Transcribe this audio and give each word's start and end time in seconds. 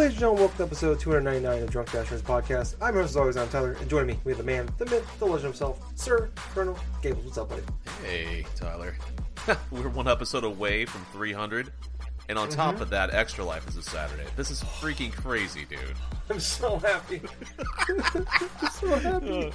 Ladies 0.00 0.14
and 0.14 0.20
gentlemen. 0.20 0.40
Welcome 0.40 0.56
to 0.56 0.62
episode 0.64 1.00
299 1.00 1.62
of 1.62 1.70
Drunk 1.70 1.92
Dashers 1.92 2.22
podcast. 2.22 2.76
I'm 2.80 2.94
your 2.94 3.02
host, 3.02 3.12
as 3.12 3.16
always, 3.16 3.36
I'm 3.36 3.48
Tyler, 3.48 3.76
and 3.78 3.90
joining 3.90 4.06
me, 4.06 4.20
we 4.24 4.32
have 4.32 4.38
the 4.38 4.44
man, 4.44 4.68
the 4.78 4.86
myth, 4.86 5.06
the 5.18 5.26
legend 5.26 5.44
himself, 5.44 5.78
Sir 5.94 6.30
Colonel 6.54 6.78
Gables. 7.02 7.24
What's 7.26 7.36
up, 7.36 7.50
buddy? 7.50 7.62
Hey, 8.02 8.46
Tyler. 8.56 8.96
We're 9.70 9.88
one 9.88 10.08
episode 10.08 10.44
away 10.44 10.86
from 10.86 11.04
300. 11.12 11.70
And 12.30 12.38
on 12.38 12.48
top 12.48 12.74
Mm-hmm. 12.74 12.82
of 12.84 12.90
that, 12.90 13.12
Extra 13.12 13.44
Life 13.44 13.66
is 13.66 13.76
a 13.76 13.82
Saturday. 13.82 14.22
This 14.36 14.52
is 14.52 14.62
freaking 14.62 15.12
crazy, 15.12 15.64
dude. 15.68 15.80
I'm 16.30 16.38
so 16.38 16.78
happy. 16.78 17.20
I'm 17.88 18.70
so 18.70 18.94
happy. 19.00 19.52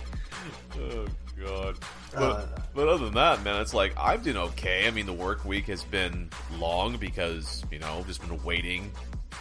Oh, 0.78 1.06
God. 1.42 1.78
But, 2.14 2.22
Uh. 2.22 2.46
but 2.74 2.88
other 2.90 3.06
than 3.06 3.14
that, 3.14 3.42
man, 3.46 3.62
it's 3.62 3.74
like 3.74 3.94
I've 3.98 4.26
been 4.26 4.36
okay. 4.36 4.90
I 4.90 4.92
mean, 4.92 5.06
the 5.06 5.14
work 5.14 5.46
week 5.46 5.68
has 5.68 5.86
been 5.86 6.30
long 6.60 6.98
because, 6.98 7.64
you 7.72 7.80
know, 7.80 8.04
just 8.08 8.20
been 8.20 8.44
waiting 8.44 8.92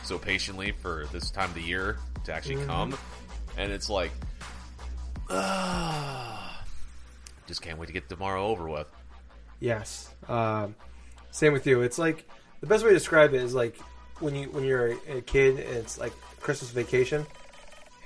so 0.04 0.16
patiently 0.16 0.70
for 0.70 1.06
this 1.10 1.32
time 1.32 1.48
of 1.48 1.54
the 1.56 1.60
year 1.62 1.98
to 2.26 2.32
actually 2.32 2.54
Mm-hmm. 2.56 2.66
come. 2.70 2.96
And 3.56 3.72
it's 3.72 3.90
like, 3.90 4.12
ah, 5.28 6.64
just 7.48 7.62
can't 7.62 7.78
wait 7.80 7.86
to 7.86 7.92
get 7.92 8.08
tomorrow 8.08 8.46
over 8.46 8.68
with. 8.68 8.86
Yes. 9.58 10.14
Um, 10.28 10.76
same 11.32 11.52
with 11.52 11.66
you. 11.66 11.82
It's 11.82 11.98
like 11.98 12.28
the 12.64 12.68
best 12.70 12.82
way 12.82 12.88
to 12.88 12.96
describe 12.96 13.34
it 13.34 13.42
is 13.42 13.54
like 13.54 13.76
when 14.20 14.34
you 14.34 14.46
when 14.46 14.64
you're 14.64 14.92
a, 14.92 15.18
a 15.18 15.20
kid 15.20 15.60
and 15.60 15.76
it's 15.76 15.98
like 15.98 16.14
Christmas 16.40 16.70
vacation, 16.70 17.26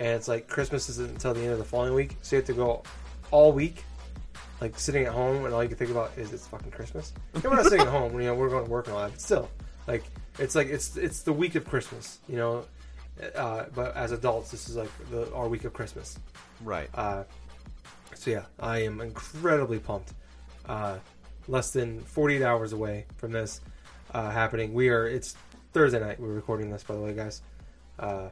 and 0.00 0.08
it's 0.08 0.26
like 0.26 0.48
Christmas 0.48 0.88
isn't 0.88 1.10
until 1.10 1.32
the 1.32 1.42
end 1.42 1.52
of 1.52 1.58
the 1.58 1.64
following 1.64 1.94
week, 1.94 2.16
so 2.22 2.34
you 2.34 2.40
have 2.40 2.46
to 2.48 2.54
go 2.54 2.82
all 3.30 3.52
week, 3.52 3.84
like 4.60 4.76
sitting 4.76 5.04
at 5.04 5.12
home, 5.12 5.44
and 5.44 5.54
all 5.54 5.62
you 5.62 5.68
can 5.68 5.78
think 5.78 5.92
about 5.92 6.10
is 6.16 6.32
it's 6.32 6.48
fucking 6.48 6.72
Christmas. 6.72 7.12
And 7.34 7.44
we're 7.44 7.54
not 7.54 7.66
sitting 7.66 7.82
at 7.82 7.86
home, 7.98 8.18
you 8.18 8.26
know, 8.26 8.34
we're 8.34 8.48
going 8.48 8.64
to 8.64 8.70
work 8.70 8.88
and 8.88 8.96
all 8.96 9.02
that, 9.02 9.12
but 9.12 9.20
still, 9.20 9.48
like 9.86 10.02
it's 10.40 10.56
like 10.56 10.66
it's 10.66 10.96
it's 10.96 11.22
the 11.22 11.32
week 11.32 11.54
of 11.54 11.64
Christmas, 11.64 12.18
you 12.28 12.36
know. 12.36 12.64
Uh, 13.36 13.66
but 13.76 13.96
as 13.96 14.10
adults, 14.10 14.50
this 14.50 14.68
is 14.68 14.74
like 14.74 14.90
the, 15.10 15.32
our 15.34 15.46
week 15.46 15.62
of 15.62 15.72
Christmas. 15.72 16.18
Right. 16.64 16.88
Uh, 16.94 17.22
so 18.16 18.32
yeah, 18.32 18.46
I 18.58 18.78
am 18.78 19.00
incredibly 19.00 19.78
pumped. 19.78 20.14
Uh, 20.66 20.98
less 21.46 21.70
than 21.70 22.00
48 22.00 22.42
hours 22.42 22.72
away 22.72 23.06
from 23.16 23.32
this 23.32 23.60
uh, 24.18 24.30
happening. 24.30 24.74
We 24.74 24.88
are. 24.88 25.06
It's 25.06 25.36
Thursday 25.72 26.00
night. 26.00 26.18
We're 26.18 26.28
recording 26.34 26.70
this, 26.70 26.82
by 26.82 26.94
the 26.94 27.00
way, 27.00 27.14
guys. 27.14 27.40
Uh, 27.98 28.30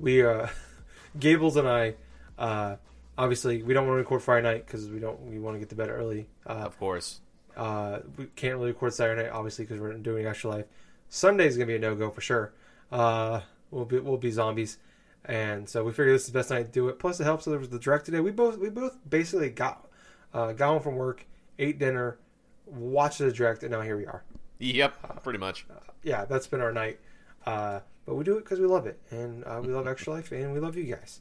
we 0.00 0.26
uh, 0.26 0.48
Gables 1.18 1.56
and 1.56 1.68
I. 1.68 1.94
Uh, 2.36 2.76
obviously, 3.16 3.62
we 3.62 3.72
don't 3.72 3.86
want 3.86 3.94
to 3.94 4.00
record 4.00 4.22
Friday 4.22 4.42
night 4.42 4.66
because 4.66 4.88
we 4.88 4.98
don't. 4.98 5.20
We 5.20 5.38
want 5.38 5.54
to 5.54 5.60
get 5.60 5.68
to 5.68 5.76
bed 5.76 5.88
early. 5.88 6.26
Uh, 6.44 6.64
of 6.66 6.76
course. 6.80 7.20
uh, 7.56 8.00
we 8.16 8.26
can't 8.34 8.56
really 8.56 8.68
record 8.68 8.92
Saturday 8.92 9.22
night, 9.22 9.30
obviously, 9.32 9.64
because 9.64 9.80
we're 9.80 9.92
doing 9.94 10.26
extra 10.26 10.50
life. 10.50 10.66
Sunday's 11.08 11.56
gonna 11.56 11.66
be 11.66 11.76
a 11.76 11.78
no 11.78 11.94
go 11.94 12.10
for 12.10 12.20
sure. 12.20 12.52
Uh, 12.90 13.40
we'll 13.70 13.84
be 13.84 14.00
we'll 14.00 14.16
be 14.16 14.32
zombies, 14.32 14.78
and 15.24 15.68
so 15.68 15.84
we 15.84 15.92
figured 15.92 16.16
this 16.16 16.22
is 16.22 16.32
the 16.32 16.38
best 16.38 16.50
night 16.50 16.66
to 16.66 16.72
do 16.72 16.88
it. 16.88 16.98
Plus, 16.98 17.20
it 17.20 17.24
helps 17.24 17.44
that 17.44 17.52
there 17.52 17.60
was 17.60 17.68
the 17.68 17.78
direct 17.78 18.04
today. 18.04 18.18
We 18.18 18.32
both 18.32 18.58
we 18.58 18.68
both 18.68 18.98
basically 19.08 19.50
got 19.50 19.86
uh, 20.34 20.52
got 20.54 20.70
home 20.70 20.82
from 20.82 20.96
work, 20.96 21.24
ate 21.56 21.78
dinner, 21.78 22.18
watched 22.66 23.18
the 23.18 23.30
direct, 23.30 23.62
and 23.62 23.70
now 23.70 23.82
here 23.82 23.96
we 23.96 24.06
are. 24.06 24.24
Yep, 24.60 25.22
pretty 25.24 25.38
much. 25.38 25.66
Yeah, 26.02 26.26
that's 26.26 26.46
been 26.46 26.60
our 26.60 26.72
night. 26.72 27.00
Uh, 27.46 27.80
but 28.04 28.14
we 28.14 28.24
do 28.24 28.36
it 28.36 28.44
because 28.44 28.60
we 28.60 28.66
love 28.66 28.86
it, 28.86 29.00
and 29.10 29.44
uh, 29.44 29.60
we 29.62 29.72
love 29.72 29.88
extra 29.88 30.12
life, 30.12 30.30
and 30.32 30.52
we 30.52 30.60
love 30.60 30.76
you 30.76 30.84
guys. 30.84 31.20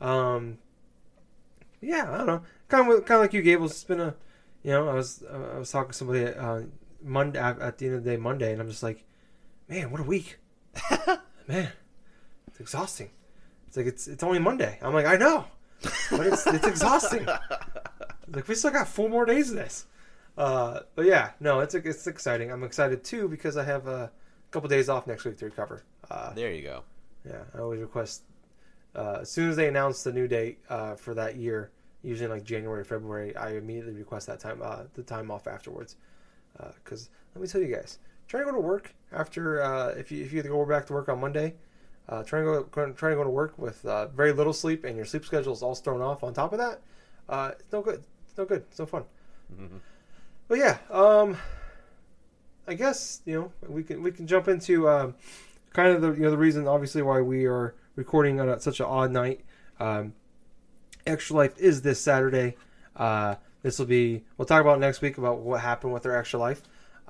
Um, 0.00 0.58
yeah, 1.80 2.12
I 2.12 2.18
don't 2.18 2.26
know. 2.26 2.42
Kind 2.68 2.90
of 2.92 3.04
kind 3.04 3.18
of 3.18 3.22
like 3.22 3.32
you, 3.32 3.42
Gables. 3.42 3.72
It's 3.72 3.84
been 3.84 4.00
a, 4.00 4.14
you 4.62 4.72
know, 4.72 4.88
I 4.88 4.94
was 4.94 5.22
uh, 5.22 5.54
I 5.54 5.58
was 5.58 5.70
talking 5.70 5.92
to 5.92 5.96
somebody 5.96 6.26
uh, 6.26 6.62
Monday 7.02 7.38
at 7.38 7.78
the 7.78 7.86
end 7.86 7.94
of 7.96 8.04
the 8.04 8.10
day 8.10 8.16
Monday, 8.16 8.52
and 8.52 8.60
I'm 8.60 8.68
just 8.68 8.82
like, 8.82 9.04
man, 9.68 9.90
what 9.90 10.00
a 10.00 10.04
week, 10.04 10.38
man, 11.48 11.70
it's 12.48 12.60
exhausting. 12.60 13.10
It's 13.66 13.76
like 13.76 13.86
it's 13.86 14.06
it's 14.06 14.22
only 14.22 14.38
Monday. 14.38 14.78
I'm 14.82 14.92
like, 14.92 15.06
I 15.06 15.16
know, 15.16 15.46
but 16.10 16.26
it's 16.26 16.46
it's 16.46 16.66
exhausting. 16.66 17.26
like 18.32 18.46
we 18.46 18.54
still 18.54 18.70
got 18.70 18.88
four 18.88 19.08
more 19.08 19.24
days 19.24 19.50
of 19.50 19.56
this. 19.56 19.86
Uh, 20.36 20.80
but 20.94 21.06
yeah, 21.06 21.30
no, 21.40 21.60
it's 21.60 21.74
it's 21.74 22.06
exciting. 22.06 22.50
I'm 22.50 22.64
excited 22.64 23.04
too 23.04 23.28
because 23.28 23.56
I 23.56 23.64
have 23.64 23.86
a 23.86 24.10
couple 24.50 24.68
days 24.68 24.88
off 24.88 25.06
next 25.06 25.24
week 25.24 25.36
to 25.38 25.44
recover. 25.44 25.84
Uh, 26.10 26.32
There 26.34 26.52
you 26.52 26.62
go. 26.62 26.82
yeah, 27.24 27.42
I 27.54 27.58
always 27.58 27.80
request 27.80 28.22
uh, 28.94 29.18
as 29.22 29.30
soon 29.30 29.48
as 29.50 29.56
they 29.56 29.68
announce 29.68 30.02
the 30.02 30.12
new 30.12 30.26
date 30.28 30.58
uh, 30.68 30.94
for 30.96 31.14
that 31.14 31.36
year, 31.36 31.70
usually 32.02 32.28
like 32.28 32.44
January, 32.44 32.80
or 32.80 32.84
February. 32.84 33.34
I 33.36 33.52
immediately 33.56 33.94
request 33.94 34.26
that 34.26 34.40
time, 34.40 34.60
uh, 34.62 34.84
the 34.94 35.02
time 35.02 35.30
off 35.30 35.46
afterwards. 35.46 35.96
Because 36.84 37.10
let 37.34 37.42
me 37.42 37.48
tell 37.48 37.60
you 37.60 37.74
guys, 37.74 37.98
try 38.28 38.40
to 38.40 38.46
go 38.46 38.52
to 38.52 38.60
work 38.60 38.94
after 39.12 39.60
uh, 39.62 39.88
if 39.96 40.12
you 40.12 40.24
if 40.24 40.32
you 40.32 40.42
go 40.42 40.64
back 40.66 40.86
to 40.86 40.92
work 40.92 41.08
on 41.08 41.20
Monday. 41.20 41.54
Uh, 42.06 42.22
trying 42.22 42.44
to 42.44 42.64
go 42.68 42.92
trying 42.92 43.12
to 43.12 43.16
go 43.16 43.24
to 43.24 43.30
work 43.30 43.58
with 43.58 43.84
uh, 43.86 44.06
very 44.08 44.32
little 44.32 44.52
sleep 44.52 44.84
and 44.84 44.94
your 44.94 45.06
sleep 45.06 45.24
schedule 45.24 45.52
is 45.54 45.62
all 45.62 45.74
thrown 45.74 46.02
off. 46.02 46.22
On 46.22 46.34
top 46.34 46.52
of 46.52 46.58
that, 46.58 46.80
uh, 47.30 47.52
it's 47.58 47.72
no 47.72 47.80
good. 47.80 48.04
It's 48.28 48.36
no 48.36 48.44
good. 48.44 48.62
It's 48.70 48.78
no 48.78 48.84
fun. 48.86 49.04
But 50.48 50.58
yeah, 50.58 50.78
um, 50.90 51.36
I 52.66 52.74
guess 52.74 53.22
you 53.24 53.34
know 53.34 53.52
we 53.68 53.82
can 53.82 54.02
we 54.02 54.12
can 54.12 54.26
jump 54.26 54.48
into 54.48 54.88
um, 54.88 55.14
kind 55.72 55.94
of 55.94 56.02
the 56.02 56.12
you 56.12 56.20
know 56.20 56.30
the 56.30 56.38
reason 56.38 56.68
obviously 56.68 57.02
why 57.02 57.20
we 57.20 57.46
are 57.46 57.74
recording 57.96 58.40
on 58.40 58.48
a, 58.48 58.60
such 58.60 58.80
an 58.80 58.86
odd 58.86 59.10
night. 59.10 59.40
Um, 59.80 60.14
Extra 61.06 61.36
Life 61.36 61.58
is 61.58 61.82
this 61.82 62.00
Saturday. 62.00 62.56
Uh, 62.96 63.36
this 63.62 63.78
will 63.78 63.86
be 63.86 64.24
we'll 64.36 64.46
talk 64.46 64.60
about 64.60 64.80
next 64.80 65.00
week 65.00 65.18
about 65.18 65.40
what 65.40 65.60
happened 65.60 65.92
with 65.92 66.02
their 66.02 66.16
Extra 66.16 66.38
Life, 66.38 66.62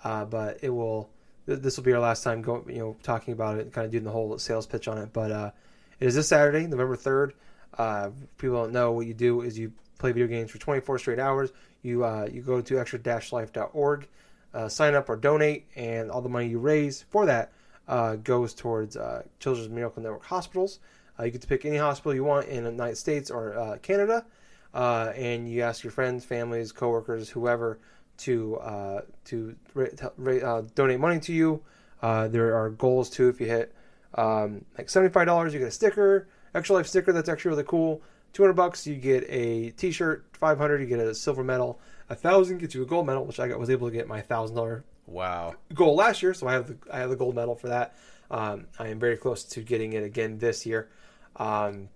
uh, 0.05 0.25
but 0.25 0.59
it 0.63 0.71
will 0.71 1.11
this 1.47 1.77
will 1.77 1.85
be 1.85 1.93
our 1.93 2.01
last 2.01 2.23
time 2.23 2.41
going 2.41 2.69
you 2.69 2.79
know 2.79 2.97
talking 3.03 3.33
about 3.33 3.59
it, 3.59 3.63
and 3.63 3.73
kind 3.73 3.85
of 3.85 3.91
doing 3.91 4.05
the 4.05 4.11
whole 4.11 4.39
sales 4.39 4.67
pitch 4.67 4.89
on 4.89 4.99
it. 4.99 5.13
But 5.13 5.31
uh, 5.33 5.51
it 5.99 6.07
is 6.07 6.15
this 6.15 6.29
Saturday, 6.29 6.67
November 6.67 6.97
third. 6.97 7.35
Uh, 7.77 8.11
people 8.39 8.63
don't 8.63 8.73
know 8.73 8.93
what 8.93 9.07
you 9.07 9.15
do 9.15 9.41
is 9.41 9.59
you 9.59 9.73
play 9.99 10.13
video 10.13 10.29
games 10.29 10.51
for 10.51 10.59
24 10.59 10.99
straight 10.99 11.19
hours. 11.19 11.51
You 11.85 12.05
uh, 12.05 12.29
you 12.33 12.41
go 12.41 12.61
to 12.63 12.81
extra-life.org, 12.81 14.09
uh, 14.55 14.69
sign 14.69 14.95
up 14.95 15.09
or 15.09 15.17
donate, 15.17 15.67
and 15.77 16.11
all 16.11 16.23
the 16.23 16.29
money 16.31 16.49
you 16.49 16.59
raise 16.59 17.03
for 17.11 17.27
that 17.27 17.53
uh, 17.87 18.17
goes 18.17 18.55
towards 18.55 18.97
uh, 18.97 19.23
Children's 19.39 19.69
Miracle 19.69 20.03
Network 20.03 20.25
hospitals. 20.25 20.81
Uh, 21.19 21.25
you 21.25 21.31
get 21.31 21.43
to 21.43 21.47
pick 21.47 21.65
any 21.67 21.77
hospital 21.77 22.15
you 22.15 22.25
want 22.25 22.49
in 22.49 22.65
the 22.65 22.71
United 22.71 22.97
States 22.97 23.31
or 23.31 23.57
uh, 23.57 23.77
Canada, 23.83 24.25
and 24.73 25.49
you 25.49 25.61
ask 25.61 25.85
your 25.85 25.93
friends, 25.93 26.25
families, 26.25 26.73
coworkers, 26.73 27.29
whoever 27.29 27.79
to 28.17 28.57
uh, 28.57 29.01
to 29.27 29.55
ra- 29.75 30.63
donate 30.75 30.99
money 30.99 31.21
to 31.21 31.33
you. 31.35 31.63
There 32.01 32.57
are 32.57 32.71
goals 32.71 33.11
too. 33.11 33.29
If 33.29 33.41
you 33.41 33.47
hit 33.47 33.75
um, 34.15 34.65
like 34.79 34.89
seventy 34.89 35.13
five 35.13 35.27
dollars, 35.27 35.53
you 35.53 35.61
get 35.61 35.69
a 35.69 35.71
sticker, 35.71 36.29
extra 36.55 36.77
life 36.77 36.87
sticker. 36.87 37.13
That's 37.13 37.29
actually 37.29 37.51
really 37.51 37.65
cool. 37.65 38.01
Two 38.35 38.43
hundred 38.43 38.55
bucks, 38.55 38.87
you 38.87 38.97
get 38.97 39.25
a 39.31 39.71
t 39.71 39.91
shirt. 39.91 40.27
Five 40.33 40.59
hundred, 40.59 40.81
you 40.83 40.87
get 40.87 40.99
a 40.99 41.15
silver 41.15 41.43
medal. 41.43 41.81
A 42.11 42.15
thousand 42.15 42.59
gets 42.59 42.75
you 42.75 42.83
a 42.83 42.87
gold 42.87 43.07
medal, 43.07 43.25
which 43.25 43.41
I 43.41 43.49
got, 43.49 43.59
was 43.59 43.71
able 43.71 43.89
to 43.89 43.93
get 43.95 44.07
my 44.07 44.21
thousand 44.21 44.57
dollar 44.57 44.85
Wow. 45.07 45.55
goal 45.73 45.95
last 45.97 46.23
year, 46.23 46.35
so 46.35 46.47
I 46.47 46.53
have 46.53 46.67
the 46.67 46.77
I 46.93 46.99
have 46.99 47.11
the 47.11 47.17
gold 47.17 47.35
medal 47.35 47.55
for 47.55 47.69
that. 47.69 47.97
Um, 48.31 48.67
I 48.79 48.89
am 48.89 48.99
very 48.99 49.17
close 49.17 49.45
to 49.45 49.61
getting 49.61 49.93
it 49.95 50.03
again 50.03 50.39
this 50.39 50.67
year. 50.67 50.89
Um, 51.37 51.89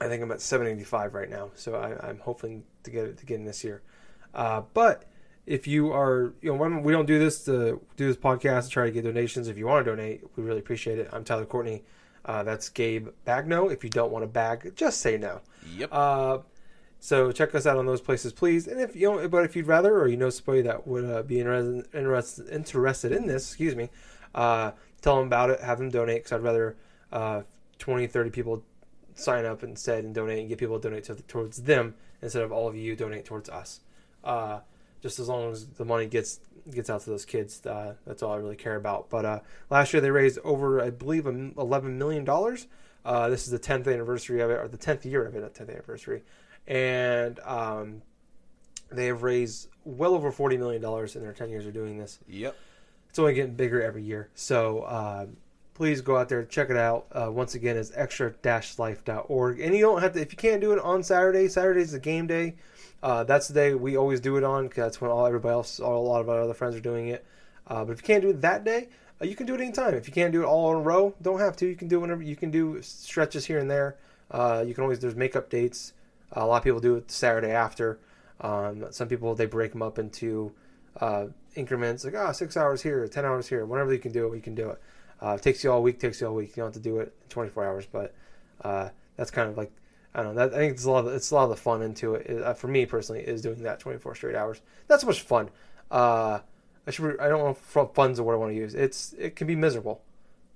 I 0.00 0.08
think 0.08 0.22
I'm 0.22 0.30
at 0.32 0.40
785 0.40 1.14
right 1.14 1.28
now, 1.28 1.50
so 1.54 1.74
I, 1.74 2.08
I'm 2.08 2.18
hoping 2.18 2.64
to 2.84 2.90
get 2.90 3.04
it 3.06 3.22
again 3.22 3.44
this 3.44 3.62
year. 3.64 3.82
Uh, 4.34 4.62
but 4.72 5.04
if 5.46 5.66
you 5.66 5.92
are, 5.92 6.34
you 6.40 6.54
know, 6.54 6.78
we 6.80 6.92
don't 6.92 7.06
do 7.06 7.18
this 7.18 7.44
to 7.44 7.80
do 7.96 8.06
this 8.06 8.16
podcast 8.16 8.64
to 8.64 8.70
try 8.70 8.84
to 8.84 8.90
get 8.90 9.04
donations. 9.04 9.48
If 9.48 9.58
you 9.58 9.66
want 9.66 9.84
to 9.84 9.90
donate, 9.90 10.22
we 10.36 10.42
really 10.42 10.60
appreciate 10.60 10.98
it. 10.98 11.08
I'm 11.12 11.24
Tyler 11.24 11.44
Courtney. 11.44 11.84
Uh, 12.24 12.42
that's 12.42 12.68
Gabe 12.68 13.08
Bagno. 13.26 13.72
If 13.72 13.82
you 13.82 13.90
don't 13.90 14.12
want 14.12 14.22
to 14.22 14.26
bag, 14.26 14.72
just 14.76 15.00
say 15.00 15.16
no. 15.16 15.40
Yep. 15.76 15.88
Uh, 15.92 16.38
so 16.98 17.32
check 17.32 17.54
us 17.54 17.66
out 17.66 17.78
on 17.78 17.86
those 17.86 18.02
places, 18.02 18.32
please. 18.32 18.66
And 18.68 18.80
if 18.80 18.94
you 18.94 19.10
know, 19.10 19.28
but 19.28 19.44
if 19.44 19.56
you'd 19.56 19.66
rather, 19.66 19.98
or 19.98 20.06
you 20.06 20.18
know 20.18 20.28
somebody 20.28 20.62
that 20.62 20.86
would 20.86 21.04
uh, 21.04 21.22
be 21.22 21.40
interested, 21.40 21.86
interested 21.94 22.48
interested 22.50 23.12
in 23.12 23.26
this, 23.26 23.48
excuse 23.48 23.74
me, 23.74 23.88
uh, 24.34 24.72
tell 25.00 25.16
them 25.16 25.26
about 25.26 25.50
it. 25.50 25.60
Have 25.60 25.78
them 25.78 25.90
donate 25.90 26.18
because 26.18 26.32
I'd 26.32 26.42
rather 26.42 26.76
uh, 27.10 27.42
20, 27.78 28.06
30 28.06 28.30
people 28.30 28.62
sign 29.14 29.46
up 29.46 29.62
instead 29.62 30.04
and 30.04 30.14
donate 30.14 30.40
and 30.40 30.48
get 30.48 30.58
people 30.58 30.78
to 30.78 30.88
donate 30.88 31.04
to, 31.04 31.14
towards 31.14 31.62
them 31.62 31.94
instead 32.22 32.42
of 32.42 32.52
all 32.52 32.68
of 32.68 32.76
you 32.76 32.94
donate 32.94 33.24
towards 33.24 33.48
us. 33.48 33.80
Uh, 34.22 34.60
just 35.02 35.18
as 35.18 35.28
long 35.28 35.50
as 35.50 35.66
the 35.66 35.84
money 35.84 36.06
gets 36.06 36.40
gets 36.70 36.90
out 36.90 37.02
to 37.02 37.10
those 37.10 37.24
kids, 37.24 37.64
uh, 37.66 37.94
that's 38.06 38.22
all 38.22 38.32
I 38.32 38.36
really 38.36 38.56
care 38.56 38.76
about. 38.76 39.08
But 39.10 39.24
uh, 39.24 39.40
last 39.70 39.92
year 39.92 40.00
they 40.00 40.10
raised 40.10 40.38
over, 40.44 40.80
I 40.82 40.90
believe, 40.90 41.26
um, 41.26 41.54
eleven 41.56 41.98
million 41.98 42.24
dollars. 42.24 42.66
Uh, 43.04 43.30
this 43.30 43.44
is 43.44 43.50
the 43.50 43.58
10th 43.58 43.86
anniversary 43.90 44.40
of 44.42 44.50
it, 44.50 44.58
or 44.58 44.68
the 44.68 44.76
10th 44.76 45.06
year 45.06 45.24
of 45.24 45.34
it, 45.34 45.54
10th 45.54 45.70
anniversary, 45.70 46.22
and 46.66 47.40
um, 47.40 48.02
they 48.92 49.06
have 49.06 49.22
raised 49.22 49.68
well 49.84 50.14
over 50.14 50.30
40 50.30 50.58
million 50.58 50.82
dollars 50.82 51.16
in 51.16 51.22
their 51.22 51.32
10 51.32 51.48
years 51.48 51.64
of 51.66 51.72
doing 51.72 51.96
this 51.96 52.18
Yep. 52.28 52.54
it's 53.08 53.18
only 53.18 53.32
getting 53.32 53.54
bigger 53.54 53.80
every 53.82 54.02
year. 54.02 54.28
So 54.34 54.80
uh, 54.80 55.26
please 55.72 56.02
go 56.02 56.18
out 56.18 56.28
there 56.28 56.44
check 56.44 56.68
it 56.68 56.76
out. 56.76 57.06
Uh, 57.10 57.30
once 57.32 57.54
again, 57.54 57.78
it's 57.78 57.90
extra-life.org. 57.94 59.60
And 59.60 59.74
you 59.74 59.80
don't 59.80 60.02
have 60.02 60.12
to 60.12 60.20
if 60.20 60.32
you 60.32 60.36
can't 60.36 60.60
do 60.60 60.72
it 60.72 60.78
on 60.80 61.02
Saturday. 61.02 61.48
Saturday's 61.48 61.92
the 61.92 61.98
game 62.00 62.26
day. 62.26 62.56
Uh, 63.02 63.24
that's 63.24 63.48
the 63.48 63.54
day 63.54 63.74
we 63.74 63.96
always 63.96 64.20
do 64.20 64.36
it 64.36 64.44
on 64.44 64.64
because 64.64 64.84
that's 64.84 65.00
when 65.00 65.10
all 65.10 65.26
everybody 65.26 65.52
else, 65.52 65.80
all, 65.80 66.06
a 66.06 66.08
lot 66.08 66.20
of 66.20 66.28
our 66.28 66.42
other 66.42 66.54
friends 66.54 66.76
are 66.76 66.80
doing 66.80 67.08
it. 67.08 67.24
Uh, 67.66 67.84
but 67.84 67.92
if 67.92 68.00
you 68.00 68.06
can't 68.06 68.22
do 68.22 68.30
it 68.30 68.40
that 68.42 68.64
day, 68.64 68.88
uh, 69.20 69.24
you 69.24 69.34
can 69.34 69.46
do 69.46 69.54
it 69.54 69.60
anytime. 69.60 69.94
If 69.94 70.06
you 70.06 70.12
can't 70.12 70.32
do 70.32 70.42
it 70.42 70.46
all 70.46 70.70
in 70.72 70.78
a 70.78 70.80
row, 70.80 71.14
don't 71.22 71.40
have 71.40 71.56
to. 71.56 71.66
You 71.66 71.76
can 71.76 71.88
do 71.88 72.00
whenever 72.00 72.22
you 72.22 72.36
can 72.36 72.50
do 72.50 72.80
stretches 72.82 73.46
here 73.46 73.58
and 73.58 73.70
there. 73.70 73.96
Uh, 74.30 74.64
you 74.66 74.74
can 74.74 74.82
always 74.82 75.00
there's 75.00 75.16
makeup 75.16 75.50
dates. 75.50 75.92
a 76.32 76.46
lot 76.46 76.58
of 76.58 76.64
people 76.64 76.80
do 76.80 76.96
it 76.96 77.10
Saturday 77.10 77.50
after. 77.50 77.98
Um, 78.40 78.86
some 78.90 79.08
people 79.08 79.34
they 79.34 79.46
break 79.46 79.72
them 79.72 79.82
up 79.82 79.98
into 79.98 80.52
uh, 81.00 81.26
increments 81.54 82.04
like 82.04 82.14
ah 82.14 82.32
six 82.32 82.56
hours 82.56 82.82
here, 82.82 83.06
ten 83.08 83.24
hours 83.24 83.48
here. 83.48 83.64
Whenever 83.64 83.92
you 83.92 83.98
can 83.98 84.12
do 84.12 84.32
it, 84.32 84.36
you 84.36 84.42
can 84.42 84.54
do 84.54 84.70
it. 84.70 84.80
Uh, 85.22 85.34
it 85.34 85.42
takes 85.42 85.62
you 85.62 85.70
all 85.70 85.82
week, 85.82 85.98
takes 85.98 86.20
you 86.20 86.26
all 86.26 86.34
week. 86.34 86.50
You 86.50 86.62
don't 86.62 86.74
have 86.74 86.82
to 86.82 86.88
do 86.88 86.98
it 86.98 87.14
in 87.22 87.28
24 87.28 87.66
hours, 87.66 87.86
but 87.86 88.14
uh, 88.62 88.88
that's 89.16 89.30
kind 89.30 89.50
of 89.50 89.56
like 89.58 89.70
I 90.14 90.22
don't 90.22 90.34
know. 90.34 90.46
That, 90.46 90.54
I 90.54 90.58
think 90.58 90.72
it's 90.72 90.84
a 90.84 90.90
lot. 90.90 91.06
Of, 91.06 91.14
it's 91.14 91.30
a 91.30 91.34
lot 91.34 91.44
of 91.44 91.50
the 91.50 91.56
fun 91.56 91.82
into 91.82 92.14
it. 92.14 92.42
Uh, 92.42 92.54
for 92.54 92.68
me 92.68 92.86
personally, 92.86 93.20
is 93.22 93.42
doing 93.42 93.62
that 93.62 93.78
24 93.78 94.14
straight 94.14 94.34
hours. 94.34 94.60
Not 94.88 95.00
so 95.00 95.06
much 95.06 95.20
fun. 95.22 95.50
Uh, 95.90 96.40
I 96.86 96.90
should. 96.90 97.20
I 97.20 97.28
don't 97.28 97.38
know 97.38 97.50
if 97.50 97.90
fun's 97.94 98.16
the 98.16 98.24
word 98.24 98.34
I 98.34 98.38
want 98.38 98.52
to 98.52 98.56
use. 98.56 98.74
It's 98.74 99.14
it 99.18 99.36
can 99.36 99.46
be 99.46 99.56
miserable. 99.56 100.02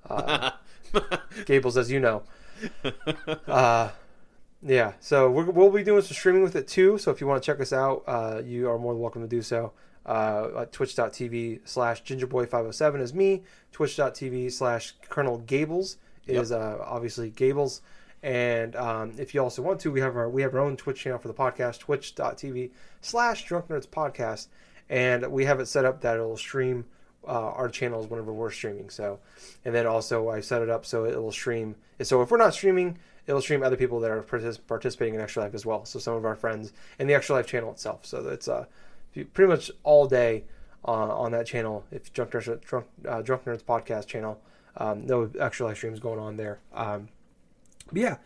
Uh, 0.08 0.50
Gables, 1.46 1.76
as 1.76 1.90
you 1.90 2.00
know. 2.00 2.22
Uh, 3.46 3.90
yeah, 4.62 4.92
so 5.00 5.30
we 5.30 5.44
will 5.44 5.70
be 5.70 5.84
doing 5.84 6.02
some 6.02 6.14
streaming 6.14 6.42
with 6.42 6.56
it 6.56 6.66
too. 6.66 6.98
So 6.98 7.10
if 7.10 7.20
you 7.20 7.26
want 7.26 7.42
to 7.42 7.46
check 7.46 7.60
us 7.60 7.72
out, 7.72 8.02
uh, 8.06 8.40
you 8.44 8.68
are 8.70 8.78
more 8.78 8.94
than 8.94 9.02
welcome 9.02 9.22
to 9.22 9.28
do 9.28 9.42
so. 9.42 9.72
Uh, 10.06 10.64
twitch.tv 10.66 11.60
slash 11.64 12.02
gingerboy507 12.02 13.00
is 13.00 13.14
me. 13.14 13.42
Twitch.tv 13.72 14.52
slash 14.52 14.94
Colonel 15.08 15.38
Gables 15.38 15.96
is 16.26 16.50
yep. 16.50 16.60
uh, 16.60 16.76
obviously 16.82 17.30
Gables. 17.30 17.82
And 18.24 18.74
um, 18.74 19.12
if 19.18 19.34
you 19.34 19.42
also 19.42 19.60
want 19.60 19.80
to, 19.80 19.92
we 19.92 20.00
have 20.00 20.16
our 20.16 20.30
we 20.30 20.40
have 20.40 20.54
our 20.54 20.60
own 20.60 20.78
Twitch 20.78 21.00
channel 21.00 21.18
for 21.18 21.28
the 21.28 21.34
podcast, 21.34 21.80
twitch.tv 21.80 22.70
slash 23.02 23.44
drunk 23.44 23.68
nerds 23.68 23.86
podcast. 23.86 24.48
And 24.88 25.30
we 25.30 25.44
have 25.44 25.60
it 25.60 25.66
set 25.66 25.84
up 25.84 26.00
that 26.00 26.14
it'll 26.14 26.38
stream 26.38 26.86
uh, 27.28 27.50
our 27.50 27.68
channels 27.68 28.08
whenever 28.08 28.32
we're 28.32 28.50
streaming. 28.50 28.88
So, 28.88 29.20
and 29.66 29.74
then 29.74 29.86
also 29.86 30.30
I 30.30 30.40
set 30.40 30.62
it 30.62 30.70
up 30.70 30.86
so 30.86 31.04
it 31.04 31.20
will 31.20 31.32
stream. 31.32 31.76
So 32.00 32.22
if 32.22 32.30
we're 32.30 32.38
not 32.38 32.54
streaming, 32.54 32.96
it'll 33.26 33.42
stream 33.42 33.62
other 33.62 33.76
people 33.76 34.00
that 34.00 34.10
are 34.10 34.22
partic- 34.22 34.60
participating 34.66 35.14
in 35.14 35.20
Extra 35.20 35.42
Life 35.42 35.54
as 35.54 35.66
well. 35.66 35.84
So 35.84 35.98
some 35.98 36.14
of 36.14 36.24
our 36.24 36.34
friends 36.34 36.72
and 36.98 37.08
the 37.08 37.12
Extra 37.12 37.36
Life 37.36 37.46
channel 37.46 37.72
itself. 37.72 38.06
So 38.06 38.26
it's 38.28 38.48
uh, 38.48 38.64
pretty 39.34 39.50
much 39.50 39.70
all 39.82 40.06
day 40.06 40.44
uh, 40.86 41.14
on 41.14 41.32
that 41.32 41.46
channel. 41.46 41.84
If 41.90 42.10
Drunk 42.14 42.30
Nerds, 42.30 42.58
Drunk, 42.62 42.86
uh, 43.06 43.20
Drunk 43.20 43.44
Nerds 43.44 43.62
podcast 43.62 44.06
channel, 44.06 44.40
um, 44.78 45.06
no 45.06 45.30
Extra 45.38 45.66
Life 45.66 45.76
streams 45.76 46.00
going 46.00 46.18
on 46.18 46.38
there. 46.38 46.60
Um, 46.72 47.08
but 47.86 47.96
yeah, 47.96 48.16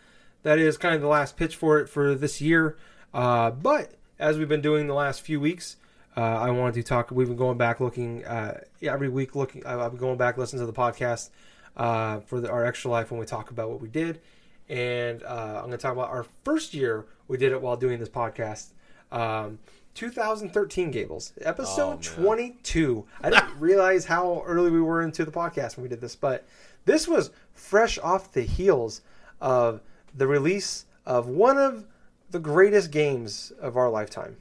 that 0.42 0.58
is 0.58 0.76
kind 0.76 0.94
of 0.94 1.00
the 1.00 1.08
last 1.08 1.36
pitch 1.36 1.56
for 1.56 1.78
it 1.78 1.88
for 1.88 2.14
this 2.14 2.40
year. 2.40 2.76
Uh, 3.12 3.50
but 3.50 3.92
as 4.18 4.38
we've 4.38 4.48
been 4.48 4.60
doing 4.60 4.86
the 4.86 4.94
last 4.94 5.20
few 5.22 5.40
weeks, 5.40 5.76
uh, 6.16 6.20
I 6.20 6.50
wanted 6.50 6.74
to 6.74 6.82
talk. 6.82 7.10
We've 7.10 7.28
been 7.28 7.36
going 7.36 7.58
back 7.58 7.80
looking 7.80 8.24
uh, 8.24 8.60
every 8.82 9.08
week. 9.08 9.34
Looking, 9.34 9.64
I've 9.64 9.92
been 9.92 10.00
going 10.00 10.18
back 10.18 10.36
listening 10.36 10.60
to 10.60 10.66
the 10.66 10.72
podcast 10.72 11.30
uh, 11.76 12.20
for 12.20 12.40
the, 12.40 12.50
our 12.50 12.64
extra 12.64 12.90
life 12.90 13.10
when 13.10 13.20
we 13.20 13.26
talk 13.26 13.50
about 13.50 13.70
what 13.70 13.80
we 13.80 13.88
did, 13.88 14.20
and 14.68 15.22
uh, 15.22 15.54
I'm 15.56 15.66
going 15.66 15.72
to 15.72 15.78
talk 15.78 15.92
about 15.92 16.10
our 16.10 16.26
first 16.44 16.74
year 16.74 17.06
we 17.28 17.36
did 17.36 17.52
it 17.52 17.60
while 17.60 17.76
doing 17.76 17.98
this 18.00 18.08
podcast. 18.08 18.72
Um, 19.12 19.58
2013 19.94 20.90
Gables, 20.90 21.32
episode 21.42 21.98
oh, 21.98 22.22
22. 22.22 23.04
I 23.20 23.30
didn't 23.30 23.54
realize 23.58 24.04
how 24.04 24.42
early 24.46 24.70
we 24.70 24.80
were 24.80 25.02
into 25.02 25.24
the 25.24 25.32
podcast 25.32 25.76
when 25.76 25.82
we 25.82 25.88
did 25.88 26.00
this, 26.00 26.16
but 26.16 26.46
this 26.84 27.06
was 27.06 27.30
fresh 27.52 27.98
off 27.98 28.32
the 28.32 28.42
heels 28.42 29.02
of 29.40 29.80
the 30.14 30.26
release 30.26 30.86
of 31.06 31.28
one 31.28 31.58
of 31.58 31.86
the 32.30 32.38
greatest 32.38 32.90
games 32.90 33.52
of 33.60 33.76
our 33.76 33.88
lifetime, 33.88 34.36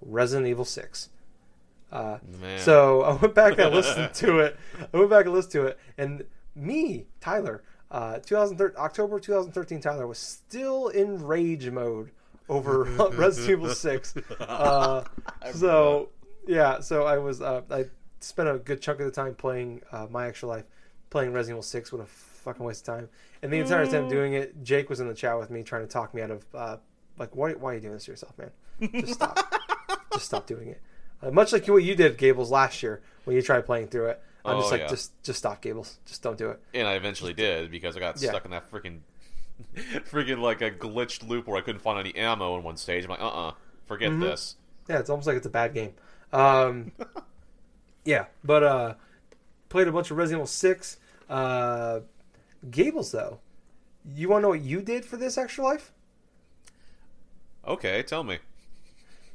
Resident 0.00 0.46
Evil 0.46 0.64
6. 0.64 1.08
Uh, 1.92 2.18
so 2.58 3.02
I 3.02 3.14
went 3.14 3.34
back 3.34 3.58
and 3.58 3.74
listened 3.74 4.14
to 4.14 4.38
it. 4.40 4.56
I 4.94 4.96
went 4.96 5.10
back 5.10 5.24
and 5.24 5.34
listened 5.34 5.52
to 5.52 5.66
it, 5.66 5.78
and 5.98 6.24
me, 6.54 7.06
Tyler, 7.20 7.62
uh, 7.90 8.18
2013, 8.18 8.78
October 8.78 9.20
2013, 9.20 9.80
Tyler 9.80 10.06
was 10.06 10.18
still 10.18 10.88
in 10.88 11.24
rage 11.24 11.70
mode 11.70 12.10
over 12.48 12.84
Resident 13.12 13.50
Evil 13.50 13.74
6. 13.74 14.14
Uh, 14.40 15.04
so 15.52 16.08
yeah, 16.46 16.80
so 16.80 17.04
I 17.04 17.18
was 17.18 17.40
uh, 17.40 17.62
I 17.70 17.86
spent 18.20 18.48
a 18.48 18.58
good 18.58 18.80
chunk 18.80 19.00
of 19.00 19.06
the 19.06 19.12
time 19.12 19.34
playing 19.34 19.82
uh, 19.92 20.06
my 20.10 20.26
extra 20.26 20.48
life, 20.48 20.64
playing 21.10 21.32
Resident 21.32 21.56
Evil 21.56 21.62
6. 21.62 21.92
What 21.92 22.02
a 22.02 22.06
fucking 22.46 22.64
waste 22.64 22.88
of 22.88 22.94
time. 22.94 23.08
And 23.42 23.52
the 23.52 23.58
entire 23.58 23.86
time 23.86 24.08
doing 24.08 24.34
it, 24.34 24.62
Jake 24.62 24.88
was 24.88 25.00
in 25.00 25.08
the 25.08 25.14
chat 25.14 25.38
with 25.38 25.50
me 25.50 25.62
trying 25.62 25.82
to 25.82 25.88
talk 25.88 26.14
me 26.14 26.22
out 26.22 26.30
of 26.30 26.46
uh, 26.54 26.76
like, 27.18 27.34
why, 27.34 27.52
why 27.52 27.72
are 27.72 27.74
you 27.74 27.80
doing 27.80 27.94
this 27.94 28.04
to 28.04 28.12
yourself, 28.12 28.38
man? 28.38 28.50
Just 29.00 29.14
stop. 29.14 29.38
just 30.12 30.26
stop 30.26 30.46
doing 30.46 30.68
it. 30.68 30.80
Uh, 31.22 31.30
much 31.30 31.52
like 31.52 31.66
what 31.66 31.82
you 31.82 31.94
did, 31.94 32.16
Gables, 32.16 32.50
last 32.50 32.82
year 32.82 33.02
when 33.24 33.34
you 33.34 33.42
tried 33.42 33.66
playing 33.66 33.88
through 33.88 34.06
it. 34.06 34.22
I'm 34.44 34.56
oh, 34.56 34.60
just 34.60 34.70
like, 34.70 34.82
yeah. 34.82 34.88
just 34.88 35.22
just 35.24 35.38
stop, 35.40 35.60
Gables. 35.60 35.98
Just 36.06 36.22
don't 36.22 36.38
do 36.38 36.50
it. 36.50 36.60
And 36.72 36.86
I 36.86 36.94
eventually 36.94 37.34
did 37.34 37.70
because 37.70 37.96
I 37.96 38.00
got 38.00 38.20
yeah. 38.20 38.30
stuck 38.30 38.44
in 38.44 38.52
that 38.52 38.70
freaking, 38.70 39.00
freaking 40.08 40.38
like 40.38 40.62
a 40.62 40.70
glitched 40.70 41.26
loop 41.26 41.48
where 41.48 41.56
I 41.56 41.62
couldn't 41.62 41.80
find 41.80 41.98
any 41.98 42.14
ammo 42.14 42.56
in 42.56 42.62
one 42.62 42.76
stage. 42.76 43.04
I'm 43.04 43.10
like, 43.10 43.20
uh, 43.20 43.26
uh-uh, 43.26 43.48
uh 43.48 43.52
forget 43.86 44.10
mm-hmm. 44.10 44.20
this. 44.20 44.54
Yeah, 44.88 45.00
it's 45.00 45.10
almost 45.10 45.26
like 45.26 45.36
it's 45.36 45.46
a 45.46 45.50
bad 45.50 45.74
game. 45.74 45.94
Um, 46.32 46.92
yeah, 48.04 48.26
but 48.44 48.62
uh, 48.62 48.94
played 49.68 49.88
a 49.88 49.92
bunch 49.92 50.12
of 50.12 50.16
Resident 50.16 50.38
Evil 50.38 50.46
Six. 50.46 50.98
Uh, 51.28 52.00
Gables, 52.70 53.12
though, 53.12 53.40
you 54.14 54.28
want 54.28 54.40
to 54.40 54.42
know 54.42 54.48
what 54.50 54.60
you 54.60 54.80
did 54.80 55.04
for 55.04 55.16
this 55.16 55.38
extra 55.38 55.64
life? 55.64 55.92
Okay, 57.66 58.02
tell 58.02 58.22
me. 58.22 58.38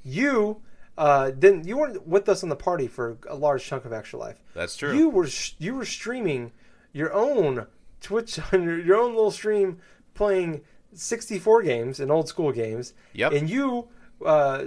You 0.03 0.62
uh, 0.97 1.31
didn't. 1.31 1.68
You 1.68 1.77
weren't 1.77 2.07
with 2.07 2.29
us 2.29 2.44
on 2.44 2.50
the 2.50 2.56
party 2.56 2.88
for 2.88 3.18
a 3.29 3.35
large 3.35 3.63
chunk 3.65 3.85
of 3.85 3.94
extra 3.94 4.19
life. 4.19 4.41
That's 4.53 4.75
true. 4.75 4.95
You 4.95 5.09
were 5.09 5.27
you 5.57 5.75
were 5.75 5.85
streaming 5.85 6.51
your 6.94 7.13
own 7.13 7.68
Twitch 8.01 8.39
on 8.51 8.63
your, 8.63 8.79
your 8.79 8.97
own 8.97 9.13
little 9.15 9.31
stream 9.31 9.79
playing 10.13 10.62
64 10.94 11.63
games 11.63 12.00
and 12.00 12.12
old 12.12 12.27
school 12.27 12.51
games. 12.51 12.94
Yep. 13.13 13.33
And 13.33 13.50
you 13.50 13.89
uh, 14.25 14.65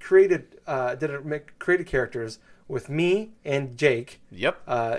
created 0.00 0.60
uh, 0.66 0.94
did 0.94 1.10
it 1.10 1.24
make 1.24 1.58
created 1.58 1.86
characters 1.86 2.38
with 2.68 2.88
me 2.88 3.30
and 3.44 3.76
Jake. 3.76 4.20
Yep. 4.30 4.62
Uh, 4.66 4.98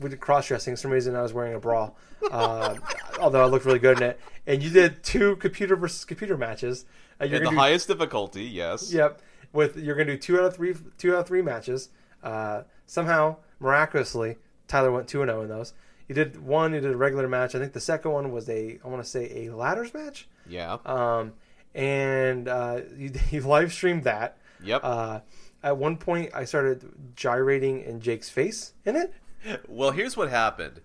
we 0.00 0.10
did 0.10 0.20
cross 0.20 0.48
dressing. 0.48 0.74
For 0.74 0.80
some 0.80 0.90
reason 0.90 1.14
I 1.16 1.22
was 1.22 1.32
wearing 1.32 1.54
a 1.54 1.60
bra, 1.60 1.90
uh, 2.30 2.76
although 3.20 3.42
I 3.42 3.46
looked 3.46 3.64
really 3.64 3.78
good 3.78 3.98
in 3.98 4.04
it. 4.04 4.20
And 4.46 4.62
you 4.62 4.70
did 4.70 5.02
two 5.02 5.36
computer 5.36 5.76
versus 5.76 6.04
computer 6.04 6.36
matches. 6.36 6.84
Uh, 7.20 7.26
you're 7.26 7.40
the 7.40 7.50
do, 7.50 7.56
highest 7.56 7.88
difficulty, 7.88 8.44
yes. 8.44 8.92
Yep. 8.92 9.22
With 9.52 9.76
you're 9.76 9.94
gonna 9.94 10.12
do 10.12 10.18
two 10.18 10.38
out 10.38 10.44
of 10.44 10.56
three, 10.56 10.74
two 10.98 11.14
out 11.14 11.20
of 11.20 11.26
three 11.26 11.42
matches. 11.42 11.90
Uh, 12.22 12.62
somehow, 12.86 13.36
miraculously, 13.60 14.36
Tyler 14.66 14.90
went 14.90 15.08
two 15.08 15.20
and 15.22 15.28
zero 15.28 15.40
oh 15.40 15.42
in 15.42 15.48
those. 15.48 15.74
You 16.08 16.14
did 16.14 16.42
one. 16.42 16.74
You 16.74 16.80
did 16.80 16.92
a 16.92 16.96
regular 16.96 17.28
match. 17.28 17.54
I 17.54 17.58
think 17.58 17.72
the 17.72 17.80
second 17.80 18.10
one 18.10 18.32
was 18.32 18.48
a 18.48 18.78
I 18.84 18.88
want 18.88 19.02
to 19.02 19.08
say 19.08 19.46
a 19.46 19.54
ladders 19.54 19.94
match. 19.94 20.28
Yeah. 20.46 20.78
Um, 20.84 21.34
and 21.74 22.48
uh, 22.48 22.80
you, 22.96 23.12
you 23.30 23.40
live 23.42 23.72
streamed 23.72 24.04
that. 24.04 24.38
Yep. 24.64 24.80
Uh, 24.84 25.20
at 25.62 25.76
one 25.76 25.96
point 25.96 26.30
I 26.34 26.44
started 26.44 27.14
gyrating 27.16 27.82
in 27.82 28.00
Jake's 28.00 28.30
face 28.30 28.72
in 28.84 28.96
it. 28.96 29.14
Well, 29.68 29.90
here's 29.90 30.16
what 30.16 30.30
happened. 30.30 30.80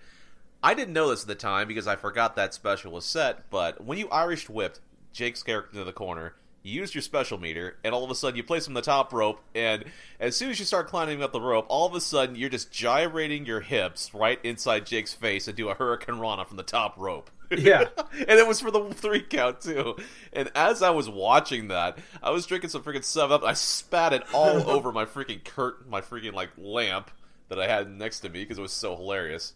I 0.63 0.73
didn't 0.73 0.93
know 0.93 1.09
this 1.09 1.21
at 1.21 1.27
the 1.27 1.35
time 1.35 1.67
because 1.67 1.87
I 1.87 1.95
forgot 1.95 2.35
that 2.35 2.53
special 2.53 2.91
was 2.91 3.05
set, 3.05 3.49
but 3.49 3.83
when 3.83 3.97
you 3.97 4.09
Irish 4.09 4.49
whipped 4.49 4.79
Jake's 5.13 5.43
character 5.43 5.71
into 5.73 5.85
the 5.85 5.93
corner, 5.93 6.33
you 6.67 6.81
used 6.81 6.93
your 6.93 7.01
special 7.01 7.37
meter, 7.37 7.77
and 7.83 7.93
all 7.93 8.03
of 8.03 8.11
a 8.11 8.15
sudden 8.15 8.35
you 8.35 8.43
place 8.43 8.67
on 8.67 8.73
the 8.73 8.81
top 8.81 9.13
rope, 9.13 9.41
and 9.55 9.85
as 10.19 10.35
soon 10.35 10.49
as 10.49 10.59
you 10.59 10.65
start 10.65 10.87
climbing 10.87 11.23
up 11.23 11.31
the 11.31 11.41
rope, 11.41 11.65
all 11.69 11.87
of 11.87 11.95
a 11.95 12.01
sudden 12.01 12.35
you're 12.35 12.49
just 12.49 12.71
gyrating 12.71 13.45
your 13.45 13.61
hips 13.61 14.13
right 14.13 14.39
inside 14.43 14.85
Jake's 14.85 15.13
face 15.13 15.47
and 15.47 15.55
do 15.55 15.69
a 15.69 15.73
hurricane 15.73 16.19
rana 16.19 16.45
from 16.45 16.57
the 16.57 16.63
top 16.63 16.97
rope. 16.97 17.29
Yeah. 17.49 17.85
and 18.11 18.39
it 18.39 18.47
was 18.47 18.59
for 18.59 18.71
the 18.71 18.83
three 18.93 19.21
count 19.21 19.61
too. 19.61 19.95
And 20.33 20.51
as 20.55 20.81
I 20.81 20.89
was 20.89 21.09
watching 21.09 21.69
that, 21.69 21.97
I 22.21 22.31
was 22.31 22.45
drinking 22.45 22.71
some 22.71 22.83
freaking 22.83 23.03
seven 23.03 23.35
up. 23.35 23.43
I 23.43 23.53
spat 23.53 24.13
it 24.13 24.23
all 24.33 24.69
over 24.69 24.91
my 24.91 25.05
freaking 25.05 25.43
curtain, 25.43 25.89
my 25.89 26.01
freaking 26.01 26.33
like 26.33 26.49
lamp 26.57 27.11
that 27.49 27.59
I 27.59 27.67
had 27.67 27.89
next 27.89 28.21
to 28.21 28.29
me 28.29 28.43
because 28.43 28.57
it 28.57 28.61
was 28.61 28.73
so 28.73 28.95
hilarious. 28.95 29.53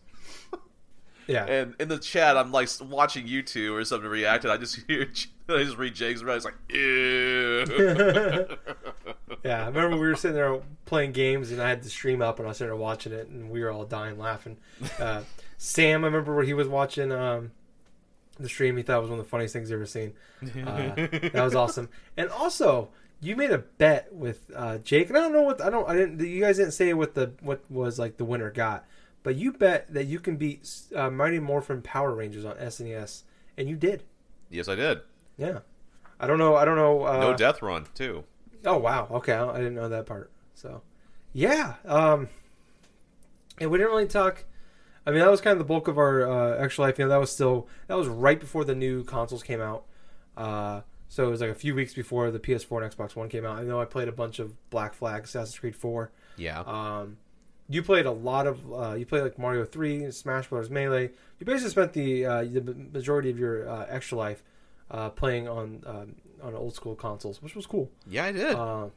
Yeah. 1.32 1.46
And 1.46 1.76
in 1.80 1.88
the 1.88 1.98
chat, 1.98 2.38
I'm 2.38 2.52
like 2.52 2.70
watching 2.82 3.28
YouTube 3.28 3.74
or 3.74 3.86
something 3.86 4.10
react, 4.10 4.44
and 4.44 4.52
I 4.52 4.58
just 4.58 4.76
hear, 4.88 5.10
I 5.50 5.64
just 5.64 5.78
read 5.78 5.96
Jake's 5.96 6.24
red. 6.24 6.38
It's 6.38 6.46
like, 6.46 6.58
ew. 6.70 7.66
yeah, 9.44 9.64
I 9.64 9.68
remember 9.68 9.98
we 9.98 10.08
were 10.08 10.16
sitting 10.16 10.36
there 10.36 10.62
playing 10.86 11.14
games, 11.14 11.52
and 11.52 11.62
I 11.62 11.70
had 11.70 11.84
the 11.84 11.90
stream 11.90 12.22
up, 12.22 12.40
and 12.40 12.48
I 12.48 12.52
started 12.52 12.76
watching 12.76 13.14
it, 13.14 13.28
and 13.28 13.50
we 13.50 13.62
were 13.62 13.72
all 13.72 13.86
dying 13.86 14.18
laughing. 14.18 14.58
Uh, 15.00 15.22
Sam, 15.58 16.04
I 16.04 16.08
remember 16.08 16.36
where 16.36 16.44
he 16.44 16.54
was 16.54 16.68
watching 16.68 17.12
um, 17.12 17.52
the 18.40 18.50
stream. 18.50 18.78
He 18.78 18.84
thought 18.84 18.98
it 18.98 19.02
was 19.02 19.10
one 19.10 19.20
of 19.20 19.26
the 19.26 19.30
funniest 19.30 19.54
things 19.54 19.70
he's 19.70 19.74
ever 19.74 19.86
seen. 19.86 20.14
Uh, 20.44 20.96
that 20.96 21.32
was 21.36 21.54
awesome. 21.54 21.88
And 22.18 22.30
also, 22.30 22.90
you 23.22 23.36
made 23.36 23.52
a 23.52 23.60
bet 23.60 24.12
with 24.12 24.50
uh, 24.56 24.80
Jake, 24.80 25.10
and 25.10 25.18
I 25.18 25.22
don't 25.22 25.34
know 25.34 25.44
what 25.44 25.62
I 25.62 25.70
don't 25.70 25.88
I 25.88 25.96
didn't. 25.96 26.20
You 26.20 26.42
guys 26.42 26.58
didn't 26.58 26.74
say 26.74 26.94
what 26.94 27.14
the 27.14 27.32
what 27.42 27.62
was 27.70 28.00
like 28.00 28.18
the 28.18 28.26
winner 28.26 28.50
got, 28.50 28.86
but 29.24 29.36
you 29.36 29.52
bet 29.52 29.94
that 29.94 30.06
you 30.06 30.20
can 30.20 30.38
beat 30.38 30.70
uh, 30.96 31.10
Mighty 31.10 31.40
Morphin 31.40 31.82
Power 31.82 32.14
Rangers 32.14 32.46
on 32.46 32.56
SNES, 32.56 33.24
and 33.58 33.70
you 33.70 33.76
did. 33.76 34.04
Yes, 34.50 34.68
I 34.68 34.76
did. 34.76 35.02
Yeah. 35.38 35.60
I 36.20 36.28
don't 36.28 36.38
know. 36.38 36.56
I 36.56 36.66
don't 36.66 36.76
know. 36.76 37.06
Uh, 37.06 37.20
no 37.20 37.36
death 37.36 37.62
run 37.62 37.88
too. 37.96 38.24
Oh 38.66 38.78
wow. 38.78 39.08
Okay, 39.12 39.34
I 39.34 39.58
didn't 39.58 39.76
know 39.76 39.90
that 39.90 40.06
part. 40.06 40.32
So, 40.54 40.82
yeah. 41.34 41.76
Um, 41.86 42.30
and 43.60 43.72
we 43.72 43.78
didn't 43.78 43.92
really 43.92 44.08
talk. 44.08 44.46
I 45.06 45.10
mean, 45.10 45.20
that 45.20 45.32
was 45.32 45.42
kind 45.42 45.54
of 45.54 45.58
the 45.58 45.66
bulk 45.66 45.88
of 45.88 45.98
our 45.98 46.30
uh, 46.30 46.58
extra 46.58 46.84
life. 46.84 47.00
You 47.00 47.06
know, 47.06 47.10
that 47.10 47.20
was 47.20 47.32
still 47.32 47.68
that 47.88 47.96
was 47.96 48.08
right 48.08 48.40
before 48.40 48.64
the 48.64 48.76
new 48.76 49.04
consoles 49.04 49.42
came 49.42 49.62
out. 49.62 49.86
Uh, 50.38 50.82
so 51.10 51.28
it 51.28 51.32
was 51.32 51.42
like 51.42 51.50
a 51.50 51.56
few 51.56 51.76
weeks 51.76 51.94
before 51.94 52.32
the 52.32 52.40
PS4 52.40 52.84
and 52.84 52.96
Xbox 52.96 53.16
One 53.16 53.28
came 53.28 53.46
out. 53.46 53.58
I 53.58 53.64
know 53.64 53.82
I 53.82 53.86
played 53.86 54.08
a 54.08 54.14
bunch 54.14 54.40
of 54.40 54.54
Black 54.70 54.94
Flag, 54.94 55.24
Assassin's 55.26 55.60
Creed 55.60 55.76
4. 55.76 56.12
Yeah. 56.38 56.62
Um, 56.62 57.18
you 57.72 57.82
played 57.84 58.06
a 58.06 58.12
lot 58.12 58.46
of. 58.48 58.60
Uh, 58.74 58.94
you 58.96 59.06
played 59.06 59.22
like 59.24 59.40
Mario 59.40 59.66
3, 59.66 60.12
Smash 60.12 60.48
Bros. 60.50 60.70
Melee. 60.70 61.10
You 61.40 61.46
basically 61.46 61.70
spent 61.72 61.94
the 61.94 62.26
uh, 62.26 62.44
the 62.44 62.76
majority 62.94 63.30
of 63.30 63.40
your 63.40 63.68
uh, 63.70 63.86
extra 63.90 64.18
life 64.18 64.44
uh, 64.90 65.10
playing 65.10 65.48
on 65.48 65.84
um, 65.86 66.16
on 66.44 66.54
old 66.56 66.76
school 66.76 66.96
consoles, 66.96 67.42
which 67.42 67.56
was 67.56 67.66
cool. 67.66 67.90
yeah, 68.08 68.26
I 68.26 68.32
did. 68.32 68.56
Uh, 68.56 68.88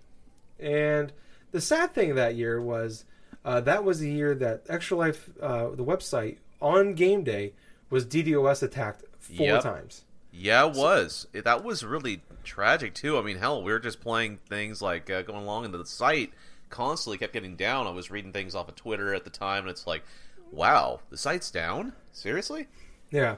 and 0.59 1.13
the 1.53 1.61
sad 1.61 1.95
thing 1.95 2.15
that 2.17 2.35
year 2.37 2.61
was 2.61 3.05
uh, 3.45 3.61
that 3.63 3.85
was 3.85 4.01
the 4.01 4.11
year 4.11 4.35
that 4.35 4.63
Extra 4.69 4.97
Life, 4.97 5.29
uh, 5.43 5.69
the 5.71 5.85
website, 5.85 6.39
on 6.61 6.95
game 6.95 7.23
day 7.25 7.53
was 7.91 8.07
DDoS 8.07 8.63
attacked 8.63 9.05
four 9.19 9.47
Yep. 9.47 9.63
times. 9.63 10.05
Yeah, 10.33 10.67
it 10.67 10.75
was. 10.75 11.29
That 11.33 11.63
was 11.63 11.85
really 11.85 12.23
tragic 12.43 12.95
too. 12.95 13.19
I 13.19 13.23
mean, 13.23 13.37
hell, 13.37 13.63
we 13.63 13.71
were 13.71 13.79
just 13.79 14.01
playing 14.01 14.39
things 14.49 14.83
like 14.83 15.09
uh, 15.11 15.23
going 15.23 15.45
along, 15.45 15.65
and 15.67 15.75
the 15.75 15.85
site 15.87 16.33
constantly 16.75 17.19
kept 17.19 17.33
getting 17.33 17.55
down. 17.55 17.87
I 17.87 17.91
was 17.91 18.11
reading 18.11 18.33
things 18.33 18.57
off 18.57 18.69
of 18.69 18.75
Twitter 18.75 19.15
at 19.15 19.23
the 19.23 19.31
time, 19.31 19.63
and 19.63 19.71
it's 19.71 19.87
like, 19.87 20.03
wow, 20.51 20.99
the 21.09 21.17
site's 21.17 21.49
down. 21.49 21.93
Seriously? 22.11 22.67
Yeah. 23.13 23.37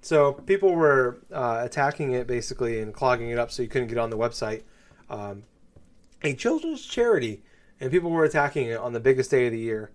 So 0.00 0.32
people 0.32 0.72
were 0.74 1.18
uh, 1.30 1.60
attacking 1.62 2.12
it 2.12 2.26
basically 2.26 2.80
and 2.80 2.94
clogging 2.94 3.28
it 3.28 3.38
up 3.38 3.50
so 3.50 3.62
you 3.62 3.68
couldn't 3.68 3.88
get 3.88 3.98
on 3.98 4.08
the 4.08 4.16
website. 4.16 4.62
Um, 5.10 5.42
a 6.22 6.32
children's 6.32 6.84
charity, 6.84 7.42
and 7.78 7.90
people 7.90 8.08
were 8.08 8.24
attacking 8.24 8.68
it 8.68 8.78
on 8.78 8.94
the 8.94 9.00
biggest 9.00 9.30
day 9.30 9.44
of 9.44 9.52
the 9.52 9.58
year. 9.58 9.90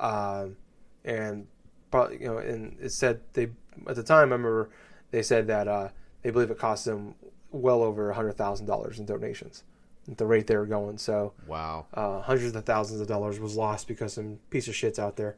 Um, 0.00 0.56
and 1.04 1.48
probably, 1.90 2.22
you 2.22 2.28
know, 2.28 2.38
and 2.38 2.78
it 2.80 2.92
said 2.92 3.20
they 3.34 3.50
at 3.86 3.94
the 3.94 4.02
time. 4.02 4.18
I 4.18 4.22
remember 4.22 4.70
they 5.10 5.22
said 5.22 5.48
that 5.48 5.68
uh, 5.68 5.88
they 6.22 6.30
believe 6.30 6.50
it 6.50 6.58
cost 6.58 6.86
them 6.86 7.14
well 7.50 7.82
over 7.82 8.10
hundred 8.12 8.38
thousand 8.38 8.64
dollars 8.64 8.98
in 8.98 9.04
donations 9.04 9.64
at 9.74 9.77
the 10.16 10.26
rate 10.26 10.46
they 10.46 10.56
were 10.56 10.66
going. 10.66 10.98
So 10.98 11.34
Wow. 11.46 11.86
uh, 11.94 12.20
hundreds 12.22 12.54
of 12.56 12.64
thousands 12.64 13.00
of 13.00 13.06
dollars 13.08 13.38
was 13.38 13.56
lost 13.56 13.86
because 13.88 14.14
some 14.14 14.38
piece 14.50 14.66
of 14.68 14.74
shits 14.74 14.98
out 14.98 15.16
there 15.16 15.36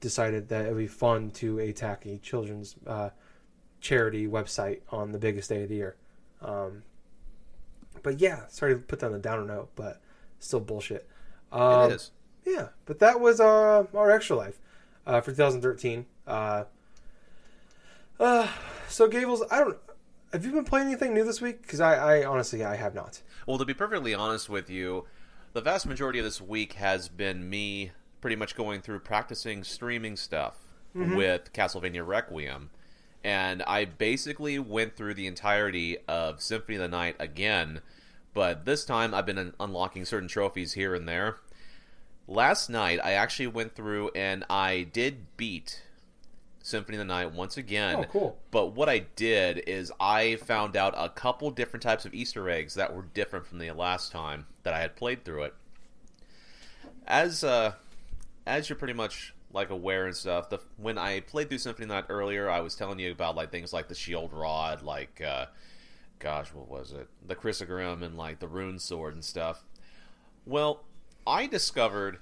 decided 0.00 0.48
that 0.50 0.66
it 0.66 0.68
would 0.68 0.78
be 0.78 0.86
fun 0.86 1.30
to 1.32 1.58
attack 1.58 2.06
a 2.06 2.18
children's 2.18 2.76
uh, 2.86 3.10
charity 3.80 4.26
website 4.28 4.80
on 4.90 5.10
the 5.12 5.18
biggest 5.18 5.48
day 5.48 5.62
of 5.64 5.68
the 5.68 5.74
year. 5.74 5.96
Um, 6.40 6.82
but 8.02 8.20
yeah, 8.20 8.46
sorry 8.48 8.74
to 8.74 8.80
put 8.80 9.00
that 9.00 9.06
on 9.06 9.14
a 9.14 9.18
downer 9.18 9.44
note, 9.44 9.70
but 9.74 10.00
still 10.38 10.60
bullshit. 10.60 11.08
Um, 11.50 11.90
it 11.90 11.94
is. 11.94 12.10
Yeah, 12.46 12.68
but 12.86 13.00
that 13.00 13.18
was 13.20 13.40
our 13.40 13.88
our 13.94 14.10
extra 14.10 14.36
life 14.36 14.58
uh, 15.06 15.20
for 15.20 15.32
2013. 15.32 16.06
Uh, 16.26 16.64
uh, 18.20 18.48
so 18.88 19.08
Gables, 19.08 19.42
I 19.50 19.58
don't. 19.58 19.76
Have 20.32 20.44
you 20.44 20.52
been 20.52 20.64
playing 20.64 20.88
anything 20.88 21.14
new 21.14 21.24
this 21.24 21.40
week? 21.40 21.62
Because 21.62 21.80
I, 21.80 22.18
I 22.20 22.24
honestly, 22.24 22.62
I 22.62 22.76
have 22.76 22.94
not. 22.94 23.22
Well, 23.46 23.56
to 23.56 23.64
be 23.64 23.72
perfectly 23.72 24.14
honest 24.14 24.50
with 24.50 24.68
you, 24.68 25.06
the 25.54 25.62
vast 25.62 25.86
majority 25.86 26.18
of 26.18 26.24
this 26.24 26.40
week 26.40 26.74
has 26.74 27.08
been 27.08 27.48
me 27.48 27.92
pretty 28.20 28.36
much 28.36 28.54
going 28.54 28.82
through 28.82 29.00
practicing 29.00 29.64
streaming 29.64 30.16
stuff 30.16 30.58
mm-hmm. 30.94 31.16
with 31.16 31.52
Castlevania 31.54 32.06
Requiem. 32.06 32.68
And 33.24 33.62
I 33.62 33.86
basically 33.86 34.58
went 34.58 34.96
through 34.96 35.14
the 35.14 35.26
entirety 35.26 35.96
of 36.06 36.42
Symphony 36.42 36.76
of 36.76 36.82
the 36.82 36.88
Night 36.88 37.16
again, 37.18 37.80
but 38.34 38.66
this 38.66 38.84
time 38.84 39.14
I've 39.14 39.26
been 39.26 39.38
un- 39.38 39.54
unlocking 39.58 40.04
certain 40.04 40.28
trophies 40.28 40.74
here 40.74 40.94
and 40.94 41.08
there. 41.08 41.36
Last 42.26 42.68
night, 42.68 43.00
I 43.02 43.12
actually 43.12 43.46
went 43.46 43.74
through 43.74 44.10
and 44.14 44.44
I 44.50 44.82
did 44.92 45.36
beat 45.38 45.82
Symphony 46.68 46.96
of 46.96 47.00
the 47.00 47.04
Night 47.06 47.32
once 47.32 47.56
again. 47.56 47.96
Oh, 48.00 48.04
cool. 48.04 48.38
But 48.50 48.74
what 48.74 48.88
I 48.88 48.98
did 49.16 49.62
is 49.66 49.90
I 49.98 50.36
found 50.36 50.76
out 50.76 50.94
a 50.96 51.08
couple 51.08 51.50
different 51.50 51.82
types 51.82 52.04
of 52.04 52.12
Easter 52.12 52.48
eggs 52.50 52.74
that 52.74 52.94
were 52.94 53.06
different 53.14 53.46
from 53.46 53.58
the 53.58 53.70
last 53.72 54.12
time 54.12 54.46
that 54.64 54.74
I 54.74 54.80
had 54.80 54.94
played 54.94 55.24
through 55.24 55.44
it. 55.44 55.54
As 57.06 57.42
uh, 57.42 57.72
as 58.46 58.68
you're 58.68 58.76
pretty 58.76 58.92
much 58.92 59.34
like 59.50 59.70
aware 59.70 60.06
and 60.06 60.14
stuff, 60.14 60.50
the 60.50 60.58
when 60.76 60.98
I 60.98 61.20
played 61.20 61.48
through 61.48 61.58
Symphony 61.58 61.84
of 61.84 61.88
the 61.88 61.94
Night 61.94 62.04
earlier, 62.10 62.50
I 62.50 62.60
was 62.60 62.74
telling 62.74 62.98
you 62.98 63.10
about 63.12 63.34
like 63.34 63.50
things 63.50 63.72
like 63.72 63.88
the 63.88 63.94
Shield 63.94 64.34
Rod, 64.34 64.82
like 64.82 65.22
uh, 65.22 65.46
gosh, 66.18 66.52
what 66.52 66.68
was 66.68 66.92
it? 66.92 67.08
The 67.26 67.34
Crissaegrim 67.34 68.02
and 68.02 68.18
like 68.18 68.40
the 68.40 68.48
Rune 68.48 68.78
Sword 68.78 69.14
and 69.14 69.24
stuff. 69.24 69.64
Well, 70.44 70.84
I 71.26 71.46
discovered 71.46 72.18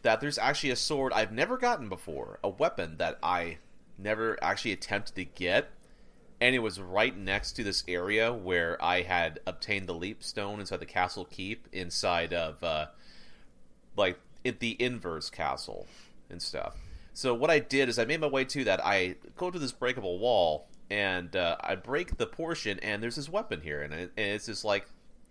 that 0.00 0.20
there's 0.20 0.38
actually 0.38 0.70
a 0.70 0.76
sword 0.76 1.12
I've 1.12 1.32
never 1.32 1.56
gotten 1.58 1.88
before, 1.88 2.38
a 2.42 2.48
weapon 2.48 2.96
that 2.98 3.18
I 3.22 3.58
never 3.98 4.42
actually 4.42 4.72
attempted 4.72 5.14
to 5.16 5.24
get, 5.24 5.70
and 6.40 6.54
it 6.54 6.60
was 6.60 6.80
right 6.80 7.16
next 7.16 7.52
to 7.52 7.64
this 7.64 7.84
area 7.88 8.32
where 8.32 8.82
I 8.82 9.02
had 9.02 9.40
obtained 9.46 9.88
the 9.88 9.94
leap 9.94 10.22
stone 10.22 10.60
inside 10.60 10.80
the 10.80 10.86
castle 10.86 11.24
keep 11.24 11.68
inside 11.72 12.32
of 12.32 12.62
uh, 12.62 12.86
like 13.96 14.18
at 14.44 14.60
the 14.60 14.76
inverse 14.82 15.30
castle 15.30 15.86
and 16.28 16.42
stuff. 16.42 16.76
So 17.12 17.32
what 17.32 17.50
I 17.50 17.60
did 17.60 17.88
is 17.88 17.98
I 17.98 18.04
made 18.04 18.20
my 18.20 18.26
way 18.26 18.44
to 18.44 18.64
that. 18.64 18.84
I 18.84 19.14
go 19.36 19.50
to 19.50 19.58
this 19.58 19.72
breakable 19.72 20.18
wall 20.18 20.66
and 20.90 21.34
uh, 21.34 21.56
I 21.60 21.76
break 21.76 22.18
the 22.18 22.26
portion, 22.26 22.78
and 22.80 23.02
there's 23.02 23.16
this 23.16 23.28
weapon 23.28 23.60
here, 23.62 23.82
and, 23.82 23.94
it, 23.94 24.12
and 24.16 24.26
it's 24.26 24.46
just 24.46 24.64
like 24.64 24.86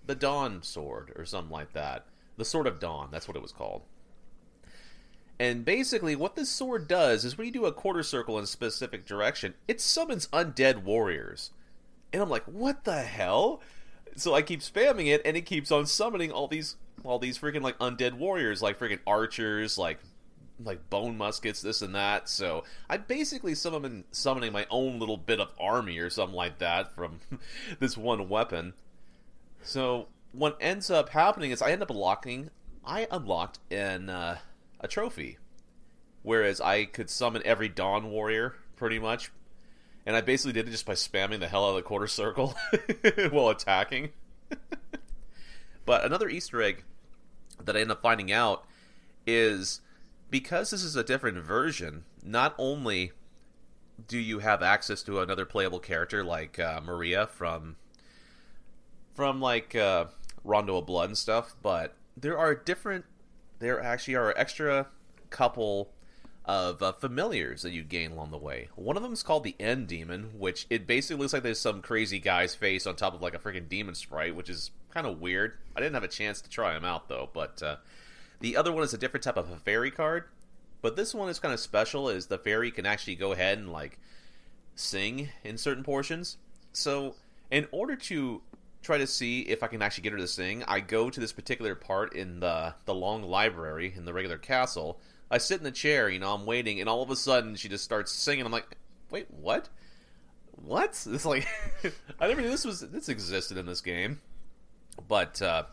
the 0.05 0.15
Dawn 0.15 0.63
sword 0.63 1.13
or 1.15 1.25
something 1.25 1.51
like 1.51 1.73
that. 1.73 2.05
The 2.37 2.45
Sword 2.45 2.65
of 2.65 2.79
Dawn, 2.79 3.09
that's 3.11 3.27
what 3.27 3.37
it 3.37 3.43
was 3.43 3.51
called. 3.51 3.83
And 5.43 5.65
basically, 5.65 6.15
what 6.15 6.37
this 6.37 6.49
sword 6.49 6.87
does 6.87 7.25
is 7.25 7.37
when 7.37 7.45
you 7.45 7.51
do 7.51 7.65
a 7.65 7.73
quarter 7.73 8.01
circle 8.01 8.37
in 8.37 8.45
a 8.45 8.47
specific 8.47 9.05
direction, 9.05 9.55
it 9.67 9.81
summons 9.81 10.27
undead 10.27 10.83
warriors. 10.83 11.51
And 12.13 12.21
I'm 12.21 12.29
like, 12.29 12.45
what 12.45 12.85
the 12.85 13.01
hell? 13.01 13.59
So 14.15 14.33
I 14.33 14.41
keep 14.41 14.61
spamming 14.61 15.07
it, 15.07 15.21
and 15.25 15.35
it 15.35 15.41
keeps 15.41 15.69
on 15.69 15.85
summoning 15.85 16.31
all 16.31 16.47
these, 16.47 16.77
all 17.03 17.19
these 17.19 17.37
freaking 17.37 17.61
like 17.61 17.77
undead 17.79 18.13
warriors, 18.13 18.61
like 18.61 18.79
freaking 18.79 18.99
archers, 19.05 19.77
like, 19.77 19.99
like 20.63 20.89
bone 20.89 21.17
muskets, 21.17 21.61
this 21.61 21.81
and 21.81 21.93
that. 21.93 22.29
So 22.29 22.63
I 22.89 22.95
basically 22.95 23.53
summon 23.53 24.05
summoning 24.11 24.53
my 24.53 24.65
own 24.69 24.97
little 24.97 25.17
bit 25.17 25.41
of 25.41 25.51
army 25.59 25.97
or 25.97 26.09
something 26.09 26.37
like 26.37 26.59
that 26.59 26.95
from 26.95 27.19
this 27.79 27.97
one 27.97 28.29
weapon. 28.29 28.75
So 29.61 30.07
what 30.31 30.55
ends 30.61 30.89
up 30.89 31.09
happening 31.09 31.51
is 31.51 31.61
I 31.61 31.71
end 31.71 31.83
up 31.83 31.91
locking. 31.91 32.49
I 32.85 33.09
unlocked 33.11 33.59
an 33.69 34.09
uh, 34.09 34.37
a 34.83 34.87
trophy, 34.87 35.39
whereas 36.21 36.61
I 36.61 36.85
could 36.85 37.09
summon 37.09 37.41
every 37.43 37.69
Dawn 37.69 38.11
warrior 38.11 38.55
pretty 38.75 38.99
much, 38.99 39.31
and 40.05 40.15
I 40.15 40.21
basically 40.21 40.53
did 40.53 40.67
it 40.67 40.71
just 40.71 40.85
by 40.85 40.93
spamming 40.93 41.39
the 41.39 41.47
hell 41.47 41.65
out 41.65 41.69
of 41.69 41.75
the 41.77 41.81
quarter 41.81 42.07
circle 42.07 42.55
while 43.31 43.49
attacking. 43.49 44.09
but 45.85 46.03
another 46.03 46.29
Easter 46.29 46.61
egg 46.61 46.83
that 47.63 47.75
I 47.75 47.79
end 47.79 47.91
up 47.91 48.01
finding 48.01 48.31
out 48.31 48.65
is 49.25 49.81
because 50.29 50.69
this 50.71 50.83
is 50.83 50.95
a 50.95 51.03
different 51.03 51.37
version. 51.37 52.03
Not 52.21 52.53
only 52.57 53.13
do 54.07 54.17
you 54.17 54.39
have 54.39 54.61
access 54.61 55.03
to 55.03 55.19
another 55.19 55.45
playable 55.45 55.79
character 55.79 56.23
like 56.23 56.59
uh, 56.59 56.81
Maria 56.83 57.27
from 57.27 57.75
from 59.13 59.39
like 59.39 59.75
uh, 59.75 60.05
Rondo 60.43 60.77
of 60.77 60.85
Blood 60.85 61.09
and 61.09 61.17
stuff, 61.17 61.55
but 61.61 61.95
there 62.17 62.37
are 62.37 62.55
different. 62.55 63.05
There 63.63 63.81
actually 63.81 64.15
are 64.15 64.33
extra 64.35 64.87
couple 65.29 65.93
of 66.43 66.83
uh, 66.83 66.91
familiars 66.91 67.61
that 67.61 67.71
you 67.71 67.81
gain 67.81 68.11
along 68.11 68.31
the 68.31 68.37
way. 68.37 68.67
One 68.75 68.97
of 68.97 69.03
them 69.03 69.13
is 69.13 69.23
called 69.23 69.45
the 69.45 69.55
End 69.57 69.87
Demon, 69.87 70.31
which 70.37 70.67
it 70.69 70.85
basically 70.85 71.21
looks 71.21 71.31
like 71.31 71.43
there's 71.43 71.61
some 71.61 71.81
crazy 71.81 72.19
guy's 72.19 72.53
face 72.55 72.85
on 72.85 72.97
top 72.97 73.13
of 73.13 73.21
like 73.21 73.33
a 73.33 73.39
freaking 73.39 73.69
demon 73.69 73.95
sprite, 73.95 74.35
which 74.35 74.49
is 74.49 74.71
kind 74.93 75.07
of 75.07 75.21
weird. 75.21 75.53
I 75.77 75.79
didn't 75.79 75.93
have 75.93 76.03
a 76.03 76.09
chance 76.09 76.41
to 76.41 76.49
try 76.49 76.75
him 76.75 76.83
out 76.83 77.07
though, 77.07 77.29
but 77.33 77.63
uh, 77.63 77.77
the 78.41 78.57
other 78.57 78.73
one 78.73 78.83
is 78.83 78.93
a 78.93 78.97
different 78.97 79.23
type 79.23 79.37
of 79.37 79.49
a 79.49 79.55
fairy 79.55 79.91
card. 79.91 80.25
But 80.81 80.97
this 80.97 81.15
one 81.15 81.29
is 81.29 81.39
kind 81.39 81.53
of 81.53 81.61
special, 81.61 82.09
is 82.09 82.25
the 82.25 82.37
fairy 82.37 82.69
can 82.69 82.85
actually 82.85 83.15
go 83.15 83.31
ahead 83.31 83.59
and 83.59 83.71
like 83.71 83.97
sing 84.75 85.29
in 85.45 85.57
certain 85.57 85.85
portions. 85.85 86.35
So 86.73 87.15
in 87.49 87.69
order 87.71 87.95
to 87.95 88.41
try 88.83 88.97
to 88.97 89.07
see 89.07 89.41
if 89.41 89.63
I 89.63 89.67
can 89.67 89.81
actually 89.81 90.03
get 90.03 90.13
her 90.13 90.19
to 90.19 90.27
sing, 90.27 90.63
I 90.67 90.79
go 90.79 91.09
to 91.09 91.19
this 91.19 91.31
particular 91.31 91.75
part 91.75 92.13
in 92.13 92.39
the 92.39 92.75
the 92.85 92.93
long 92.93 93.23
library 93.23 93.93
in 93.95 94.05
the 94.05 94.13
regular 94.13 94.37
castle. 94.37 94.99
I 95.31 95.37
sit 95.39 95.57
in 95.57 95.63
the 95.63 95.71
chair, 95.71 96.09
you 96.09 96.19
know, 96.19 96.33
I'm 96.33 96.45
waiting, 96.45 96.79
and 96.79 96.87
all 96.87 97.01
of 97.01 97.09
a 97.09 97.15
sudden 97.15 97.55
she 97.55 97.69
just 97.69 97.83
starts 97.83 98.11
singing. 98.11 98.45
I'm 98.45 98.51
like, 98.51 98.77
wait, 99.09 99.27
what? 99.31 99.69
What? 100.51 100.91
It's 101.11 101.25
like 101.25 101.47
I 102.19 102.27
never 102.27 102.41
knew 102.41 102.49
this 102.49 102.65
was 102.65 102.81
this 102.81 103.09
existed 103.09 103.57
in 103.57 103.65
this 103.65 103.81
game. 103.81 104.19
But 105.07 105.41
uh, 105.41 105.63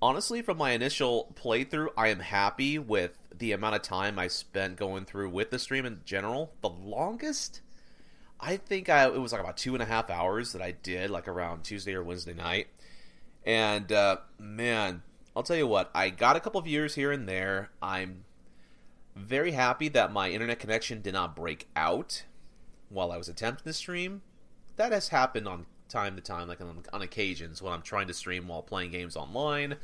honestly, 0.00 0.42
from 0.42 0.58
my 0.58 0.70
initial 0.70 1.34
playthrough, 1.34 1.88
I 1.96 2.08
am 2.08 2.20
happy 2.20 2.78
with 2.78 3.12
the 3.36 3.52
amount 3.52 3.76
of 3.76 3.82
time 3.82 4.18
I 4.18 4.28
spent 4.28 4.76
going 4.76 5.04
through 5.04 5.30
with 5.30 5.50
the 5.50 5.58
stream 5.58 5.84
in 5.84 6.00
general, 6.04 6.52
the 6.62 6.70
longest, 6.70 7.60
I 8.40 8.56
think 8.56 8.88
I, 8.88 9.06
it 9.06 9.20
was 9.20 9.32
like 9.32 9.40
about 9.40 9.56
two 9.56 9.74
and 9.74 9.82
a 9.82 9.86
half 9.86 10.10
hours 10.10 10.52
that 10.52 10.62
I 10.62 10.72
did, 10.72 11.10
like 11.10 11.28
around 11.28 11.64
Tuesday 11.64 11.94
or 11.94 12.02
Wednesday 12.02 12.34
night. 12.34 12.68
And 13.44 13.90
uh, 13.90 14.18
man, 14.38 15.02
I'll 15.34 15.42
tell 15.42 15.56
you 15.56 15.66
what, 15.66 15.90
I 15.94 16.10
got 16.10 16.36
a 16.36 16.40
couple 16.40 16.60
viewers 16.60 16.94
here 16.94 17.12
and 17.12 17.28
there. 17.28 17.70
I'm 17.80 18.24
very 19.14 19.52
happy 19.52 19.88
that 19.88 20.12
my 20.12 20.30
internet 20.30 20.58
connection 20.58 21.00
did 21.00 21.14
not 21.14 21.34
break 21.34 21.68
out 21.74 22.24
while 22.88 23.10
I 23.10 23.16
was 23.16 23.28
attempting 23.28 23.64
to 23.64 23.72
stream. 23.72 24.22
That 24.76 24.92
has 24.92 25.08
happened 25.08 25.48
on 25.48 25.66
time 25.88 26.16
to 26.16 26.22
time, 26.22 26.48
like 26.48 26.60
on, 26.60 26.82
on 26.92 27.02
occasions 27.02 27.62
when 27.62 27.72
I'm 27.72 27.82
trying 27.82 28.08
to 28.08 28.14
stream 28.14 28.48
while 28.48 28.62
playing 28.62 28.90
games 28.90 29.16
online, 29.16 29.76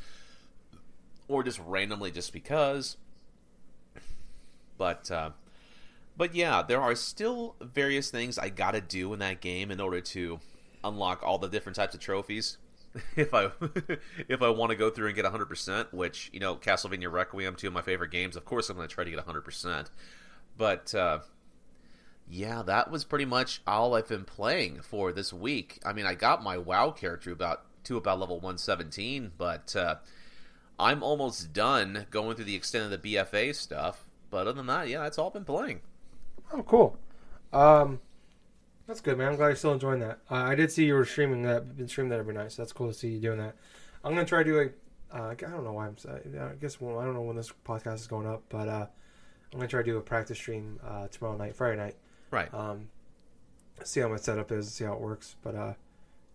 or 1.29 1.43
just 1.43 1.61
randomly 1.61 2.11
just 2.11 2.33
because. 2.33 2.97
But 4.77 5.11
uh, 5.11 5.31
but 6.17 6.35
yeah, 6.35 6.63
there 6.63 6.81
are 6.81 6.95
still 6.95 7.57
various 7.61 8.11
things 8.11 8.39
I 8.39 8.49
gotta 8.49 8.81
do 8.81 9.13
in 9.13 9.19
that 9.21 9.41
game 9.41 9.71
in 9.71 9.81
order 9.81 10.01
to 10.01 10.41
unlock 10.85 11.23
all 11.23 11.39
the 11.39 11.49
different 11.49 11.77
types 11.77 11.95
of 11.95 12.01
trophies. 12.01 12.59
if 13.17 13.33
I 13.33 13.51
if 14.29 14.43
I 14.43 14.49
want 14.51 14.71
to 14.71 14.77
go 14.77 14.91
through 14.91 15.07
and 15.09 15.17
get 15.17 15.25
100%, 15.25 15.93
which 15.93 16.31
you 16.33 16.41
know, 16.41 16.57
Castlevania 16.57 17.11
Requiem, 17.11 17.55
two 17.57 17.69
of 17.69 17.73
my 17.73 17.83
favorite 17.83 18.11
games. 18.11 18.37
Of 18.37 18.45
course, 18.45 18.69
I'm 18.69 18.77
to 18.77 18.87
try 18.87 19.05
to 19.05 19.11
get 19.11 19.25
100%. 19.25 19.87
But 20.59 20.95
uh, 20.95 21.21
yeah, 22.29 22.63
that 22.63 22.91
was 22.91 23.05
pretty 23.05 23.25
much 23.25 23.63
all 23.67 23.95
I've 23.95 24.09
been 24.09 24.25
playing 24.25 24.83
for 24.83 25.13
this 25.13 25.33
week. 25.33 25.81
I 25.85 25.93
mean, 25.93 26.07
I 26.07 26.15
got 26.15 26.43
my 26.43 26.59
WoW 26.59 26.91
character 26.91 27.33
about 27.33 27.65
to 27.85 27.97
about 27.97 28.21
level 28.21 28.37
117, 28.37 29.33
but 29.37 29.75
uh, 29.75 29.97
I'm 30.79 31.03
almost 31.03 31.53
done 31.53 32.07
going 32.11 32.37
through 32.37 32.45
the 32.45 32.55
extent 32.55 32.93
of 32.93 33.03
the 33.03 33.15
BFA 33.15 33.55
stuff. 33.55 34.05
But 34.31 34.47
other 34.47 34.53
than 34.53 34.67
that, 34.67 34.89
yeah, 34.89 35.03
that's 35.03 35.19
all 35.19 35.29
I've 35.29 35.35
been 35.35 35.45
playing. 35.45 35.81
Oh, 36.53 36.63
cool. 36.63 36.97
Um, 37.53 38.01
that's 38.87 39.01
good, 39.01 39.17
man. 39.17 39.29
I'm 39.29 39.37
glad 39.37 39.49
you're 39.49 39.57
still 39.57 39.73
enjoying 39.73 40.01
that. 40.01 40.19
Uh, 40.31 40.35
I 40.35 40.55
did 40.55 40.71
see 40.71 40.85
you 40.85 40.95
were 40.95 41.05
streaming 41.05 41.43
that, 41.43 41.77
been 41.77 41.89
streaming 41.89 42.11
that 42.11 42.19
every 42.19 42.35
night, 42.35 42.53
so 42.53 42.63
that's 42.63 42.73
cool 42.73 42.89
to 42.89 42.95
see 42.95 43.09
you 43.09 43.21
doing 43.21 43.39
that. 43.39 43.55
I'm 44.05 44.15
gonna 44.15 44.27
try 44.27 44.43
to 44.43 44.45
do 44.45 44.59
a. 44.61 45.17
Uh, 45.17 45.31
I 45.31 45.35
don't 45.35 45.65
know 45.65 45.73
why 45.73 45.87
I'm. 45.87 45.97
I 46.09 46.55
guess 46.61 46.81
well, 46.81 46.99
I 46.99 47.05
don't 47.05 47.15
know 47.15 47.23
when 47.23 47.37
this 47.37 47.53
podcast 47.67 47.97
is 47.97 48.07
going 48.07 48.27
up, 48.27 48.43
but 48.49 48.69
uh, 48.69 48.87
I'm 49.53 49.59
gonna 49.59 49.69
try 49.69 49.81
to 49.81 49.87
do 49.87 49.97
a 49.99 50.01
practice 50.01 50.39
stream 50.39 50.81
uh, 50.87 51.09
tomorrow 51.09 51.37
night, 51.37 51.55
Friday 51.55 51.77
night. 51.77 51.97
Right. 52.31 52.53
Um, 52.53 52.89
see 53.85 54.01
how 54.01 54.09
my 54.09 54.17
setup 54.17 54.51
is, 54.51 54.73
see 54.73 54.85
how 54.85 54.95
it 54.95 55.01
works. 55.01 55.37
But 55.43 55.55
uh, 55.55 55.75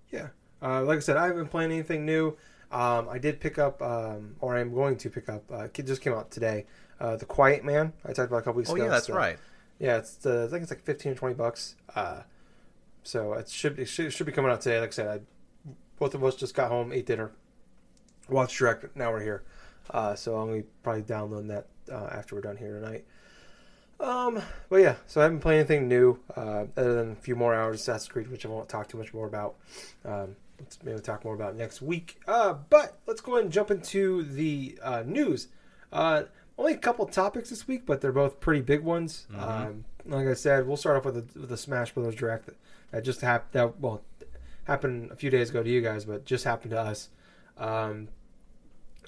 yeah, 0.10 0.28
uh, 0.62 0.84
like 0.84 0.98
I 0.98 1.02
said, 1.02 1.18
I 1.18 1.28
haven't 1.28 1.50
playing 1.50 1.72
anything 1.72 2.06
new. 2.06 2.38
Um, 2.72 3.08
I 3.10 3.18
did 3.18 3.40
pick 3.40 3.58
up, 3.58 3.82
um, 3.82 4.36
or 4.40 4.58
I'm 4.58 4.74
going 4.74 4.98
to 4.98 5.10
pick 5.10 5.30
up. 5.30 5.44
Uh, 5.52 5.68
it 5.74 5.86
just 5.86 6.02
came 6.02 6.14
out 6.14 6.32
today. 6.32 6.66
Uh, 7.00 7.16
the 7.16 7.26
Quiet 7.26 7.64
Man. 7.64 7.94
I 8.04 8.14
talked 8.14 8.30
about 8.30 8.38
a 8.38 8.42
couple 8.42 8.56
weeks 8.56 8.70
oh 8.70 8.76
ago. 8.76 8.86
yeah, 8.86 8.90
that's 8.90 9.08
so- 9.08 9.16
right. 9.16 9.38
Yeah, 9.80 9.98
it's 9.98 10.16
the, 10.16 10.46
I 10.46 10.52
think 10.52 10.64
it's 10.64 10.72
like 10.72 10.84
fifteen 10.84 11.12
or 11.12 11.16
twenty 11.16 11.36
bucks. 11.36 11.76
Uh, 11.96 12.22
so 13.04 13.34
it 13.34 13.48
should 13.50 13.78
it 13.80 13.86
should, 13.86 14.08
it 14.08 14.12
should 14.12 14.26
be 14.26 14.32
coming 14.32 14.52
out 14.52 14.62
today. 14.62 14.80
Like 14.80 14.90
I 14.90 14.92
said, 14.92 15.08
I, 15.08 15.72
both 16.00 16.14
of 16.16 16.24
us 16.24 16.36
just 16.36 16.56
got 16.56 16.70
home, 16.70 16.92
ate 16.92 17.06
dinner, 17.06 17.32
watched 18.30 18.58
direct. 18.58 18.96
Now 18.96 19.12
we're 19.12 19.24
here. 19.24 19.44
Uh, 19.90 20.16
so 20.16 20.38
I'm 20.38 20.50
gonna 20.50 20.64
probably 20.84 21.04
download 21.04 21.48
that 21.48 21.68
uh, 21.92 22.10
after 22.12 22.36
we're 22.36 22.42
done 22.42 22.58
here 22.58 22.80
tonight. 22.80 23.06
Um, 24.00 24.42
but 24.70 24.78
yeah, 24.78 24.96
so 25.08 25.22
I 25.22 25.24
haven't 25.24 25.40
played 25.40 25.60
anything 25.60 25.88
new 25.88 26.20
uh, 26.36 26.66
other 26.76 26.94
than 26.94 27.14
a 27.14 27.16
few 27.16 27.36
more 27.36 27.56
hours 27.56 27.76
of 27.76 27.82
Assassin's 27.82 28.10
Creed, 28.12 28.30
which 28.30 28.46
I 28.46 28.50
won't 28.50 28.70
talk 28.70 28.88
too 28.88 28.98
much 28.98 29.14
more 29.14 29.26
about. 29.26 29.56
Um, 30.06 30.36
let's 30.60 30.78
maybe 30.84 31.00
talk 31.00 31.26
more 31.26 31.34
about 31.34 31.56
next 31.56 31.82
week. 31.82 32.20
Uh, 32.28 32.54
but 32.70 33.00
let's 33.08 33.22
go 33.22 33.34
ahead 33.34 33.46
and 33.46 33.54
jump 33.54 33.72
into 33.72 34.24
the 34.24 34.78
uh, 34.84 35.04
news. 35.06 35.48
Uh, 35.92 36.24
only 36.58 36.74
a 36.74 36.78
couple 36.78 37.06
topics 37.06 37.50
this 37.50 37.68
week, 37.68 37.86
but 37.86 38.02
they're 38.02 38.12
both 38.12 38.40
pretty 38.40 38.62
big 38.62 38.82
ones. 38.82 39.28
Mhm. 39.32 39.42
Um, 39.42 39.86
like 40.06 40.28
I 40.28 40.34
said, 40.34 40.68
we'll 40.68 40.78
start 40.78 40.98
off 40.98 41.06
with 41.06 41.34
the, 41.34 41.40
with 41.40 41.50
the 41.50 41.58
Smash 41.58 41.94
Brothers 41.94 42.16
Direct 42.16 42.46
that, 42.46 42.56
that 42.92 43.04
just 43.04 43.22
happened. 43.22 43.50
That 43.54 43.80
well 43.80 44.02
happened 44.66 45.12
a 45.12 45.16
few 45.16 45.30
days 45.30 45.50
ago 45.50 45.64
to 45.64 45.70
you 45.70 45.82
guys, 45.82 46.06
but 46.06 46.26
just 46.26 46.44
happened 46.44 46.72
to 46.72 46.80
us. 46.80 47.10
Um, 47.58 48.10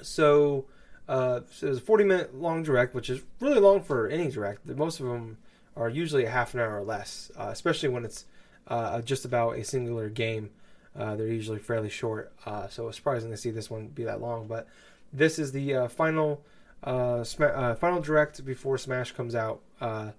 so, 0.02 0.66
uh, 1.08 1.42
so 1.52 1.68
it 1.68 1.70
was 1.72 1.80
a 1.80 1.82
40 1.82 2.04
minute 2.04 2.36
long 2.36 2.64
direct, 2.64 2.94
which 2.94 3.10
is 3.10 3.22
really 3.40 3.60
long 3.60 3.82
for 3.82 4.08
any 4.08 4.30
direct. 4.30 4.66
Most 4.66 5.00
of 5.00 5.08
them 5.08 5.38
are 5.76 5.90
usually 5.90 6.26
a 6.26 6.30
half 6.30 6.54
an 6.54 6.60
hour 6.60 6.78
or 6.80 6.84
less, 6.84 7.32
uh, 7.38 7.50
especially 7.52 7.90
when 7.90 8.06
it's 8.06 8.26
uh, 8.68 9.02
just 9.02 9.26
about 9.26 9.58
a 9.58 9.64
singular 9.64 10.10
game. 10.10 10.50
Uh, 10.96 11.16
they're 11.16 11.28
usually 11.28 11.60
fairly 11.60 11.90
short, 11.90 12.32
uh, 12.46 12.68
so 12.68 12.88
it's 12.88 12.98
surprising 12.98 13.30
to 13.32 13.38
see 13.38 13.52
this 13.52 13.70
one 13.70 13.88
be 13.88 14.04
that 14.04 14.20
long. 14.22 14.48
But 14.48 14.68
this 15.14 15.40
is 15.40 15.52
the 15.52 15.74
uh, 15.76 15.88
final 15.88 16.44
uh, 16.84 17.24
Sma- 17.24 17.48
uh, 17.48 17.76
final 17.76 18.02
direct 18.02 18.44
before 18.46 18.78
Smash 18.78 19.12
comes 19.14 19.36
out. 19.36 19.62
Uh, 19.82 20.12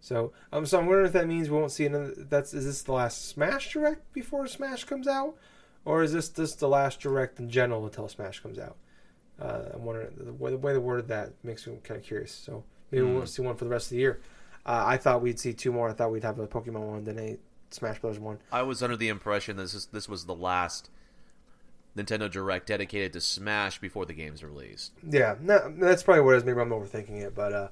so, 0.00 0.32
um, 0.52 0.64
so 0.66 0.78
I'm 0.78 0.86
wondering 0.86 1.06
if 1.06 1.12
that 1.12 1.26
means 1.26 1.50
we 1.50 1.56
won't 1.58 1.72
see 1.72 1.86
another. 1.86 2.12
That's 2.16 2.54
is 2.54 2.64
this 2.64 2.82
the 2.82 2.92
last 2.92 3.28
Smash 3.28 3.72
direct 3.72 4.12
before 4.12 4.46
Smash 4.46 4.84
comes 4.84 5.08
out, 5.08 5.34
or 5.84 6.02
is 6.02 6.12
this 6.12 6.28
just 6.28 6.60
the 6.60 6.68
last 6.68 7.00
direct 7.00 7.38
in 7.40 7.48
general 7.50 7.84
until 7.84 8.08
Smash 8.08 8.40
comes 8.40 8.58
out? 8.58 8.76
Uh, 9.40 9.70
I'm 9.74 9.84
wondering 9.84 10.08
the 10.18 10.32
way, 10.32 10.50
the 10.50 10.58
way 10.58 10.72
they 10.72 10.78
worded 10.78 11.08
that 11.08 11.32
makes 11.42 11.66
me 11.66 11.76
kind 11.82 11.98
of 12.00 12.06
curious. 12.06 12.32
So 12.32 12.64
maybe 12.90 13.04
we 13.04 13.10
Hmm. 13.10 13.16
won't 13.16 13.28
see 13.28 13.42
one 13.42 13.56
for 13.56 13.64
the 13.64 13.70
rest 13.70 13.86
of 13.86 13.90
the 13.90 13.96
year. 13.98 14.20
Uh, 14.64 14.82
I 14.86 14.96
thought 14.96 15.22
we'd 15.22 15.38
see 15.38 15.52
two 15.52 15.72
more. 15.72 15.88
I 15.88 15.92
thought 15.92 16.10
we'd 16.10 16.24
have 16.24 16.38
a 16.38 16.46
Pokemon 16.46 16.80
one, 16.80 17.04
then 17.04 17.18
a 17.18 17.36
Smash 17.70 18.00
Bros. 18.00 18.18
one. 18.18 18.38
I 18.50 18.62
was 18.62 18.82
under 18.82 18.96
the 18.96 19.08
impression 19.08 19.56
this 19.56 19.74
is, 19.74 19.86
this 19.86 20.08
was 20.08 20.24
the 20.24 20.34
last 20.34 20.88
Nintendo 21.96 22.30
Direct 22.30 22.66
dedicated 22.66 23.12
to 23.14 23.20
Smash 23.20 23.80
before 23.80 24.04
the 24.04 24.12
game's 24.12 24.44
released. 24.44 24.92
Yeah, 25.08 25.36
no, 25.40 25.74
that's 25.78 26.02
probably 26.02 26.22
what 26.22 26.34
it 26.34 26.38
is. 26.38 26.44
Maybe 26.44 26.60
I'm 26.60 26.70
overthinking 26.70 27.22
it, 27.22 27.34
but 27.34 27.52
uh, 27.52 27.68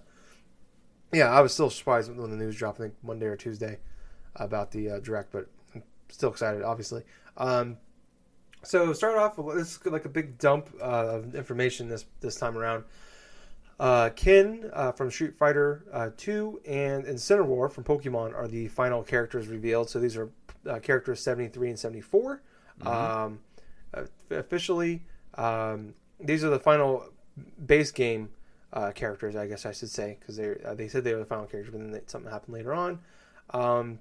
yeah, 1.13 1.31
I 1.31 1.41
was 1.41 1.53
still 1.53 1.71
surprised 1.71 2.15
when 2.15 2.31
the 2.31 2.37
news 2.37 2.57
dropped. 2.57 2.81
I 2.81 2.85
think 2.85 2.95
Monday 3.03 3.27
or 3.27 3.37
Tuesday 3.37 3.79
about 4.37 4.71
the 4.71 4.91
uh, 4.91 4.99
direct, 5.01 5.31
but 5.33 5.47
I'm 5.75 5.83
still 6.09 6.31
excited, 6.31 6.63
obviously. 6.63 7.03
Um, 7.37 7.77
so 8.63 8.93
start 8.93 9.19
off. 9.19 9.39
With, 9.39 9.57
this 9.57 9.77
is 9.77 9.87
like 9.87 10.07
a 10.07 10.11
big 10.11 10.39
dump 10.39 10.71
uh, 10.81 10.85
of 10.85 11.35
information 11.35 11.89
this 11.89 12.07
this 12.21 12.37
time 12.37 12.57
around. 12.57 12.85
Uh, 13.79 14.11
Ken 14.11 14.71
uh, 14.73 14.93
from 14.93 15.11
Street 15.11 15.37
Fighter 15.37 15.85
uh, 15.93 16.11
2 16.17 16.61
and 16.65 17.05
Incineroar 17.07 17.73
from 17.73 17.83
Pokemon 17.83 18.33
are 18.33 18.47
the 18.47 18.69
final 18.69 19.03
characters 19.03 19.49
revealed. 19.49 19.91
So 19.91 19.99
these 19.99 20.17
are 20.17 20.31
uh, 20.69 20.79
characters 20.79 21.21
73 21.21 21.71
and 21.71 21.79
74. 21.79 22.43
Um, 22.83 22.87
uh, 22.87 23.29
officially, 24.31 25.03
um, 25.35 25.95
these 26.21 26.45
are 26.45 26.51
the 26.51 26.59
final 26.59 27.07
base 27.67 27.91
game 27.91 28.31
uh, 28.73 28.91
characters, 28.93 29.37
I 29.37 29.47
guess 29.47 29.67
I 29.67 29.73
should 29.73 29.91
say, 29.91 30.17
because 30.21 30.37
they 30.37 30.57
uh, 30.65 30.75
they 30.75 30.89
said 30.89 31.05
they 31.05 31.13
were 31.15 31.21
the 31.21 31.27
final 31.27 31.47
characters, 31.47 31.73
but 31.73 31.81
then 31.81 31.93
they, 31.93 32.01
something 32.07 32.31
happened 32.31 32.55
later 32.55 32.75
on. 32.75 32.99
Um, 33.51 33.99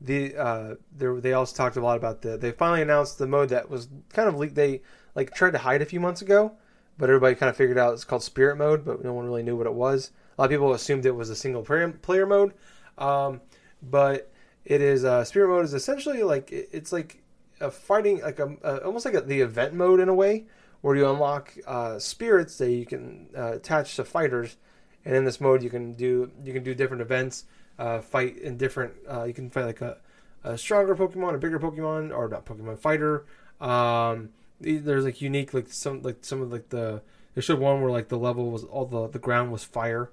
the 0.00 0.36
uh, 0.36 0.74
they 0.96 1.06
they 1.20 1.32
also 1.32 1.56
talked 1.56 1.76
a 1.76 1.80
lot 1.80 1.96
about 1.96 2.22
the 2.22 2.36
they 2.36 2.52
finally 2.52 2.82
announced 2.82 3.18
the 3.18 3.26
mode 3.26 3.48
that 3.48 3.68
was 3.68 3.88
kind 4.10 4.28
of 4.28 4.36
leaked. 4.36 4.54
They 4.54 4.82
like 5.14 5.34
tried 5.34 5.52
to 5.52 5.58
hide 5.58 5.82
a 5.82 5.86
few 5.86 6.00
months 6.00 6.22
ago, 6.22 6.52
but 6.96 7.08
everybody 7.10 7.34
kind 7.34 7.50
of 7.50 7.56
figured 7.56 7.78
out 7.78 7.94
it's 7.94 8.04
called 8.04 8.22
Spirit 8.22 8.56
Mode, 8.56 8.84
but 8.84 9.02
no 9.04 9.12
one 9.12 9.24
really 9.26 9.42
knew 9.42 9.56
what 9.56 9.66
it 9.66 9.74
was. 9.74 10.12
A 10.36 10.40
lot 10.40 10.44
of 10.46 10.50
people 10.50 10.72
assumed 10.72 11.04
it 11.04 11.16
was 11.16 11.30
a 11.30 11.36
single 11.36 11.62
player, 11.62 11.90
player 11.90 12.26
mode, 12.26 12.54
um, 12.96 13.40
but 13.82 14.30
it 14.64 14.80
is 14.80 15.04
uh, 15.04 15.24
Spirit 15.24 15.48
Mode 15.48 15.64
is 15.64 15.74
essentially 15.74 16.22
like 16.22 16.52
it- 16.52 16.68
it's 16.72 16.92
like 16.92 17.22
a 17.60 17.70
fighting 17.70 18.20
like 18.20 18.38
a, 18.38 18.56
a 18.62 18.84
almost 18.84 19.04
like 19.04 19.14
a, 19.14 19.20
the 19.20 19.40
event 19.40 19.74
mode 19.74 20.00
in 20.00 20.08
a 20.08 20.14
way 20.14 20.44
where 20.80 20.94
you 20.96 21.08
unlock 21.08 21.54
uh, 21.66 21.98
spirits 21.98 22.58
that 22.58 22.70
you 22.70 22.86
can 22.86 23.28
uh, 23.36 23.52
attach 23.54 23.96
to 23.96 24.04
fighters, 24.04 24.56
and 25.04 25.16
in 25.16 25.24
this 25.24 25.40
mode 25.40 25.62
you 25.62 25.70
can 25.70 25.94
do 25.94 26.30
you 26.44 26.52
can 26.52 26.62
do 26.62 26.74
different 26.74 27.02
events, 27.02 27.44
uh, 27.78 28.00
fight 28.00 28.36
in 28.38 28.56
different. 28.56 28.94
Uh, 29.10 29.24
you 29.24 29.34
can 29.34 29.50
fight 29.50 29.64
like 29.64 29.80
a, 29.80 29.98
a 30.44 30.56
stronger 30.56 30.94
Pokemon, 30.94 31.34
a 31.34 31.38
bigger 31.38 31.58
Pokemon, 31.58 32.16
or 32.16 32.28
not 32.28 32.44
Pokemon 32.44 32.78
fighter. 32.78 33.26
Um, 33.60 34.30
there's 34.60 35.04
like 35.04 35.20
unique 35.20 35.54
like 35.54 35.72
some 35.72 36.02
like 36.02 36.18
some 36.22 36.42
of 36.42 36.52
like 36.52 36.68
the 36.70 37.02
they 37.34 37.40
showed 37.40 37.60
one 37.60 37.80
where 37.80 37.90
like 37.90 38.08
the 38.08 38.18
level 38.18 38.50
was 38.50 38.64
all 38.64 38.86
the 38.86 39.08
the 39.08 39.18
ground 39.18 39.52
was 39.52 39.64
fire, 39.64 40.10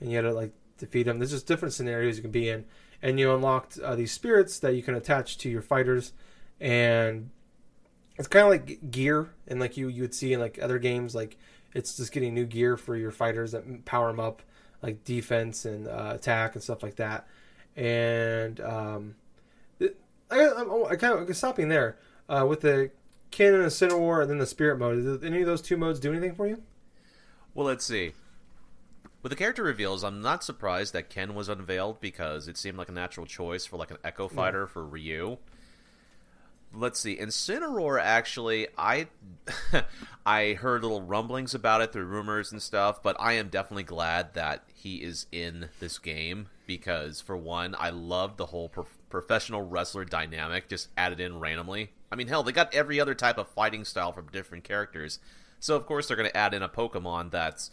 and 0.00 0.10
you 0.10 0.16
had 0.16 0.22
to 0.22 0.32
like 0.32 0.52
defeat 0.78 1.04
them. 1.04 1.18
There's 1.18 1.32
just 1.32 1.46
different 1.46 1.74
scenarios 1.74 2.16
you 2.16 2.22
can 2.22 2.30
be 2.30 2.48
in, 2.48 2.64
and 3.02 3.18
you 3.18 3.32
unlocked 3.32 3.78
uh, 3.78 3.94
these 3.94 4.12
spirits 4.12 4.58
that 4.60 4.74
you 4.74 4.82
can 4.82 4.94
attach 4.94 5.38
to 5.38 5.48
your 5.48 5.62
fighters, 5.62 6.12
and 6.60 7.30
it's 8.18 8.28
kind 8.28 8.44
of 8.44 8.50
like 8.50 8.90
gear 8.90 9.30
and 9.46 9.60
like 9.60 9.76
you 9.76 9.88
you 9.88 10.02
would 10.02 10.14
see 10.14 10.32
in 10.32 10.40
like 10.40 10.58
other 10.60 10.78
games 10.78 11.14
like 11.14 11.36
it's 11.74 11.96
just 11.96 12.12
getting 12.12 12.34
new 12.34 12.46
gear 12.46 12.76
for 12.76 12.96
your 12.96 13.10
fighters 13.10 13.52
that 13.52 13.84
power 13.84 14.08
them 14.08 14.20
up 14.20 14.42
like 14.82 15.04
defense 15.04 15.64
and 15.64 15.86
uh, 15.86 16.12
attack 16.14 16.54
and 16.54 16.62
stuff 16.62 16.82
like 16.82 16.96
that 16.96 17.26
and 17.76 18.60
um, 18.60 19.14
I, 19.80 19.90
I, 20.30 20.84
I 20.90 20.96
kind 20.96 21.28
of 21.28 21.36
stopping 21.36 21.68
there 21.68 21.98
uh, 22.28 22.44
with 22.48 22.60
the 22.62 22.90
cannon 23.30 23.60
and 23.60 23.70
Incineroar 23.70 24.22
and 24.22 24.30
then 24.30 24.38
the 24.38 24.46
spirit 24.46 24.78
mode 24.78 25.20
did 25.20 25.24
any 25.24 25.40
of 25.42 25.46
those 25.46 25.62
two 25.62 25.76
modes 25.76 26.00
do 26.00 26.10
anything 26.10 26.34
for 26.34 26.46
you 26.46 26.62
Well, 27.54 27.66
let's 27.66 27.84
see. 27.84 28.12
With 29.22 29.30
the 29.30 29.36
character 29.36 29.64
reveals, 29.64 30.04
I'm 30.04 30.22
not 30.22 30.44
surprised 30.44 30.92
that 30.92 31.10
Ken 31.10 31.34
was 31.34 31.48
unveiled 31.48 32.00
because 32.00 32.46
it 32.46 32.56
seemed 32.56 32.78
like 32.78 32.88
a 32.88 32.92
natural 32.92 33.26
choice 33.26 33.66
for 33.66 33.76
like 33.76 33.90
an 33.90 33.98
Echo 34.04 34.28
Fighter 34.28 34.66
for 34.68 34.86
Ryu. 34.86 35.38
Let's 36.72 37.00
see. 37.00 37.16
Incineroar 37.16 38.00
actually, 38.00 38.68
I 38.76 39.08
I 40.26 40.54
heard 40.54 40.82
little 40.82 41.02
rumblings 41.02 41.54
about 41.54 41.80
it 41.80 41.92
through 41.92 42.04
rumors 42.04 42.52
and 42.52 42.62
stuff, 42.62 43.02
but 43.02 43.16
I 43.18 43.34
am 43.34 43.48
definitely 43.48 43.84
glad 43.84 44.34
that 44.34 44.64
he 44.74 44.96
is 44.96 45.26
in 45.32 45.70
this 45.80 45.98
game 45.98 46.48
because 46.66 47.20
for 47.20 47.36
one, 47.36 47.74
I 47.78 47.90
love 47.90 48.36
the 48.36 48.46
whole 48.46 48.68
pro- 48.68 48.86
professional 49.08 49.62
wrestler 49.62 50.04
dynamic 50.04 50.68
just 50.68 50.88
added 50.96 51.20
in 51.20 51.40
randomly. 51.40 51.90
I 52.12 52.16
mean, 52.16 52.28
hell, 52.28 52.42
they 52.42 52.52
got 52.52 52.74
every 52.74 53.00
other 53.00 53.14
type 53.14 53.38
of 53.38 53.48
fighting 53.48 53.84
style 53.84 54.12
from 54.12 54.28
different 54.28 54.64
characters. 54.64 55.18
So 55.60 55.76
of 55.76 55.86
course 55.86 56.06
they're 56.06 56.16
going 56.16 56.30
to 56.30 56.36
add 56.36 56.54
in 56.54 56.62
a 56.62 56.68
Pokemon 56.68 57.30
that's 57.30 57.70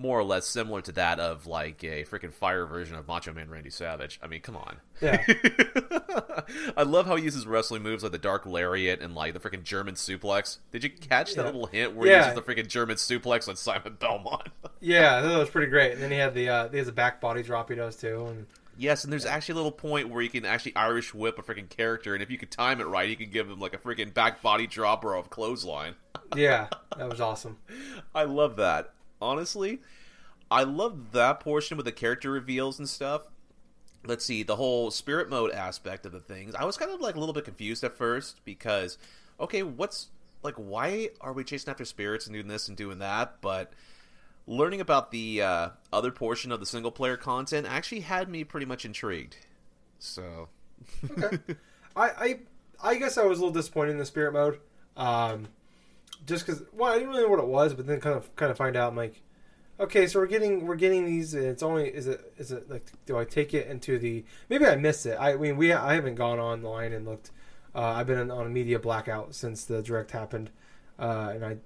more 0.00 0.18
or 0.18 0.22
less 0.24 0.46
similar 0.46 0.80
to 0.80 0.92
that 0.92 1.18
of 1.18 1.46
like 1.46 1.82
a 1.82 2.04
freaking 2.04 2.32
fire 2.32 2.64
version 2.66 2.94
of 2.96 3.06
Macho 3.08 3.32
Man 3.32 3.50
Randy 3.50 3.68
Savage. 3.70 4.20
I 4.22 4.28
mean, 4.28 4.40
come 4.40 4.56
on. 4.56 4.76
Yeah. 5.02 5.24
I 6.76 6.82
love 6.84 7.06
how 7.06 7.16
he 7.16 7.24
uses 7.24 7.46
wrestling 7.46 7.82
moves 7.82 8.02
like 8.02 8.12
the 8.12 8.18
Dark 8.18 8.46
Lariat 8.46 9.00
and 9.02 9.14
like 9.14 9.34
the 9.34 9.40
freaking 9.40 9.64
German 9.64 9.94
suplex. 9.96 10.58
Did 10.72 10.84
you 10.84 10.90
catch 10.90 11.34
that 11.34 11.40
Yeah. 11.42 11.46
little 11.46 11.66
hint 11.66 11.94
where 11.94 12.08
Yeah. 12.08 12.22
he 12.22 12.28
uses 12.30 12.44
the 12.46 12.54
freaking 12.54 12.68
German 12.68 12.96
suplex 12.96 13.48
on 13.48 13.56
Simon 13.56 13.96
Belmont? 13.98 14.48
Yeah, 14.80 15.20
that 15.22 15.36
was 15.36 15.50
pretty 15.50 15.68
great. 15.68 15.92
And 15.94 16.00
then 16.02 16.12
he 16.12 16.18
had 16.18 16.34
the 16.34 16.48
uh, 16.48 16.68
he 16.68 16.78
has 16.78 16.86
a 16.86 16.92
back 16.92 17.20
body 17.20 17.42
drop 17.42 17.68
he 17.68 17.74
does 17.74 17.96
too. 17.96 18.26
And 18.28 18.46
yes, 18.76 19.02
and 19.02 19.12
there's 19.12 19.26
actually 19.26 19.54
a 19.54 19.56
little 19.56 19.72
point 19.72 20.08
where 20.08 20.22
you 20.22 20.30
can 20.30 20.44
actually 20.44 20.76
Irish 20.76 21.12
whip 21.12 21.36
a 21.36 21.42
freaking 21.42 21.68
character, 21.68 22.14
and 22.14 22.22
if 22.22 22.30
you 22.30 22.38
could 22.38 22.52
time 22.52 22.80
it 22.80 22.84
right, 22.86 23.08
you 23.08 23.16
could 23.16 23.32
give 23.32 23.50
him 23.50 23.58
like 23.58 23.74
a 23.74 23.78
freaking 23.78 24.14
back 24.14 24.40
body 24.40 24.68
drop 24.68 25.04
or 25.04 25.16
a 25.16 25.22
clothesline. 25.24 25.96
yeah, 26.36 26.68
that 26.96 27.08
was 27.10 27.20
awesome. 27.20 27.58
I 28.14 28.22
love 28.22 28.54
that. 28.56 28.92
Honestly, 29.20 29.80
I 30.50 30.64
love 30.64 31.12
that 31.12 31.40
portion 31.40 31.76
with 31.76 31.86
the 31.86 31.92
character 31.92 32.30
reveals 32.30 32.78
and 32.78 32.88
stuff. 32.88 33.22
Let's 34.04 34.24
see, 34.24 34.42
the 34.42 34.56
whole 34.56 34.90
spirit 34.90 35.28
mode 35.28 35.50
aspect 35.50 36.06
of 36.06 36.12
the 36.12 36.20
things. 36.20 36.54
I 36.54 36.64
was 36.64 36.76
kind 36.76 36.90
of 36.90 37.00
like 37.00 37.16
a 37.16 37.18
little 37.18 37.32
bit 37.34 37.44
confused 37.44 37.82
at 37.84 37.92
first 37.94 38.44
because, 38.44 38.96
okay, 39.40 39.62
what's 39.62 40.08
like, 40.42 40.54
why 40.54 41.10
are 41.20 41.32
we 41.32 41.44
chasing 41.44 41.70
after 41.70 41.84
spirits 41.84 42.26
and 42.26 42.34
doing 42.34 42.46
this 42.48 42.68
and 42.68 42.76
doing 42.76 43.00
that? 43.00 43.40
But 43.40 43.72
learning 44.46 44.80
about 44.80 45.10
the 45.10 45.42
uh, 45.42 45.68
other 45.92 46.10
portion 46.12 46.52
of 46.52 46.60
the 46.60 46.66
single 46.66 46.92
player 46.92 47.16
content 47.16 47.66
actually 47.68 48.00
had 48.00 48.28
me 48.28 48.44
pretty 48.44 48.66
much 48.66 48.84
intrigued. 48.84 49.36
So, 49.98 50.48
Okay. 51.10 51.38
I, 51.96 52.08
I 52.10 52.40
I 52.80 52.94
guess 52.96 53.18
I 53.18 53.24
was 53.24 53.38
a 53.38 53.42
little 53.42 53.54
disappointed 53.54 53.92
in 53.92 53.98
the 53.98 54.06
spirit 54.06 54.32
mode. 54.32 54.60
Um, 54.96 55.48
just 56.26 56.46
because 56.46 56.62
well, 56.72 56.92
I 56.92 56.94
didn't 56.94 57.10
really 57.10 57.22
know 57.22 57.28
what 57.28 57.40
it 57.40 57.46
was, 57.46 57.74
but 57.74 57.86
then 57.86 58.00
kind 58.00 58.16
of 58.16 58.34
kind 58.36 58.50
of 58.50 58.56
find 58.56 58.76
out 58.76 58.90
I'm 58.90 58.96
like, 58.96 59.22
okay, 59.80 60.06
so 60.06 60.18
we're 60.18 60.26
getting 60.26 60.66
we're 60.66 60.76
getting 60.76 61.04
these. 61.04 61.34
And 61.34 61.44
it's 61.44 61.62
only 61.62 61.88
is 61.88 62.06
it 62.06 62.32
is 62.38 62.52
it 62.52 62.70
like 62.70 62.90
do 63.06 63.16
I 63.16 63.24
take 63.24 63.54
it 63.54 63.66
into 63.68 63.98
the 63.98 64.24
maybe 64.48 64.66
I 64.66 64.76
missed 64.76 65.06
it. 65.06 65.16
I, 65.18 65.36
mean 65.36 65.56
we 65.56 65.72
I 65.72 65.94
haven't 65.94 66.16
gone 66.16 66.38
online 66.38 66.92
and 66.92 67.06
looked. 67.06 67.30
Uh, 67.74 67.82
I've 67.82 68.06
been 68.06 68.30
on 68.30 68.46
a 68.46 68.48
media 68.48 68.78
blackout 68.78 69.34
since 69.34 69.64
the 69.64 69.82
direct 69.82 70.10
happened, 70.10 70.50
uh, 70.98 71.32
and 71.34 71.44
I 71.44 71.56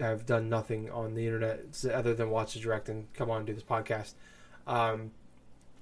have 0.00 0.26
done 0.26 0.48
nothing 0.48 0.90
on 0.90 1.14
the 1.14 1.24
internet 1.24 1.60
other 1.92 2.14
than 2.14 2.30
watch 2.30 2.54
the 2.54 2.60
direct 2.60 2.88
and 2.88 3.12
come 3.14 3.30
on 3.30 3.38
and 3.38 3.46
do 3.46 3.54
this 3.54 3.62
podcast. 3.62 4.14
Um, 4.66 5.12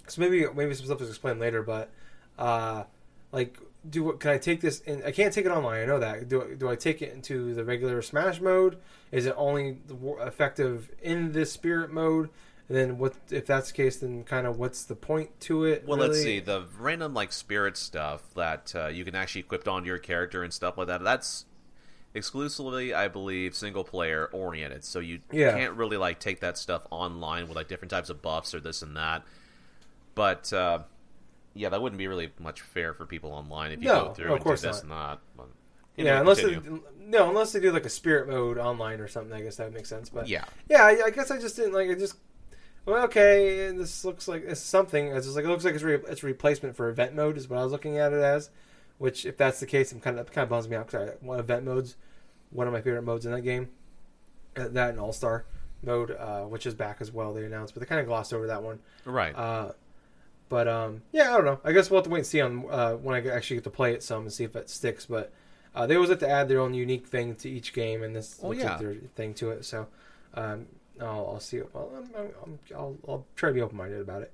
so 0.07 0.21
maybe 0.21 0.47
maybe 0.55 0.75
some 0.75 0.87
stuff 0.87 1.01
is 1.01 1.09
explained 1.09 1.41
later, 1.41 1.63
but 1.63 1.91
uh, 2.39 2.85
like 3.33 3.59
do 3.89 4.05
what 4.05 4.21
can 4.21 4.31
I 4.31 4.39
take 4.39 4.61
this 4.61 4.81
in 4.81 5.03
I 5.05 5.11
can't 5.11 5.33
take 5.33 5.47
it 5.47 5.51
online 5.51 5.83
I 5.83 5.85
know 5.87 5.99
that 5.99 6.29
do, 6.29 6.55
do 6.59 6.69
I 6.69 6.77
take 6.77 7.01
it 7.01 7.13
into 7.13 7.55
the 7.55 7.65
regular 7.65 8.03
smash 8.03 8.41
mode 8.41 8.77
is 9.11 9.27
it 9.27 9.35
only 9.37 9.79
effective 10.21 10.91
in 11.03 11.33
this 11.33 11.51
spirit 11.53 11.91
mode 11.91 12.29
and 12.69 12.77
then 12.77 12.99
what 12.99 13.15
if 13.31 13.47
that's 13.47 13.69
the 13.69 13.77
case 13.77 13.97
then 13.97 14.23
kind 14.25 14.47
of 14.47 14.59
what's 14.59 14.85
the 14.85 14.95
point 14.95 15.39
to 15.41 15.65
it 15.65 15.85
well, 15.87 15.99
let's 15.99 16.21
see 16.23 16.41
the 16.41 16.67
random 16.79 17.15
like 17.15 17.33
spirit 17.33 17.77
stuff 17.77 18.23
that 18.35 18.73
uh, 18.77 18.87
you 18.89 19.05
can 19.05 19.15
actually 19.15 19.41
equip 19.41 19.67
onto 19.67 19.87
your 19.89 19.99
character 19.99 20.43
and 20.43 20.53
stuff 20.53 20.77
like 20.79 20.87
that. 20.89 21.03
That's 21.03 21.47
exclusively, 22.15 22.93
I 22.95 23.09
believe, 23.09 23.55
single 23.55 23.85
player 23.85 24.29
oriented. 24.33 24.85
So 24.85 24.99
you 25.01 25.21
Yeah. 25.33 25.53
can't 25.53 25.75
really 25.75 25.97
like 25.97 26.21
take 26.21 26.41
that 26.41 26.59
stuff 26.59 26.87
online 26.91 27.49
with 27.49 27.57
like 27.57 27.69
different 27.69 27.91
types 27.91 28.11
of 28.11 28.21
buffs 28.23 28.55
or 28.55 28.61
this 28.61 28.83
and 28.83 28.97
that. 28.97 29.23
But 30.15 30.53
uh, 30.53 30.81
yeah, 31.55 31.69
that 31.69 31.83
wouldn't 31.83 31.99
be 31.99 32.07
really 32.07 32.31
much 32.39 32.61
fair 32.61 32.95
for 32.95 33.07
people 33.07 33.33
online 33.33 33.73
if 33.73 33.81
you 33.83 33.89
No, 33.89 34.07
go 34.07 34.15
through 34.15 34.27
of 34.35 34.37
and 34.37 34.45
do 34.45 34.51
this 34.51 34.63
not. 34.63 34.83
and 34.83 34.91
that. 34.91 35.19
Yeah 35.97 36.05
anyway, 36.05 36.21
unless 36.21 36.43
they, 36.43 36.59
no 36.99 37.29
unless 37.29 37.53
they 37.53 37.61
do 37.61 37.73
like 37.73 37.85
a 37.85 37.91
spirit 37.91 38.29
mode 38.29 38.57
online 38.57 39.01
or 39.01 39.09
something 39.09 39.33
I 39.33 39.43
guess 39.43 39.57
that 39.57 39.65
would 39.65 39.75
make 39.75 39.85
sense 39.87 40.09
but 40.09 40.29
yeah, 40.29 40.45
yeah 40.69 40.83
I, 40.85 41.07
I 41.07 41.11
guess 41.11 41.31
I 41.31 41.39
just 41.39 41.57
didn't 41.57 41.73
like 41.75 41.89
it 41.89 41.99
just 41.99 42.15
well 42.87 43.05
okay 43.05 43.71
this 43.73 44.05
looks 44.05 44.27
like 44.27 44.45
it's 44.47 44.61
something 44.61 45.09
it's 45.09 45.27
just 45.27 45.37
like 45.37 45.45
it 45.45 45.49
looks 45.49 45.65
like 45.65 45.75
it's, 45.75 45.83
re- 45.83 45.99
it's 46.09 46.23
a 46.23 46.27
replacement 46.27 46.77
for 46.77 46.89
event 46.89 47.15
mode 47.15 47.37
is 47.37 47.49
what 47.51 47.59
I 47.59 47.65
was 47.65 47.73
looking 47.73 47.99
at 47.99 48.13
it 48.15 48.23
as 48.23 48.49
which 48.99 49.27
if 49.27 49.37
that's 49.37 49.61
the 49.61 49.67
case 49.67 49.93
I'm 49.93 50.01
kind 50.01 50.19
of 50.19 50.31
kind 50.33 50.45
of 50.45 50.49
bums 50.49 50.69
me 50.69 50.77
out 50.77 50.87
because 50.87 51.11
one 51.21 51.39
event 51.41 51.65
modes 51.65 51.97
one 52.51 52.67
of 52.67 52.73
my 52.73 52.81
favorite 52.81 53.03
modes 53.03 53.27
in 53.27 53.33
that 53.33 53.43
game 53.43 53.69
Uh, 54.57 54.69
that 54.69 54.91
and 54.91 55.01
All 55.01 55.13
Star 55.13 55.45
mode 55.83 56.13
uh, 56.13 56.43
which 56.45 56.65
is 56.67 56.75
back 56.75 56.99
as 57.01 57.13
well 57.13 57.35
they 57.35 57.45
announced 57.45 57.75
but 57.75 57.81
they 57.81 57.87
kind 57.87 58.01
of 58.01 58.07
glossed 58.07 58.33
over 58.33 58.47
that 58.47 58.63
one 58.63 58.79
right. 59.05 59.35
uh, 59.37 59.73
but 60.51 60.69
um, 60.69 61.01
yeah 61.13 61.33
I 61.33 61.37
don't 61.37 61.47
know 61.47 61.61
I 61.65 61.73
guess 61.73 61.91
we'll 61.91 61.99
have 62.01 62.05
to 62.05 62.11
wait 62.11 62.19
and 62.19 62.27
see 62.27 62.43
on 62.43 62.67
uh, 62.71 62.93
when 62.93 63.15
I 63.15 63.27
actually 63.31 63.57
get 63.57 63.65
to 63.65 63.71
play 63.71 63.95
it 63.95 64.03
some 64.03 64.23
and 64.25 64.33
see 64.33 64.45
if 64.45 64.55
it 64.55 64.69
sticks 64.69 65.07
but 65.07 65.33
uh, 65.75 65.87
they 65.87 65.95
always 65.95 66.11
have 66.11 66.19
to 66.19 66.29
add 66.29 66.49
their 66.49 66.61
own 66.61 66.75
unique 66.75 67.07
thing 67.07 67.35
to 67.37 67.49
each 67.49 67.73
game 67.73 68.03
and 68.03 68.15
this 68.15 68.39
Oh, 68.43 68.49
looks 68.49 68.61
yeah. 68.61 68.73
like 68.73 68.81
their 68.81 68.95
thing 69.15 69.33
to 69.35 69.51
it 69.53 69.65
so 69.65 69.87
um, 70.35 70.67
I'll, 71.01 71.31
I'll 71.33 71.41
see. 71.41 71.61
Well, 71.73 71.91
I'm, 71.97 72.11
I'm, 72.15 72.31
I'm, 72.45 72.59
I'll, 72.77 72.97
I'll 73.09 73.27
try 73.35 73.49
to 73.49 73.55
be 73.55 73.63
open 73.63 73.79
minded 73.79 74.01
about 74.03 74.21
it. 74.23 74.33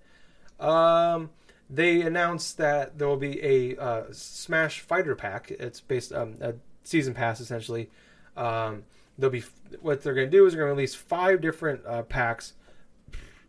Um, 0.59 1.31
they 1.71 2.03
announced 2.03 2.59
that 2.59 2.99
there 2.99 3.07
will 3.07 3.17
be 3.17 3.41
a 3.45 3.77
uh, 3.81 4.03
Smash 4.13 4.81
Fighter 4.81 5.15
Pack. 5.15 5.51
It's 5.53 5.81
based 5.81 6.13
um, 6.13 6.37
a 6.41 6.55
season 6.85 7.15
pass 7.15 7.41
essentially. 7.41 7.89
Um, 8.37 8.83
they'll 9.19 9.31
be 9.31 9.45
what 9.81 10.03
they're 10.03 10.15
going 10.15 10.31
to 10.31 10.37
do 10.37 10.45
is 10.47 10.53
they're 10.55 10.63
going 10.63 10.71
to 10.71 10.75
release 10.77 10.95
five 10.95 11.41
different 11.41 11.83
uh, 11.87 12.03
packs. 12.03 12.55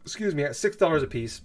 Excuse 0.03 0.33
me, 0.35 0.43
at 0.43 0.55
six 0.55 0.77
dollars 0.77 1.03
a 1.03 1.07
piece. 1.07 1.41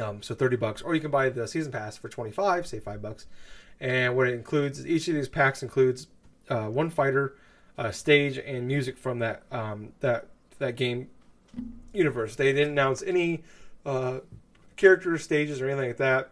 Um, 0.00 0.22
so 0.22 0.34
thirty 0.34 0.56
bucks, 0.56 0.82
or 0.82 0.94
you 0.94 1.00
can 1.00 1.10
buy 1.10 1.28
the 1.28 1.46
season 1.46 1.70
pass 1.70 1.96
for 1.96 2.08
twenty 2.08 2.32
five, 2.32 2.66
say 2.66 2.80
five 2.80 3.00
bucks. 3.00 3.26
And 3.80 4.16
what 4.16 4.28
it 4.28 4.34
includes 4.34 4.78
is 4.80 4.86
each 4.86 5.08
of 5.08 5.14
these 5.14 5.28
packs 5.28 5.62
includes 5.62 6.08
uh, 6.48 6.66
one 6.66 6.90
fighter, 6.90 7.36
uh, 7.78 7.90
stage, 7.90 8.38
and 8.38 8.66
music 8.66 8.96
from 8.98 9.18
that 9.20 9.42
um, 9.52 9.92
that 10.00 10.26
that 10.58 10.76
game 10.76 11.08
universe. 11.92 12.36
They 12.36 12.52
didn't 12.52 12.72
announce 12.72 13.02
any 13.02 13.44
uh, 13.86 14.20
character 14.76 15.16
stages 15.18 15.60
or 15.60 15.68
anything 15.68 15.88
like 15.88 15.96
that. 15.98 16.30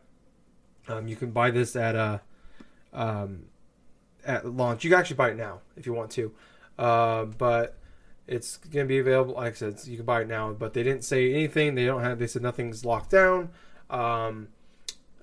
Um, 0.88 1.07
you 1.07 1.16
can 1.16 1.31
buy 1.31 1.51
this 1.51 1.77
at 1.77 1.94
uh, 1.94 2.18
um, 2.92 3.44
at 4.25 4.46
launch. 4.46 4.85
You 4.85 4.90
can 4.90 4.98
actually 4.98 5.16
buy 5.16 5.31
it 5.31 5.37
now 5.37 5.61
if 5.77 5.87
you 5.87 5.92
want 5.92 6.11
to, 6.12 6.33
uh, 6.79 7.25
but 7.25 7.79
it's 8.33 8.57
going 8.57 8.87
to 8.87 8.88
be 8.88 8.99
available. 8.99 9.35
Like 9.35 9.53
I 9.53 9.57
said, 9.57 9.81
you 9.85 9.97
can 9.97 10.07
buy 10.07 10.23
it 10.23 10.29
now. 10.29 10.53
But 10.53 10.73
they 10.73 10.83
didn't 10.83 11.05
say 11.05 11.33
anything. 11.33 11.75
They 11.75 11.85
don't 11.85 12.03
have. 12.03 12.18
They 12.18 12.27
said 12.27 12.42
nothing's 12.42 12.85
locked 12.85 13.11
down. 13.11 13.51
Um, 13.90 14.49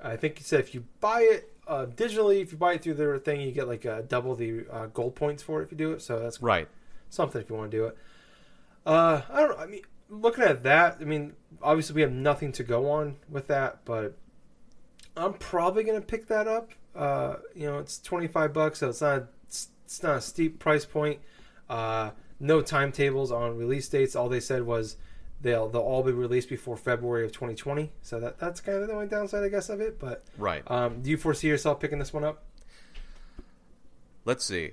I 0.04 0.15
think 0.15 0.38
he 0.38 0.43
said 0.43 0.60
if 0.60 0.74
you 0.74 0.86
buy 1.00 1.22
it 1.22 1.54
uh, 1.67 1.88
digitally, 1.88 2.41
if 2.41 2.52
you 2.52 2.58
buy 2.58 2.74
it 2.74 2.84
through 2.84 2.93
their 2.93 3.17
thing, 3.17 3.41
you 3.41 3.52
get 3.52 3.67
like 3.67 3.86
uh, 3.86 4.02
double 4.08 4.36
the 4.36 4.65
uh, 4.72 4.86
gold 4.88 5.15
points 5.15 5.41
for 5.41 5.62
it 5.62 5.65
if 5.65 5.72
you 5.72 5.78
do 5.78 5.91
it. 5.91 6.02
So 6.02 6.19
that's 6.19 6.41
right. 6.41 6.67
something 7.10 7.41
if 7.41 7.50
you 7.50 7.56
want 7.56 7.72
to 7.72 7.78
do 7.78 7.86
it. 7.86 7.98
Uh, 8.86 9.22
I 9.30 9.39
don't 9.41 9.50
know. 9.50 9.63
I 9.63 9.65
mean, 9.65 9.82
looking 10.10 10.43
at 10.43 10.63
that, 10.63 10.98
I 11.02 11.04
mean, 11.04 11.34
obviously 11.62 11.95
we 11.95 12.02
have 12.02 12.12
nothing 12.12 12.52
to 12.54 12.63
go 12.63 12.89
on 12.89 13.17
with 13.28 13.48
that, 13.48 13.86
but 13.86 14.15
I'm 15.17 15.34
probably 15.34 15.84
gonna 15.84 16.02
pick 16.02 16.28
that 16.28 16.48
up. 16.48 16.72
Uh, 16.95 17.36
you 17.56 17.65
know, 17.65 17.80
it's 17.80 18.00
25 18.00 18.54
bucks, 18.54 18.80
so 18.80 18.89
it's 18.89 19.02
not 19.02 19.26
it's 19.45 20.04
not 20.04 20.17
a 20.17 20.22
steep 20.22 20.60
price 20.60 20.86
point. 20.86 21.19
Uh, 21.69 22.12
no 22.39 22.62
timetables 22.62 23.32
on 23.32 23.58
release 23.58 23.88
dates. 23.89 24.15
All 24.15 24.30
they 24.30 24.39
said 24.39 24.63
was 24.63 24.97
they'll 25.41 25.69
they'll 25.69 25.82
all 25.82 26.04
be 26.04 26.12
released 26.12 26.49
before 26.49 26.78
February 26.78 27.25
of 27.25 27.32
2020. 27.32 27.91
So 28.02 28.19
that 28.19 28.39
that's 28.39 28.62
kind 28.62 28.78
of 28.82 28.88
the 28.88 28.93
only 28.93 29.08
downside, 29.08 29.43
I 29.43 29.49
guess, 29.49 29.69
of 29.69 29.82
it. 29.82 29.99
But 29.99 30.23
Right. 30.38 30.63
um, 30.69 31.02
do 31.02 31.10
you 31.10 31.17
foresee 31.17 31.47
yourself 31.47 31.80
picking 31.80 31.99
this 31.99 32.13
one 32.13 32.23
up? 32.23 32.43
Let's 34.25 34.45
see. 34.45 34.71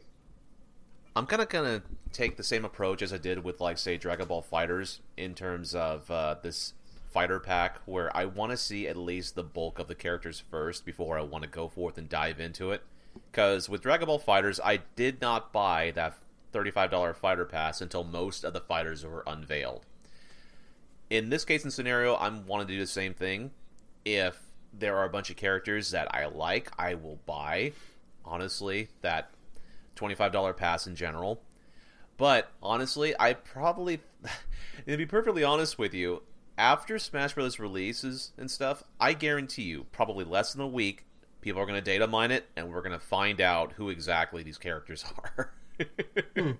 I'm 1.15 1.27
kind 1.27 1.41
of 1.41 1.49
gonna 1.49 1.83
take 2.13 2.37
the 2.37 2.43
same 2.43 2.65
approach 2.65 3.01
as 3.03 3.13
I 3.13 3.19
did 3.19 3.43
with, 3.43 3.61
like, 3.61 3.79
say, 3.79 3.97
Dragon 3.97 4.27
Ball 4.29 4.43
FighterZ 4.51 5.01
in 5.17 5.35
terms 5.35 5.75
of 5.75 6.11
uh, 6.11 6.37
this 6.43 6.75
fighter 7.11 7.41
pack, 7.41 7.79
where 7.87 8.15
I 8.15 8.27
want 8.27 8.51
to 8.51 8.57
see 8.59 8.87
at 8.87 8.97
least 8.97 9.35
the 9.35 9.43
bulk 9.43 9.79
of 9.79 9.89
the 9.89 9.95
characters 9.95 10.43
first 10.51 10.85
before 10.85 11.19
I 11.19 11.23
want 11.23 11.45
to 11.45 11.49
go 11.49 11.69
forth 11.69 11.97
and 11.97 12.09
dive 12.09 12.39
into 12.39 12.71
it. 12.71 12.83
Because 13.31 13.69
with 13.71 13.81
Dragon 13.83 14.07
Ball 14.09 14.21
FighterZ, 14.21 14.61
I 14.63 14.81
did 14.95 15.23
not 15.23 15.53
buy 15.53 15.93
that 15.95 16.19
$35 16.57 17.17
fighter 17.17 17.45
pass 17.45 17.81
until 17.81 18.05
most 18.05 18.45
of 18.45 18.53
the 18.53 18.61
fighters 18.61 19.05
were 19.05 19.25
unveiled. 19.27 19.85
In 21.11 21.31
this 21.31 21.45
case 21.45 21.63
and 21.63 21.73
scenario, 21.73 22.17
I'm 22.17 22.47
wanting 22.47 22.69
to 22.69 22.75
do 22.75 22.81
the 22.81 22.87
same 22.87 23.15
thing. 23.15 23.51
If 24.05 24.39
there 24.73 24.97
are 24.97 25.05
a 25.05 25.11
bunch 25.11 25.31
of 25.31 25.37
characters 25.37 25.91
that 25.91 26.13
I 26.15 26.27
like, 26.27 26.71
I 26.79 26.95
will 26.95 27.19
buy. 27.27 27.73
Honestly, 28.25 28.89
that 29.03 29.31
$25 29.97 30.57
pass 30.57 30.87
in 30.87 30.97
general. 30.97 31.41
But 32.17 32.51
honestly, 32.63 33.15
I 33.19 33.35
probably, 33.35 34.01
to 34.89 34.97
be 34.97 35.07
perfectly 35.07 35.45
honest 35.45 35.79
with 35.79 35.95
you, 35.95 36.23
after 36.59 36.99
Smash 36.99 37.35
Bros. 37.35 37.59
releases 37.59 38.33
and 38.39 38.51
stuff, 38.51 38.83
I 38.99 39.13
guarantee 39.13 39.65
you, 39.65 39.87
probably 39.93 40.25
less 40.25 40.55
than 40.55 40.63
a 40.63 40.67
week, 40.67 41.07
People 41.47 41.63
are 41.63 41.67
going 41.67 41.79
to 41.79 41.91
data 41.91 42.09
mine 42.09 42.33
it, 42.33 42.45
and 42.57 42.73
we're 42.73 42.83
going 42.83 42.91
to 42.91 42.99
find 42.99 43.41
out 43.41 43.71
who 43.71 43.89
exactly 43.89 44.43
these 44.43 44.59
characters 44.59 45.05
are. 45.39 45.53
Hmm. 46.37 46.53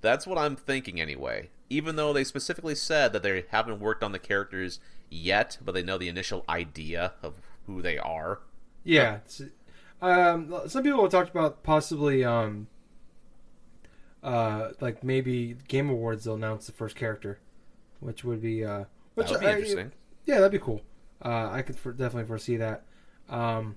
That's 0.00 0.26
what 0.26 0.38
I'm 0.38 0.56
thinking 0.56 1.00
anyway. 1.00 1.50
Even 1.68 1.96
though 1.96 2.12
they 2.12 2.24
specifically 2.24 2.74
said 2.74 3.12
that 3.12 3.22
they 3.22 3.44
haven't 3.50 3.80
worked 3.80 4.02
on 4.02 4.12
the 4.12 4.18
characters 4.18 4.80
yet, 5.10 5.58
but 5.64 5.72
they 5.72 5.82
know 5.82 5.98
the 5.98 6.08
initial 6.08 6.44
idea 6.48 7.12
of 7.22 7.34
who 7.66 7.82
they 7.82 7.98
are. 7.98 8.40
Yeah. 8.82 9.18
Um, 10.00 10.54
some 10.66 10.82
people 10.82 11.02
have 11.02 11.10
talked 11.10 11.30
about 11.30 11.62
possibly, 11.62 12.24
um, 12.24 12.66
uh, 14.22 14.70
like 14.80 15.02
maybe 15.04 15.56
Game 15.68 15.90
Awards 15.90 16.24
they'll 16.24 16.34
announce 16.34 16.66
the 16.66 16.72
first 16.72 16.96
character, 16.96 17.38
which 18.00 18.24
would 18.24 18.40
be 18.42 18.64
uh, 18.64 18.84
which 19.14 19.28
That 19.28 19.32
would 19.34 19.40
be 19.40 19.46
I- 19.46 19.52
interesting. 19.52 19.92
Yeah, 20.26 20.36
that'd 20.36 20.52
be 20.52 20.58
cool. 20.58 20.82
Uh, 21.24 21.48
I 21.50 21.62
could 21.62 21.76
for, 21.76 21.92
definitely 21.92 22.26
foresee 22.28 22.56
that. 22.58 22.84
Um, 23.28 23.76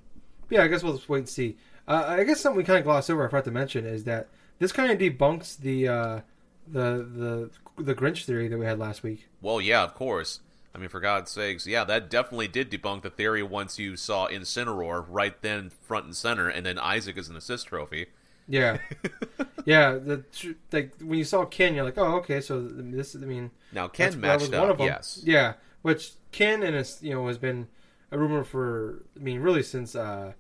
yeah, 0.50 0.64
I 0.64 0.68
guess 0.68 0.84
we'll 0.84 0.94
just 0.96 1.10
wait 1.10 1.20
and 1.20 1.30
see. 1.30 1.58
Uh, 1.88 2.06
I 2.08 2.24
guess 2.24 2.40
something 2.40 2.58
we 2.58 2.64
kind 2.64 2.80
of 2.80 2.86
glossed 2.86 3.10
over. 3.10 3.26
I 3.26 3.30
forgot 3.30 3.46
to 3.46 3.52
mention 3.52 3.86
is 3.86 4.04
that 4.06 4.30
this 4.60 4.72
kind 4.72 4.92
of 4.92 4.98
debunks 4.98 5.58
the 5.58 5.88
uh, 5.88 6.20
the 6.68 7.50
the 7.78 7.84
the 7.84 7.96
Grinch 7.96 8.26
theory 8.26 8.48
that 8.48 8.58
we 8.58 8.66
had 8.66 8.80
last 8.80 9.04
week. 9.04 9.28
Well, 9.42 9.60
yeah, 9.62 9.84
of 9.84 9.94
course. 9.94 10.40
I 10.76 10.80
mean, 10.80 10.90
for 10.90 11.00
God's 11.00 11.30
sakes, 11.30 11.68
yeah, 11.68 11.84
that 11.84 12.10
definitely 12.10 12.48
did 12.48 12.72
debunk 12.72 13.04
the 13.04 13.12
theory 13.12 13.44
once 13.44 13.78
you 13.78 13.96
saw 13.96 14.28
Incineroar 14.28 15.06
right 15.08 15.40
then, 15.44 15.70
front 15.70 16.06
and 16.06 16.16
center, 16.16 16.50
and 16.50 16.66
then 16.66 16.80
Isaac 16.80 17.16
as 17.16 17.30
an 17.30 17.36
assist 17.36 17.68
trophy. 17.68 18.08
Yeah, 18.48 18.80
yeah. 19.66 19.92
The 19.94 20.24
like 20.72 20.94
when 21.00 21.20
you 21.20 21.24
saw 21.26 21.46
Ken, 21.46 21.76
you're 21.76 21.86
like, 21.86 21.98
oh, 21.98 22.16
okay. 22.18 22.42
So 22.42 22.62
this, 22.62 23.14
is 23.14 23.22
I 23.22 23.26
mean, 23.28 23.52
Now, 23.72 23.88
Ken 23.88 24.12
that 24.12 24.18
matched 24.18 24.42
was 24.42 24.50
one 24.50 24.62
up, 24.64 24.70
of 24.72 24.78
them. 24.80 24.88
yes. 24.88 25.22
Yeah, 25.24 25.54
which 25.84 26.14
Ken 26.32 26.64
and 26.64 26.76
his, 26.76 26.98
you 27.02 27.14
know 27.14 27.28
has 27.28 27.38
been 27.38 27.68
a 28.12 28.18
rumor 28.18 28.44
for. 28.44 29.04
I 29.16 29.20
mean, 29.20 29.42
really 29.42 29.64
since 29.64 29.96
uh, 29.96 30.34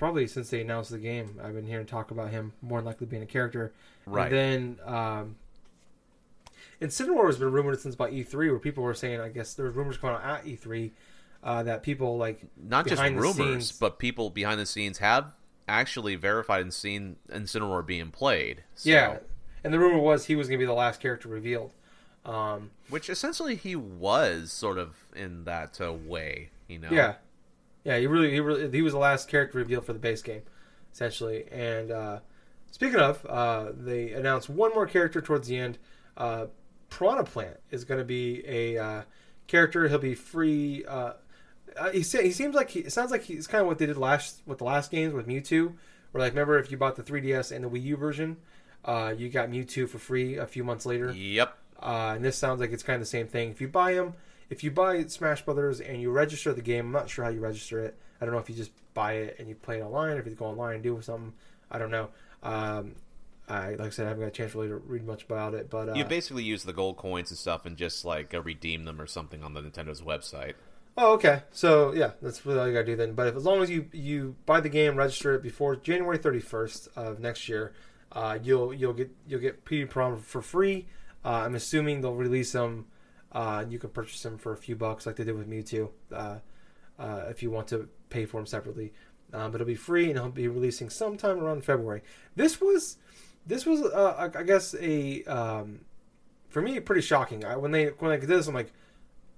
probably 0.00 0.26
since 0.26 0.48
they 0.48 0.62
announced 0.62 0.90
the 0.90 0.98
game, 0.98 1.38
I've 1.44 1.54
been 1.54 1.66
hearing 1.66 1.84
talk 1.84 2.10
about 2.10 2.30
him 2.30 2.54
more 2.62 2.78
than 2.78 2.86
likely 2.86 3.06
being 3.06 3.22
a 3.22 3.26
character. 3.26 3.74
Right. 4.06 4.32
And 4.32 4.78
then 4.78 4.94
um, 4.94 5.36
and 6.80 6.90
Incineroar 6.90 7.26
has 7.26 7.36
been 7.36 7.52
rumored 7.52 7.78
since 7.78 7.94
about 7.94 8.10
E3, 8.10 8.32
where 8.34 8.58
people 8.58 8.82
were 8.82 8.94
saying, 8.94 9.20
I 9.20 9.28
guess 9.28 9.52
there 9.52 9.66
were 9.66 9.72
rumors 9.72 9.98
going 9.98 10.14
on 10.14 10.22
at 10.22 10.46
E3 10.46 10.90
uh, 11.44 11.62
that 11.64 11.82
people 11.82 12.16
like 12.16 12.40
Not 12.56 12.86
just 12.86 13.02
rumors, 13.02 13.36
scenes- 13.36 13.72
but 13.72 13.98
people 13.98 14.30
behind 14.30 14.58
the 14.58 14.64
scenes 14.64 14.98
have 14.98 15.34
actually 15.68 16.16
verified 16.16 16.62
and 16.62 16.72
seen 16.72 17.16
Incineroar 17.30 17.84
being 17.84 18.10
played. 18.10 18.64
So, 18.76 18.88
yeah, 18.88 19.18
and 19.62 19.72
the 19.72 19.78
rumor 19.78 19.98
was 19.98 20.24
he 20.24 20.34
was 20.34 20.48
going 20.48 20.58
to 20.58 20.62
be 20.62 20.66
the 20.66 20.72
last 20.72 21.00
character 21.00 21.28
revealed. 21.28 21.72
Um, 22.24 22.70
Which 22.88 23.10
essentially 23.10 23.54
he 23.54 23.76
was 23.76 24.50
sort 24.50 24.78
of 24.78 24.96
in 25.14 25.44
that 25.44 25.78
uh, 25.78 25.92
way, 25.92 26.48
you 26.68 26.78
know? 26.78 26.88
Yeah, 26.90 27.14
yeah. 27.90 27.98
He 27.98 28.06
really, 28.06 28.30
he 28.30 28.40
really, 28.40 28.70
he 28.70 28.82
was 28.82 28.92
the 28.92 28.98
last 28.98 29.28
character 29.28 29.58
reveal 29.58 29.80
for 29.80 29.92
the 29.92 29.98
base 29.98 30.22
game, 30.22 30.42
essentially. 30.92 31.44
And 31.50 31.90
uh, 31.90 32.20
speaking 32.70 33.00
of, 33.00 33.24
uh, 33.26 33.72
they 33.74 34.12
announced 34.12 34.48
one 34.48 34.72
more 34.74 34.86
character 34.86 35.20
towards 35.20 35.48
the 35.48 35.56
end. 35.56 35.78
Uh, 36.16 36.46
Piranha 36.90 37.24
Plant 37.24 37.58
is 37.70 37.84
going 37.84 37.98
to 37.98 38.04
be 38.04 38.42
a 38.46 38.78
uh, 38.78 39.02
character. 39.46 39.88
He'll 39.88 39.98
be 39.98 40.14
free. 40.14 40.84
Uh, 40.84 41.12
uh, 41.76 41.90
he 41.90 42.00
he 42.00 42.32
seems 42.32 42.54
like 42.54 42.70
he 42.70 42.80
it 42.80 42.92
sounds 42.92 43.10
like 43.10 43.22
he's 43.22 43.46
kind 43.46 43.62
of 43.62 43.68
what 43.68 43.78
they 43.78 43.86
did 43.86 43.96
last 43.96 44.42
with 44.46 44.58
the 44.58 44.64
last 44.64 44.90
games 44.90 45.14
with 45.14 45.26
Mewtwo. 45.26 45.74
Where 46.12 46.22
like 46.24 46.32
remember 46.32 46.58
if 46.58 46.70
you 46.70 46.76
bought 46.76 46.96
the 46.96 47.02
3DS 47.02 47.52
and 47.52 47.64
the 47.64 47.68
Wii 47.68 47.82
U 47.84 47.96
version, 47.96 48.36
uh, 48.84 49.14
you 49.16 49.28
got 49.28 49.48
Mewtwo 49.48 49.88
for 49.88 49.98
free 49.98 50.36
a 50.36 50.46
few 50.46 50.64
months 50.64 50.84
later. 50.84 51.12
Yep. 51.12 51.56
Uh, 51.80 52.12
and 52.16 52.24
this 52.24 52.36
sounds 52.36 52.60
like 52.60 52.72
it's 52.72 52.82
kind 52.82 52.96
of 52.96 53.00
the 53.00 53.06
same 53.06 53.26
thing. 53.26 53.50
If 53.50 53.60
you 53.60 53.68
buy 53.68 53.94
them, 53.94 54.14
if 54.50 54.62
you 54.62 54.70
buy 54.70 55.02
Smash 55.04 55.42
Brothers 55.44 55.80
and 55.80 56.00
you 56.00 56.10
register 56.10 56.52
the 56.52 56.60
game, 56.62 56.86
I'm 56.86 56.92
not 56.92 57.08
sure 57.08 57.24
how 57.24 57.30
you 57.30 57.40
register 57.40 57.80
it. 57.80 57.96
I 58.20 58.24
don't 58.24 58.34
know 58.34 58.40
if 58.40 58.50
you 58.50 58.54
just 58.56 58.72
buy 58.92 59.14
it 59.14 59.36
and 59.38 59.48
you 59.48 59.54
play 59.54 59.78
it 59.78 59.82
online, 59.82 60.16
or 60.16 60.20
if 60.20 60.26
you 60.26 60.32
go 60.34 60.46
online 60.46 60.74
and 60.74 60.82
do 60.82 61.00
something. 61.00 61.32
I 61.70 61.78
don't 61.78 61.90
know. 61.90 62.08
Um, 62.42 62.96
I 63.48 63.70
like 63.70 63.80
I 63.80 63.90
said, 63.90 64.06
I 64.06 64.08
haven't 64.10 64.22
got 64.24 64.28
a 64.28 64.32
chance 64.32 64.54
really 64.54 64.68
to 64.68 64.76
read 64.76 65.04
much 65.06 65.24
about 65.24 65.54
it, 65.54 65.70
but 65.70 65.88
uh, 65.88 65.94
You 65.94 66.04
basically 66.04 66.42
use 66.44 66.64
the 66.64 66.72
gold 66.72 66.96
coins 66.96 67.30
and 67.30 67.38
stuff 67.38 67.66
and 67.66 67.76
just 67.76 68.04
like 68.04 68.34
uh, 68.34 68.42
redeem 68.42 68.84
them 68.84 69.00
or 69.00 69.06
something 69.06 69.42
on 69.42 69.54
the 69.54 69.60
Nintendo's 69.60 70.02
website. 70.02 70.54
oh 70.96 71.14
okay. 71.14 71.42
So 71.52 71.92
yeah, 71.94 72.12
that's 72.22 72.44
really 72.44 72.60
all 72.60 72.66
you 72.68 72.72
gotta 72.74 72.86
do 72.86 72.96
then. 72.96 73.14
But 73.14 73.28
if 73.28 73.36
as 73.36 73.44
long 73.44 73.62
as 73.62 73.70
you 73.70 73.86
you 73.92 74.36
buy 74.46 74.60
the 74.60 74.68
game, 74.68 74.96
register 74.96 75.34
it 75.34 75.42
before 75.42 75.76
January 75.76 76.18
31st 76.18 76.88
of 76.96 77.18
next 77.20 77.48
year, 77.48 77.72
uh, 78.12 78.38
you'll 78.42 78.72
you'll 78.74 78.92
get 78.92 79.10
you'll 79.26 79.40
get 79.40 79.64
PD 79.64 79.88
Prom 79.88 80.18
for 80.18 80.42
free. 80.42 80.86
Uh, 81.24 81.42
I'm 81.44 81.54
assuming 81.54 82.00
they'll 82.00 82.14
release 82.14 82.52
them. 82.52 82.86
Uh, 83.32 83.64
you 83.68 83.78
can 83.78 83.90
purchase 83.90 84.22
them 84.22 84.38
for 84.38 84.52
a 84.52 84.56
few 84.56 84.74
bucks, 84.74 85.06
like 85.06 85.16
they 85.16 85.24
did 85.24 85.36
with 85.36 85.48
Mewtwo, 85.48 85.90
uh, 86.12 86.38
uh, 86.98 87.24
if 87.28 87.42
you 87.42 87.50
want 87.50 87.68
to 87.68 87.88
pay 88.08 88.24
for 88.24 88.38
them 88.38 88.46
separately. 88.46 88.92
Um, 89.32 89.52
but 89.52 89.60
it'll 89.60 89.66
be 89.68 89.76
free, 89.76 90.08
and 90.08 90.16
it'll 90.16 90.30
be 90.30 90.48
releasing 90.48 90.90
sometime 90.90 91.38
around 91.38 91.64
February. 91.64 92.02
This 92.34 92.60
was, 92.60 92.96
this 93.46 93.64
was, 93.64 93.82
uh, 93.82 94.14
I 94.18 94.38
I 94.38 94.42
guess, 94.42 94.74
a 94.80 95.22
um, 95.24 95.80
for 96.48 96.60
me 96.60 96.80
pretty 96.80 97.02
shocking. 97.02 97.44
I, 97.44 97.56
when 97.56 97.70
they 97.70 97.86
when 97.86 98.10
I 98.10 98.16
did 98.16 98.28
this, 98.28 98.48
I'm 98.48 98.54
like, 98.54 98.72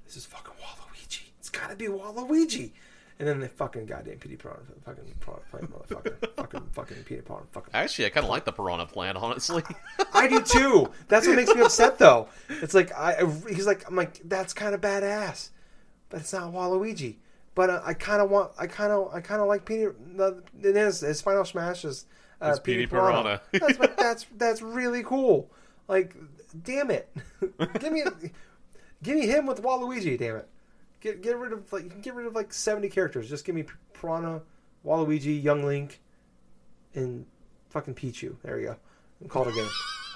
this 0.07 0.16
is 0.16 0.24
fucking 0.24 0.55
Waluigi. 0.55 1.24
It's 1.38 1.50
gotta 1.50 1.76
be 1.76 1.87
Waluigi. 1.87 2.72
And 3.18 3.29
then 3.29 3.40
they 3.40 3.48
fucking 3.48 3.87
goddamn 3.87 4.16
PD 4.16 4.38
Prawn, 4.38 4.59
fucking 4.85 5.05
prawn, 5.20 5.40
plant 5.51 5.70
motherfucker, 5.70 6.35
fucking 6.37 6.68
fucking 6.72 6.96
PD 7.05 7.25
Prawn, 7.25 7.46
fucking. 7.53 7.70
Actually, 7.75 8.07
I 8.07 8.11
kind 8.11 8.25
of 8.25 8.31
like 8.31 8.44
the 8.44 8.53
Piranha 8.53 8.87
Plant, 8.87 9.16
honestly. 9.16 9.62
I 10.12 10.27
do 10.27 10.40
too. 10.40 10.90
That's 11.09 11.27
what 11.27 11.37
makes 11.37 11.55
me 11.55 11.61
upset, 11.61 11.98
though. 11.98 12.29
It's 12.48 12.75
like 12.75 12.92
I, 12.92 13.25
he's 13.48 13.66
like 13.66 13.88
I'm 13.88 13.96
like 13.96 14.20
that's 14.25 14.53
kind 14.53 14.75
of 14.75 14.81
badass, 14.81 15.51
but 16.09 16.20
it's 16.20 16.33
not 16.33 16.53
Waluigi. 16.53 17.16
But 17.55 17.70
uh, 17.70 17.83
I 17.85 17.94
kind 17.94 18.22
of 18.22 18.31
want, 18.31 18.53
I 18.59 18.66
kind 18.66 18.92
of, 18.92 19.12
I 19.12 19.20
kind 19.20 19.40
of 19.40 19.46
like 19.46 19.64
Peter. 19.64 19.94
The, 20.14 20.42
it 20.62 20.77
is 20.77 21.01
his 21.01 21.20
Final 21.20 21.44
Smash 21.44 21.85
is 21.85 22.07
uh, 22.40 22.48
It's 22.51 22.59
Petey 22.59 22.87
Petey 22.87 22.90
Piranha. 22.90 23.40
that's 23.53 23.77
that's 23.96 24.27
that's 24.37 24.62
really 24.62 25.03
cool. 25.03 25.51
Like, 25.87 26.16
damn 26.62 26.90
it, 26.90 27.14
give 27.79 27.92
me, 27.92 28.05
give 29.03 29.16
me 29.16 29.27
him 29.27 29.46
with 29.46 29.62
Waluigi. 29.62 30.18
Damn 30.18 30.37
it, 30.37 30.48
get 31.03 31.21
get 31.21 31.37
rid 31.37 31.53
of 31.53 31.71
like 31.73 31.85
you 31.85 31.91
can 31.91 32.01
get 32.01 32.15
rid 32.15 32.27
of 32.27 32.35
like 32.35 32.53
seventy 32.53 32.88
characters. 32.88 33.29
Just 33.29 33.45
give 33.45 33.55
me 33.55 33.65
Piranha, 33.93 34.43
Waluigi, 34.87 35.43
Young 35.43 35.65
Link, 35.65 36.01
and 36.95 37.27
fucking 37.71 37.95
Pichu. 37.95 38.37
There 38.43 38.59
you 38.59 38.67
go. 38.69 38.77
And 39.21 39.29
call 39.29 39.47
it 39.49 39.53
a 39.53 39.55
game. 39.55 39.69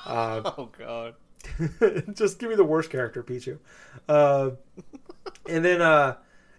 Uh, 0.06 0.50
oh 0.56 0.70
god. 0.78 1.14
just 2.14 2.38
give 2.38 2.48
me 2.48 2.56
the 2.56 2.64
worst 2.64 2.90
character, 2.90 3.22
Pichu. 3.22 3.58
Uh, 4.08 4.50
and 5.48 5.64
then 5.64 5.82
uh, 5.82 6.16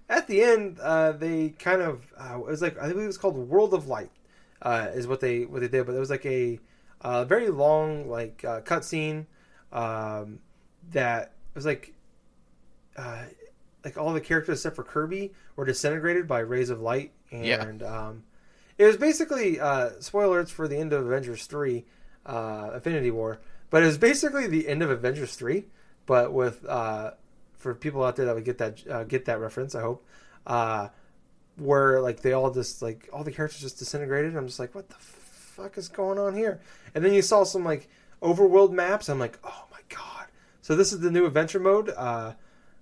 at 0.10 0.28
the 0.28 0.44
end, 0.44 0.80
uh, 0.80 1.14
they 1.14 1.50
kind 1.50 1.82
of 1.82 2.14
uh, 2.18 2.36
it 2.36 2.46
was 2.46 2.62
like 2.62 2.78
I 2.78 2.88
think 2.88 2.98
it 2.98 3.08
was 3.08 3.18
called 3.18 3.38
World 3.38 3.74
of 3.74 3.88
Light, 3.88 4.12
uh, 4.62 4.88
is 4.94 5.08
what 5.08 5.20
they 5.20 5.46
what 5.46 5.62
they 5.62 5.68
did. 5.68 5.86
But 5.86 5.96
it 5.96 6.00
was 6.00 6.10
like 6.10 6.26
a 6.26 6.60
uh, 7.02 7.26
very 7.26 7.50
long 7.50 8.10
like 8.10 8.44
uh, 8.44 8.62
cutscene 8.62 9.26
um, 9.72 10.40
that 10.92 11.34
was 11.54 11.66
like 11.66 11.94
uh, 12.96 13.24
like 13.86 13.98
all 13.98 14.14
the 14.14 14.22
characters 14.22 14.60
except 14.60 14.76
for 14.76 14.84
Kirby 14.84 15.34
were 15.56 15.66
disintegrated 15.66 16.28
by 16.28 16.40
rays 16.40 16.70
of 16.70 16.82
light, 16.82 17.12
Yeah. 17.32 17.64
and 17.64 17.84
um, 17.84 18.24
it 18.78 18.86
was 18.86 18.98
basically 18.98 19.60
uh, 19.60 19.92
spoilers 20.00 20.52
for 20.52 20.68
the 20.68 20.78
end 20.78 20.94
of 20.94 21.06
Avengers 21.06 21.46
three, 21.46 21.86
uh, 22.26 22.72
Infinity 22.76 23.12
War. 23.12 23.40
But 23.70 23.84
it 23.84 23.88
was 23.88 23.98
basically 23.98 24.48
the 24.48 24.68
end 24.68 24.82
of 24.84 24.90
Avengers 24.90 25.36
three, 25.36 25.66
but 26.06 26.34
with 26.34 26.66
uh, 26.66 27.12
for 27.58 27.74
people 27.76 28.04
out 28.04 28.16
there 28.16 28.26
that 28.26 28.36
would 28.36 28.46
get 28.46 28.58
that 28.60 28.88
uh, 28.90 29.04
get 29.04 29.26
that 29.26 29.40
reference. 29.40 29.76
I 29.76 29.82
hope 29.82 30.06
uh, 30.46 30.90
where 31.58 32.02
like 32.02 32.22
they 32.22 32.34
all 32.34 32.52
just 32.52 32.82
like 32.82 33.10
all 33.12 33.24
the 33.24 33.32
characters 33.32 33.62
just 33.62 33.80
disintegrated. 33.80 34.36
I'm 34.36 34.48
just 34.48 34.60
like, 34.60 34.74
what 34.76 34.90
the 34.90 34.96
fuck 34.96 35.78
is 35.78 35.88
going 35.90 36.20
on 36.20 36.36
here? 36.36 36.60
And 36.96 37.04
then 37.04 37.14
you 37.14 37.22
saw 37.22 37.44
some 37.44 37.64
like 37.64 37.90
overworld 38.22 38.72
maps. 38.72 39.10
I'm 39.10 39.20
like, 39.20 39.38
oh 39.44 39.66
my 39.72 39.80
god. 39.90 40.28
So 40.62 40.76
this 40.76 40.92
is 40.94 41.00
the 41.00 41.12
new 41.12 41.26
adventure 41.26 41.60
mode. 41.60 41.90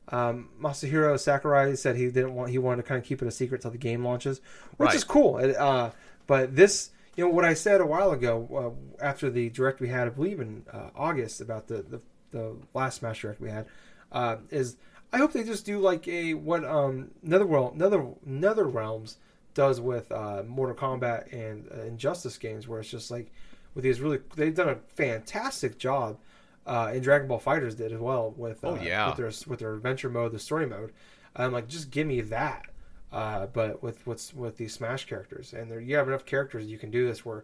Um, 0.10 0.50
Masahiro 0.62 1.20
Sakurai 1.20 1.76
said 1.76 1.96
he 1.96 2.06
didn't 2.06 2.36
want 2.36 2.52
he 2.52 2.58
wanted 2.60 2.84
to 2.84 2.88
kind 2.88 3.02
of 3.02 3.06
keep 3.08 3.22
it 3.22 3.28
a 3.28 3.32
secret 3.32 3.62
till 3.62 3.72
the 3.72 3.78
game 3.78 4.04
launches, 4.06 4.40
which 4.78 4.88
Right. 4.88 4.96
is 4.96 5.04
cool. 5.04 5.38
Uh, 5.58 5.92
but 6.28 6.56
this, 6.56 6.92
you 7.16 7.24
know, 7.24 7.30
what 7.32 7.46
I 7.46 7.54
said 7.56 7.82
a 7.82 7.86
while 7.86 8.12
ago 8.12 8.76
uh, 9.02 9.04
after 9.04 9.30
the 9.30 9.50
direct 9.50 9.80
we 9.80 9.90
had, 9.90 10.08
I 10.08 10.12
believe 10.12 10.40
in 10.40 10.64
uh, 10.72 10.90
August 10.96 11.42
about 11.42 11.68
the, 11.68 11.82
the 11.82 12.02
the 12.32 12.56
last 12.74 13.00
Smash 13.00 13.22
direct 13.22 13.40
we 13.42 13.50
had, 13.50 13.66
uh, 14.12 14.38
is 14.52 14.76
I 15.14 15.18
hope 15.18 15.32
they 15.32 15.44
just 15.44 15.66
do 15.66 15.80
like 15.80 16.08
a 16.08 16.34
what 16.36 16.64
um 16.66 17.12
Netherworld 17.24 17.78
Nether 17.78 18.06
Nether 18.26 18.66
Realms 18.66 19.18
does 19.56 19.80
with 19.82 20.12
uh, 20.12 20.44
Mortal 20.46 20.76
Kombat 20.76 21.32
and 21.34 21.68
uh, 21.72 21.82
Injustice 21.84 22.38
games, 22.38 22.68
where 22.68 22.80
it's 22.82 22.92
just 22.92 23.10
like 23.10 23.32
with 23.74 23.84
these 23.84 24.02
really 24.02 24.20
they've 24.36 24.54
done 24.54 24.70
a 24.70 24.76
fantastic 24.96 25.80
job. 25.80 26.18
Uh, 26.66 26.92
and 26.94 27.04
Dragon 27.04 27.28
Ball 27.28 27.40
FighterZ 27.40 27.78
did 27.78 27.92
as 27.94 28.00
well 28.00 28.34
with 28.36 28.64
uh, 28.64 28.70
Oh, 28.70 28.76
yeah. 28.76 29.08
with 29.08 29.18
their 29.18 29.32
with 29.50 29.60
their 29.60 29.74
adventure 29.76 30.10
mode, 30.10 30.32
the 30.32 30.40
story 30.40 30.66
mode. 30.66 30.92
I'm 31.36 31.52
like, 31.52 31.68
just 31.68 31.92
give 31.92 32.08
me 32.08 32.22
that. 32.22 32.66
Uh, 33.12 33.46
but 33.46 33.84
with 33.84 34.06
what's 34.08 34.34
with 34.34 34.58
these 34.58 34.74
Smash 34.74 35.06
characters, 35.06 35.54
and 35.54 35.70
there 35.70 35.80
you 35.80 35.96
have 35.96 36.08
enough 36.08 36.26
characters, 36.26 36.66
you 36.66 36.78
can 36.78 36.90
do 36.92 37.06
this. 37.08 37.24
Where 37.26 37.44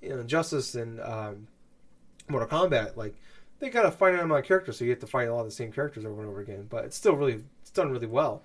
you 0.00 0.10
know, 0.10 0.20
Injustice 0.20 0.74
and 0.74 1.00
um, 1.00 1.48
Mortal 2.28 2.48
Kombat, 2.48 2.96
like 2.96 3.14
they 3.58 3.68
got 3.68 3.84
a 3.84 3.90
finite 3.90 4.20
amount 4.20 4.40
of 4.40 4.46
characters, 4.46 4.78
so 4.78 4.84
you 4.84 4.90
have 4.90 5.00
to 5.00 5.06
fight 5.06 5.28
a 5.28 5.34
lot 5.34 5.40
of 5.40 5.46
the 5.46 5.52
same 5.52 5.72
characters 5.72 6.04
over 6.04 6.20
and 6.22 6.30
over 6.30 6.40
again. 6.40 6.66
But 6.70 6.84
it's 6.84 6.96
still 6.96 7.14
really 7.16 7.42
it's 7.60 7.70
done 7.70 7.90
really 7.90 8.06
well. 8.06 8.42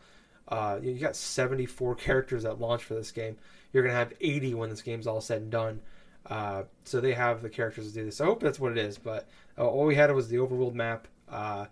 Uh, 0.47 0.79
you 0.81 0.93
got 0.95 1.15
74 1.15 1.95
characters 1.95 2.43
that 2.43 2.59
launch 2.59 2.83
for 2.83 2.95
this 2.95 3.11
game. 3.11 3.37
You're 3.71 3.83
gonna 3.83 3.95
have 3.95 4.13
80 4.19 4.55
when 4.55 4.69
this 4.69 4.81
game's 4.81 5.05
all 5.07 5.21
said 5.21 5.43
and 5.43 5.51
done. 5.51 5.81
Uh, 6.29 6.63
so 6.83 6.99
they 6.99 7.13
have 7.13 7.41
the 7.41 7.49
characters 7.49 7.87
to 7.87 7.93
do 7.93 8.05
this. 8.05 8.19
I 8.19 8.25
hope 8.25 8.41
that's 8.41 8.59
what 8.59 8.71
it 8.71 8.77
is. 8.77 8.97
But 8.97 9.27
uh, 9.57 9.65
all 9.67 9.85
we 9.85 9.95
had 9.95 10.11
was 10.13 10.27
the 10.27 10.37
overworld 10.37 10.73
map, 10.73 11.07
uh, 11.29 11.65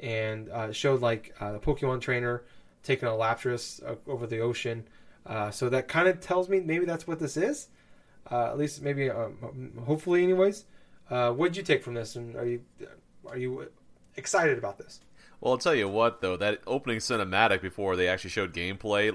and 0.00 0.48
uh, 0.50 0.72
showed 0.72 1.00
like 1.00 1.34
uh, 1.40 1.52
the 1.52 1.60
Pokemon 1.60 2.00
trainer 2.00 2.42
taking 2.82 3.08
a 3.08 3.12
Lapras 3.12 3.80
over 4.06 4.26
the 4.26 4.40
ocean. 4.40 4.84
So 5.52 5.68
that 5.68 5.86
kind 5.86 6.08
of 6.08 6.20
tells 6.20 6.48
me 6.48 6.60
maybe 6.60 6.84
that's 6.84 7.06
what 7.06 7.20
this 7.20 7.36
is. 7.36 7.68
At 8.30 8.58
least 8.58 8.82
maybe, 8.82 9.08
um, 9.10 9.72
hopefully, 9.86 10.24
anyways. 10.24 10.64
What 11.08 11.52
did 11.52 11.56
you 11.56 11.62
take 11.62 11.84
from 11.84 11.94
this, 11.94 12.16
and 12.16 12.34
are 12.34 12.46
you 12.46 12.62
are 13.28 13.38
you 13.38 13.70
excited 14.16 14.58
about 14.58 14.78
this? 14.78 15.00
Well, 15.42 15.54
I'll 15.54 15.58
tell 15.58 15.74
you 15.74 15.88
what, 15.88 16.20
though, 16.20 16.36
that 16.36 16.60
opening 16.68 16.98
cinematic 16.98 17.62
before 17.62 17.96
they 17.96 18.06
actually 18.06 18.30
showed 18.30 18.54
gameplay, 18.54 19.08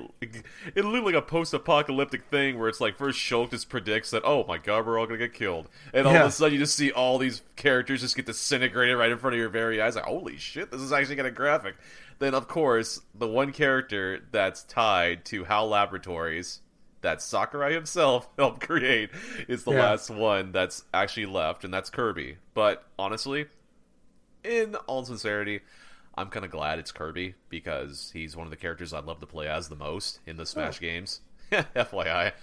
it 0.76 0.84
looked 0.84 1.06
like 1.06 1.16
a 1.16 1.22
post-apocalyptic 1.22 2.26
thing 2.26 2.60
where 2.60 2.68
it's 2.68 2.82
like 2.82 2.98
first 2.98 3.18
Shulk 3.18 3.52
just 3.52 3.70
predicts 3.70 4.12
that, 4.12 4.24
oh 4.26 4.44
my 4.46 4.58
god, 4.58 4.86
we're 4.86 5.00
all 5.00 5.06
gonna 5.06 5.18
get 5.20 5.34
killed, 5.34 5.70
and 5.94 6.06
all 6.06 6.12
Yeah. 6.12 6.24
of 6.24 6.28
a 6.28 6.32
sudden 6.32 6.54
you 6.56 6.60
just 6.60 6.76
see 6.76 6.92
all 6.92 7.18
these 7.18 7.44
characters 7.56 8.02
just 8.02 8.18
get 8.18 8.26
disintegrated 8.26 8.98
right 8.98 9.10
in 9.10 9.18
front 9.18 9.36
of 9.36 9.40
your 9.40 9.48
very 9.48 9.82
eyes. 9.82 9.96
Like, 9.96 10.04
holy 10.04 10.36
shit, 10.36 10.70
this 10.70 10.82
is 10.82 10.92
actually 10.92 11.16
kind 11.16 11.30
of 11.30 11.34
graphic. 11.36 11.76
Then, 12.20 12.34
of 12.34 12.50
course, 12.50 13.00
the 13.16 13.28
one 13.28 13.54
character 13.54 14.20
that's 14.34 14.64
tied 14.64 15.24
to 15.26 15.46
HAL 15.46 15.70
Laboratories 15.70 16.60
that 17.04 17.22
Sakurai 17.22 17.72
himself 17.74 18.28
helped 18.38 18.68
create 18.68 19.12
is 19.48 19.64
the 19.64 19.72
Yeah. 19.72 19.92
last 19.92 20.10
one 20.10 20.52
that's 20.52 20.84
actually 20.94 21.28
left, 21.28 21.64
and 21.64 21.74
that's 21.74 21.90
Kirby. 21.90 22.36
But 22.54 22.84
honestly, 23.00 23.46
in 24.44 24.76
all 24.88 25.06
sincerity, 25.06 25.62
I'm 26.18 26.30
kind 26.30 26.44
of 26.44 26.52
glad 26.52 26.80
it's 26.80 26.92
Kirby 26.92 27.36
because 27.50 28.12
he's 28.14 28.36
one 28.36 28.48
of 28.48 28.52
the 28.52 28.58
characters 28.58 28.94
I'd 28.94 29.06
love 29.06 29.20
to 29.20 29.28
play 29.28 29.48
as 29.48 29.70
the 29.70 29.76
most 29.76 30.20
in 30.26 30.38
the 30.38 30.46
Smash 30.46 30.80
games. 30.80 31.22
FYI. 31.52 32.34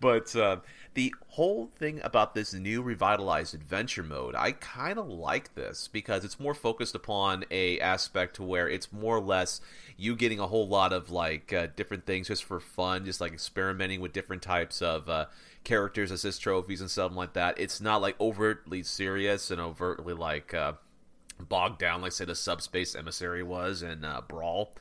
But 0.00 0.34
uh, 0.34 0.56
the 0.94 1.14
whole 1.28 1.70
thing 1.78 2.00
about 2.02 2.34
this 2.34 2.52
new 2.52 2.82
revitalized 2.82 3.54
adventure 3.54 4.02
mode, 4.02 4.34
I 4.34 4.50
kind 4.50 4.98
of 4.98 5.08
like 5.08 5.54
this 5.54 5.88
because 5.88 6.24
it's 6.24 6.40
more 6.40 6.54
focused 6.54 6.96
upon 6.96 7.44
a 7.52 7.78
aspect 7.78 8.36
to 8.36 8.42
where 8.42 8.68
it's 8.68 8.92
more 8.92 9.16
or 9.16 9.20
less 9.20 9.60
you 9.96 10.16
getting 10.16 10.40
a 10.40 10.48
whole 10.48 10.66
lot 10.66 10.92
of 10.92 11.10
like 11.10 11.52
uh, 11.52 11.68
different 11.76 12.04
things 12.04 12.26
just 12.26 12.42
for 12.42 12.58
fun, 12.58 13.04
just 13.04 13.20
like 13.20 13.32
experimenting 13.32 14.00
with 14.00 14.12
different 14.12 14.42
types 14.42 14.82
of 14.82 15.08
uh, 15.08 15.26
characters, 15.62 16.10
assist 16.10 16.42
trophies, 16.42 16.80
and 16.80 16.90
stuff 16.90 17.12
like 17.14 17.34
that. 17.34 17.58
It's 17.60 17.80
not 17.80 18.02
like 18.02 18.20
overtly 18.20 18.82
serious 18.82 19.52
and 19.52 19.60
overtly 19.60 20.14
like 20.14 20.52
uh, 20.52 20.72
bogged 21.48 21.78
down, 21.78 22.02
like 22.02 22.12
say 22.12 22.24
the 22.24 22.34
subspace 22.34 22.94
emissary 22.94 23.42
was 23.42 23.82
in 23.82 24.04
uh, 24.04 24.20
Brawl. 24.22 24.74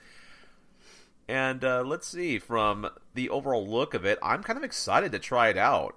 And 1.28 1.64
uh, 1.64 1.84
let's 1.84 2.08
see, 2.08 2.40
from 2.40 2.90
the 3.14 3.30
overall 3.30 3.66
look 3.66 3.94
of 3.94 4.06
it, 4.06 4.20
I'm 4.22 4.44
kind 4.44 4.58
of 4.58 4.64
excited 4.64 5.12
to 5.12 5.20
try 5.20 5.50
it 5.50 5.58
out. 5.58 5.96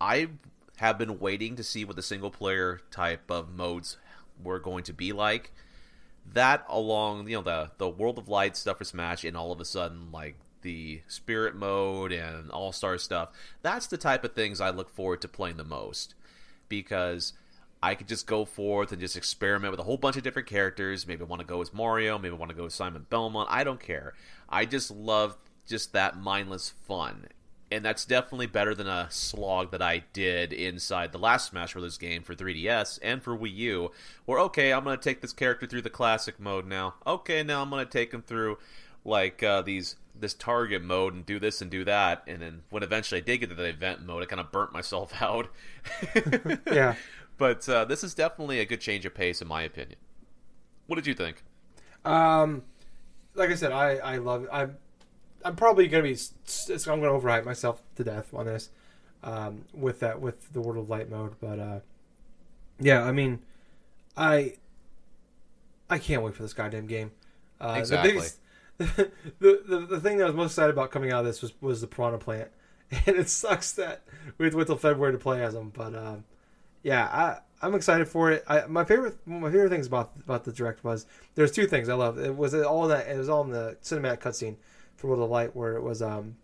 I 0.00 0.28
have 0.76 0.96
been 0.96 1.18
waiting 1.18 1.56
to 1.56 1.62
see 1.62 1.84
what 1.84 1.96
the 1.96 2.02
single 2.02 2.30
player 2.30 2.80
type 2.90 3.30
of 3.30 3.50
modes 3.50 3.98
were 4.42 4.58
going 4.58 4.84
to 4.84 4.94
be 4.94 5.12
like. 5.12 5.52
That 6.32 6.64
along, 6.68 7.28
you 7.28 7.36
know, 7.36 7.42
the 7.42 7.70
the 7.78 7.88
World 7.88 8.18
of 8.18 8.28
Light 8.28 8.56
stuff 8.56 8.78
for 8.78 8.84
Smash, 8.84 9.24
and 9.24 9.36
all 9.36 9.52
of 9.52 9.60
a 9.60 9.64
sudden, 9.64 10.12
like 10.12 10.36
the 10.62 11.02
Spirit 11.08 11.54
mode 11.54 12.12
and 12.12 12.50
All 12.50 12.72
Star 12.72 12.98
stuff. 12.98 13.30
That's 13.62 13.86
the 13.86 13.98
type 13.98 14.24
of 14.24 14.34
things 14.34 14.60
I 14.60 14.70
look 14.70 14.90
forward 14.90 15.20
to 15.22 15.28
playing 15.28 15.56
the 15.56 15.64
most 15.64 16.14
because 16.68 17.32
I 17.82 17.94
could 17.94 18.08
just 18.08 18.26
go 18.26 18.44
forth 18.44 18.92
and 18.92 19.00
just 19.00 19.16
experiment 19.16 19.70
with 19.70 19.80
a 19.80 19.84
whole 19.84 19.96
bunch 19.96 20.16
of 20.16 20.22
different 20.22 20.48
characters. 20.48 21.06
Maybe 21.06 21.22
I 21.22 21.26
want 21.26 21.40
to 21.40 21.46
go 21.46 21.62
as 21.62 21.72
Mario, 21.72 22.18
maybe 22.18 22.34
I 22.34 22.38
want 22.38 22.50
to 22.50 22.56
go 22.56 22.66
as 22.66 22.74
Simon 22.74 23.06
Belmont. 23.08 23.48
I 23.50 23.64
don't 23.64 23.80
care. 23.80 24.14
I 24.48 24.66
just 24.66 24.90
love 24.90 25.38
just 25.66 25.92
that 25.92 26.18
mindless 26.18 26.68
fun. 26.68 27.28
And 27.72 27.84
that's 27.84 28.04
definitely 28.04 28.48
better 28.48 28.74
than 28.74 28.88
a 28.88 29.06
slog 29.10 29.70
that 29.70 29.80
I 29.80 30.02
did 30.12 30.52
inside 30.52 31.12
the 31.12 31.18
last 31.18 31.50
Smash 31.50 31.72
Bros. 31.72 31.96
game 31.98 32.24
for 32.24 32.34
3DS 32.34 32.98
and 33.00 33.22
for 33.22 33.38
Wii 33.38 33.54
U, 33.54 33.92
where, 34.24 34.40
okay, 34.40 34.72
I'm 34.72 34.82
going 34.82 34.98
to 34.98 35.02
take 35.02 35.20
this 35.20 35.32
character 35.32 35.66
through 35.66 35.82
the 35.82 35.90
classic 35.90 36.40
mode 36.40 36.66
now. 36.66 36.94
Okay, 37.06 37.44
now 37.44 37.62
I'm 37.62 37.70
going 37.70 37.86
to 37.86 37.90
take 37.90 38.12
him 38.12 38.22
through, 38.22 38.58
like, 39.04 39.44
uh, 39.44 39.62
these 39.62 39.94
this 40.20 40.34
target 40.34 40.82
mode 40.82 41.14
and 41.14 41.24
do 41.24 41.38
this 41.38 41.62
and 41.62 41.70
do 41.70 41.84
that. 41.84 42.22
And 42.26 42.42
then 42.42 42.62
when 42.70 42.82
eventually 42.82 43.20
I 43.20 43.24
did 43.24 43.38
get 43.38 43.48
to 43.50 43.54
the 43.54 43.64
event 43.64 44.02
mode, 44.02 44.22
I 44.22 44.26
kind 44.26 44.40
of 44.40 44.52
burnt 44.52 44.72
myself 44.72 45.14
out. 45.22 45.48
Yeah. 46.70 46.94
But 47.40 47.66
uh, 47.70 47.86
this 47.86 48.04
is 48.04 48.12
definitely 48.12 48.60
a 48.60 48.66
good 48.66 48.82
change 48.82 49.06
of 49.06 49.14
pace, 49.14 49.40
in 49.40 49.48
my 49.48 49.62
opinion. 49.62 49.96
What 50.88 50.96
did 50.96 51.06
you 51.06 51.14
think? 51.14 51.42
Um, 52.04 52.64
like 53.34 53.48
I 53.48 53.54
said, 53.54 53.72
I 53.72 53.96
I 53.96 54.16
love. 54.18 54.46
I'm 54.52 54.76
I'm 55.42 55.56
probably 55.56 55.88
gonna 55.88 56.02
be. 56.02 56.18
I'm 56.68 57.00
gonna 57.00 57.18
overhype 57.18 57.46
myself 57.46 57.82
to 57.96 58.04
death 58.04 58.34
on 58.34 58.44
this, 58.44 58.68
um, 59.22 59.64
with 59.72 60.00
that 60.00 60.20
with 60.20 60.52
the 60.52 60.60
World 60.60 60.76
of 60.76 60.90
Light 60.90 61.08
mode. 61.08 61.32
But 61.40 61.58
uh, 61.58 61.80
yeah, 62.78 63.04
I 63.04 63.12
mean, 63.12 63.38
I 64.18 64.56
I 65.88 65.98
can't 65.98 66.22
wait 66.22 66.34
for 66.34 66.42
this 66.42 66.52
goddamn 66.52 66.88
game. 66.88 67.10
Uh, 67.58 67.76
Exactly. 67.78 68.10
The, 68.10 68.18
biggest, 68.18 68.38
the, 69.38 69.62
the 69.66 69.86
the 69.92 70.00
thing 70.00 70.18
that 70.18 70.24
I 70.24 70.26
was 70.26 70.36
most 70.36 70.50
excited 70.52 70.72
about 70.72 70.90
coming 70.90 71.10
out 71.10 71.20
of 71.20 71.24
this 71.24 71.40
was 71.40 71.54
was 71.62 71.80
the 71.80 71.86
Piranha 71.86 72.18
Plant, 72.18 72.50
and 73.06 73.16
it 73.16 73.30
sucks 73.30 73.72
that 73.72 74.02
we 74.36 74.44
have 74.44 74.52
to 74.52 74.58
wait 74.58 74.66
till 74.66 74.76
February 74.76 75.12
to 75.12 75.18
play 75.18 75.42
as 75.42 75.54
them. 75.54 75.72
But 75.74 75.94
um, 75.94 76.24
yeah, 76.82 77.04
I 77.06 77.38
I'm 77.62 77.74
excited 77.74 78.08
for 78.08 78.30
it. 78.30 78.44
I, 78.48 78.66
my 78.66 78.84
favorite 78.84 79.16
my 79.26 79.50
favorite 79.50 79.70
things 79.70 79.86
about 79.86 80.12
about 80.24 80.44
the 80.44 80.52
direct 80.52 80.82
was 80.82 81.06
there's 81.34 81.52
two 81.52 81.66
things 81.66 81.88
I 81.88 81.94
love. 81.94 82.18
It 82.18 82.36
was 82.36 82.54
all 82.54 82.88
that 82.88 83.08
it 83.08 83.18
was 83.18 83.28
all 83.28 83.44
in 83.44 83.50
the 83.50 83.76
cinematic 83.82 84.20
cutscene 84.20 84.56
for 84.96 85.08
World 85.08 85.22
of 85.22 85.30
Light 85.30 85.54
where 85.54 85.76
it 85.76 85.82
was 85.82 86.02
um 86.02 86.36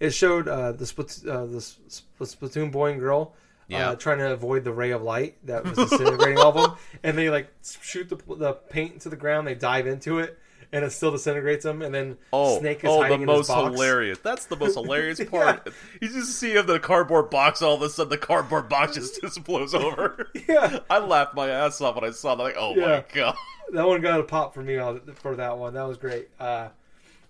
it 0.00 0.10
showed 0.10 0.48
uh, 0.48 0.72
the 0.72 0.86
split 0.86 1.20
uh, 1.28 1.46
the 1.46 1.58
Splatoon 1.58 2.70
boy 2.70 2.92
and 2.92 3.00
girl. 3.00 3.34
Yeah. 3.66 3.90
Uh, 3.90 3.94
trying 3.94 4.18
to 4.18 4.30
avoid 4.30 4.62
the 4.62 4.72
ray 4.72 4.90
of 4.90 5.00
light 5.00 5.38
that 5.46 5.64
was 5.64 5.88
disintegrating 5.88 6.38
all 6.38 6.48
of 6.48 6.54
them, 6.70 6.76
and 7.02 7.16
they 7.16 7.30
like 7.30 7.48
shoot 7.80 8.10
the, 8.10 8.16
the 8.34 8.52
paint 8.52 8.92
into 8.92 9.08
the 9.08 9.16
ground. 9.16 9.46
They 9.46 9.54
dive 9.54 9.86
into 9.86 10.18
it, 10.18 10.38
and 10.74 10.84
it 10.84 10.90
still 10.90 11.12
disintegrates 11.12 11.62
them. 11.64 11.80
And 11.82 11.94
then 11.94 12.18
Oh, 12.32 12.58
Snake 12.58 12.84
is 12.84 12.90
oh, 12.90 12.96
the 12.96 13.02
hiding 13.02 13.20
in 13.22 13.26
most 13.26 13.46
his 13.46 13.48
box. 13.48 13.72
hilarious. 13.74 14.18
That's 14.18 14.46
the 14.46 14.56
most 14.56 14.74
hilarious 14.74 15.22
part. 15.30 15.72
You 16.02 16.08
just 16.08 16.38
see 16.38 16.52
him 16.56 16.66
the 16.66 16.78
cardboard 16.80 17.30
box. 17.30 17.62
All 17.62 17.74
of 17.74 17.82
a 17.82 17.88
sudden, 17.88 18.10
the 18.10 18.18
cardboard 18.18 18.68
box 18.68 18.94
just, 18.96 19.20
just 19.22 19.42
blows 19.44 19.72
over. 19.74 20.30
Yeah, 20.48 20.80
I 20.90 20.98
laughed 20.98 21.34
my 21.34 21.48
ass 21.48 21.80
off 21.80 21.94
when 21.94 22.04
I 22.04 22.10
saw 22.10 22.34
that. 22.34 22.42
Like, 22.42 22.56
oh 22.58 22.74
Yeah. 22.74 22.86
my 22.86 23.04
god. 23.14 23.36
that 23.72 23.86
one 23.86 24.00
got 24.00 24.20
a 24.20 24.24
pop 24.24 24.52
for 24.52 24.62
me 24.62 24.76
for 25.14 25.36
that 25.36 25.56
one. 25.56 25.74
That 25.74 25.86
was 25.88 25.96
great. 25.96 26.28
Uh, 26.40 26.68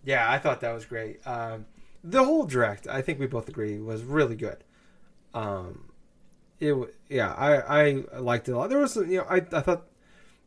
yeah, 0.04 0.30
I 0.30 0.38
thought 0.38 0.60
that 0.62 0.72
was 0.72 0.84
great. 0.86 1.24
Um, 1.26 1.66
the 2.02 2.24
whole 2.24 2.44
direct, 2.46 2.86
I 2.88 3.02
think 3.02 3.20
we 3.20 3.26
both 3.26 3.48
agree, 3.48 3.78
was 3.78 4.02
really 4.02 4.36
good. 4.36 4.58
Um, 5.32 5.90
it, 6.60 6.74
yeah, 7.08 7.32
I, 7.32 7.82
I 7.82 8.04
liked 8.18 8.48
it 8.48 8.52
a 8.52 8.58
lot. 8.58 8.70
There 8.70 8.78
was, 8.78 8.96
you 8.96 9.18
know, 9.18 9.26
I, 9.28 9.36
I 9.36 9.60
thought 9.60 9.84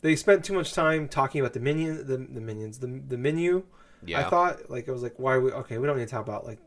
they 0.02 0.16
spent 0.16 0.44
too 0.46 0.54
much 0.54 0.74
time 0.74 1.08
talking 1.08 1.42
about 1.42 1.54
the 1.54 1.60
minion, 1.60 1.98
the, 2.08 2.18
the 2.18 2.42
minions, 2.42 2.80
the, 2.80 2.88
the 3.08 3.18
menu. 3.18 3.64
Yeah. 4.06 4.26
I 4.26 4.30
thought 4.30 4.70
like 4.70 4.88
it 4.88 4.92
was 4.92 5.02
like 5.04 5.16
why 5.18 5.38
we 5.40 5.52
okay 5.52 5.78
we 5.80 5.88
don't 5.88 5.98
need 5.98 6.06
to 6.06 6.12
talk 6.12 6.22
about 6.26 6.46
like 6.46 6.60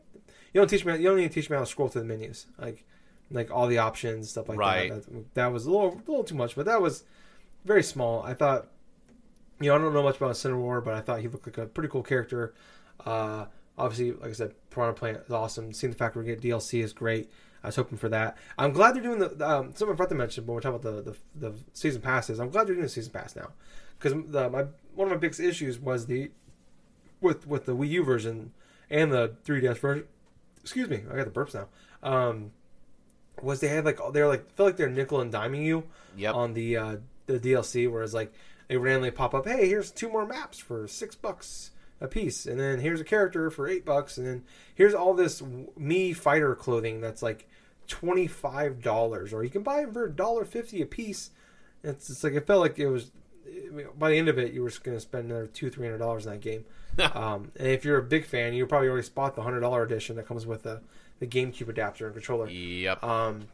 you 0.53 0.59
don't 0.59 0.67
teach 0.67 0.83
me 0.83 0.93
you 0.97 1.03
don't 1.03 1.15
need 1.17 1.29
to 1.29 1.33
teach 1.33 1.49
me 1.49 1.55
how 1.55 1.61
to 1.61 1.65
scroll 1.65 1.87
through 1.87 2.01
the 2.01 2.07
menus 2.07 2.45
like 2.59 2.83
like 3.31 3.49
all 3.49 3.67
the 3.67 3.77
options 3.77 4.29
stuff 4.29 4.49
like 4.49 4.59
Right. 4.59 4.91
that. 4.91 5.05
that. 5.05 5.33
That 5.35 5.53
was 5.53 5.65
a 5.65 5.71
little 5.71 5.93
a 5.93 6.09
little 6.09 6.23
too 6.25 6.35
much, 6.35 6.55
but 6.55 6.65
that 6.65 6.81
was 6.81 7.03
very 7.63 7.83
small. 7.83 8.21
I 8.23 8.33
thought 8.33 8.67
you 9.61 9.69
know 9.69 9.75
I 9.75 9.77
don't 9.77 9.93
know 9.93 10.03
much 10.03 10.17
about 10.17 10.35
Cinnamore, 10.35 10.81
but 10.81 10.93
I 10.93 10.99
thought 11.01 11.21
he 11.21 11.27
looked 11.29 11.47
like 11.47 11.57
a 11.57 11.65
pretty 11.67 11.87
cool 11.89 12.03
character. 12.03 12.53
Uh, 13.05 13.45
obviously, 13.77 14.11
like 14.11 14.31
I 14.31 14.33
said, 14.33 14.53
Piranha 14.69 14.93
Plant 14.93 15.19
is 15.25 15.31
awesome. 15.31 15.71
Seeing 15.71 15.91
the 15.91 15.97
fact 15.97 16.15
we're 16.17 16.23
getting 16.23 16.51
DLC 16.51 16.83
is 16.83 16.91
great. 16.93 17.31
I 17.63 17.67
was 17.67 17.75
hoping 17.75 17.97
for 17.97 18.09
that. 18.09 18.37
I'm 18.57 18.71
glad 18.71 18.95
they're 18.95 19.03
doing 19.03 19.19
the. 19.19 19.47
Um, 19.47 19.73
someone 19.75 19.95
forgot 19.97 20.09
to 20.09 20.15
mention, 20.15 20.45
but 20.45 20.53
we're 20.53 20.61
talking 20.61 20.79
about 20.79 21.05
the, 21.05 21.11
the 21.11 21.49
the 21.49 21.59
season 21.73 22.01
passes. 22.01 22.39
I'm 22.39 22.49
glad 22.49 22.67
they're 22.67 22.75
doing 22.75 22.83
the 22.85 22.89
season 22.89 23.11
pass 23.13 23.35
now 23.35 23.49
because 23.99 24.13
the 24.29 24.49
my 24.49 24.65
one 24.95 25.07
of 25.07 25.11
my 25.11 25.17
biggest 25.17 25.39
issues 25.39 25.79
was 25.79 26.07
the 26.07 26.31
with 27.21 27.45
with 27.47 27.65
the 27.65 27.75
Wii 27.75 27.89
U 27.89 28.03
version 28.03 28.51
and 28.89 29.11
the 29.11 29.35
3DS 29.45 29.77
version. 29.77 30.05
Excuse 30.61 30.89
me, 30.89 31.03
I 31.11 31.15
got 31.15 31.31
the 31.31 31.39
burps 31.39 31.53
now. 31.53 31.67
Um, 32.03 32.51
was 33.41 33.59
they 33.59 33.67
had 33.67 33.85
like 33.85 33.99
they're 34.13 34.27
like 34.27 34.49
feel 34.55 34.65
like 34.65 34.77
they're 34.77 34.89
nickel 34.89 35.21
and 35.21 35.31
diming 35.31 35.63
you 35.63 35.83
Yep. 36.17 36.35
on 36.35 36.53
the 36.53 36.77
uh, 36.77 36.95
the 37.27 37.39
DLC, 37.39 37.89
whereas 37.89 38.13
like 38.13 38.33
they 38.67 38.77
randomly 38.77 39.11
pop 39.11 39.33
up, 39.33 39.47
hey, 39.47 39.67
here's 39.67 39.91
two 39.91 40.09
more 40.09 40.25
maps 40.25 40.57
for 40.57 40.87
six 40.87 41.13
bucks 41.15 41.71
a 42.01 42.07
piece, 42.07 42.45
and 42.45 42.59
then 42.59 42.79
here's 42.79 42.99
a 42.99 43.05
character 43.05 43.49
for 43.49 43.67
eight 43.67 43.85
bucks, 43.85 44.17
and 44.17 44.27
then 44.27 44.43
here's 44.75 44.93
all 44.93 45.13
this 45.13 45.41
me 45.77 46.11
fighter 46.11 46.55
clothing 46.55 46.99
that's 46.99 47.21
like 47.21 47.47
twenty 47.87 48.27
five 48.27 48.81
dollars, 48.81 49.31
or 49.31 49.43
you 49.43 49.49
can 49.49 49.63
buy 49.63 49.81
them 49.81 49.93
for 49.93 50.05
a 50.05 50.11
dollar 50.11 50.43
fifty 50.43 50.81
a 50.81 50.85
piece. 50.85 51.29
It's 51.83 52.09
it's 52.09 52.23
like 52.23 52.33
it 52.33 52.47
felt 52.47 52.61
like 52.61 52.79
it 52.79 52.87
was 52.87 53.11
by 53.97 54.09
the 54.09 54.17
end 54.17 54.27
of 54.27 54.37
it, 54.37 54.53
you 54.53 54.63
were 54.63 54.69
just 54.69 54.83
going 54.83 54.97
to 54.97 55.01
spend 55.01 55.25
another 55.25 55.47
two 55.47 55.69
three 55.69 55.85
hundred 55.85 55.99
dollars 55.99 56.25
in 56.25 56.31
that 56.31 56.41
game. 56.41 56.65
um, 57.13 57.51
and 57.55 57.67
if 57.67 57.85
you're 57.85 57.97
a 57.97 58.03
big 58.03 58.25
fan, 58.25 58.53
you 58.53 58.65
probably 58.65 58.89
already 58.89 59.07
bought 59.13 59.35
the 59.35 59.43
hundred 59.43 59.61
dollar 59.61 59.83
edition 59.83 60.15
that 60.15 60.27
comes 60.27 60.45
with 60.45 60.63
the 60.63 60.81
the 61.19 61.27
GameCube 61.27 61.69
adapter 61.69 62.07
and 62.07 62.15
controller. 62.15 62.49
Yep. 62.49 63.03
Um, 63.03 63.47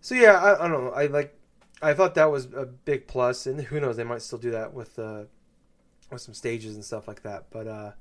so 0.00 0.14
yeah, 0.14 0.32
I, 0.32 0.64
I 0.64 0.68
don't 0.68 0.84
know. 0.84 0.90
I 0.90 1.06
like. 1.06 1.36
I 1.82 1.94
thought 1.94 2.14
that 2.16 2.30
was 2.30 2.46
a 2.54 2.66
big 2.66 3.06
plus, 3.06 3.46
and 3.46 3.60
who 3.60 3.80
knows? 3.80 3.96
They 3.96 4.04
might 4.04 4.20
still 4.20 4.38
do 4.38 4.50
that 4.50 4.74
with 4.74 4.98
uh, 4.98 5.24
with 6.10 6.22
some 6.22 6.34
stages 6.34 6.74
and 6.74 6.84
stuff 6.84 7.06
like 7.08 7.22
that. 7.22 7.44
But 7.50 7.66
uh, 7.66 7.92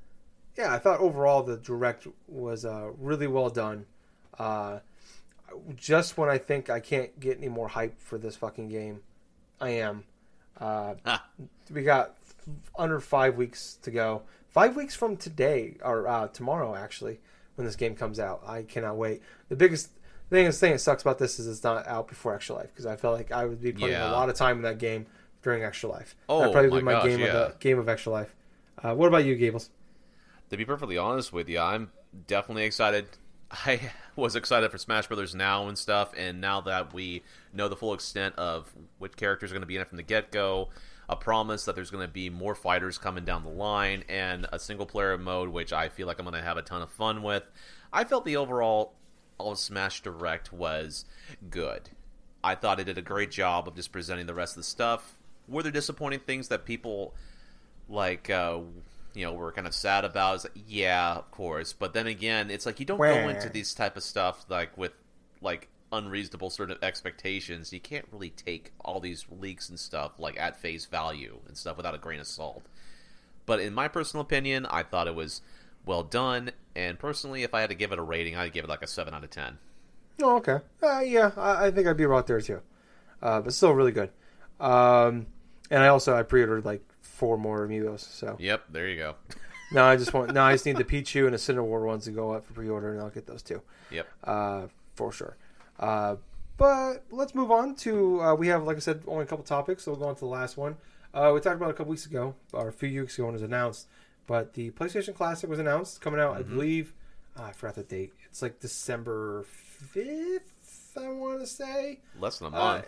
yeah, 0.58 0.74
I 0.74 0.80
thought 0.80 1.00
overall 1.00 1.44
the 1.44 1.58
direct 1.58 2.08
was 2.28 2.66
uh, 2.66 2.90
really 2.98 3.28
well 3.28 3.50
done. 3.50 3.86
Uh, 4.38 4.80
just 5.76 6.18
when 6.18 6.30
I 6.30 6.38
think 6.38 6.70
I 6.70 6.80
can't 6.80 7.20
get 7.20 7.38
any 7.38 7.50
more 7.50 7.68
hype 7.68 8.00
for 8.00 8.18
this 8.18 8.36
fucking 8.36 8.70
game, 8.70 9.02
I 9.60 9.70
am. 9.72 10.04
Uh, 10.60 10.96
Ah. 11.06 11.26
we 11.72 11.84
got 11.84 12.16
under 12.78 13.00
five 13.00 13.36
weeks 13.36 13.78
to 13.84 13.92
go. 13.92 14.22
Five 14.50 14.76
weeks 14.76 14.96
from 14.96 15.16
today, 15.16 15.78
or 15.84 16.08
uh, 16.08 16.28
tomorrow, 16.28 16.76
actually, 16.76 17.20
when 17.56 17.66
this 17.66 17.76
game 17.76 17.96
comes 17.96 18.20
out. 18.20 18.42
I 18.48 18.64
cannot 18.64 18.98
wait. 18.98 19.22
The 19.50 19.56
biggest 19.56 19.92
thing, 20.30 20.46
the 20.46 20.52
thing 20.52 20.72
that 20.74 20.80
sucks 20.80 21.02
about 21.04 21.20
this 21.20 21.40
is 21.40 21.48
it's 21.48 21.64
not 21.64 21.88
out 21.88 22.08
before 22.08 22.34
Extra 22.36 22.56
Life 22.56 22.70
because 22.74 22.86
I 22.86 22.96
felt 22.96 23.16
like 23.16 23.32
I 23.32 23.46
would 23.46 23.62
be 23.62 23.72
putting 23.72 23.90
Yeah. 23.90 24.10
a 24.10 24.14
lot 24.14 24.30
of 24.30 24.36
time 24.36 24.58
in 24.58 24.64
that 24.64 24.80
game 24.80 25.06
during 25.42 25.64
Extra 25.64 25.90
Life. 25.90 26.16
Oh, 26.28 26.40
That'd 26.40 26.54
probably 26.54 26.70
my 26.72 26.78
be 26.80 26.84
my 26.84 26.92
gosh, 26.92 27.04
game 27.04 27.24
of 27.24 27.32
the 27.34 27.56
game 27.60 27.80
of 27.80 27.90
Extra 27.90 28.12
Life. 28.12 28.36
Uh, 28.82 28.94
what 28.96 29.08
about 29.08 29.26
you, 29.26 29.36
Gables? 29.36 29.70
To 30.50 30.58
be 30.58 30.66
perfectly 30.66 30.98
honest 30.98 31.32
with 31.32 31.50
you, 31.50 31.60
I'm 31.60 31.92
definitely 32.28 32.64
excited. 32.64 33.08
I 33.52 33.92
was 34.16 34.36
excited 34.36 34.72
for 34.72 34.78
Smash 34.78 35.08
Brothers 35.08 35.36
now 35.36 35.68
and 35.68 35.78
stuff, 35.78 36.12
and 36.18 36.40
now 36.40 36.62
that 36.62 36.94
we 36.94 37.24
know 37.54 37.68
the 37.68 37.76
full 37.76 37.94
extent 37.94 38.36
of 38.36 38.72
which 38.98 39.16
characters 39.16 39.52
are 39.52 39.56
going 39.56 39.62
to 39.62 39.68
be 39.68 39.76
in 39.76 39.82
it 39.82 39.88
from 39.88 39.98
the 39.98 40.04
get 40.04 40.32
go, 40.32 40.70
a 41.08 41.16
promise 41.16 41.66
that 41.66 41.76
there's 41.76 41.90
going 41.90 42.06
to 42.06 42.12
be 42.12 42.30
more 42.30 42.54
fighters 42.54 42.98
coming 42.98 43.26
down 43.26 43.44
the 43.44 43.50
line, 43.50 44.04
and 44.08 44.48
a 44.54 44.60
single 44.60 44.86
player 44.86 45.18
mode, 45.18 45.50
which 45.50 45.74
I 45.74 45.90
feel 45.90 46.08
like 46.08 46.20
I'm 46.20 46.26
going 46.26 46.40
to 46.40 46.42
have 46.42 46.58
a 46.58 46.62
ton 46.62 46.82
of 46.82 46.92
fun 46.92 47.24
with. 47.24 47.44
I 47.92 48.04
felt 48.04 48.26
the 48.26 48.38
overall 48.38 48.94
all 49.40 49.54
of 49.54 49.58
Smash 49.58 50.02
Direct 50.02 50.54
was 50.54 51.06
good. 51.50 51.90
I 52.44 52.56
thought 52.56 52.80
it 52.80 52.86
did 52.86 52.98
a 52.98 53.02
great 53.02 53.32
job 53.32 53.68
of 53.68 53.76
just 53.76 53.92
presenting 53.92 54.28
the 54.28 54.34
rest 54.34 54.54
of 54.54 54.58
the 54.58 54.64
stuff. 54.64 55.16
Were 55.50 55.64
there 55.64 55.72
disappointing 55.72 56.20
things 56.20 56.48
that 56.50 56.66
people 56.66 57.14
like 57.88 58.30
uh 58.30 58.60
you 59.14 59.26
know 59.26 59.34
were 59.34 59.52
kind 59.52 59.68
of 59.68 59.74
sad 59.74 60.06
about? 60.06 60.44
Like, 60.44 60.54
yeah 60.68 61.16
of 61.16 61.32
course. 61.32 61.74
But 61.74 61.94
then 61.94 62.08
again 62.08 62.50
it's 62.50 62.66
like 62.66 62.80
you 62.80 62.86
don't 62.86 62.98
go 63.00 63.30
into 63.30 63.50
these 63.50 63.74
type 63.74 63.98
of 63.98 64.04
stuff 64.04 64.46
like 64.50 64.78
with 64.78 64.94
like 65.42 65.68
unreasonable 65.92 66.50
sort 66.50 66.72
of 66.72 66.78
expectations. 66.84 67.74
You 67.74 67.80
can't 67.80 68.06
really 68.12 68.30
take 68.30 68.72
all 68.86 69.00
these 69.00 69.26
leaks 69.30 69.70
and 69.70 69.80
stuff 69.80 70.20
like 70.20 70.40
at 70.40 70.60
face 70.60 70.86
value 70.86 71.40
and 71.48 71.58
stuff 71.58 71.78
without 71.78 71.96
a 71.96 71.98
grain 71.98 72.20
of 72.20 72.28
salt. 72.28 72.64
But 73.46 73.60
in 73.60 73.74
my 73.74 73.88
personal 73.88 74.22
opinion 74.22 74.66
i 74.68 74.84
thought 74.84 75.08
it 75.08 75.16
was 75.16 75.42
well 75.86 76.04
done. 76.04 76.52
And 76.76 77.00
personally 77.00 77.44
if 77.44 77.54
i 77.54 77.62
had 77.62 77.70
to 77.70 77.76
give 77.76 77.92
it 77.92 78.00
a 78.00 78.04
rating 78.04 78.36
i'd 78.36 78.54
give 78.54 78.64
it 78.66 78.70
like 78.70 78.84
a 78.84 78.88
7 78.88 79.14
out 79.14 79.24
of 79.24 79.30
10 79.32 79.58
Oh, 80.22 80.36
okay. 80.38 80.60
Uh, 80.84 81.00
yeah, 81.00 81.32
I, 81.38 81.68
I 81.68 81.72
think 81.72 81.88
I'd 81.88 81.98
be 81.98 82.04
about 82.04 82.28
there 82.28 82.42
too. 82.42 82.62
Uh, 83.22 83.42
but 83.42 83.54
still 83.54 83.72
really 83.74 83.92
good. 83.92 84.10
Um, 84.60 85.28
and 85.70 85.84
I 85.84 85.88
also 85.88 86.16
I 86.16 86.24
pre-ordered 86.24 86.66
like 86.66 86.82
four 87.02 87.38
more 87.38 87.68
amiibos. 87.68 88.00
So 88.02 88.36
yep 88.40 88.64
there 88.72 88.88
you 88.88 88.98
go 88.98 89.16
now 89.72 89.86
I 89.86 89.96
just 89.98 90.14
want 90.14 90.34
now 90.34 90.46
I 90.46 90.54
just 90.54 90.66
need 90.66 90.78
the 90.78 90.84
Pichu 90.84 91.26
and 91.26 91.34
the 91.34 91.38
Cinderwar 91.38 91.86
ones 91.86 92.06
to 92.06 92.12
go 92.12 92.32
up 92.32 92.46
for 92.46 92.54
pre-order, 92.54 92.92
and 92.94 93.02
I'll 93.02 93.10
get 93.10 93.28
those 93.28 93.42
too. 93.44 93.62
yep 93.92 94.08
uh, 94.24 94.68
for 94.96 95.12
sure. 95.12 95.38
Uh, 95.80 96.16
but 96.58 97.04
let's 97.12 97.34
move 97.36 97.52
on 97.52 97.74
to 97.76 98.22
uh, 98.22 98.36
we 98.36 98.48
have 98.48 98.64
like 98.64 98.78
I 98.78 98.80
said 98.80 99.04
only 99.08 99.24
a 99.24 99.28
couple 99.28 99.46
topics, 99.46 99.84
so 99.84 99.92
we'll 99.92 100.00
go 100.02 100.08
on 100.08 100.16
to 100.16 100.20
the 100.22 100.26
last 100.28 100.58
one. 100.58 100.76
Uh, 101.14 101.32
we 101.34 101.40
talked 101.40 101.56
about 101.56 101.70
a 101.72 101.74
couple 101.74 101.90
weeks 101.92 102.06
ago, 102.06 102.36
or 102.54 102.68
a 102.68 102.74
few 102.74 103.02
weeks 103.02 103.16
ago 103.18 103.26
when 103.26 103.34
it 103.34 103.38
was 103.38 103.42
announced. 103.44 103.88
But 104.28 104.54
the 104.54 104.70
PlayStation 104.72 105.16
Classic 105.16 105.50
was 105.50 105.58
announced, 105.58 106.02
coming 106.02 106.20
out, 106.20 106.38
I 106.38 106.44
believe. 106.44 106.94
ah, 107.36 107.48
I 107.48 107.52
forgot 107.52 107.76
the 107.76 107.84
date. 107.84 108.14
It's 108.30 108.44
like 108.44 108.60
December 108.60 109.44
fifth, 109.44 110.96
I 110.98 111.10
want 111.10 111.40
to 111.40 111.48
say. 111.48 112.00
less 112.20 112.40
than 112.40 112.54
a 112.54 112.56
Uh, 112.56 112.60
month 112.60 112.86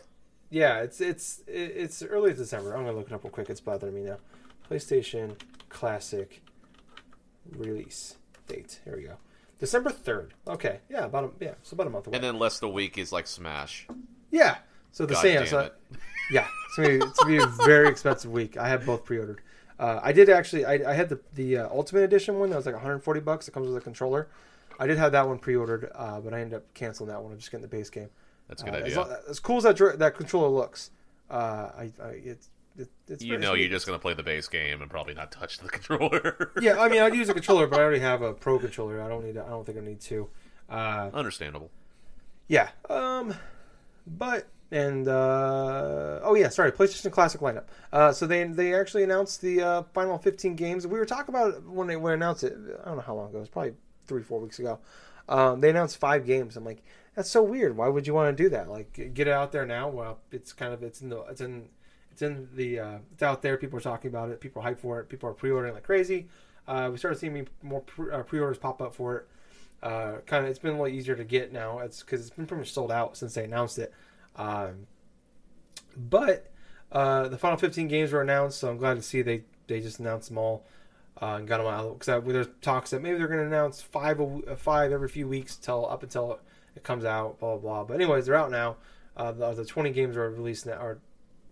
yeah, 0.52 0.82
it's 0.82 1.02
it's 1.02 1.42
it's 1.48 2.04
early 2.04 2.34
December. 2.34 2.76
I'm 2.76 2.86
gonna 2.86 2.96
look 2.96 3.08
it 3.08 3.14
up 3.14 3.24
real 3.24 3.32
quick. 3.32 3.50
It's 3.50 3.62
bothering 3.62 3.96
me 3.96 4.02
now. 4.02 4.18
PlayStation 4.70 5.36
Classic 5.70 6.42
release 7.58 8.18
date. 8.48 8.80
Here 8.84 8.96
we 8.96 9.04
go. 9.04 9.16
December 9.60 9.90
third. 9.90 10.34
Okay, 10.48 10.80
yeah, 10.90 11.06
about 11.06 11.24
a, 11.26 11.44
yeah, 11.44 11.54
so 11.64 11.74
about 11.76 11.88
a 11.88 11.90
month 11.90 12.08
away. 12.08 12.16
and 12.16 12.24
then 12.24 12.38
less 12.38 12.62
a 12.62 12.68
week 12.68 12.98
is 12.98 13.12
like 13.12 13.26
smash 13.28 13.88
yeah, 14.32 14.58
so 14.92 15.06
the 15.06 15.14
God 15.14 15.22
same. 15.22 15.36
damn 15.40 15.48
So, 15.48 15.60
it. 15.60 15.74
yeah, 16.32 16.48
it's 16.68 16.76
gonna, 16.78 16.88
be, 16.90 16.96
it's 17.06 17.20
gonna 17.20 17.38
be 17.38 17.44
a 17.44 17.66
very 17.66 17.90
expensive 17.90 18.32
week. 18.32 18.58
I 18.58 18.70
have 18.70 18.86
both 18.86 19.04
pre-ordered. 19.04 19.42
Uh, 19.78 20.00
I 20.02 20.12
did 20.14 20.30
actually. 20.30 20.66
I, 20.66 20.92
I 20.92 20.94
had 20.94 21.10
the 21.10 21.20
the 21.36 21.58
uh, 21.58 21.70
Ultimate 21.70 22.04
Edition 22.04 22.40
one 22.40 22.50
that 22.50 22.56
was 22.56 22.66
like 22.66 22.76
140 22.76 23.20
bucks. 23.22 23.48
It 23.48 23.52
comes 23.52 23.68
with 23.68 23.78
a 23.78 23.82
controller. 23.82 24.28
I 24.80 24.88
did 24.88 24.98
have 24.98 25.12
that 25.12 25.28
one 25.28 25.38
pre-ordered, 25.38 25.92
uh, 25.94 26.20
but 26.22 26.34
I 26.34 26.40
ended 26.42 26.58
up 26.58 26.74
canceling 26.74 27.10
that 27.10 27.22
one. 27.22 27.32
I'm 27.34 27.38
just 27.38 27.52
getting 27.52 27.62
the 27.62 27.68
base 27.68 27.90
game. 27.90 28.10
That's 28.52 28.62
a 28.62 28.66
good 28.66 28.76
Uh, 28.76 28.78
idea 28.78 28.92
As, 28.92 28.98
lo- 28.98 29.18
as 29.30 29.40
cool 29.40 29.58
as 29.58 29.64
that 29.64 29.76
dr- 29.78 29.98
that 29.98 30.16
controller 30.16 30.50
looks, 30.50 30.92
uh, 31.30 31.34
I, 31.76 31.92
I 32.04 32.08
it's 32.24 32.50
it, 32.78 32.90
it's 33.08 33.24
you 33.24 33.38
know 33.38 33.52
sweet. 33.54 33.62
you're 33.62 33.70
just 33.70 33.86
going 33.88 33.98
to 33.98 34.02
play 34.02 34.14
the 34.14 34.24
base 34.24 34.48
game 34.48 34.82
and 34.82 34.90
probably 34.92 35.14
not 35.14 35.32
touch 35.32 35.58
the 35.60 35.68
controller. 35.78 36.52
yeah. 36.62 36.80
I 36.80 36.88
mean, 36.90 37.02
I'd 37.02 37.16
use 37.16 37.30
a 37.30 37.34
controller, 37.34 37.66
but 37.68 37.80
I 37.80 37.84
already 37.84 38.00
have 38.00 38.22
a 38.22 38.34
pro 38.34 38.60
controller. 38.60 39.02
I 39.02 39.08
don't 39.08 39.26
need. 39.26 39.34
To, 39.36 39.44
I 39.46 39.50
don't 39.50 39.66
think 39.66 39.78
I 39.78 39.82
need 39.82 40.00
two. 40.00 40.30
Uh, 40.70 41.10
Understandable. 41.14 41.70
yeah. 42.48 42.70
Um, 42.90 43.34
but 44.08 44.48
and 44.72 45.08
uh, 45.08 46.20
oh 46.24 46.34
yeah, 46.36 46.48
sorry, 46.50 46.72
PlayStation 46.72 47.12
Classic 47.12 47.42
lineup. 47.42 47.66
Uh, 47.92 48.12
so 48.14 48.26
they 48.26 48.44
they 48.46 48.74
actually 48.74 49.04
announced 49.04 49.42
the 49.42 49.62
uh, 49.62 49.84
final 49.94 50.18
15 50.18 50.56
games. 50.56 50.88
We 50.88 50.98
were 50.98 51.06
talking 51.06 51.34
about 51.36 51.56
it 51.56 51.64
when 51.68 51.88
they 51.88 51.98
when 51.98 52.14
announced 52.14 52.44
it. 52.46 52.54
I 52.82 52.86
don't 52.88 52.96
know 52.98 53.04
how 53.04 53.16
long 53.16 53.30
ago. 53.30 53.38
It 53.38 53.42
was 53.42 53.50
probably 53.50 53.74
three 54.08 54.24
four 54.24 54.40
weeks 54.40 54.60
ago. 54.60 54.80
Um, 55.28 55.60
they 55.62 55.70
announced 55.70 55.98
five 55.98 56.26
games. 56.26 56.56
I'm 56.58 56.64
like, 56.66 56.82
that's 57.16 57.30
so 57.30 57.44
weird. 57.44 57.76
Why 57.76 57.88
would 57.88 58.08
you 58.08 58.14
want 58.14 58.36
to 58.36 58.44
do 58.44 58.50
that? 58.50 58.70
Like, 58.70 59.14
get 59.14 59.28
it 59.28 59.34
out 59.34 59.52
there 59.52 59.66
now. 59.66 59.90
Well, 59.90 60.20
it's 60.32 60.54
kind 60.54 60.74
of 60.74 60.84
it's 60.84 61.02
in 61.02 61.10
the 61.10 61.22
it's 61.24 61.42
in 61.42 61.70
it's 62.12 62.22
in 62.22 62.50
the 62.56 62.80
uh, 62.80 62.98
it's 63.12 63.24
out 63.24 63.42
there. 63.42 63.58
People 63.58 63.78
are 63.78 63.82
talking 63.82 64.10
about 64.10 64.30
it. 64.30 64.40
People 64.40 64.62
are 64.62 64.72
hyped 64.72 64.80
for 64.80 65.00
it. 65.00 65.10
People 65.10 65.30
are 65.30 65.34
pre-ordering 65.34 65.74
like 65.74 65.84
crazy. 65.84 66.28
Uh, 66.68 66.90
we 66.92 66.98
started 66.98 67.20
seeing 67.20 67.48
more 67.62 67.84
uh, 68.12 68.24
pre-orders 68.24 68.58
pop 68.58 68.82
up 68.82 68.94
for 68.94 69.18
it. 69.18 69.28
Uh, 69.84 70.18
kind 70.28 70.46
of, 70.46 70.50
it's 70.50 70.60
been 70.60 70.72
a 70.72 70.82
little 70.82 70.88
easier 70.88 71.16
to 71.16 71.24
get 71.24 71.52
now. 71.52 71.80
It's 71.80 72.02
because 72.02 72.22
it's 72.22 72.30
been 72.30 72.46
pretty 72.46 72.62
much 72.62 72.72
sold 72.72 72.92
out 72.92 73.18
since 73.18 73.34
they 73.34 73.44
announced 73.44 73.80
it. 73.80 73.92
Um, 74.36 74.88
but 75.98 76.52
uh, 76.92 77.28
the 77.28 77.38
final 77.38 77.58
15 77.58 77.88
games 77.88 78.12
were 78.12 78.22
announced, 78.22 78.60
so 78.60 78.70
I'm 78.70 78.78
glad 78.78 78.96
to 78.96 79.02
see 79.02 79.22
they 79.22 79.44
they 79.68 79.80
just 79.80 80.00
announced 80.00 80.30
them 80.30 80.38
all 80.38 80.66
uh, 81.22 81.36
and 81.40 81.48
got 81.48 81.58
them 81.58 81.68
out. 81.68 82.00
Because 82.00 82.24
there's 82.26 82.48
talks 82.62 82.92
that 82.92 83.02
maybe 83.02 83.18
they're 83.18 83.28
going 83.28 83.40
to 83.40 83.46
announce 83.46 83.82
five 83.82 84.20
a, 84.20 84.56
five 84.56 84.92
every 84.92 85.10
few 85.10 85.28
weeks 85.28 85.56
till 85.56 85.90
up 85.90 86.04
until 86.04 86.40
it 86.76 86.84
comes 86.84 87.06
out. 87.06 87.40
Blah 87.40 87.58
blah 87.58 87.60
blah. 87.60 87.84
But 87.84 87.96
anyways, 87.96 88.26
they're 88.26 88.36
out 88.36 88.52
now. 88.52 88.78
Uh, 89.16 89.32
the, 89.32 89.54
the 89.54 89.66
20 89.66 89.92
games 89.92 90.16
are 90.16 90.30
released 90.30 90.66
now. 90.66 90.74
Are 90.74 91.00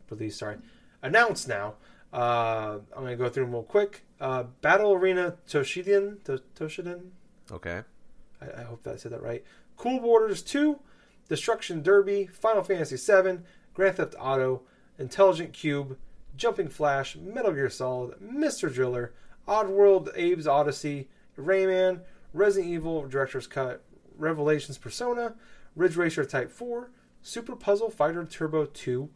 released, 0.10 0.40
sorry, 0.40 0.58
announced 1.02 1.48
now. 1.48 1.76
Uh, 2.12 2.80
I'm 2.96 3.04
going 3.04 3.18
to 3.18 3.24
go 3.24 3.30
through 3.30 3.46
them 3.46 3.54
real 3.54 3.64
quick. 3.64 4.06
Uh, 4.20 4.44
Battle 4.62 4.94
Arena 4.94 5.36
Toshiden, 5.48 6.24
to, 6.24 6.42
Toshiden, 6.56 7.12
Okay. 7.52 7.82
I, 8.42 8.62
I 8.62 8.64
hope 8.64 8.84
that 8.84 8.94
I 8.94 8.98
said 8.98 9.12
that 9.12 9.22
right. 9.22 9.44
Cool 9.78 10.00
Borders 10.00 10.42
2, 10.42 10.80
Destruction 11.28 11.82
Derby, 11.82 12.26
Final 12.26 12.64
Fantasy 12.64 12.98
7, 12.98 13.44
Grand 13.74 13.98
Theft 13.98 14.16
Auto, 14.20 14.64
Intelligent 14.98 15.54
Cube, 15.54 15.98
Jumping 16.36 16.70
Flash, 16.70 17.16
Metal 17.16 17.52
Gear 17.54 17.70
Solid, 17.70 18.20
Mr. 18.20 18.74
Driller, 18.74 19.14
Oddworld 19.48 20.10
Abe's 20.18 20.48
Odyssey, 20.48 21.10
Rayman, 21.38 22.02
Resident 22.34 22.72
Evil 22.72 23.08
Director's 23.08 23.48
Cut, 23.48 23.84
Revelations 24.20 24.78
Persona, 24.78 25.36
Ridge 25.76 25.96
Racer 25.96 26.26
Type 26.26 26.52
4, 26.52 26.92
Super 27.22 27.56
Puzzle 27.56 27.90
Fighter 27.90 28.24
Turbo 28.26 28.66
2, 28.66 29.10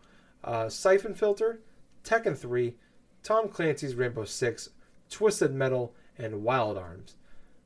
uh, 0.43 0.69
Siphon 0.69 1.13
Filter, 1.13 1.59
Tekken 2.03 2.37
3, 2.37 2.75
Tom 3.21 3.47
Clancy's 3.49 3.95
Rainbow 3.95 4.25
Six, 4.25 4.69
Twisted 5.09 5.53
Metal, 5.53 5.93
and 6.17 6.43
Wild 6.43 6.77
Arms. 6.77 7.15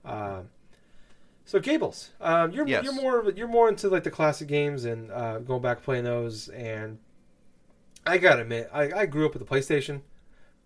Uh, 0.06 0.42
so 1.46 1.60
Gables, 1.60 2.12
um, 2.20 2.52
you're 2.52 2.68
Yes. 2.68 2.84
you're 2.84 2.94
more 2.94 3.32
you're 3.32 3.48
more 3.48 3.70
into 3.70 3.88
like 3.90 4.04
the 4.04 4.12
classic 4.12 4.48
games 4.48 4.84
and 4.86 5.12
uh, 5.12 5.40
going 5.40 5.62
back 5.62 5.82
playing 5.82 6.04
those. 6.04 6.50
And 6.50 7.00
I 8.06 8.18
gotta 8.18 8.42
admit, 8.42 8.70
I, 8.74 8.92
I 8.92 9.06
grew 9.06 9.26
up 9.26 9.34
with 9.34 9.48
the 9.48 9.56
PlayStation. 9.56 10.02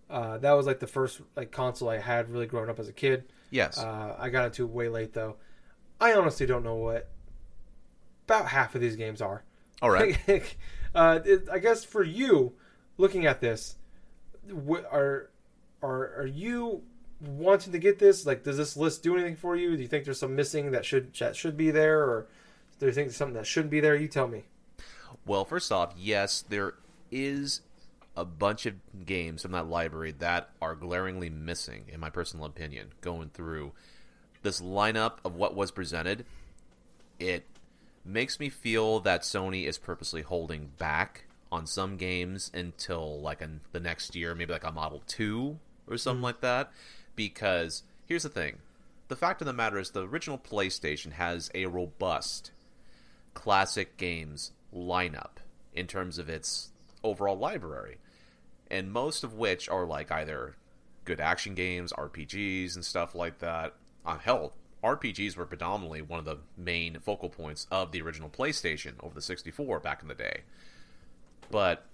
Uh, 0.10 0.38
that 0.40 0.52
was 0.54 0.66
like 0.66 0.80
the 0.80 0.88
first 0.88 1.22
like 1.36 1.52
console 1.52 1.90
I 1.90 1.98
had 2.00 2.30
really 2.32 2.48
growing 2.48 2.70
up 2.70 2.80
as 2.80 2.88
a 2.88 2.94
kid. 2.94 3.26
Yes. 3.52 3.78
Uh, 3.78 4.16
I 4.20 4.30
got 4.30 4.46
into 4.46 4.64
it 4.64 4.70
way 4.72 4.90
late 4.90 5.14
though. 5.14 5.38
I 6.02 6.14
honestly 6.14 6.48
don't 6.48 6.64
know 6.64 6.76
what 6.76 7.08
about 8.26 8.48
half 8.48 8.74
of 8.76 8.82
these 8.82 8.96
games 8.96 9.22
are. 9.22 9.44
All 9.82 9.92
right. 9.92 10.18
uh, 10.96 11.20
it, 11.24 11.48
I 11.52 11.60
guess 11.60 11.84
for 11.86 12.04
you, 12.04 12.54
looking 12.98 13.26
at 13.26 13.40
this, 13.40 13.76
are 14.68 15.30
are 15.84 16.14
are 16.18 16.26
you 16.26 16.82
wanting 17.22 17.72
to 17.72 17.80
get 17.80 18.00
this? 18.00 18.26
Like, 18.26 18.44
does 18.44 18.58
this 18.58 18.76
list 18.76 19.04
do 19.04 19.16
anything 19.16 19.36
for 19.36 19.56
you? 19.56 19.76
Do 19.76 19.82
you 19.82 19.88
think 19.88 20.06
there's 20.06 20.20
some 20.20 20.36
missing 20.36 20.72
that 20.72 20.86
should 20.86 21.14
that 21.16 21.36
should 21.36 21.56
be 21.56 21.70
there, 21.70 22.02
or 22.02 22.28
do 22.80 22.88
you 22.88 22.92
think 22.92 23.08
there's 23.08 23.18
something 23.18 23.36
that 23.36 23.48
shouldn't 23.48 23.72
be 23.72 23.80
there? 23.80 23.96
You 23.96 24.08
tell 24.08 24.28
me. 24.28 24.44
Well, 25.26 25.46
first 25.46 25.72
off, 25.72 25.94
yes, 25.96 26.44
there 26.48 26.74
is 27.12 27.62
a 28.18 28.26
bunch 28.26 28.66
of 28.66 28.74
games 29.06 29.44
from 29.44 29.52
that 29.52 29.68
library 29.68 30.14
that 30.18 30.50
are 30.62 30.76
glaringly 30.76 31.30
missing, 31.30 31.86
in 31.88 32.00
my 32.00 32.10
personal 32.10 32.46
opinion. 32.46 32.94
Going 33.02 33.30
through 33.30 33.74
this 34.42 34.62
lineup 34.62 35.18
of 35.24 35.36
what 35.36 35.56
was 35.56 35.72
presented, 35.72 36.26
it 37.20 37.46
makes 38.04 38.40
me 38.40 38.50
feel 38.50 39.00
that 39.02 39.22
Sony 39.22 39.68
is 39.68 39.78
purposely 39.78 40.22
holding 40.22 40.72
back 40.78 41.26
on 41.52 41.68
some 41.68 41.98
games 41.98 42.50
until 42.54 43.20
like 43.20 43.42
an, 43.42 43.62
the 43.72 43.80
next 43.80 44.16
year, 44.16 44.34
maybe 44.34 44.54
like 44.54 44.64
a 44.64 44.72
Model 44.72 45.04
2 45.08 45.60
or 45.88 45.98
something 45.98 46.20
hmm. 46.20 46.26
like 46.26 46.42
that. 46.42 46.72
Because 47.16 47.84
here's 48.06 48.24
the 48.24 48.30
thing: 48.30 48.60
the 49.10 49.16
fact 49.16 49.42
of 49.42 49.48
the 49.48 49.54
matter 49.54 49.78
is, 49.78 49.92
the 49.92 50.08
original 50.08 50.38
PlayStation 50.38 51.14
has 51.14 51.52
a 51.54 51.66
robust 51.66 52.52
classic 53.34 53.98
games 53.98 54.52
lineup 54.74 55.38
in 55.74 55.88
terms 55.88 56.18
of 56.18 56.30
its 56.30 56.70
overall 57.04 57.38
library, 57.38 57.98
and 58.70 58.92
most 58.92 59.24
of 59.24 59.34
which 59.34 59.70
are 59.70 59.86
like 59.86 60.12
either 60.12 60.56
good 61.04 61.20
action 61.20 61.56
games, 61.56 61.92
RPGs, 61.94 62.76
and 62.76 62.86
stuff 62.86 63.14
like 63.14 63.40
that. 63.40 63.76
Uh, 64.06 64.18
hell, 64.18 64.54
RPGs 64.84 65.38
were 65.38 65.46
predominantly 65.46 66.02
one 66.02 66.20
of 66.20 66.26
the 66.26 66.40
main 66.58 67.00
focal 67.00 67.30
points 67.30 67.68
of 67.70 67.92
the 67.92 68.02
original 68.02 68.30
PlayStation 68.30 68.94
over 69.02 69.14
the 69.14 69.22
64 69.22 69.80
back 69.80 70.02
in 70.02 70.08
the 70.08 70.16
day. 70.16 70.42
But 71.52 71.86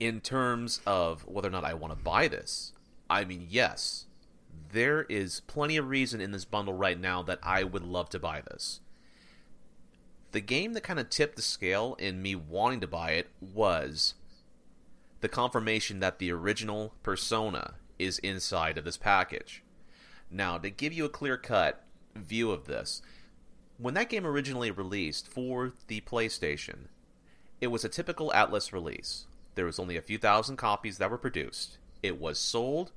in 0.00 0.20
terms 0.20 0.80
of 0.86 1.26
whether 1.26 1.48
or 1.48 1.52
not 1.52 1.64
I 1.64 1.74
want 1.74 1.96
to 1.96 2.02
buy 2.02 2.28
this, 2.28 2.72
I 3.10 3.24
mean, 3.24 3.46
yes, 3.50 4.06
there 4.72 5.02
is 5.04 5.40
plenty 5.40 5.76
of 5.76 5.88
reason 5.88 6.20
in 6.20 6.32
this 6.32 6.44
bundle 6.44 6.74
right 6.74 6.98
now 6.98 7.22
that 7.22 7.38
I 7.42 7.64
would 7.64 7.84
love 7.84 8.08
to 8.10 8.18
buy 8.18 8.40
this. 8.40 8.80
The 10.32 10.40
game 10.40 10.72
that 10.72 10.82
kind 10.82 10.98
of 10.98 11.10
tipped 11.10 11.36
the 11.36 11.42
scale 11.42 11.96
in 11.98 12.22
me 12.22 12.34
wanting 12.34 12.80
to 12.80 12.86
buy 12.86 13.12
it 13.12 13.28
was 13.40 14.14
the 15.20 15.28
confirmation 15.28 16.00
that 16.00 16.18
the 16.18 16.32
original 16.32 16.94
Persona 17.02 17.74
is 17.98 18.18
inside 18.18 18.76
of 18.76 18.84
this 18.84 18.96
package. 18.96 19.62
Now, 20.30 20.58
to 20.58 20.70
give 20.70 20.92
you 20.92 21.04
a 21.04 21.10
clear 21.10 21.36
cut 21.36 21.82
view 22.14 22.50
of 22.50 22.66
this, 22.66 23.02
when 23.78 23.94
that 23.94 24.08
game 24.08 24.26
originally 24.26 24.70
released 24.70 25.28
for 25.28 25.72
the 25.86 26.00
PlayStation, 26.00 26.88
it 27.60 27.68
was 27.68 27.84
a 27.84 27.88
typical 27.88 28.32
Atlus 28.34 28.72
release. 28.72 29.26
There 29.54 29.66
was 29.66 29.78
only 29.78 29.96
a 29.96 30.02
few 30.02 30.18
thousand 30.18 30.56
copies 30.56 30.98
that 30.98 31.10
were 31.10 31.18
produced. 31.18 31.78
It 32.02 32.20
was 32.20 32.38
sold, 32.38 32.92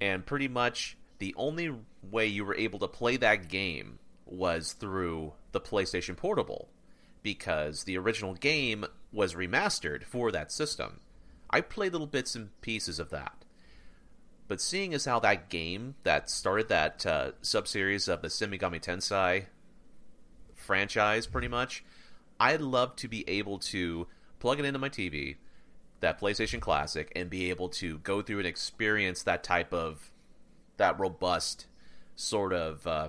and 0.00 0.26
pretty 0.26 0.48
much 0.48 0.96
the 1.18 1.34
only 1.36 1.74
way 2.02 2.26
you 2.26 2.44
were 2.44 2.56
able 2.56 2.78
to 2.80 2.88
play 2.88 3.16
that 3.16 3.48
game 3.48 3.98
was 4.26 4.72
through 4.72 5.34
the 5.52 5.60
PlayStation 5.60 6.16
Portable, 6.16 6.68
because 7.22 7.84
the 7.84 7.98
original 7.98 8.34
game 8.34 8.86
was 9.12 9.34
remastered 9.34 10.04
for 10.04 10.32
that 10.32 10.50
system. 10.50 11.00
I 11.50 11.60
played 11.60 11.92
little 11.92 12.06
bits 12.06 12.34
and 12.34 12.58
pieces 12.62 12.98
of 12.98 13.10
that. 13.10 13.41
But 14.48 14.60
seeing 14.60 14.92
as 14.92 15.04
how 15.04 15.18
that 15.20 15.48
game 15.48 15.94
that 16.02 16.28
started 16.28 16.68
that 16.68 17.06
uh, 17.06 17.32
sub 17.40 17.66
series 17.68 18.08
of 18.08 18.22
the 18.22 18.28
Shin 18.28 18.50
Megami 18.50 18.82
Tensei 18.82 19.46
franchise, 20.54 21.26
pretty 21.26 21.48
much, 21.48 21.84
I'd 22.38 22.60
love 22.60 22.96
to 22.96 23.08
be 23.08 23.28
able 23.28 23.58
to 23.58 24.06
plug 24.40 24.58
it 24.58 24.64
into 24.64 24.78
my 24.78 24.88
TV, 24.88 25.36
that 26.00 26.20
PlayStation 26.20 26.60
Classic, 26.60 27.10
and 27.14 27.30
be 27.30 27.50
able 27.50 27.68
to 27.70 27.98
go 27.98 28.20
through 28.20 28.38
and 28.38 28.46
experience 28.46 29.22
that 29.22 29.44
type 29.44 29.72
of 29.72 30.10
that 30.76 30.98
robust 30.98 31.66
sort 32.16 32.52
of 32.52 32.86
uh, 32.86 33.08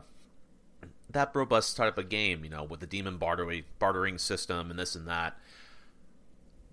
that 1.10 1.32
robust 1.34 1.76
type 1.78 1.98
of 1.98 2.10
game, 2.10 2.44
you 2.44 2.50
know, 2.50 2.64
with 2.64 2.80
the 2.80 2.88
demon 2.88 3.18
bartering 3.18 3.64
bartering 3.80 4.18
system 4.18 4.70
and 4.70 4.78
this 4.80 4.96
and 4.96 5.08
that. 5.08 5.38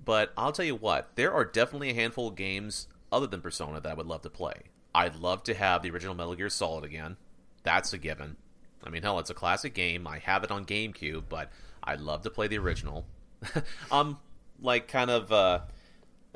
But 0.05 0.33
I'll 0.37 0.53
tell 0.53 0.65
you 0.65 0.77
what, 0.77 1.11
there 1.15 1.33
are 1.33 1.45
definitely 1.45 1.91
a 1.91 1.95
handful 1.95 2.29
of 2.29 2.35
games 2.35 2.89
other 3.13 3.27
than 3.27 3.41
Persona 3.41 3.81
that 3.81 3.91
I 3.91 3.95
would 3.95 4.07
love 4.07 4.23
to 4.23 4.31
play. 4.31 4.55
I'd 4.95 5.17
love 5.17 5.43
to 5.45 5.55
have 5.55 5.83
the 5.83 5.91
original 5.91 6.15
Metal 6.15 6.35
Gear 6.35 6.49
Solid 6.49 6.85
again. 6.85 7.17
That's 7.63 7.93
a 7.93 7.99
given. 7.99 8.37
I 8.83 8.91
mean, 8.91 9.03
hell, 9.03 9.19
it's 9.19 9.31
a 9.31 9.35
classic 9.35 9.75
game. 9.75 10.07
I 10.07 10.19
have 10.19 10.43
it 10.45 10.51
on 10.51 10.65
GameCube, 10.65 11.25
but 11.29 11.51
I'd 11.83 12.01
love 12.01 12.23
to 12.23 12.31
play 12.31 12.49
the 12.49 12.59
original. 12.59 13.07
I'm 13.93 14.19
like 14.61 14.89
kind 14.89 15.11
of 15.11 15.31
uh, 15.33 15.61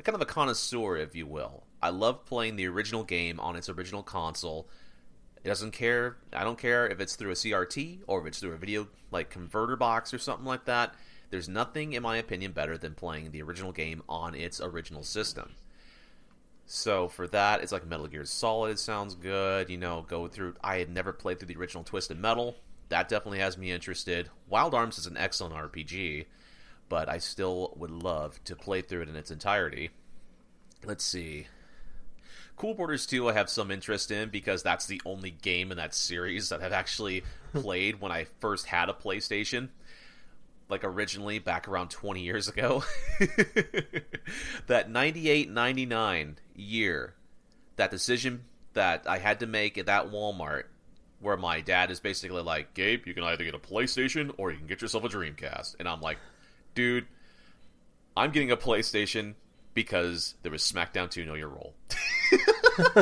kind 0.02 0.14
of 0.14 0.20
a 0.20 0.26
connoisseur, 0.26 0.96
if 0.96 1.14
you 1.14 1.26
will. 1.26 1.64
I 1.82 1.90
love 1.90 2.24
playing 2.24 2.56
the 2.56 2.66
original 2.66 3.04
game 3.04 3.40
on 3.40 3.56
its 3.56 3.68
original 3.68 4.02
console. 4.02 4.68
It 5.42 5.48
doesn't 5.48 5.72
care. 5.72 6.16
I 6.32 6.44
don't 6.44 6.58
care 6.58 6.86
if 6.86 7.00
it's 7.00 7.16
through 7.16 7.32
a 7.32 7.34
CRT 7.34 8.00
or 8.06 8.20
if 8.20 8.26
it's 8.26 8.40
through 8.40 8.52
a 8.52 8.56
video 8.56 8.88
like 9.10 9.28
converter 9.28 9.76
box 9.76 10.14
or 10.14 10.18
something 10.18 10.46
like 10.46 10.64
that. 10.64 10.94
There's 11.30 11.48
nothing, 11.48 11.92
in 11.92 12.02
my 12.02 12.16
opinion, 12.16 12.52
better 12.52 12.78
than 12.78 12.94
playing 12.94 13.32
the 13.32 13.42
original 13.42 13.72
game 13.72 14.02
on 14.08 14.34
its 14.34 14.60
original 14.60 15.02
system. 15.02 15.50
So 16.66 17.08
for 17.08 17.26
that, 17.28 17.62
it's 17.62 17.72
like 17.72 17.86
Metal 17.86 18.06
Gear 18.06 18.24
Solid. 18.24 18.72
It 18.72 18.78
sounds 18.78 19.14
good. 19.14 19.68
You 19.68 19.78
know, 19.78 20.04
go 20.08 20.28
through. 20.28 20.54
I 20.62 20.78
had 20.78 20.90
never 20.90 21.12
played 21.12 21.38
through 21.38 21.48
the 21.48 21.56
original 21.56 21.84
Twisted 21.84 22.18
Metal. 22.18 22.56
That 22.88 23.08
definitely 23.08 23.40
has 23.40 23.58
me 23.58 23.70
interested. 23.70 24.30
Wild 24.48 24.74
Arms 24.74 24.98
is 24.98 25.06
an 25.06 25.16
excellent 25.16 25.54
RPG, 25.54 26.26
but 26.88 27.08
I 27.08 27.18
still 27.18 27.74
would 27.76 27.90
love 27.90 28.42
to 28.44 28.56
play 28.56 28.82
through 28.82 29.02
it 29.02 29.08
in 29.08 29.16
its 29.16 29.30
entirety. 29.30 29.90
Let's 30.84 31.04
see. 31.04 31.46
Cool 32.56 32.74
Borders 32.74 33.04
2 33.06 33.28
I 33.28 33.32
have 33.32 33.50
some 33.50 33.70
interest 33.70 34.10
in 34.10 34.28
because 34.28 34.62
that's 34.62 34.86
the 34.86 35.02
only 35.04 35.30
game 35.30 35.72
in 35.72 35.76
that 35.76 35.94
series 35.94 36.50
that 36.50 36.62
I've 36.62 36.72
actually 36.72 37.24
played 37.52 38.00
when 38.00 38.12
I 38.12 38.26
first 38.38 38.66
had 38.66 38.88
a 38.88 38.92
PlayStation 38.92 39.70
like 40.68 40.84
originally 40.84 41.38
back 41.38 41.68
around 41.68 41.90
20 41.90 42.22
years 42.22 42.48
ago 42.48 42.82
that 44.66 44.88
98 44.88 45.50
99 45.50 46.36
year 46.54 47.14
that 47.76 47.90
decision 47.90 48.44
that 48.74 49.08
i 49.08 49.18
had 49.18 49.40
to 49.40 49.46
make 49.46 49.78
at 49.78 49.86
that 49.86 50.10
walmart 50.10 50.64
where 51.20 51.36
my 51.36 51.60
dad 51.60 51.90
is 51.90 52.00
basically 52.00 52.42
like 52.42 52.74
gabe 52.74 53.06
you 53.06 53.14
can 53.14 53.24
either 53.24 53.44
get 53.44 53.54
a 53.54 53.58
playstation 53.58 54.32
or 54.36 54.50
you 54.50 54.58
can 54.58 54.66
get 54.66 54.82
yourself 54.82 55.04
a 55.04 55.08
dreamcast 55.08 55.76
and 55.78 55.88
i'm 55.88 56.00
like 56.00 56.18
dude 56.74 57.06
i'm 58.16 58.30
getting 58.30 58.50
a 58.50 58.56
playstation 58.56 59.34
because 59.74 60.34
there 60.42 60.52
was 60.52 60.62
smackdown 60.62 61.10
2 61.10 61.24
know 61.24 61.34
your 61.34 61.48
role 61.48 61.74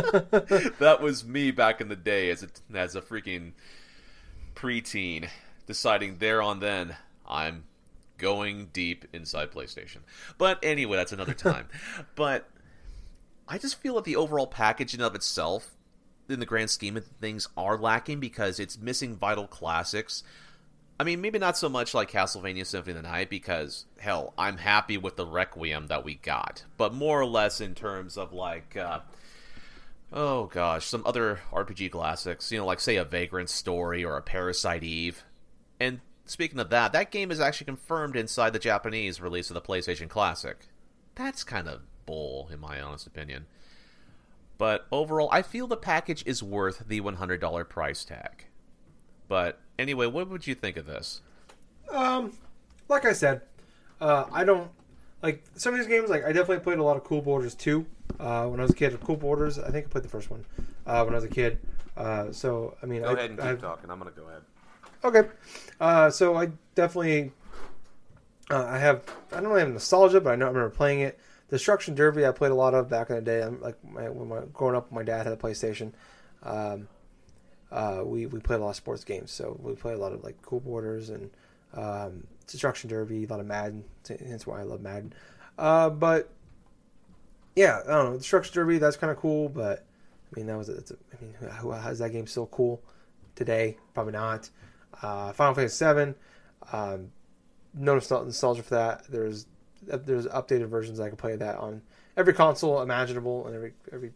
that 0.78 0.98
was 1.00 1.24
me 1.24 1.50
back 1.50 1.80
in 1.80 1.88
the 1.88 1.96
day 1.96 2.30
as 2.30 2.42
a, 2.42 2.48
as 2.76 2.94
a 2.94 3.00
freaking 3.00 3.52
preteen 4.54 5.28
deciding 5.66 6.18
there 6.18 6.42
on 6.42 6.60
then 6.60 6.94
I'm 7.26 7.64
going 8.18 8.68
deep 8.72 9.06
inside 9.12 9.50
PlayStation. 9.50 9.98
But 10.38 10.58
anyway, 10.62 10.96
that's 10.96 11.12
another 11.12 11.34
time. 11.34 11.68
but 12.14 12.48
I 13.48 13.58
just 13.58 13.80
feel 13.80 13.96
that 13.96 14.04
the 14.04 14.16
overall 14.16 14.46
package 14.46 14.94
in 14.94 15.00
of 15.00 15.14
itself, 15.14 15.76
in 16.28 16.40
the 16.40 16.46
grand 16.46 16.70
scheme 16.70 16.96
of 16.96 17.04
things, 17.04 17.48
are 17.56 17.76
lacking 17.76 18.20
because 18.20 18.60
it's 18.60 18.78
missing 18.78 19.16
vital 19.16 19.46
classics. 19.46 20.22
I 21.00 21.04
mean, 21.04 21.20
maybe 21.20 21.38
not 21.38 21.56
so 21.56 21.68
much 21.68 21.94
like 21.94 22.10
Castlevania 22.10 22.64
Symphony 22.64 22.96
of 22.96 23.02
the 23.02 23.08
Night 23.08 23.28
because 23.28 23.86
hell, 23.98 24.34
I'm 24.38 24.58
happy 24.58 24.96
with 24.96 25.16
the 25.16 25.26
Requiem 25.26 25.88
that 25.88 26.04
we 26.04 26.14
got, 26.14 26.64
but 26.76 26.94
more 26.94 27.20
or 27.20 27.26
less 27.26 27.60
in 27.60 27.74
terms 27.74 28.16
of 28.16 28.32
like. 28.32 28.76
Uh, 28.76 29.00
oh 30.12 30.46
gosh, 30.46 30.86
some 30.86 31.02
other 31.04 31.40
RPG 31.52 31.90
classics, 31.90 32.52
you 32.52 32.58
know, 32.58 32.66
like 32.66 32.80
say 32.80 32.96
a 32.96 33.04
Vagrant 33.04 33.50
Story 33.50 34.04
or 34.04 34.16
a 34.16 34.22
Parasite 34.22 34.84
Eve. 34.84 35.24
And 35.80 36.00
speaking 36.24 36.60
of 36.60 36.70
that, 36.70 36.92
that 36.92 37.10
game 37.10 37.30
is 37.30 37.40
actually 37.40 37.66
confirmed 37.66 38.16
inside 38.16 38.52
the 38.52 38.58
Japanese 38.58 39.20
release 39.20 39.50
of 39.50 39.54
the 39.54 39.60
PlayStation 39.60 40.08
Classic. 40.08 40.68
That's 41.14 41.44
kind 41.44 41.68
of 41.68 41.82
bull, 42.12 42.50
in 42.52 42.60
my 42.60 42.78
honest 42.78 43.06
opinion. 43.06 43.46
But 44.58 44.86
overall, 44.92 45.30
I 45.32 45.40
feel 45.40 45.66
the 45.66 45.78
package 45.78 46.22
is 46.26 46.42
worth 46.42 46.84
the 46.86 47.00
$100 47.00 47.68
price 47.70 48.04
tag. 48.04 48.44
But 49.28 49.58
anyway, 49.78 50.06
what 50.06 50.28
would 50.28 50.46
you 50.46 50.54
think 50.54 50.76
of 50.76 50.84
this? 50.84 51.22
Um, 51.90 52.36
like 52.88 53.06
I 53.06 53.14
said, 53.14 53.40
uh, 53.98 54.26
I 54.30 54.44
don't 54.44 54.70
like 55.22 55.42
some 55.54 55.72
of 55.72 55.80
these 55.80 55.88
games. 55.88 56.10
Like 56.10 56.24
I 56.24 56.32
definitely 56.32 56.60
played 56.60 56.78
a 56.78 56.82
lot 56.82 56.98
of 56.98 57.04
Cool 57.04 57.22
Borders 57.22 57.54
2 57.54 57.86
uh, 58.20 58.46
when 58.46 58.60
I 58.60 58.64
was 58.64 58.72
a 58.72 58.74
kid. 58.74 58.98
Cool 59.00 59.16
Borders, 59.16 59.58
I 59.58 59.70
think 59.70 59.86
I 59.86 59.88
played 59.88 60.04
the 60.04 60.10
first 60.10 60.30
one 60.30 60.44
uh, 60.86 61.02
when 61.02 61.14
I 61.14 61.16
was 61.16 61.24
a 61.24 61.28
kid. 61.28 61.58
Uh, 61.96 62.30
so 62.30 62.76
I 62.82 62.86
mean, 62.86 63.02
go 63.02 63.08
I, 63.08 63.12
ahead 63.14 63.30
and 63.30 63.38
keep 63.38 63.48
I, 63.48 63.54
talking. 63.54 63.90
I'm 63.90 63.98
gonna 63.98 64.10
go 64.10 64.28
ahead. 64.28 64.42
Okay. 65.02 65.28
Uh, 65.80 66.10
so 66.10 66.36
I 66.36 66.50
definitely 66.74 67.32
uh, 68.50 68.64
I 68.64 68.78
have 68.78 69.02
I 69.32 69.36
don't 69.36 69.48
really 69.48 69.60
have 69.60 69.72
nostalgia, 69.72 70.20
but 70.20 70.34
I 70.34 70.36
know 70.36 70.44
I 70.44 70.48
remember 70.48 70.70
playing 70.70 71.00
it. 71.00 71.18
Destruction 71.52 71.94
Derby 71.94 72.24
I 72.24 72.30
played 72.30 72.50
a 72.50 72.54
lot 72.54 72.72
of 72.72 72.88
back 72.88 73.10
in 73.10 73.16
the 73.16 73.20
day. 73.20 73.42
I'm 73.42 73.60
like 73.60 73.76
my, 73.84 74.08
when 74.08 74.26
my 74.26 74.40
growing 74.54 74.74
up, 74.74 74.90
my 74.90 75.02
dad 75.02 75.26
had 75.26 75.34
a 75.34 75.36
PlayStation. 75.36 75.92
Um, 76.42 76.88
uh, 77.70 78.00
we 78.06 78.24
we 78.24 78.40
played 78.40 78.58
a 78.58 78.62
lot 78.62 78.70
of 78.70 78.76
sports 78.76 79.04
games, 79.04 79.30
so 79.30 79.60
we 79.62 79.74
played 79.74 79.96
a 79.96 79.98
lot 79.98 80.14
of 80.14 80.24
like 80.24 80.40
Cool 80.40 80.60
Borders 80.60 81.10
and 81.10 81.30
um, 81.74 82.26
Destruction 82.46 82.88
Derby, 82.88 83.24
a 83.24 83.26
lot 83.26 83.38
of 83.38 83.44
Madden. 83.44 83.84
That's 84.08 84.46
why 84.46 84.60
I 84.60 84.62
love 84.62 84.80
Madden. 84.80 85.12
Uh, 85.58 85.90
but 85.90 86.30
yeah, 87.54 87.80
I 87.86 87.90
don't 87.90 88.12
know 88.12 88.16
Destruction 88.16 88.54
Derby. 88.54 88.78
That's 88.78 88.96
kind 88.96 89.10
of 89.10 89.18
cool, 89.18 89.50
but 89.50 89.84
I 90.34 90.40
mean 90.40 90.46
that 90.46 90.56
was 90.56 90.70
it's 90.70 90.90
a, 90.90 90.94
I 91.12 91.22
mean 91.22 91.34
how, 91.50 91.70
how 91.70 91.90
is 91.90 91.98
that 91.98 92.12
game 92.12 92.26
still 92.26 92.46
cool 92.46 92.82
today? 93.34 93.76
Probably 93.92 94.14
not. 94.14 94.48
Uh, 95.02 95.34
Final 95.34 95.52
Fantasy 95.52 95.74
Seven. 95.74 96.14
Um, 96.72 97.12
no 97.74 97.94
nostalgia 97.94 98.62
for 98.62 98.74
that. 98.74 99.04
There's 99.10 99.44
there's 99.86 100.26
updated 100.26 100.68
versions 100.68 101.00
I 101.00 101.08
can 101.08 101.16
play 101.16 101.36
that 101.36 101.56
on 101.56 101.82
every 102.16 102.34
console 102.34 102.82
imaginable 102.82 103.46
and 103.46 103.56
every 103.56 103.72
every 103.92 104.12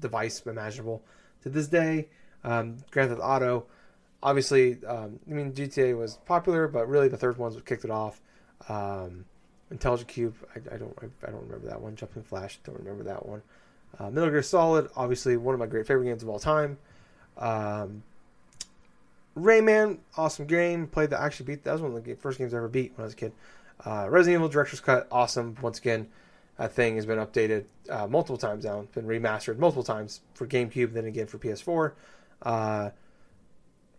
device 0.00 0.42
imaginable 0.46 1.02
to 1.42 1.48
this 1.48 1.68
day. 1.68 2.08
Um, 2.42 2.76
Grand 2.90 3.10
Theft 3.10 3.22
Auto, 3.22 3.66
obviously, 4.22 4.84
um, 4.84 5.18
I 5.28 5.32
mean 5.32 5.52
GTA 5.52 5.96
was 5.96 6.18
popular, 6.26 6.68
but 6.68 6.88
really 6.88 7.08
the 7.08 7.16
third 7.16 7.38
one's 7.38 7.56
kicked 7.64 7.84
it 7.84 7.90
off. 7.90 8.20
Um, 8.68 9.24
Intelligent 9.70 10.08
Cube, 10.08 10.34
I, 10.54 10.74
I 10.74 10.78
don't 10.78 10.96
I, 11.00 11.26
I, 11.26 11.30
don't 11.30 11.42
remember 11.42 11.68
that 11.68 11.80
one. 11.80 11.96
Jumping 11.96 12.22
Flash, 12.22 12.58
don't 12.64 12.78
remember 12.78 13.04
that 13.04 13.26
one. 13.26 13.42
Uh, 13.98 14.10
Metal 14.10 14.30
Gear 14.30 14.42
Solid, 14.42 14.90
obviously 14.96 15.36
one 15.36 15.54
of 15.54 15.60
my 15.60 15.66
great 15.66 15.86
favorite 15.86 16.06
games 16.06 16.22
of 16.22 16.28
all 16.28 16.38
time. 16.38 16.78
Um, 17.38 18.02
Rayman, 19.36 19.98
awesome 20.16 20.46
game. 20.46 20.86
Played 20.86 21.10
that. 21.10 21.20
Actually 21.20 21.46
beat 21.46 21.64
that 21.64 21.72
was 21.72 21.82
one 21.82 21.94
of 21.94 22.04
the 22.04 22.14
first 22.14 22.38
games 22.38 22.54
I 22.54 22.58
ever 22.58 22.68
beat 22.68 22.92
when 22.96 23.02
I 23.02 23.06
was 23.06 23.14
a 23.14 23.16
kid. 23.16 23.32
Uh, 23.84 24.06
Resident 24.08 24.40
Evil 24.40 24.48
Director's 24.48 24.80
Cut, 24.80 25.06
awesome. 25.12 25.56
Once 25.60 25.78
again, 25.78 26.08
that 26.58 26.72
thing 26.72 26.96
has 26.96 27.06
been 27.06 27.18
updated 27.18 27.64
uh, 27.90 28.06
multiple 28.06 28.36
times 28.36 28.64
now. 28.64 28.86
Been 28.94 29.06
remastered 29.06 29.58
multiple 29.58 29.82
times 29.82 30.20
for 30.34 30.46
GameCube, 30.46 30.92
then 30.92 31.04
again 31.04 31.26
for 31.26 31.38
PS4. 31.38 31.92
Uh, 32.42 32.90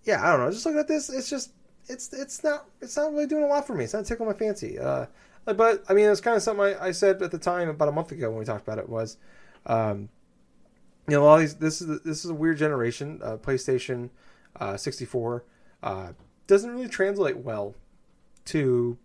yeah, 0.03 0.25
I 0.25 0.31
don't 0.31 0.45
know. 0.45 0.51
Just 0.51 0.65
looking 0.65 0.79
at 0.79 0.87
this, 0.87 1.09
it's 1.09 1.29
just 1.29 1.51
it's 1.87 2.13
it's 2.13 2.43
not 2.43 2.65
it's 2.81 2.97
not 2.97 3.11
really 3.11 3.27
doing 3.27 3.43
a 3.43 3.47
lot 3.47 3.67
for 3.67 3.75
me. 3.75 3.83
It's 3.83 3.93
not 3.93 4.05
tickling 4.05 4.29
my 4.29 4.35
fancy. 4.35 4.79
Uh, 4.79 5.05
but 5.45 5.83
I 5.89 5.93
mean, 5.93 6.09
it's 6.09 6.21
kind 6.21 6.35
of 6.35 6.43
something 6.43 6.65
I, 6.65 6.87
I, 6.87 6.91
said 6.91 7.21
at 7.21 7.31
the 7.31 7.37
time 7.37 7.69
about 7.69 7.87
a 7.87 7.91
month 7.91 8.11
ago 8.11 8.29
when 8.29 8.39
we 8.39 8.45
talked 8.45 8.67
about 8.67 8.79
it 8.79 8.89
was, 8.89 9.17
um, 9.67 10.09
you 11.07 11.15
know, 11.15 11.25
all 11.25 11.37
these 11.37 11.55
this 11.55 11.81
is 11.81 12.01
this 12.01 12.25
is 12.25 12.31
a 12.31 12.33
weird 12.33 12.57
generation. 12.57 13.19
Uh, 13.23 13.37
PlayStation 13.37 14.09
uh, 14.59 14.77
64 14.77 15.43
uh, 15.83 16.13
doesn't 16.47 16.71
really 16.71 16.87
translate 16.87 17.37
well 17.37 17.75
to 18.45 18.97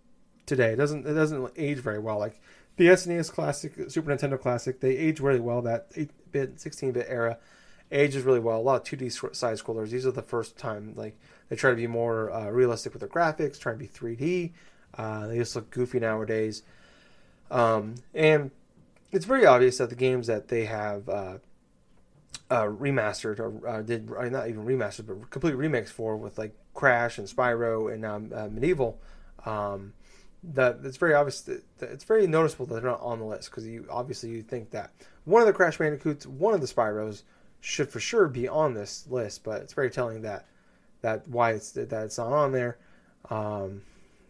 today. 0.51 0.72
It 0.72 0.76
doesn't 0.76 1.07
it 1.07 1.14
doesn't 1.14 1.53
age 1.57 1.78
very 1.78 1.98
well. 1.98 2.18
Like 2.18 2.38
the 2.76 2.88
SNES 2.88 3.32
Classic, 3.32 3.72
Super 3.88 4.14
Nintendo 4.14 4.38
Classic, 4.38 4.78
they 4.80 4.96
age 4.96 5.20
really 5.20 5.40
well. 5.40 5.62
That 5.62 5.90
8-bit, 5.92 6.57
16-bit 6.57 7.07
era 7.09 7.38
ages 7.92 8.24
really 8.24 8.40
well. 8.40 8.59
A 8.59 8.62
lot 8.62 8.92
of 8.92 8.98
2D 8.98 9.34
side 9.34 9.57
scrollers. 9.57 9.90
These 9.90 10.07
are 10.07 10.11
the 10.11 10.22
first 10.22 10.59
time 10.59 10.92
like 10.96 11.18
they 11.48 11.57
try 11.57 11.70
to 11.70 11.76
be 11.76 11.86
more 11.86 12.30
uh, 12.30 12.51
realistic 12.51 12.92
with 12.92 13.01
their 13.01 13.09
graphics, 13.09 13.59
try 13.59 13.72
to 13.72 13.78
be 13.78 13.88
3D. 13.88 14.53
Uh, 14.94 15.28
they 15.28 15.38
just 15.38 15.55
look 15.55 15.70
goofy 15.70 16.01
nowadays. 16.01 16.62
Um, 17.51 17.94
and 18.14 18.51
it's 19.12 19.24
very 19.24 19.46
obvious 19.46 19.78
that 19.78 19.88
the 19.88 19.96
games 19.96 20.26
that 20.26 20.48
they 20.48 20.66
have 20.66 21.09
uh, 21.09 21.38
uh, 22.51 22.64
remastered 22.64 23.38
or 23.38 23.66
uh, 23.66 23.82
did 23.82 24.11
uh, 24.16 24.28
not 24.28 24.48
even 24.48 24.64
remastered 24.64 25.07
but 25.07 25.30
complete 25.30 25.55
remakes 25.55 25.90
for 25.90 26.16
with 26.16 26.38
like 26.38 26.55
Crash 26.74 27.18
and 27.18 27.28
Spyro 27.28 27.92
and 27.92 28.05
um, 28.05 28.32
uh, 28.34 28.48
MediEvil. 28.48 28.94
Um, 29.46 29.92
that 30.43 30.78
it's 30.84 30.97
very 30.97 31.14
obvious 31.14 31.43
that, 31.43 31.62
that, 31.78 31.91
it's 31.91 32.05
very 32.05 32.26
noticeable 32.26 32.66
that 32.66 32.74
they're 32.74 32.91
not 32.91 33.01
on 33.03 33.18
the 33.18 33.24
list 33.24 33.51
because 33.51 33.66
you 33.66 33.86
obviously 33.91 34.30
you 34.30 34.43
think 34.43 34.70
that 34.70 34.91
one 35.24 35.43
of 35.43 35.47
the 35.47 35.53
Crash 35.53 35.78
Bandicoots, 35.78 36.26
one 36.26 36.55
of 36.55 36.61
the 36.61 36.66
Spyros 36.66 37.22
should 37.61 37.91
for 37.91 38.01
sure 38.01 38.26
be 38.26 38.49
on 38.49 38.72
this 38.72 39.07
list, 39.11 39.45
but 39.45 39.61
it's 39.61 39.74
very 39.74 39.91
telling 39.91 40.22
that 40.22 40.47
that 41.03 41.26
why 41.28 41.53
it's 41.53 41.72
that 41.72 41.93
it's 41.93 42.18
not 42.18 42.32
on 42.32 42.53
there. 42.53 42.78
Um, 43.28 43.82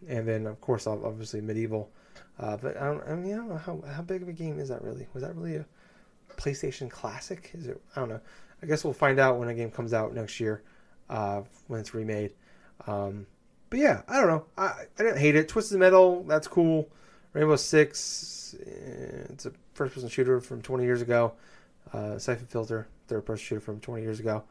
and 0.07 0.27
then 0.27 0.47
of 0.47 0.59
course 0.59 0.87
obviously 0.87 1.41
MediEvil, 1.41 1.87
Uh, 2.39 2.57
but 2.57 2.75
I 2.77 2.85
don't, 2.85 3.07
I 3.07 3.15
mean, 3.15 3.33
I 3.33 3.37
don't 3.37 3.49
know 3.49 3.57
how 3.57 3.81
how 3.87 4.01
big 4.01 4.21
of 4.21 4.27
a 4.27 4.33
game 4.33 4.59
is 4.59 4.69
that 4.69 4.81
really? 4.81 5.07
Was 5.13 5.23
that 5.23 5.35
really 5.35 5.57
a 5.57 5.65
PlayStation 6.37 6.89
Classic? 6.89 7.51
Is 7.53 7.67
it? 7.67 7.81
I 7.95 7.99
don't 7.99 8.09
know. 8.09 8.21
I 8.61 8.65
guess 8.65 8.83
we'll 8.83 8.93
find 8.93 9.19
out 9.19 9.37
when 9.39 9.47
a 9.47 9.53
game 9.53 9.71
comes 9.71 9.93
out 9.93 10.13
next 10.13 10.39
year, 10.39 10.63
uh, 11.09 11.41
when 11.67 11.79
it's 11.79 11.93
remade. 11.93 12.33
Um, 12.87 13.27
but 13.71 13.79
yeah, 13.79 14.01
I 14.07 14.19
don't 14.19 14.27
know. 14.27 14.45
I, 14.57 14.65
I 14.99 15.03
didn't 15.03 15.17
hate 15.17 15.35
it. 15.35 15.47
Twisted 15.47 15.79
Metal, 15.79 16.23
that's 16.23 16.47
cool. 16.47 16.89
Rainbow 17.33 17.55
Six, 17.55 18.53
eh, 18.59 19.27
it's 19.29 19.45
a 19.45 19.53
first-person 19.73 20.09
shooter 20.09 20.41
from 20.41 20.61
20 20.61 20.83
years 20.83 21.01
ago. 21.01 21.33
Uh, 21.93 22.19
Siphon 22.19 22.45
Filter, 22.47 22.87
third-person 23.07 23.43
shooter 23.43 23.61
from 23.61 23.79
20 23.79 24.03
years 24.03 24.19
ago. 24.19 24.43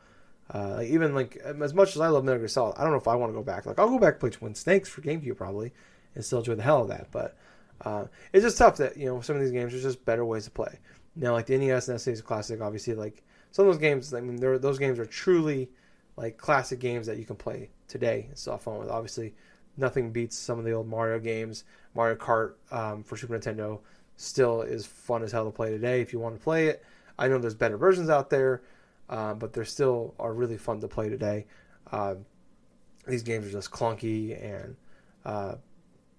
Uh, 0.52 0.76
like 0.76 0.88
even 0.88 1.14
like 1.14 1.36
as 1.36 1.74
much 1.74 1.94
as 1.94 2.00
I 2.00 2.08
love 2.08 2.24
Metal 2.24 2.38
Gear 2.38 2.48
Solid, 2.48 2.76
I 2.78 2.82
don't 2.82 2.92
know 2.92 2.98
if 2.98 3.06
I 3.06 3.14
want 3.14 3.30
to 3.30 3.34
go 3.34 3.42
back. 3.42 3.66
Like 3.66 3.78
I'll 3.78 3.90
go 3.90 3.98
back 3.98 4.14
and 4.14 4.20
play 4.20 4.30
Twin 4.30 4.54
Snakes 4.54 4.88
for 4.88 5.02
GameCube 5.02 5.36
probably, 5.36 5.72
and 6.14 6.24
still 6.24 6.38
enjoy 6.38 6.54
the 6.54 6.62
hell 6.62 6.82
of 6.82 6.88
that. 6.88 7.08
But 7.12 7.36
uh, 7.82 8.06
it's 8.32 8.42
just 8.42 8.58
tough 8.58 8.78
that 8.78 8.96
you 8.96 9.06
know 9.06 9.20
some 9.20 9.36
of 9.36 9.42
these 9.42 9.52
games 9.52 9.72
are 9.74 9.80
just 9.80 10.04
better 10.04 10.24
ways 10.24 10.46
to 10.46 10.50
play. 10.50 10.80
Now, 11.14 11.34
like 11.34 11.46
the 11.46 11.58
NES 11.58 11.88
and 11.88 11.98
SNES 11.98 12.24
Classic, 12.24 12.60
obviously, 12.60 12.94
like 12.94 13.22
some 13.52 13.66
of 13.66 13.74
those 13.74 13.80
games, 13.80 14.12
I 14.12 14.20
mean, 14.20 14.36
those 14.36 14.78
games 14.78 14.98
are 14.98 15.06
truly 15.06 15.70
like 16.16 16.36
classic 16.36 16.80
games 16.80 17.06
that 17.06 17.18
you 17.18 17.24
can 17.24 17.36
play 17.36 17.70
today 17.90 18.28
still 18.34 18.54
have 18.54 18.62
fun 18.62 18.78
with. 18.78 18.88
Obviously, 18.88 19.34
nothing 19.76 20.12
beats 20.12 20.36
some 20.36 20.58
of 20.58 20.64
the 20.64 20.72
old 20.72 20.88
Mario 20.88 21.18
games. 21.18 21.64
Mario 21.94 22.16
Kart 22.16 22.54
um, 22.70 23.02
for 23.02 23.16
Super 23.16 23.38
Nintendo 23.38 23.80
still 24.16 24.62
is 24.62 24.86
fun 24.86 25.22
as 25.22 25.32
hell 25.32 25.44
to 25.44 25.50
play 25.50 25.70
today 25.70 26.00
if 26.00 26.12
you 26.12 26.18
want 26.18 26.36
to 26.36 26.42
play 26.42 26.68
it. 26.68 26.84
I 27.18 27.28
know 27.28 27.38
there's 27.38 27.54
better 27.54 27.76
versions 27.76 28.08
out 28.08 28.30
there, 28.30 28.62
uh, 29.08 29.34
but 29.34 29.52
they 29.52 29.64
still 29.64 30.14
are 30.18 30.32
really 30.32 30.56
fun 30.56 30.80
to 30.80 30.88
play 30.88 31.08
today. 31.08 31.46
Uh, 31.90 32.14
these 33.06 33.22
games 33.22 33.46
are 33.46 33.50
just 33.50 33.70
clunky 33.70 34.42
and 34.42 34.76
uh, 35.24 35.54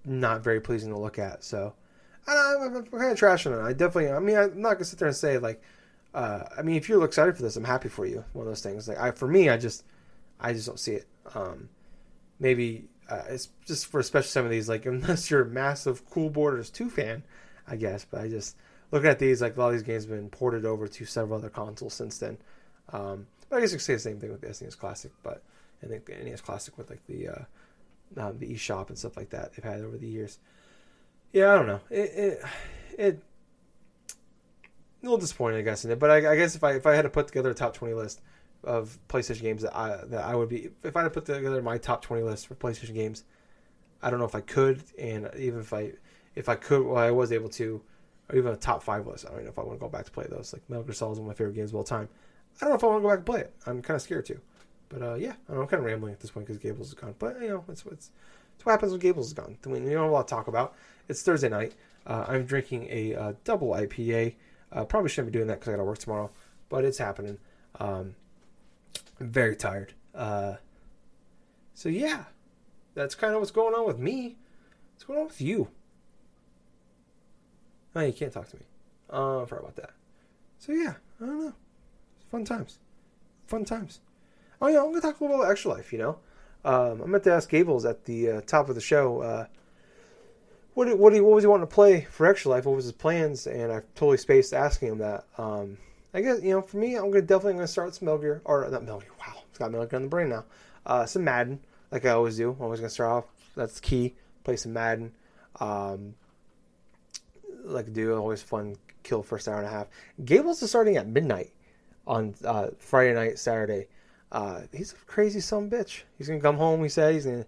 not 0.06 0.44
very 0.44 0.60
pleasing 0.60 0.90
to 0.90 1.00
look 1.00 1.18
at. 1.18 1.44
So 1.44 1.74
I 2.28 2.56
am 2.60 2.84
kind 2.86 3.12
of 3.12 3.18
trashing 3.18 3.58
it. 3.58 3.64
I 3.64 3.74
definitely. 3.74 4.12
I 4.12 4.20
mean, 4.20 4.38
I'm 4.38 4.62
not 4.62 4.74
gonna 4.74 4.86
sit 4.86 5.00
there 5.00 5.08
and 5.08 5.18
say 5.18 5.38
like. 5.38 5.62
Uh, 6.14 6.44
I 6.58 6.62
mean, 6.62 6.76
if 6.76 6.90
you're 6.90 7.06
excited 7.06 7.38
for 7.38 7.42
this, 7.42 7.56
I'm 7.56 7.64
happy 7.64 7.88
for 7.88 8.06
you. 8.06 8.26
One 8.34 8.46
of 8.46 8.52
those 8.52 8.62
things. 8.62 8.86
Like, 8.86 9.00
I 9.00 9.12
for 9.12 9.30
me, 9.30 9.48
I 9.48 9.56
just, 9.56 9.86
I 10.42 10.52
just 10.52 10.68
don't 10.68 10.78
see 10.78 10.92
it. 10.92 11.08
Um, 11.34 11.70
maybe 12.40 12.86
uh, 13.10 13.24
it's 13.30 13.50
just 13.66 13.88
for 13.88 14.00
especially 14.00 14.30
some 14.30 14.46
of 14.46 14.52
these. 14.52 14.70
Like, 14.70 14.86
unless 14.88 15.30
you're 15.30 15.44
a 15.44 15.46
massive 15.46 16.10
Cool 16.10 16.30
Borders 16.30 16.70
two 16.70 16.90
fan, 16.90 17.24
I 17.68 17.76
guess. 17.76 18.06
But 18.06 18.22
I 18.22 18.28
just 18.30 18.56
looking 18.92 19.10
at 19.10 19.20
these, 19.20 19.42
like 19.42 19.56
a 19.56 19.60
lot 19.60 19.68
of 19.68 19.74
these 19.74 19.84
games 19.84 20.04
have 20.04 20.12
been 20.12 20.30
ported 20.30 20.66
over 20.66 20.88
to 20.88 21.06
several 21.06 21.38
other 21.38 21.50
consoles 21.50 21.94
since 21.94 22.18
then. 22.18 22.38
Um, 22.92 23.28
but 23.50 23.58
I 23.58 23.62
guess 23.62 23.72
you 23.72 23.78
could 23.78 23.86
say 23.86 23.94
the 23.94 24.00
same 24.00 24.20
thing 24.20 24.32
with 24.32 24.42
the 24.42 24.48
SNES 24.48 24.78
Classic. 24.78 25.12
But 25.24 25.44
I 25.84 25.88
think 25.88 26.06
the 26.06 26.16
NES 26.16 26.42
Classic 26.42 26.78
with 26.78 26.90
like 26.90 27.06
the 27.08 27.28
uh, 27.28 27.44
um, 28.18 28.38
the 28.40 28.54
eShop 28.54 28.90
and 28.90 28.98
stuff 28.98 29.16
like 29.16 29.30
that 29.30 29.54
they've 29.54 29.64
had 29.64 29.82
over 29.82 29.98
the 29.98 30.08
years 30.08 30.40
yeah, 31.34 31.54
I 31.54 31.56
don't 31.56 31.68
know. 31.68 31.80
It 31.90 32.12
it, 32.16 32.42
it 32.98 33.24
a 35.02 35.06
little 35.06 35.18
disappointing, 35.18 35.60
I 35.60 35.64
guess, 35.64 35.86
in 35.86 35.92
it. 35.92 36.00
But 36.00 36.12
I, 36.12 36.32
I, 36.32 36.36
guess 36.36 36.56
if 36.56 36.64
I 36.64 36.74
if 36.74 36.86
I 36.86 36.94
had 36.94 37.04
to 37.04 37.10
put 37.10 37.28
together 37.28 37.52
a 37.52 37.54
top 37.54 37.74
twenty 37.74 37.94
list 37.94 38.22
of 38.64 38.98
PlayStation 39.08 39.42
games 39.42 39.62
that 39.64 39.76
I 39.76 40.04
that 40.06 40.24
I 40.24 40.36
would 40.36 40.50
be 40.50 40.70
if 40.84 40.96
I 40.96 41.04
had 41.04 41.14
put 41.14 41.26
together 41.26 41.62
my 41.62 41.78
top 41.78 42.02
twenty 42.02 42.24
list 42.24 42.48
for 42.48 42.56
PlayStation 42.56 42.94
games, 42.94 43.24
I 44.02 44.10
don't 44.10 44.20
know 44.20 44.26
if 44.26 44.36
I 44.36 44.42
could, 44.42 44.84
and 45.00 45.30
even 45.38 45.60
if 45.60 45.74
I 45.74 45.94
if 46.36 46.50
I 46.50 46.56
could, 46.56 46.86
well, 46.86 46.98
I 46.98 47.12
was 47.12 47.32
able 47.32 47.50
to, 47.50 47.82
or 48.30 48.38
even 48.38 48.54
a 48.54 48.58
top 48.58 48.84
five 48.84 49.06
list. 49.08 49.26
I 49.26 49.34
don't 49.34 49.44
know 49.44 49.50
if 49.50 49.60
I 49.60 49.64
want 49.64 49.80
to 49.80 49.84
go 49.84 49.90
back 49.90 50.06
to 50.06 50.12
play 50.12 50.26
those. 50.30 50.54
Like 50.54 50.62
Metal 50.70 50.84
Gear 50.84 50.94
Solid 50.94 51.14
is 51.14 51.20
one 51.20 51.30
of 51.30 51.36
my 51.36 51.38
favorite 51.38 51.56
games 51.56 51.72
of 51.72 51.76
all 51.76 51.84
time. 51.84 52.08
I 52.58 52.66
don't 52.66 52.70
know 52.70 52.76
if 52.76 52.84
I 52.84 52.88
want 52.88 53.00
to 53.00 53.04
go 53.04 53.10
back 53.10 53.18
and 53.20 53.26
play 53.26 53.40
it. 53.42 53.54
I'm 53.66 53.82
kind 53.82 53.96
of 53.96 54.02
scared 54.02 54.26
to. 54.28 54.40
But 54.90 55.02
uh, 55.02 55.16
yeah, 55.16 55.34
I 55.50 55.54
am 55.54 55.68
kind 55.68 55.80
of 55.80 55.86
rambling 55.86 56.14
at 56.14 56.20
this 56.20 56.32
point 56.32 56.48
because 56.48 56.62
Gables 56.62 56.90
is 56.90 56.94
gone. 56.94 57.16
But 57.18 57.42
you 57.42 57.50
know, 57.50 57.64
it's 57.70 57.84
it's 57.86 58.12
it's 58.56 58.66
what 58.66 58.74
happens 58.74 58.92
when 58.92 59.00
Gables 59.00 59.28
is 59.28 59.34
gone. 59.34 59.58
You 59.66 59.74
don't 59.74 59.88
have 59.88 60.02
a 60.02 60.08
lot 60.08 60.28
to 60.28 60.36
talk 60.36 60.48
about. 60.48 60.76
It's 61.08 61.22
Thursday 61.24 61.50
night. 61.50 61.76
Uh, 62.06 62.26
I'm 62.28 62.46
drinking 62.46 62.88
a 62.90 63.16
uh, 63.16 63.34
double 63.44 63.70
IPA. 63.70 64.36
Uh, 64.72 64.86
probably 64.86 65.10
shouldn't 65.10 65.32
be 65.32 65.38
doing 65.38 65.48
that 65.48 65.60
because 65.60 65.70
I 65.70 65.72
got 65.72 65.78
to 65.78 65.84
work 65.86 65.98
tomorrow, 65.98 66.30
but 66.70 66.84
it's 66.86 66.98
happening. 66.98 67.38
Um, 67.80 68.16
Very 69.22 69.56
tired. 69.56 69.94
Uh, 70.14 70.56
so 71.74 71.90
yeah, 71.90 72.26
that's 72.96 73.16
kind 73.16 73.34
of 73.34 73.40
what's 73.40 73.52
going 73.52 73.74
on 73.74 73.86
with 73.86 74.00
me. 74.00 74.38
What's 74.94 75.04
going 75.04 75.20
on 75.20 75.28
with 75.28 75.42
you? 75.42 75.68
Oh, 77.96 78.02
you 78.02 78.14
can't 78.14 78.32
talk 78.32 78.50
to 78.50 78.58
me. 78.58 78.64
Uh, 79.10 79.46
sorry 79.46 79.60
about 79.60 79.76
that. 79.76 79.92
So 80.60 80.72
yeah, 80.72 80.94
I 81.22 81.26
don't 81.26 81.40
know. 81.40 81.54
Fun 82.30 82.46
times. 82.46 82.80
Fun 83.48 83.66
times. 83.66 84.00
Oh 84.62 84.68
yeah, 84.68 84.80
I'm 84.80 84.90
gonna 84.90 85.02
talk 85.02 85.20
a 85.20 85.24
little 85.24 85.42
about 85.42 85.52
extra 85.52 85.72
life. 85.72 85.92
You 85.92 86.00
know, 86.00 86.20
um, 86.64 87.02
I 87.02 87.06
meant 87.06 87.24
to 87.26 87.34
ask 87.34 87.50
Gables 87.50 87.86
at 87.86 88.06
the 88.06 88.30
uh, 88.30 88.42
top 88.42 88.70
of 88.70 88.76
the 88.76 88.82
show 88.82 89.22
uh, 89.22 89.46
what 90.74 90.86
did, 90.86 90.98
what, 90.98 91.12
did, 91.12 91.22
what 91.22 91.36
was 91.36 91.44
he 91.44 91.48
wanting 91.48 91.68
to 91.68 91.74
play 91.74 92.08
for 92.10 92.26
Extra 92.26 92.52
Life? 92.52 92.66
What 92.66 92.76
was 92.76 92.86
his 92.86 92.94
plans? 92.94 93.46
And 93.46 93.72
I 93.72 93.82
totally 93.96 94.18
spaced 94.18 94.54
asking 94.54 94.90
him 94.90 94.98
that. 95.00 95.26
Um, 95.38 95.78
I 96.14 96.22
guess 96.22 96.42
you 96.44 96.52
know, 96.52 96.62
for 96.62 96.78
me, 96.78 96.96
I'm 96.96 97.10
gonna 97.10 97.22
definitely 97.22 97.54
gonna 97.54 97.68
start 97.68 97.96
some 97.96 98.06
Metal 98.06 98.20
Gear 98.20 98.42
or 98.46 98.68
not 98.70 98.84
Metal 98.84 99.00
Gear. 99.00 99.12
Wow, 99.20 99.42
it's 99.50 99.58
got 99.58 99.72
Metal 99.72 99.88
Gear 99.88 99.98
on 99.98 100.04
the 100.04 100.10
brain 100.10 100.30
now. 100.30 100.46
Uh, 100.86 101.06
some 101.06 101.24
Madden, 101.24 101.60
like 101.92 102.06
I 102.06 102.10
always 102.10 102.38
do. 102.38 102.52
I'm 102.52 102.62
always 102.62 102.80
gonna 102.80 102.90
start 102.90 103.12
off. 103.12 103.26
That's 103.56 103.80
key. 103.80 104.16
Play 104.44 104.58
some 104.58 104.74
Madden. 104.74 105.14
Um, 105.60 106.16
like 107.64 107.94
do 107.94 108.16
always 108.16 108.42
fun. 108.42 108.76
Kill 109.04 109.24
first 109.24 109.48
hour 109.48 109.58
and 109.58 109.68
a 109.68 109.70
half. 109.70 109.88
Gables 110.26 110.62
is 110.62 110.70
starting 110.70 110.98
at 110.98 111.08
midnight 111.08 111.52
on 112.06 112.36
uh, 112.46 112.68
Friday 112.78 113.14
night, 113.14 113.40
Saturday. 113.40 113.88
Uh, 114.32 114.62
he's 114.74 114.94
a 114.94 114.96
crazy 115.06 115.40
son 115.40 115.70
bitch. 115.70 116.04
He's 116.18 116.28
gonna 116.28 116.40
come 116.40 116.58
home. 116.58 116.84
He 116.84 116.90
said 116.90 117.14
he's 117.14 117.26
gonna. 117.26 117.46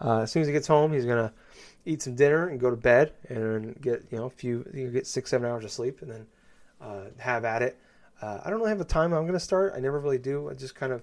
Uh, 0.00 0.20
as 0.20 0.32
soon 0.32 0.42
as 0.42 0.48
he 0.48 0.52
gets 0.52 0.66
home, 0.66 0.92
he's 0.92 1.06
gonna 1.06 1.32
eat 1.84 2.02
some 2.02 2.14
dinner 2.14 2.48
and 2.48 2.58
go 2.60 2.70
to 2.70 2.76
bed 2.76 3.12
and 3.28 3.80
get 3.80 4.04
you 4.10 4.18
know 4.18 4.24
a 4.24 4.30
few 4.30 4.68
you 4.74 4.90
get 4.90 5.06
six 5.06 5.30
seven 5.30 5.48
hours 5.48 5.64
of 5.64 5.70
sleep 5.70 6.02
and 6.02 6.10
then 6.10 6.26
uh, 6.80 7.04
have 7.18 7.44
at 7.44 7.62
it. 7.62 7.78
Uh, 8.20 8.40
I 8.44 8.50
don't 8.50 8.58
really 8.58 8.70
have 8.70 8.80
a 8.80 8.84
time 8.84 9.12
I'm 9.12 9.22
going 9.22 9.32
to 9.34 9.40
start. 9.40 9.74
I 9.76 9.80
never 9.80 10.00
really 10.00 10.18
do. 10.18 10.48
I 10.50 10.54
just 10.54 10.74
kind 10.74 10.92
of 10.92 11.02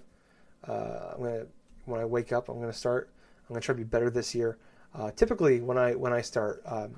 uh, 0.68 1.14
I'm 1.16 1.24
gonna 1.24 1.46
when 1.86 2.02
I 2.02 2.06
wake 2.06 2.32
up 2.32 2.50
I'm 2.50 2.60
going 2.60 2.72
to 2.72 2.78
start. 2.78 3.10
I'm 3.44 3.54
going 3.54 3.62
to 3.62 3.66
try 3.66 3.74
to 3.74 3.78
be 3.78 3.84
better 3.84 4.10
this 4.10 4.34
year. 4.34 4.58
Uh, 4.96 5.12
typically 5.12 5.60
when 5.60 5.78
I 5.78 5.96
when 5.96 6.14
I 6.14 6.22
start, 6.22 6.62
um, 6.66 6.96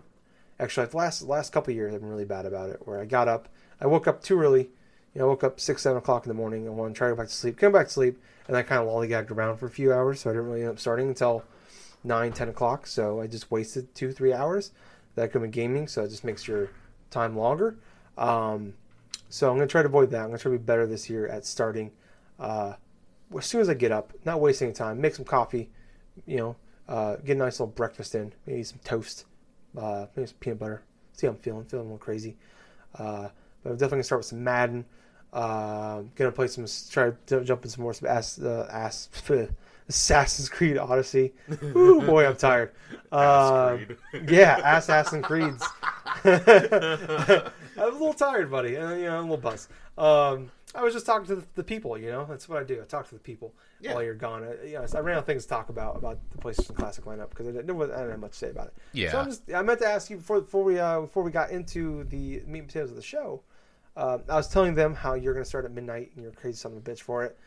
actually 0.59 0.85
the 0.87 0.97
last 0.97 1.21
last 1.23 1.51
couple 1.51 1.73
years 1.73 1.93
I've 1.93 2.01
been 2.01 2.09
really 2.09 2.25
bad 2.25 2.45
about 2.45 2.69
it. 2.69 2.81
Where 2.85 3.01
I 3.01 3.05
got 3.05 3.27
up, 3.27 3.49
I 3.81 3.87
woke 3.87 4.07
up 4.07 4.21
too 4.21 4.39
early. 4.39 4.69
You 5.13 5.19
know, 5.19 5.25
I 5.25 5.27
woke 5.29 5.43
up 5.43 5.59
six 5.59 5.81
seven 5.81 5.97
o'clock 5.97 6.25
in 6.25 6.29
the 6.29 6.35
morning. 6.35 6.67
I 6.67 6.71
want 6.71 6.93
to 6.93 6.97
try 6.97 7.07
to 7.07 7.15
go 7.15 7.21
back 7.21 7.29
to 7.29 7.33
sleep. 7.33 7.57
Come 7.57 7.71
back 7.71 7.87
to 7.87 7.93
sleep, 7.93 8.21
and 8.47 8.57
I 8.57 8.63
kind 8.63 8.81
of 8.81 8.87
lollygagged 8.87 9.31
around 9.31 9.57
for 9.57 9.65
a 9.65 9.69
few 9.69 9.93
hours. 9.93 10.21
So 10.21 10.29
I 10.29 10.33
didn't 10.33 10.47
really 10.47 10.61
end 10.61 10.71
up 10.71 10.79
starting 10.79 11.07
until 11.07 11.43
nine, 12.03 12.33
ten 12.33 12.49
o'clock. 12.49 12.85
So 12.85 13.21
I 13.21 13.27
just 13.27 13.49
wasted 13.49 13.93
two, 13.95 14.11
three 14.11 14.33
hours. 14.33 14.71
That 15.15 15.31
could 15.31 15.41
be 15.41 15.47
gaming, 15.47 15.87
so 15.87 16.03
it 16.03 16.09
just 16.09 16.25
makes 16.25 16.47
your 16.47 16.69
time 17.09 17.37
longer. 17.37 17.77
Um, 18.17 18.73
so 19.35 19.51
I'm 19.51 19.57
gonna 19.57 19.67
try 19.67 19.81
to 19.81 19.89
avoid 19.89 20.11
that. 20.11 20.21
I'm 20.21 20.27
gonna 20.27 20.37
try 20.37 20.53
to 20.53 20.57
be 20.57 20.63
better 20.63 20.87
this 20.87 21.09
year 21.09 21.27
at 21.27 21.45
starting 21.45 21.91
uh, 22.39 22.75
as 23.37 23.45
soon 23.45 23.59
as 23.59 23.67
I 23.67 23.73
get 23.73 23.91
up, 23.91 24.13
not 24.23 24.39
wasting 24.39 24.71
time, 24.71 25.01
make 25.01 25.13
some 25.13 25.25
coffee, 25.25 25.69
you 26.25 26.37
know, 26.37 26.55
uh, 26.87 27.17
get 27.17 27.35
a 27.35 27.39
nice 27.39 27.59
little 27.59 27.73
breakfast 27.73 28.15
in, 28.15 28.31
maybe 28.45 28.63
some 28.63 28.79
toast, 28.85 29.25
uh, 29.77 30.05
maybe 30.15 30.27
some 30.27 30.37
peanut 30.39 30.59
butter. 30.59 30.83
See 31.11 31.27
how 31.27 31.33
I'm 31.33 31.39
feeling, 31.39 31.65
feeling 31.65 31.87
a 31.87 31.89
little 31.89 31.97
crazy. 31.97 32.37
Uh, 32.97 33.27
but 33.61 33.71
I'm 33.71 33.75
definitely 33.75 33.97
gonna 33.97 34.03
start 34.03 34.19
with 34.19 34.27
some 34.27 34.41
Madden. 34.41 34.85
Uh, 35.33 36.03
gonna 36.15 36.31
play 36.31 36.47
some, 36.47 36.65
try 36.89 37.11
to 37.25 37.43
jump 37.43 37.65
in 37.65 37.69
some 37.69 37.83
more 37.83 37.93
some 37.93 38.07
ass, 38.07 38.39
uh, 38.39 38.69
ass, 38.71 39.09
Assassin's 39.89 40.47
Creed 40.47 40.77
Odyssey. 40.77 41.33
Ooh, 41.75 42.01
boy, 42.01 42.25
I'm 42.25 42.37
tired. 42.37 42.71
Uh, 43.11 43.79
yeah, 44.29 44.77
Assassin's 44.77 45.25
Creeds. 45.25 45.61
I'm 47.77 47.89
a 47.89 47.91
little 47.91 48.13
tired, 48.13 48.49
buddy. 48.49 48.75
And, 48.75 48.99
you 48.99 49.05
know, 49.05 49.17
I'm 49.17 49.29
a 49.29 49.33
little 49.33 49.37
buzzed. 49.37 49.69
Um, 49.97 50.51
I 50.73 50.83
was 50.83 50.93
just 50.93 51.05
talking 51.05 51.27
to 51.27 51.35
the, 51.35 51.45
the, 51.55 51.63
people. 51.63 51.97
You 51.97 52.11
know, 52.11 52.25
that's 52.29 52.49
what 52.49 52.59
I 52.59 52.63
do. 52.63 52.81
I 52.81 52.85
talk 52.85 53.07
to 53.09 53.15
the 53.15 53.21
people 53.21 53.53
yeah. 53.79 53.93
while 53.93 54.03
you're 54.03 54.13
gone. 54.13 54.43
I, 54.43 54.65
you 54.65 54.73
know, 54.73 54.85
I 54.93 54.99
ran 54.99 55.15
out 55.15 55.19
of 55.19 55.25
things 55.25 55.43
to 55.43 55.49
talk 55.49 55.69
about 55.69 55.95
about 55.95 56.19
the 56.31 56.37
PlayStation 56.37 56.75
Classic 56.75 57.05
lineup 57.05 57.29
because 57.29 57.47
I 57.47 57.51
didn't, 57.51 57.69
I 57.69 57.85
didn't 57.85 58.09
have 58.11 58.19
much 58.19 58.31
to 58.31 58.37
say 58.37 58.49
about 58.49 58.67
it. 58.67 58.73
Yeah. 58.91 59.11
So 59.11 59.19
I'm 59.19 59.25
just, 59.25 59.43
I 59.53 59.61
meant 59.61 59.79
to 59.79 59.87
ask 59.87 60.09
you 60.09 60.17
before 60.17 60.41
before 60.41 60.63
we 60.63 60.79
uh, 60.79 61.01
before 61.01 61.23
we 61.23 61.31
got 61.31 61.51
into 61.51 62.03
the 62.05 62.41
meat 62.45 62.59
and 62.59 62.67
potatoes 62.67 62.89
of 62.89 62.97
the 62.97 63.01
show. 63.01 63.41
Uh, 63.95 64.17
I 64.27 64.35
was 64.35 64.49
telling 64.49 64.75
them 64.75 64.93
how 64.93 65.13
you're 65.13 65.33
going 65.33 65.43
to 65.43 65.49
start 65.49 65.63
at 65.63 65.71
midnight 65.71 66.11
and 66.15 66.23
you're 66.23 66.33
crazy 66.33 66.57
son 66.57 66.73
of 66.73 66.77
a 66.79 66.81
bitch 66.81 66.99
for 66.99 67.23
it. 67.23 67.37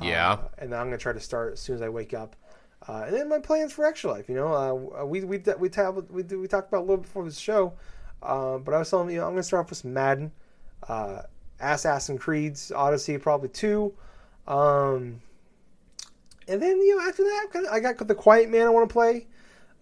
Yeah. 0.00 0.32
Uh, 0.32 0.48
and 0.58 0.72
then 0.72 0.78
I'm 0.78 0.86
going 0.86 0.98
to 0.98 1.02
try 1.02 1.12
to 1.12 1.20
start 1.20 1.54
as 1.54 1.60
soon 1.60 1.76
as 1.76 1.82
I 1.82 1.88
wake 1.88 2.14
up. 2.14 2.36
Uh, 2.86 3.04
and 3.06 3.16
then 3.16 3.28
my 3.28 3.38
plans 3.38 3.72
for 3.72 3.84
Extra 3.84 4.10
Life. 4.10 4.28
You 4.28 4.36
know, 4.36 4.54
uh, 4.54 5.04
we 5.04 5.24
we 5.24 5.38
we, 5.58 5.68
tab- 5.68 6.10
we 6.10 6.22
we 6.22 6.46
talked 6.46 6.68
about 6.68 6.80
a 6.80 6.86
little 6.86 6.98
before 6.98 7.24
the 7.24 7.32
show, 7.32 7.72
uh, 8.22 8.58
but 8.58 8.74
I 8.74 8.78
was 8.78 8.90
telling 8.90 9.10
you, 9.10 9.20
I'm 9.20 9.28
going 9.30 9.36
to 9.36 9.42
start 9.42 9.64
off 9.64 9.70
with 9.70 9.78
some 9.78 9.92
Madden. 9.92 10.32
Uh, 10.88 11.22
Assassin's 11.60 12.20
Creed's 12.20 12.72
Odyssey, 12.72 13.18
probably 13.18 13.48
two. 13.48 13.94
Um, 14.46 15.20
and 16.48 16.62
then 16.62 16.80
you 16.80 16.96
know 16.96 17.08
after 17.08 17.24
that, 17.24 17.68
I 17.70 17.80
got 17.80 17.98
the 18.06 18.14
Quiet 18.14 18.50
Man 18.50 18.66
I 18.66 18.70
want 18.70 18.88
to 18.88 18.92
play. 18.92 19.26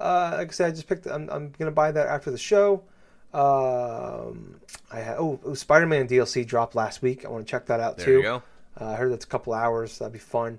Uh, 0.01 0.35
like 0.39 0.49
I 0.49 0.53
said, 0.53 0.69
I 0.69 0.71
just 0.71 0.87
picked. 0.87 1.07
I'm, 1.07 1.29
I'm 1.31 1.53
gonna 1.59 1.71
buy 1.71 1.93
that 1.93 2.07
after 2.07 2.31
the 2.31 2.39
show. 2.39 2.83
Um, 3.33 4.61
I 4.93 5.01
had, 5.01 5.17
oh, 5.19 5.41
oh 5.45 5.55
Spider 5.55 5.87
Man 5.87 6.09
DLC 6.09 6.47
dropped 6.47 6.75
last 6.75 7.03
week. 7.03 7.25
I 7.25 7.29
want 7.29 7.47
to 7.47 7.51
check 7.51 7.67
that 7.67 7.81
out 7.81 7.97
there 7.97 8.07
too. 8.07 8.17
You 8.17 8.23
go. 8.23 8.43
Uh, 8.81 8.87
I 8.87 8.95
heard 8.95 9.13
that's 9.13 9.25
a 9.25 9.29
couple 9.29 9.53
hours. 9.53 9.99
That'd 9.99 10.13
be 10.13 10.19
fun. 10.19 10.59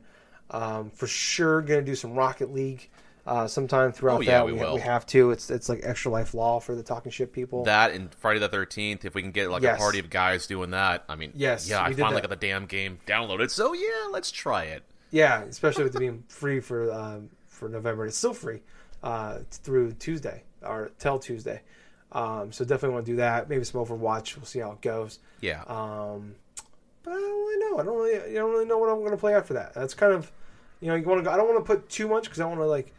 Um, 0.51 0.89
for 0.91 1.07
sure, 1.07 1.61
gonna 1.61 1.81
do 1.81 1.95
some 1.95 2.13
Rocket 2.13 2.53
League 2.53 2.89
uh, 3.25 3.47
sometime 3.47 3.91
throughout 3.91 4.19
oh, 4.19 4.21
yeah, 4.21 4.31
that. 4.39 4.45
We, 4.45 4.53
we, 4.53 4.73
we 4.73 4.81
have 4.81 5.05
to. 5.07 5.31
It's 5.31 5.49
it's 5.49 5.67
like 5.69 5.81
extra 5.83 6.11
life 6.11 6.33
law 6.33 6.59
for 6.59 6.75
the 6.75 6.83
talking 6.83 7.11
shit 7.11 7.33
people. 7.33 7.63
That 7.63 7.91
and 7.91 8.13
Friday 8.13 8.39
the 8.39 8.49
Thirteenth. 8.49 9.05
If 9.05 9.15
we 9.15 9.21
can 9.21 9.31
get 9.31 9.49
like 9.49 9.63
Yes. 9.63 9.77
a 9.77 9.79
party 9.79 9.99
of 9.99 10.09
guys 10.09 10.47
doing 10.47 10.71
that, 10.71 11.03
I 11.09 11.15
mean, 11.15 11.31
Yes, 11.35 11.67
yeah. 11.69 11.81
I 11.81 11.93
finally 11.93 12.21
that. 12.21 12.29
got 12.29 12.39
the 12.39 12.47
damn 12.47 12.65
game 12.65 12.99
downloaded, 13.07 13.49
so 13.49 13.73
yeah, 13.73 14.09
let's 14.11 14.31
try 14.31 14.65
it. 14.65 14.83
Yeah, 15.11 15.43
especially 15.43 15.85
with 15.85 15.95
it 15.95 15.99
being 15.99 16.23
free 16.27 16.59
for 16.59 16.91
um, 16.91 17.29
for 17.47 17.69
November. 17.69 18.05
It's 18.05 18.17
still 18.17 18.33
free 18.33 18.61
uh, 19.03 19.39
through 19.49 19.93
Tuesday 19.93 20.43
or 20.61 20.91
till 20.99 21.19
Tuesday. 21.19 21.61
Um, 22.11 22.51
so 22.51 22.63
definitely 22.63 22.93
want 22.93 23.05
to 23.05 23.11
do 23.11 23.15
that. 23.17 23.49
Maybe 23.49 23.63
some 23.63 23.83
Overwatch. 23.83 24.37
We'll 24.37 24.45
see 24.45 24.59
how 24.59 24.71
it 24.71 24.81
goes. 24.81 25.19
Yeah. 25.41 25.63
Um, 25.67 26.35
but 27.03 27.11
I 27.11 27.15
don't 27.15 27.23
really 27.23 27.59
know. 27.59 27.79
I 27.79 27.83
don't 27.83 27.95
really, 27.97 28.31
you 28.31 28.37
don't 28.37 28.51
really 28.51 28.65
know 28.65 28.77
what 28.77 28.89
I'm 28.89 28.99
going 28.99 29.11
to 29.11 29.17
play 29.17 29.35
after 29.35 29.53
that. 29.55 29.73
That's 29.73 29.93
kind 29.93 30.13
of, 30.13 30.31
you 30.79 30.87
know, 30.87 30.95
you 30.95 31.03
want 31.03 31.23
to. 31.23 31.31
I 31.31 31.37
don't 31.37 31.47
want 31.47 31.65
to 31.65 31.73
put 31.73 31.89
too 31.89 32.07
much 32.07 32.23
because 32.23 32.39
I 32.39 32.45
want 32.45 32.59
to 32.59 32.65
like 32.65 32.93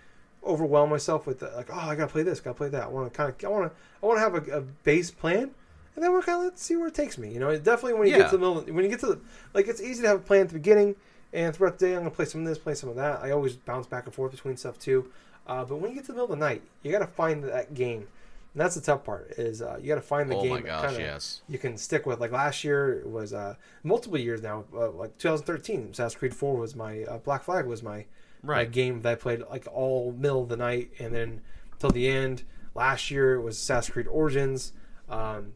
overwhelm 0.45 0.91
myself 0.91 1.27
with 1.27 1.41
the, 1.41 1.51
like, 1.57 1.69
oh, 1.73 1.79
I 1.79 1.95
got 1.97 2.07
to 2.07 2.13
play 2.13 2.23
this, 2.23 2.41
got 2.41 2.51
to 2.51 2.55
play 2.57 2.69
that. 2.69 2.85
I 2.85 2.89
want 2.89 3.13
to 3.13 3.17
kind 3.17 3.31
of, 3.31 3.45
I 3.45 3.49
want 3.49 3.71
to, 3.71 3.77
I 4.03 4.07
want 4.07 4.17
to 4.19 4.21
have 4.21 4.49
a, 4.49 4.59
a 4.59 4.61
base 4.61 5.11
plan, 5.11 5.51
and 5.95 6.05
then 6.05 6.13
we're 6.13 6.23
kind 6.23 6.39
of 6.39 6.45
let's 6.45 6.63
see 6.63 6.77
where 6.77 6.89
it 6.89 6.95
takes 6.95 7.19
me. 7.19 7.33
You 7.33 7.41
know, 7.41 7.57
definitely 7.59 7.95
when 7.95 8.07
you 8.09 8.13
Yeah. 8.15 8.19
get 8.21 8.31
to 8.31 8.37
the 8.37 8.47
middle, 8.47 8.61
when 8.75 8.85
you 8.85 8.91
get 8.91 9.01
to 9.01 9.07
the, 9.07 9.21
like, 9.55 9.67
it's 9.69 9.81
easy 9.81 10.03
to 10.03 10.09
have 10.09 10.19
a 10.21 10.23
plan 10.23 10.43
at 10.43 10.49
the 10.49 10.55
beginning, 10.55 10.95
and 11.33 11.55
throughout 11.55 11.79
the 11.79 11.87
day, 11.87 11.97
I'm 11.97 12.05
to 12.05 12.11
play 12.11 12.25
some 12.25 12.43
of 12.43 12.47
this, 12.47 12.59
play 12.59 12.75
some 12.75 12.89
of 12.89 12.97
that. 12.97 13.21
I 13.23 13.31
always 13.33 13.57
bounce 13.57 13.87
back 13.87 14.07
and 14.07 14.15
forth 14.15 14.33
between 14.33 14.57
stuff 14.57 14.79
too. 14.79 15.11
Uh, 15.47 15.65
but 15.65 15.77
when 15.77 15.91
you 15.91 15.97
get 15.97 16.05
to 16.07 16.13
the 16.13 16.15
middle 16.15 16.33
of 16.33 16.39
the 16.39 16.45
night, 16.45 16.63
you 16.83 16.91
got 16.91 16.99
to 17.01 17.07
find 17.07 17.45
that 17.45 17.75
game. 17.75 18.09
And 18.55 18.61
that's 18.63 18.75
the 18.75 18.81
tough 18.81 19.05
part 19.05 19.33
is 19.37 19.61
uh, 19.61 19.79
you 19.81 19.87
got 19.89 19.97
to 19.97 20.01
find 20.01 20.31
the 20.31 20.37
oh 20.37 20.43
game 20.43 20.51
my 20.51 20.61
gosh, 20.63 20.87
kinda, 20.87 21.01
yes. 21.01 21.43
you 21.47 21.59
can 21.59 21.77
stick 21.77 22.07
with. 22.07 22.21
Like 22.21 22.33
last 22.33 22.65
year 22.65 23.01
it 23.01 23.07
was 23.07 23.35
uh, 23.35 23.55
multiple 23.85 24.19
years 24.19 24.41
now, 24.43 24.65
uh, 24.75 24.91
like 24.93 25.19
2013, 25.19 25.89
Assassin's 25.93 26.15
Creed 26.19 26.35
4 26.35 26.57
was 26.57 26.75
my 26.75 27.03
uh, 27.05 27.19
Black 27.19 27.43
Flag 27.43 27.67
was 27.67 27.83
my 27.83 28.07
Right. 28.43 28.71
game 28.71 29.03
that 29.03 29.13
I 29.13 29.15
played 29.17 29.43
like 29.51 29.67
all 29.73 30.13
middle 30.13 30.43
of 30.43 30.49
the 30.49 30.57
night 30.57 30.91
and 30.99 31.15
then 31.15 31.41
till 31.79 31.91
the 31.91 32.09
end. 32.09 32.43
Last 32.75 33.11
year 33.11 33.35
it 33.35 33.43
was 33.43 33.57
Assassin's 33.57 33.93
Creed 33.93 34.07
Origins. 34.07 34.73
Um, 35.09 35.53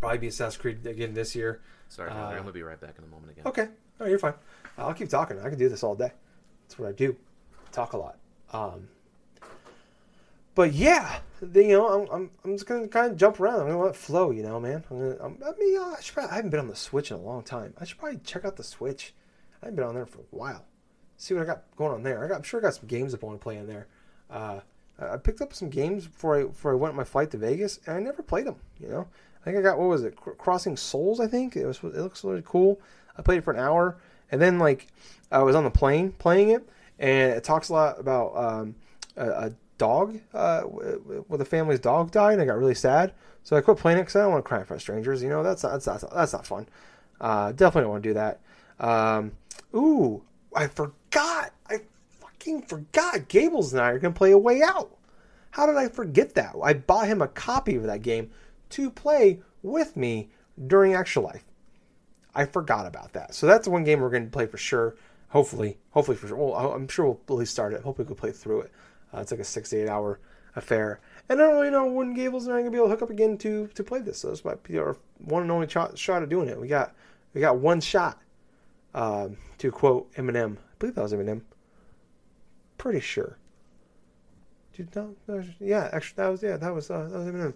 probably 0.00 0.18
be 0.18 0.26
Assassin's 0.28 0.60
Creed 0.60 0.86
again 0.86 1.14
this 1.14 1.34
year. 1.34 1.60
Sorry, 1.88 2.10
Uh, 2.10 2.14
I'm 2.14 2.38
gonna 2.38 2.52
be 2.52 2.62
right 2.62 2.80
back 2.80 2.94
in 2.98 3.04
a 3.04 3.08
moment 3.08 3.32
again. 3.32 3.46
Okay, 3.46 3.68
oh 4.00 4.06
you're 4.06 4.18
fine. 4.18 4.34
I'll 4.76 4.94
keep 4.94 5.08
talking. 5.08 5.40
I 5.40 5.48
can 5.48 5.58
do 5.58 5.68
this 5.68 5.82
all 5.82 5.94
day. 5.94 6.12
That's 6.66 6.78
what 6.78 6.88
I 6.88 6.92
do. 6.92 7.16
Talk 7.72 7.94
a 7.94 7.96
lot. 7.96 8.18
Um, 8.52 8.88
but 10.54 10.72
yeah, 10.72 11.20
the, 11.40 11.62
you 11.62 11.68
know, 11.68 11.88
I'm, 11.88 12.08
I'm, 12.10 12.30
I'm 12.44 12.52
just 12.54 12.66
gonna 12.66 12.88
kind 12.88 13.12
of 13.12 13.16
jump 13.16 13.38
around. 13.40 13.60
I'm 13.60 13.66
gonna 13.68 13.80
let 13.80 13.90
it 13.90 13.96
flow, 13.96 14.30
you 14.30 14.42
know, 14.42 14.58
man. 14.60 14.84
I'm 14.90 14.98
gonna, 14.98 15.16
I'm, 15.20 15.38
I 15.44 15.52
mean, 15.58 15.78
I, 15.78 15.96
should 16.00 16.14
probably, 16.14 16.30
I 16.32 16.34
haven't 16.36 16.50
been 16.50 16.60
on 16.60 16.68
the 16.68 16.76
Switch 16.76 17.10
in 17.10 17.16
a 17.16 17.20
long 17.20 17.42
time. 17.42 17.74
I 17.80 17.84
should 17.84 17.98
probably 17.98 18.18
check 18.24 18.44
out 18.44 18.56
the 18.56 18.64
Switch. 18.64 19.14
I 19.62 19.66
haven't 19.66 19.76
been 19.76 19.84
on 19.84 19.94
there 19.94 20.06
for 20.06 20.18
a 20.20 20.24
while. 20.30 20.64
See 21.18 21.34
what 21.34 21.42
I 21.42 21.46
got 21.46 21.64
going 21.76 21.92
on 21.92 22.02
there. 22.02 22.24
I 22.32 22.34
I'm 22.34 22.42
sure 22.42 22.60
I 22.60 22.62
got 22.62 22.74
some 22.74 22.86
games 22.86 23.14
I 23.14 23.18
want 23.20 23.38
to 23.38 23.42
play 23.42 23.58
in 23.58 23.66
there. 23.66 23.86
Uh, 24.30 24.60
I 25.00 25.16
picked 25.16 25.40
up 25.40 25.52
some 25.52 25.68
games 25.68 26.06
before 26.06 26.38
I 26.38 26.44
before 26.44 26.72
I 26.72 26.74
went 26.76 26.92
on 26.92 26.96
my 26.96 27.04
flight 27.04 27.30
to 27.32 27.36
Vegas, 27.38 27.80
and 27.86 27.96
I 27.96 28.00
never 28.00 28.22
played 28.22 28.46
them. 28.46 28.56
You 28.80 28.88
know, 28.88 29.08
I 29.40 29.44
think 29.44 29.58
I 29.58 29.62
got 29.62 29.78
what 29.78 29.88
was 29.88 30.04
it, 30.04 30.16
Cr- 30.16 30.30
Crossing 30.30 30.76
Souls? 30.76 31.20
I 31.20 31.26
think 31.26 31.56
it 31.56 31.66
was. 31.66 31.78
It 31.78 31.96
looks 31.96 32.24
really 32.24 32.42
cool. 32.44 32.80
I 33.16 33.22
played 33.22 33.38
it 33.38 33.44
for 33.44 33.52
an 33.52 33.58
hour, 33.60 33.98
and 34.30 34.40
then 34.40 34.58
like 34.58 34.86
I 35.30 35.42
was 35.42 35.54
on 35.54 35.64
the 35.64 35.70
plane 35.70 36.12
playing 36.12 36.50
it, 36.50 36.68
and 36.98 37.32
it 37.32 37.44
talks 37.44 37.68
a 37.68 37.72
lot 37.72 37.98
about 38.00 38.36
um, 38.36 38.74
a, 39.16 39.28
a 39.28 39.52
dog 39.76 40.20
uh, 40.34 40.60
w- 40.60 40.98
w- 40.98 41.24
with 41.28 41.40
a 41.40 41.44
family's 41.44 41.80
dog 41.80 42.10
died, 42.10 42.34
and 42.34 42.42
I 42.42 42.44
got 42.44 42.58
really 42.58 42.74
sad. 42.74 43.12
So 43.42 43.56
I 43.56 43.60
quit 43.60 43.78
playing 43.78 43.98
it 43.98 44.02
because 44.02 44.16
I 44.16 44.22
don't 44.22 44.32
want 44.32 44.44
to 44.44 44.48
cry 44.48 44.58
in 44.58 44.64
front 44.66 44.78
of 44.78 44.82
strangers. 44.82 45.22
You 45.22 45.30
know, 45.30 45.42
that's 45.42 45.62
not, 45.62 45.80
that's 45.82 45.86
not, 45.86 46.14
that's 46.14 46.32
not 46.32 46.46
fun. 46.46 46.68
Uh, 47.20 47.52
definitely 47.52 47.82
don't 47.82 47.90
want 47.90 48.02
to 48.02 48.08
do 48.08 48.14
that. 48.14 48.40
Um, 48.78 49.32
ooh, 49.74 50.22
I 50.54 50.66
forgot. 50.66 50.94
Fucking 52.48 52.62
forgot. 52.66 53.28
Gables 53.28 53.72
and 53.72 53.82
I 53.82 53.90
are 53.90 53.98
gonna 53.98 54.14
play 54.14 54.32
a 54.32 54.38
way 54.38 54.62
out. 54.62 54.96
How 55.50 55.66
did 55.66 55.76
I 55.76 55.88
forget 55.88 56.34
that? 56.34 56.54
I 56.62 56.72
bought 56.72 57.06
him 57.06 57.20
a 57.20 57.28
copy 57.28 57.76
of 57.76 57.82
that 57.84 58.00
game 58.00 58.30
to 58.70 58.90
play 58.90 59.40
with 59.62 59.96
me 59.96 60.30
during 60.66 60.94
Extra 60.94 61.22
Life. 61.22 61.44
I 62.34 62.46
forgot 62.46 62.86
about 62.86 63.12
that. 63.12 63.34
So 63.34 63.46
that's 63.46 63.64
the 63.64 63.70
one 63.70 63.84
game 63.84 64.00
we're 64.00 64.10
going 64.10 64.24
to 64.24 64.30
play 64.30 64.46
for 64.46 64.56
sure. 64.56 64.96
Hopefully, 65.28 65.78
hopefully 65.90 66.16
for 66.16 66.28
sure. 66.28 66.36
Well, 66.36 66.54
I'm 66.54 66.88
sure 66.88 67.06
we'll 67.06 67.20
at 67.28 67.34
least 67.40 67.52
start 67.52 67.74
it. 67.74 67.82
Hopefully, 67.82 68.04
we 68.04 68.14
can 68.14 68.16
play 68.16 68.32
through 68.32 68.62
it. 68.62 68.72
Uh, 69.12 69.20
it's 69.20 69.30
like 69.30 69.40
a 69.40 69.44
six 69.44 69.70
to 69.70 69.82
eight 69.82 69.88
hour 69.88 70.20
affair. 70.56 71.00
And 71.28 71.40
I 71.40 71.44
don't 71.44 71.54
really 71.54 71.70
know 71.70 71.86
when 71.86 72.14
Gables 72.14 72.46
and 72.46 72.54
I 72.54 72.58
are 72.58 72.62
going 72.62 72.72
to 72.72 72.76
be 72.76 72.78
able 72.78 72.86
to 72.86 72.92
hook 72.92 73.02
up 73.02 73.10
again 73.10 73.36
to 73.38 73.66
to 73.66 73.84
play 73.84 74.00
this. 74.00 74.18
So 74.18 74.30
this 74.30 74.44
might 74.44 74.62
be 74.62 74.78
our 74.78 74.96
one 75.18 75.42
and 75.42 75.50
only 75.50 75.68
shot, 75.68 75.98
shot 75.98 76.22
of 76.22 76.30
doing 76.30 76.48
it. 76.48 76.58
We 76.58 76.68
got 76.68 76.94
we 77.34 77.42
got 77.42 77.58
one 77.58 77.80
shot. 77.80 78.18
Um, 78.94 79.36
to 79.58 79.70
quote 79.70 80.12
Eminem, 80.14 80.56
I 80.56 80.60
believe 80.78 80.94
that 80.94 81.02
was 81.02 81.12
Eminem. 81.12 81.42
Pretty 82.78 83.00
sure. 83.00 83.36
Yeah, 85.58 85.90
actually, 85.92 86.22
that 86.22 86.28
was 86.28 86.42
yeah, 86.42 86.56
that 86.56 86.74
was 86.74 86.90
uh, 86.90 87.08
that 87.08 87.18
was 87.18 87.26
Eminem. 87.26 87.54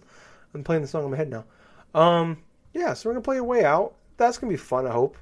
I'm 0.53 0.63
playing 0.63 0.81
the 0.81 0.87
song 0.87 1.05
in 1.05 1.11
my 1.11 1.17
head 1.17 1.29
now. 1.29 1.45
Um, 1.95 2.43
yeah, 2.73 2.93
so 2.93 3.09
we're 3.09 3.13
gonna 3.13 3.23
play 3.23 3.37
a 3.37 3.43
way 3.43 3.63
out. 3.63 3.95
That's 4.17 4.37
gonna 4.37 4.51
be 4.51 4.57
fun. 4.57 4.85
I 4.85 4.91
hope. 4.91 5.17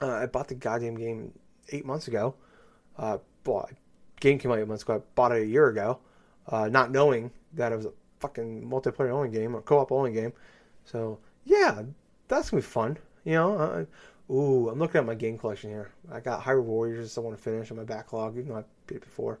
Uh, 0.00 0.10
I 0.10 0.26
bought 0.26 0.48
the 0.48 0.54
goddamn 0.54 0.96
game 0.96 1.32
eight 1.70 1.86
months 1.86 2.08
ago. 2.08 2.34
Uh, 2.98 3.18
bought 3.42 3.72
game 4.20 4.38
came 4.38 4.50
out 4.50 4.58
eight 4.58 4.68
months 4.68 4.82
ago. 4.82 4.96
I 4.96 5.00
bought 5.14 5.32
it 5.32 5.42
a 5.42 5.46
year 5.46 5.68
ago, 5.68 5.98
uh, 6.48 6.68
not 6.68 6.90
knowing 6.90 7.30
that 7.54 7.72
it 7.72 7.76
was 7.76 7.86
a 7.86 7.92
fucking 8.20 8.68
multiplayer 8.68 9.10
only 9.10 9.28
game 9.28 9.54
or 9.54 9.62
co-op 9.62 9.92
only 9.92 10.12
game. 10.12 10.32
So 10.84 11.18
yeah, 11.44 11.82
that's 12.28 12.50
gonna 12.50 12.60
be 12.60 12.66
fun. 12.66 12.98
You 13.24 13.34
know, 13.34 13.56
uh, 13.56 14.32
ooh, 14.32 14.68
I'm 14.68 14.78
looking 14.78 14.98
at 14.98 15.06
my 15.06 15.14
game 15.14 15.38
collection 15.38 15.70
here. 15.70 15.90
I 16.12 16.20
got 16.20 16.42
Hyrule 16.42 16.64
Warriors 16.64 17.16
I 17.16 17.20
want 17.20 17.36
to 17.36 17.42
finish 17.42 17.70
on 17.70 17.76
my 17.76 17.84
backlog, 17.84 18.36
even 18.36 18.50
though 18.50 18.58
I 18.58 18.64
before. 18.86 19.38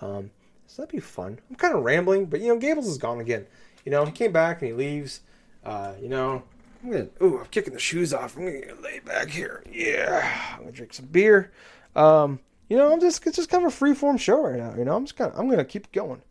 Um, 0.00 0.30
so 0.66 0.82
that'd 0.82 0.92
be 0.92 1.00
fun. 1.00 1.38
I'm 1.48 1.56
kind 1.56 1.74
of 1.74 1.82
rambling, 1.82 2.26
but 2.26 2.40
you 2.40 2.48
know, 2.48 2.58
Gables 2.58 2.86
is 2.86 2.98
gone 2.98 3.20
again. 3.20 3.46
You 3.84 3.92
know, 3.92 4.04
he 4.04 4.12
came 4.12 4.32
back 4.32 4.60
and 4.60 4.70
he 4.70 4.74
leaves. 4.74 5.20
Uh, 5.64 5.94
you 6.00 6.08
know, 6.08 6.42
I'm 6.82 6.90
gonna. 6.90 7.08
Ooh, 7.22 7.38
I'm 7.38 7.46
kicking 7.46 7.72
the 7.72 7.78
shoes 7.78 8.12
off. 8.12 8.36
I'm 8.36 8.44
gonna 8.44 8.80
lay 8.82 9.00
back 9.00 9.30
here. 9.30 9.64
Yeah, 9.70 10.54
I'm 10.54 10.60
gonna 10.60 10.72
drink 10.72 10.94
some 10.94 11.06
beer. 11.06 11.52
Um, 11.96 12.40
you 12.68 12.76
know, 12.76 12.92
I'm 12.92 13.00
just 13.00 13.26
it's 13.26 13.36
just 13.36 13.48
kind 13.48 13.64
of 13.64 13.72
a 13.72 13.74
free 13.74 13.94
form 13.94 14.18
show 14.18 14.42
right 14.42 14.58
now. 14.58 14.74
You 14.76 14.84
know, 14.84 14.94
I'm 14.94 15.04
just 15.04 15.16
kind 15.16 15.32
of 15.32 15.38
I'm 15.38 15.48
gonna 15.48 15.64
keep 15.64 15.90
going, 15.92 16.22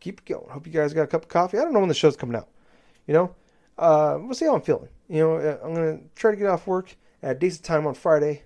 keep 0.00 0.24
going. 0.24 0.48
Hope 0.48 0.66
you 0.66 0.72
guys 0.72 0.94
got 0.94 1.02
a 1.02 1.06
cup 1.06 1.24
of 1.24 1.28
coffee. 1.28 1.58
I 1.58 1.62
don't 1.62 1.72
know 1.72 1.80
when 1.80 1.88
the 1.88 1.94
show's 1.94 2.16
coming 2.16 2.36
out. 2.36 2.48
You 3.06 3.14
know, 3.14 3.34
uh, 3.78 4.18
we'll 4.20 4.34
see 4.34 4.46
how 4.46 4.54
I'm 4.54 4.62
feeling. 4.62 4.88
You 5.08 5.20
know, 5.20 5.36
uh, 5.36 5.58
I'm 5.62 5.74
gonna 5.74 6.00
try 6.14 6.30
to 6.30 6.36
get 6.36 6.48
off 6.48 6.66
work 6.66 6.96
at 7.22 7.36
a 7.36 7.38
decent 7.38 7.64
time 7.64 7.86
on 7.86 7.94
Friday. 7.94 8.42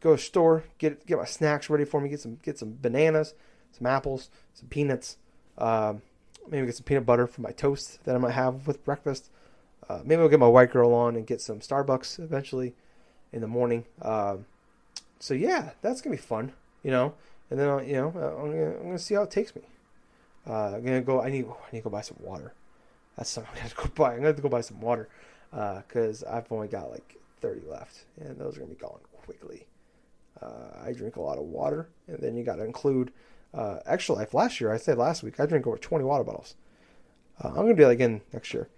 Go 0.00 0.16
to 0.16 0.22
store, 0.22 0.64
get 0.78 1.06
get 1.06 1.18
my 1.18 1.24
snacks 1.24 1.68
ready 1.68 1.84
for 1.84 2.00
me. 2.00 2.08
Get 2.08 2.20
some 2.20 2.38
get 2.42 2.58
some 2.58 2.78
bananas, 2.80 3.34
some 3.72 3.86
apples, 3.86 4.30
some 4.54 4.68
peanuts. 4.68 5.16
Um, 5.58 6.02
maybe 6.48 6.66
get 6.66 6.76
some 6.76 6.84
peanut 6.84 7.04
butter 7.04 7.26
for 7.26 7.42
my 7.42 7.50
toast 7.50 8.02
that 8.04 8.14
I 8.14 8.18
might 8.18 8.32
have 8.32 8.66
with 8.66 8.84
breakfast. 8.84 9.30
Uh, 9.88 10.00
maybe 10.04 10.22
I'll 10.22 10.28
get 10.28 10.38
my 10.38 10.46
white 10.46 10.70
girl 10.70 10.94
on 10.94 11.16
and 11.16 11.26
get 11.26 11.40
some 11.40 11.60
Starbucks 11.60 12.18
eventually 12.18 12.74
in 13.32 13.40
the 13.40 13.46
morning. 13.46 13.84
Um, 14.00 14.46
so 15.18 15.34
yeah, 15.34 15.70
that's 15.82 16.00
gonna 16.00 16.16
be 16.16 16.22
fun, 16.22 16.52
you 16.82 16.90
know. 16.90 17.14
And 17.50 17.58
then 17.58 17.68
I'll, 17.68 17.82
you 17.82 17.94
know 17.94 18.12
uh, 18.16 18.42
I'm 18.42 18.50
gonna, 18.50 18.76
I'm 18.76 18.84
gonna 18.84 18.98
see 18.98 19.14
how 19.14 19.22
it 19.22 19.30
takes 19.30 19.54
me. 19.54 19.62
Uh, 20.46 20.76
I'm 20.76 20.84
gonna 20.84 21.02
go. 21.02 21.20
I 21.20 21.28
need 21.28 21.44
I 21.44 21.72
need 21.72 21.80
to 21.80 21.84
go 21.84 21.90
buy 21.90 22.00
some 22.00 22.16
water. 22.20 22.54
That's 23.16 23.28
something 23.28 23.52
I 23.56 23.58
have 23.60 23.74
to 23.74 23.82
go 23.82 23.90
buy. 23.94 24.12
I'm 24.12 24.16
gonna 24.16 24.28
have 24.28 24.36
to 24.36 24.42
go 24.42 24.48
buy 24.48 24.62
some 24.62 24.80
water 24.80 25.08
because 25.50 26.22
uh, 26.22 26.32
I've 26.32 26.50
only 26.50 26.68
got 26.68 26.90
like 26.90 27.16
30 27.40 27.62
left, 27.68 28.04
and 28.20 28.38
those 28.38 28.56
are 28.56 28.60
gonna 28.60 28.72
be 28.72 28.80
gone 28.80 29.00
quickly. 29.24 29.66
Uh, 30.42 30.86
I 30.86 30.92
drink 30.92 31.16
a 31.16 31.20
lot 31.20 31.38
of 31.38 31.44
water, 31.44 31.88
and 32.06 32.18
then 32.18 32.36
you 32.36 32.44
got 32.44 32.56
to 32.56 32.64
include 32.64 33.12
uh, 33.52 33.78
Extra 33.86 34.14
Life. 34.14 34.34
Last 34.34 34.60
year, 34.60 34.72
I 34.72 34.76
said 34.78 34.98
last 34.98 35.22
week, 35.22 35.38
I 35.38 35.46
drank 35.46 35.66
over 35.66 35.76
20 35.76 36.04
water 36.04 36.24
bottles. 36.24 36.54
Uh, 37.42 37.48
I'm 37.48 37.54
gonna 37.54 37.74
do 37.74 37.84
that 37.84 37.90
again 37.90 38.20
next 38.32 38.52
year. 38.52 38.68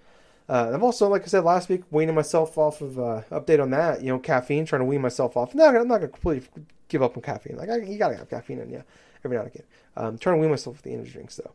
Uh, 0.48 0.70
I've 0.74 0.82
also, 0.82 1.08
like 1.08 1.22
I 1.22 1.26
said 1.26 1.44
last 1.44 1.68
week, 1.68 1.82
weaning 1.90 2.14
myself 2.14 2.58
off 2.58 2.80
of 2.80 2.98
uh, 2.98 3.22
update 3.30 3.60
on 3.60 3.70
that. 3.70 4.02
You 4.02 4.08
know, 4.08 4.18
caffeine, 4.18 4.66
trying 4.66 4.80
to 4.80 4.84
wean 4.84 5.00
myself 5.00 5.36
off. 5.36 5.54
No, 5.54 5.66
I'm 5.66 5.88
not 5.88 5.98
gonna 5.98 6.08
completely 6.08 6.48
give 6.88 7.02
up 7.02 7.16
on 7.16 7.22
caffeine. 7.22 7.56
Like 7.56 7.70
I, 7.70 7.78
you 7.78 7.98
gotta 7.98 8.16
have 8.16 8.28
caffeine 8.28 8.58
in 8.58 8.70
you 8.70 8.82
every 9.24 9.36
now 9.36 9.44
and 9.44 9.52
again. 9.52 9.66
Um, 9.96 10.18
trying 10.18 10.36
to 10.36 10.40
wean 10.40 10.50
myself 10.50 10.76
with 10.76 10.82
the 10.84 10.92
energy 10.92 11.10
drinks 11.12 11.36
though. 11.36 11.52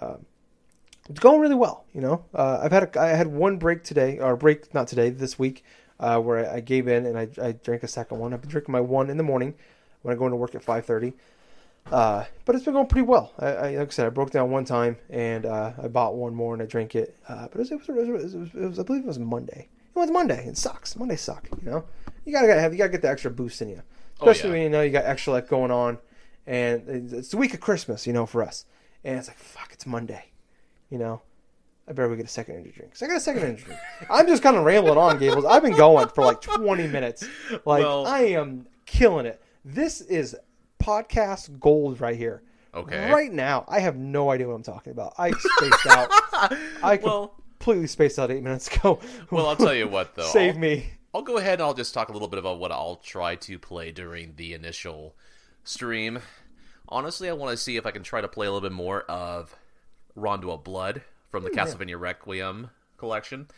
Um, 0.00 0.26
it's 1.08 1.20
going 1.20 1.40
really 1.40 1.54
well. 1.54 1.84
You 1.94 2.00
know, 2.00 2.24
uh, 2.34 2.60
I've 2.62 2.72
had 2.72 2.96
a, 2.96 3.00
I 3.00 3.08
had 3.08 3.28
one 3.28 3.56
break 3.56 3.82
today, 3.82 4.18
or 4.18 4.36
break 4.36 4.72
not 4.74 4.88
today, 4.88 5.10
this 5.10 5.38
week, 5.38 5.64
uh, 6.00 6.18
where 6.18 6.50
I, 6.50 6.56
I, 6.56 6.60
gave 6.60 6.88
in 6.88 7.06
and 7.06 7.18
I, 7.18 7.28
I 7.42 7.52
drank 7.52 7.82
a 7.82 7.88
second 7.88 8.18
one. 8.18 8.32
I've 8.32 8.40
been 8.40 8.50
drinking 8.50 8.72
my 8.72 8.80
one 8.80 9.10
in 9.10 9.16
the 9.16 9.22
morning 9.22 9.54
when 10.02 10.14
I 10.14 10.18
go 10.18 10.26
into 10.26 10.36
work 10.36 10.54
at 10.54 10.62
five 10.62 10.86
thirty. 10.86 11.14
Uh, 11.90 12.24
but 12.44 12.54
it's 12.54 12.64
been 12.64 12.74
going 12.74 12.86
pretty 12.86 13.06
well. 13.06 13.32
I, 13.38 13.46
I, 13.46 13.76
like 13.76 13.88
I 13.88 13.90
said, 13.90 14.06
I 14.06 14.10
broke 14.10 14.30
down 14.30 14.50
one 14.50 14.64
time 14.64 14.98
and 15.08 15.46
uh, 15.46 15.72
I 15.82 15.88
bought 15.88 16.16
one 16.16 16.34
more 16.34 16.52
and 16.52 16.62
I 16.62 16.66
drank 16.66 16.94
it. 16.94 17.16
Uh, 17.26 17.48
but 17.50 17.54
it 17.54 17.58
was, 17.58 17.70
it 17.70 17.94
was, 17.94 18.08
it, 18.08 18.12
was, 18.12 18.34
it, 18.34 18.54
was, 18.54 18.78
I 18.78 18.82
believe 18.82 19.04
it 19.04 19.06
was 19.06 19.18
Monday. 19.18 19.68
It 19.94 19.98
was 19.98 20.10
Monday. 20.10 20.46
It 20.46 20.56
sucks. 20.56 20.96
Monday 20.96 21.16
suck. 21.16 21.48
You 21.62 21.70
know, 21.70 21.84
you 22.24 22.32
gotta 22.32 22.52
have 22.60 22.72
you 22.72 22.78
gotta 22.78 22.90
get 22.90 23.02
the 23.02 23.08
extra 23.08 23.30
boost 23.30 23.60
in 23.62 23.70
you, 23.70 23.82
especially 24.20 24.50
oh, 24.50 24.52
yeah. 24.52 24.58
when 24.58 24.62
you 24.62 24.68
know 24.68 24.82
you 24.82 24.90
got 24.90 25.04
extra 25.06 25.32
life 25.32 25.48
going 25.48 25.70
on, 25.70 25.98
and 26.46 26.88
it's 26.88 27.30
the 27.30 27.36
week 27.36 27.54
of 27.54 27.60
Christmas. 27.60 28.06
You 28.06 28.12
know, 28.12 28.26
for 28.26 28.44
us, 28.44 28.64
and 29.02 29.18
it's 29.18 29.28
like 29.28 29.38
fuck, 29.38 29.70
it's 29.72 29.86
Monday. 29.86 30.26
You 30.88 30.98
know, 30.98 31.22
I 31.88 31.92
better 31.92 32.08
go 32.08 32.16
get 32.16 32.26
a 32.26 32.28
second 32.28 32.56
energy 32.56 32.72
drink. 32.76 32.96
So 32.96 33.06
I 33.06 33.08
got 33.08 33.16
a 33.16 33.20
second 33.20 33.42
energy 33.42 33.64
drink. 33.64 33.80
I'm 34.10 34.26
just 34.26 34.42
kind 34.42 34.56
of 34.56 34.64
rambling 34.64 34.98
on, 34.98 35.18
Gables. 35.18 35.46
I've 35.46 35.62
been 35.62 35.76
going 35.76 36.08
for 36.08 36.22
like 36.22 36.42
20 36.42 36.86
minutes. 36.88 37.26
Like 37.64 37.82
well, 37.82 38.06
I 38.06 38.20
am 38.20 38.66
killing 38.84 39.24
it. 39.24 39.40
This 39.64 40.02
is 40.02 40.36
podcast 40.82 41.58
gold 41.58 42.00
right 42.00 42.16
here. 42.16 42.42
Okay. 42.74 43.10
Right 43.10 43.32
now, 43.32 43.64
I 43.68 43.80
have 43.80 43.96
no 43.96 44.30
idea 44.30 44.48
what 44.48 44.54
I'm 44.54 44.62
talking 44.62 44.92
about. 44.92 45.14
I 45.16 45.30
spaced 45.30 45.86
out. 45.86 46.08
I 46.82 47.00
well, 47.02 47.34
completely 47.58 47.86
spaced 47.86 48.18
out 48.18 48.30
eight 48.30 48.42
minutes 48.42 48.68
ago. 48.68 49.00
well, 49.30 49.46
I'll 49.46 49.56
tell 49.56 49.74
you 49.74 49.88
what, 49.88 50.14
though. 50.14 50.26
Save 50.26 50.54
I'll, 50.54 50.60
me. 50.60 50.90
I'll 51.14 51.22
go 51.22 51.38
ahead 51.38 51.54
and 51.54 51.62
I'll 51.62 51.74
just 51.74 51.94
talk 51.94 52.10
a 52.10 52.12
little 52.12 52.28
bit 52.28 52.38
about 52.38 52.58
what 52.58 52.70
I'll 52.70 52.96
try 52.96 53.34
to 53.36 53.58
play 53.58 53.92
during 53.92 54.34
the 54.36 54.52
initial 54.52 55.16
stream. 55.64 56.20
Honestly, 56.90 57.30
I 57.30 57.32
want 57.32 57.50
to 57.52 57.56
see 57.56 57.76
if 57.76 57.86
I 57.86 57.90
can 57.90 58.02
try 58.02 58.20
to 58.20 58.28
play 58.28 58.46
a 58.46 58.52
little 58.52 58.68
bit 58.68 58.74
more 58.74 59.02
of 59.02 59.56
Rondo 60.14 60.50
of 60.50 60.64
Blood 60.64 61.02
from 61.30 61.44
the 61.44 61.50
hmm, 61.50 61.58
Ooh, 61.58 61.62
Castlevania. 61.62 62.00
Requiem 62.00 62.70
collection. 62.96 63.48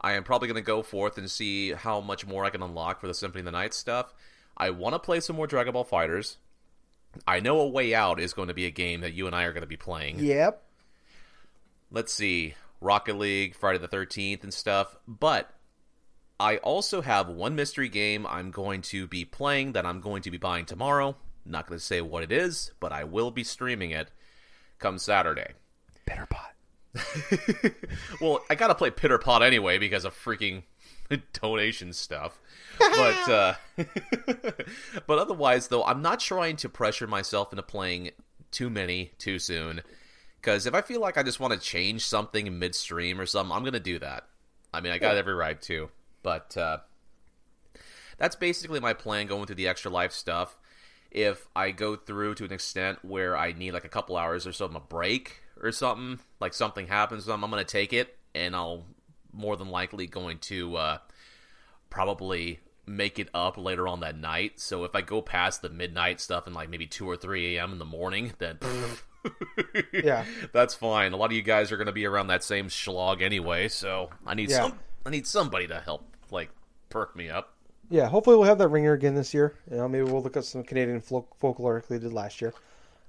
I 0.00 0.12
am 0.12 0.22
probably 0.22 0.48
going 0.48 0.62
to 0.62 0.66
go 0.66 0.82
forth 0.82 1.18
and 1.18 1.30
see 1.30 1.72
how 1.72 2.00
much 2.00 2.26
more 2.26 2.44
I 2.44 2.50
can 2.50 2.62
unlock 2.62 3.00
for 3.00 3.08
the 3.08 3.14
Symphony 3.14 3.40
of 3.40 3.46
the 3.46 3.52
Night 3.52 3.74
stuff. 3.74 4.14
I 4.56 4.70
want 4.70 4.94
to 4.94 4.98
play 4.98 5.20
some 5.20 5.36
more 5.36 5.46
Dragon 5.46 5.72
Ball 5.72 5.84
FighterZ. 5.84 6.36
I 7.26 7.40
know 7.40 7.60
A 7.60 7.68
Way 7.68 7.94
Out 7.94 8.20
is 8.20 8.32
going 8.32 8.48
to 8.48 8.54
be 8.54 8.66
a 8.66 8.70
game 8.70 9.00
that 9.00 9.14
you 9.14 9.26
and 9.26 9.34
I 9.34 9.44
are 9.44 9.52
going 9.52 9.62
to 9.62 9.68
be 9.68 9.76
playing. 9.76 10.20
Yep. 10.20 10.62
Let's 11.90 12.12
see. 12.12 12.54
Rocket 12.80 13.18
League, 13.18 13.56
Friday 13.56 13.78
the 13.78 13.88
13th, 13.88 14.44
and 14.44 14.54
stuff. 14.54 14.96
But 15.06 15.50
I 16.38 16.58
also 16.58 17.00
have 17.00 17.28
one 17.28 17.56
mystery 17.56 17.88
game 17.88 18.26
I'm 18.26 18.50
going 18.50 18.82
to 18.82 19.06
be 19.06 19.24
playing 19.24 19.72
that 19.72 19.86
I'm 19.86 20.00
going 20.00 20.22
to 20.22 20.30
be 20.30 20.38
buying 20.38 20.64
tomorrow. 20.64 21.16
Not 21.44 21.66
going 21.66 21.78
to 21.78 21.84
say 21.84 22.00
what 22.00 22.22
it 22.22 22.30
is, 22.30 22.72
but 22.78 22.92
I 22.92 23.04
will 23.04 23.30
be 23.30 23.42
streaming 23.42 23.90
it 23.90 24.10
come 24.78 24.98
Saturday. 24.98 25.54
Pitter 26.06 26.26
pot. 26.26 26.52
well, 28.20 28.40
I 28.50 28.54
got 28.54 28.68
to 28.68 28.74
play 28.74 28.90
Pitter 28.90 29.18
pot 29.18 29.42
anyway 29.42 29.78
because 29.78 30.04
of 30.04 30.14
freaking 30.14 30.62
donation 31.32 31.92
stuff. 31.92 32.38
but 32.78 33.28
uh, 33.28 33.54
but 35.06 35.18
otherwise, 35.18 35.68
though, 35.68 35.84
I'm 35.84 36.02
not 36.02 36.20
trying 36.20 36.56
to 36.56 36.68
pressure 36.68 37.06
myself 37.06 37.52
into 37.52 37.62
playing 37.62 38.10
too 38.50 38.70
many 38.70 39.12
too 39.18 39.38
soon. 39.38 39.82
Because 40.40 40.66
if 40.66 40.74
I 40.74 40.82
feel 40.82 41.00
like 41.00 41.18
I 41.18 41.22
just 41.22 41.40
want 41.40 41.52
to 41.52 41.58
change 41.58 42.06
something 42.06 42.58
midstream 42.58 43.20
or 43.20 43.26
something, 43.26 43.54
I'm 43.54 43.64
gonna 43.64 43.80
do 43.80 43.98
that. 43.98 44.24
I 44.72 44.80
mean, 44.80 44.92
I 44.92 44.98
got 44.98 45.16
every 45.16 45.34
right 45.34 45.60
to. 45.62 45.90
But 46.22 46.56
uh, 46.56 46.78
that's 48.18 48.36
basically 48.36 48.80
my 48.80 48.92
plan 48.92 49.26
going 49.26 49.46
through 49.46 49.56
the 49.56 49.68
extra 49.68 49.90
life 49.90 50.12
stuff. 50.12 50.56
If 51.10 51.48
I 51.56 51.70
go 51.70 51.96
through 51.96 52.34
to 52.36 52.44
an 52.44 52.52
extent 52.52 52.98
where 53.02 53.36
I 53.36 53.52
need 53.52 53.72
like 53.72 53.86
a 53.86 53.88
couple 53.88 54.16
hours 54.16 54.46
or 54.46 54.52
something 54.52 54.76
a 54.76 54.80
break 54.80 55.40
or 55.62 55.72
something, 55.72 56.20
like 56.40 56.54
something 56.54 56.86
happens, 56.86 57.28
I'm 57.28 57.40
gonna 57.40 57.64
take 57.64 57.92
it 57.92 58.16
and 58.34 58.54
I'll 58.54 58.84
more 59.32 59.56
than 59.56 59.68
likely 59.68 60.06
going 60.06 60.38
to 60.38 60.76
uh, 60.76 60.98
probably 61.90 62.60
make 62.86 63.18
it 63.18 63.28
up 63.34 63.58
later 63.58 63.86
on 63.86 64.00
that 64.00 64.16
night. 64.16 64.60
So 64.60 64.84
if 64.84 64.94
I 64.94 65.02
go 65.02 65.20
past 65.20 65.62
the 65.62 65.68
midnight 65.68 66.20
stuff 66.20 66.46
and 66.46 66.54
like 66.54 66.70
maybe 66.70 66.86
two 66.86 67.08
or 67.08 67.16
three 67.16 67.56
a.m. 67.56 67.72
in 67.72 67.78
the 67.78 67.84
morning, 67.84 68.32
then 68.38 68.58
yeah, 69.92 70.24
that's 70.52 70.74
fine. 70.74 71.12
A 71.12 71.16
lot 71.16 71.26
of 71.26 71.32
you 71.32 71.42
guys 71.42 71.70
are 71.70 71.76
going 71.76 71.86
to 71.86 71.92
be 71.92 72.06
around 72.06 72.28
that 72.28 72.42
same 72.42 72.68
schlog 72.68 73.22
anyway, 73.22 73.68
so 73.68 74.10
I 74.26 74.34
need 74.34 74.50
yeah. 74.50 74.62
some. 74.62 74.78
I 75.06 75.10
need 75.10 75.26
somebody 75.26 75.66
to 75.68 75.80
help 75.80 76.04
like 76.30 76.50
perk 76.90 77.14
me 77.16 77.30
up. 77.30 77.54
Yeah, 77.90 78.06
hopefully 78.08 78.36
we'll 78.36 78.46
have 78.46 78.58
that 78.58 78.68
ringer 78.68 78.92
again 78.92 79.14
this 79.14 79.32
year. 79.32 79.54
You 79.70 79.78
know, 79.78 79.88
maybe 79.88 80.04
we'll 80.04 80.22
look 80.22 80.36
at 80.36 80.44
some 80.44 80.62
Canadian 80.62 81.00
folk- 81.00 81.34
folklore 81.38 81.76
like 81.76 81.88
they 81.88 81.98
did 81.98 82.12
last 82.12 82.42
year. 82.42 82.52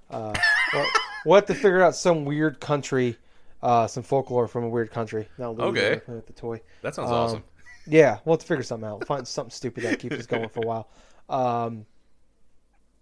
Uh, 0.09 0.33
we'll, 0.73 0.85
we'll 1.25 1.35
have 1.35 1.45
to 1.47 1.55
figure 1.55 1.81
out 1.81 1.95
some 1.95 2.25
weird 2.25 2.59
country 2.59 3.17
uh, 3.61 3.87
some 3.87 4.03
folklore 4.03 4.47
from 4.47 4.63
a 4.63 4.69
weird 4.69 4.91
country. 4.91 5.27
okay. 5.39 6.01
With 6.07 6.27
the 6.27 6.33
toy. 6.33 6.61
That 6.81 6.95
sounds 6.95 7.09
um, 7.09 7.15
awesome. 7.15 7.43
Yeah, 7.87 8.19
we'll 8.23 8.33
have 8.35 8.41
to 8.41 8.45
figure 8.45 8.63
something 8.63 8.87
out. 8.87 8.99
We'll 8.99 9.07
find 9.07 9.27
something 9.27 9.51
stupid 9.51 9.83
that 9.83 9.99
keeps 9.99 10.15
us 10.15 10.25
going 10.25 10.49
for 10.49 10.61
a 10.61 10.67
while. 10.67 10.89
Um, 11.27 11.85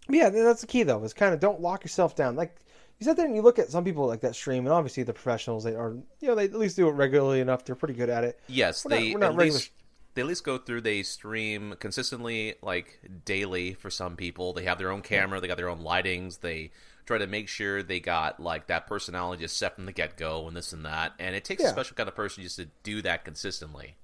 yeah, 0.09 0.29
that's 0.29 0.61
the 0.61 0.67
key 0.67 0.83
though. 0.83 1.03
Is 1.03 1.13
kind 1.13 1.33
of 1.33 1.39
don't 1.39 1.61
lock 1.61 1.83
yourself 1.83 2.15
down. 2.15 2.35
Like 2.35 2.55
you 2.99 3.05
said 3.05 3.17
there, 3.17 3.25
and 3.25 3.35
you 3.35 3.41
look 3.41 3.59
at 3.59 3.69
some 3.69 3.83
people 3.83 4.07
like 4.07 4.21
that 4.21 4.35
stream, 4.35 4.65
and 4.65 4.73
obviously 4.73 5.03
the 5.03 5.13
professionals 5.13 5.63
they 5.63 5.75
are, 5.75 5.95
you 6.21 6.27
know, 6.27 6.35
they 6.35 6.45
at 6.45 6.55
least 6.55 6.77
do 6.77 6.87
it 6.87 6.91
regularly 6.91 7.41
enough. 7.41 7.65
They're 7.65 7.75
pretty 7.75 7.93
good 7.93 8.09
at 8.09 8.23
it. 8.23 8.39
Yes, 8.47 8.85
we're 8.85 8.91
they 8.91 9.11
not, 9.11 9.19
not 9.19 9.31
at 9.31 9.35
regular... 9.37 9.57
least 9.57 9.71
they 10.13 10.21
at 10.21 10.27
least 10.27 10.43
go 10.45 10.57
through. 10.57 10.81
They 10.81 11.03
stream 11.03 11.75
consistently, 11.79 12.55
like 12.61 12.99
daily 13.25 13.73
for 13.73 13.89
some 13.89 14.15
people. 14.15 14.53
They 14.53 14.63
have 14.63 14.77
their 14.77 14.91
own 14.91 15.01
camera. 15.01 15.41
They 15.41 15.47
got 15.47 15.57
their 15.57 15.69
own 15.69 15.81
lightings. 15.81 16.39
They 16.39 16.71
try 17.07 17.17
to 17.17 17.27
make 17.27 17.47
sure 17.47 17.81
they 17.81 17.99
got 17.99 18.39
like 18.39 18.67
that 18.67 18.85
personality 18.85 19.43
just 19.43 19.57
set 19.57 19.75
from 19.75 19.85
the 19.85 19.91
get 19.91 20.17
go 20.17 20.47
and 20.47 20.55
this 20.55 20.73
and 20.73 20.85
that. 20.85 21.13
And 21.17 21.35
it 21.35 21.43
takes 21.45 21.63
yeah. 21.63 21.69
a 21.69 21.71
special 21.71 21.95
kind 21.95 22.09
of 22.09 22.15
person 22.15 22.43
just 22.43 22.57
to 22.57 22.67
do 22.83 23.01
that 23.01 23.25
consistently. 23.25 23.95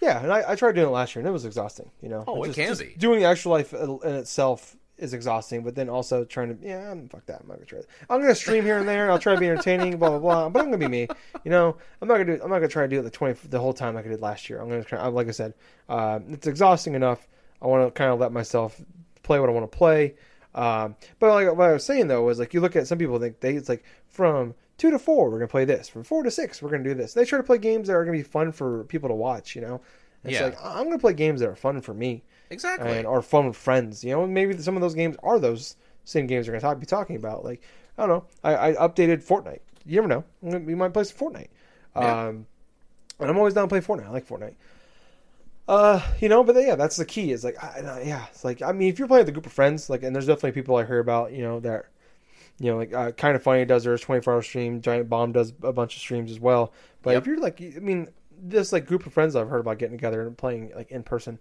Yeah, 0.00 0.22
and 0.22 0.32
I, 0.32 0.52
I, 0.52 0.54
tried 0.54 0.74
doing 0.74 0.88
it 0.88 0.90
last 0.90 1.14
year, 1.14 1.20
and 1.20 1.28
it 1.28 1.32
was 1.32 1.46
exhausting. 1.46 1.90
You 2.02 2.10
know, 2.10 2.24
oh, 2.26 2.44
just, 2.44 2.58
it 2.58 2.66
can 2.66 2.76
be 2.76 2.94
doing 2.98 3.20
the 3.20 3.26
actual 3.26 3.52
life 3.52 3.72
in 3.72 4.00
itself 4.02 4.76
is 4.98 5.14
exhausting, 5.14 5.62
but 5.62 5.74
then 5.74 5.88
also 5.88 6.24
trying 6.24 6.56
to 6.56 6.66
yeah, 6.66 6.90
I'm, 6.90 7.08
fuck 7.08 7.24
that. 7.26 7.40
I'm 7.40 7.48
not 7.48 7.54
gonna 7.54 7.66
try. 7.66 7.78
I'm 8.10 8.20
gonna 8.20 8.34
stream 8.34 8.64
here 8.64 8.78
and 8.78 8.88
there. 8.88 9.10
I'll 9.10 9.18
try 9.18 9.34
to 9.34 9.40
be 9.40 9.48
entertaining, 9.48 9.96
blah 9.96 10.10
blah 10.10 10.18
blah. 10.18 10.48
But 10.50 10.60
I'm 10.60 10.66
gonna 10.66 10.78
be 10.78 10.88
me. 10.88 11.08
You 11.44 11.50
know, 11.50 11.76
I'm 12.00 12.08
not 12.08 12.18
gonna 12.18 12.36
do. 12.36 12.42
I'm 12.42 12.50
not 12.50 12.56
gonna 12.56 12.68
try 12.68 12.82
to 12.82 12.88
do 12.88 13.00
it 13.00 13.02
the 13.02 13.10
twenty 13.10 13.38
the 13.48 13.58
whole 13.58 13.72
time 13.72 13.94
like 13.94 14.04
I 14.04 14.08
did 14.08 14.20
last 14.20 14.48
year. 14.48 14.60
I'm 14.60 14.68
gonna 14.68 14.84
try. 14.84 15.04
Like 15.06 15.28
I 15.28 15.32
said, 15.32 15.54
uh, 15.88 16.20
it's 16.28 16.46
exhausting 16.46 16.94
enough. 16.94 17.26
I 17.62 17.66
want 17.66 17.86
to 17.86 17.90
kind 17.98 18.10
of 18.10 18.20
let 18.20 18.30
myself 18.30 18.80
play 19.22 19.40
what 19.40 19.48
I 19.48 19.52
want 19.52 19.70
to 19.70 19.76
play. 19.76 20.14
Um, 20.54 20.96
but 21.18 21.30
like 21.30 21.56
what 21.56 21.68
I 21.68 21.72
was 21.72 21.84
saying 21.84 22.08
though 22.08 22.22
was 22.22 22.38
like 22.38 22.54
you 22.54 22.60
look 22.60 22.76
at 22.76 22.86
some 22.86 22.98
people 22.98 23.18
think 23.18 23.40
they 23.40 23.54
it's 23.54 23.68
like 23.68 23.84
from 24.06 24.54
two 24.78 24.90
to 24.90 24.98
four 24.98 25.30
we're 25.30 25.38
gonna 25.38 25.48
play 25.48 25.64
this 25.64 25.88
from 25.88 26.04
four 26.04 26.22
to 26.22 26.30
six 26.30 26.62
we're 26.62 26.70
gonna 26.70 26.84
do 26.84 26.94
this. 26.94 27.14
They 27.14 27.24
try 27.24 27.38
to 27.38 27.44
play 27.44 27.58
games 27.58 27.88
that 27.88 27.94
are 27.94 28.04
gonna 28.04 28.16
be 28.16 28.22
fun 28.22 28.52
for 28.52 28.84
people 28.84 29.08
to 29.08 29.14
watch. 29.14 29.56
You 29.56 29.62
know, 29.62 29.80
and 30.22 30.32
yeah. 30.32 30.46
It's 30.46 30.56
like 30.56 30.64
I'm 30.64 30.84
gonna 30.84 30.98
play 30.98 31.14
games 31.14 31.40
that 31.40 31.48
are 31.48 31.56
fun 31.56 31.80
for 31.80 31.94
me. 31.94 32.22
Exactly. 32.50 32.98
And 32.98 33.06
are 33.06 33.22
fun 33.22 33.48
with 33.48 33.56
friends. 33.56 34.04
You 34.04 34.12
know, 34.12 34.26
maybe 34.26 34.56
some 34.58 34.76
of 34.76 34.80
those 34.80 34.94
games 34.94 35.16
are 35.22 35.38
those 35.38 35.76
same 36.04 36.26
games 36.26 36.46
we're 36.46 36.52
gonna 36.52 36.60
talk, 36.60 36.78
be 36.78 36.86
talking 36.86 37.16
about. 37.16 37.44
Like 37.44 37.62
I 37.98 38.06
don't 38.06 38.10
know. 38.10 38.24
I, 38.42 38.70
I 38.70 38.72
updated 38.74 39.24
Fortnite. 39.24 39.60
You 39.84 40.00
never 40.02 40.08
know. 40.08 40.24
We 40.60 40.74
might 40.74 40.92
play 40.92 41.04
some 41.04 41.18
Fortnite. 41.18 41.48
Yeah. 41.96 42.26
Um, 42.26 42.46
and 43.20 43.30
I'm 43.30 43.38
always 43.38 43.54
down 43.54 43.68
to 43.68 43.68
play 43.68 43.80
Fortnite. 43.80 44.06
I 44.06 44.10
like 44.10 44.26
Fortnite. 44.26 44.54
Uh, 45.66 46.00
you 46.20 46.28
know, 46.28 46.44
but 46.44 46.56
yeah, 46.56 46.74
that's 46.74 46.96
the 46.96 47.04
key. 47.04 47.32
Is 47.32 47.44
like, 47.44 47.62
I, 47.62 48.02
yeah, 48.04 48.26
it's 48.30 48.44
like 48.44 48.60
I 48.60 48.72
mean, 48.72 48.88
if 48.88 48.98
you're 48.98 49.08
playing 49.08 49.22
with 49.22 49.30
a 49.30 49.32
group 49.32 49.46
of 49.46 49.52
friends, 49.52 49.88
like, 49.88 50.02
and 50.02 50.14
there's 50.14 50.26
definitely 50.26 50.52
people 50.52 50.76
I 50.76 50.84
hear 50.84 50.98
about, 50.98 51.32
you 51.32 51.42
know, 51.42 51.60
that, 51.60 51.86
you 52.58 52.70
know, 52.70 52.76
like 52.76 52.92
uh, 52.92 53.12
kind 53.12 53.34
of 53.34 53.42
funny 53.42 53.64
does 53.64 53.84
their 53.84 53.96
24 53.96 54.34
hour 54.34 54.42
stream. 54.42 54.82
Giant 54.82 55.08
Bomb 55.08 55.32
does 55.32 55.52
a 55.62 55.72
bunch 55.72 55.96
of 55.96 56.00
streams 56.00 56.30
as 56.30 56.38
well. 56.38 56.72
But 57.02 57.12
yep. 57.12 57.22
if 57.22 57.26
you're 57.26 57.38
like, 57.38 57.60
I 57.62 57.80
mean, 57.80 58.08
this 58.38 58.72
like 58.72 58.86
group 58.86 59.06
of 59.06 59.14
friends 59.14 59.34
I've 59.36 59.48
heard 59.48 59.60
about 59.60 59.78
getting 59.78 59.96
together 59.96 60.22
and 60.22 60.36
playing 60.36 60.72
like 60.76 60.90
in 60.90 61.02
person, 61.02 61.38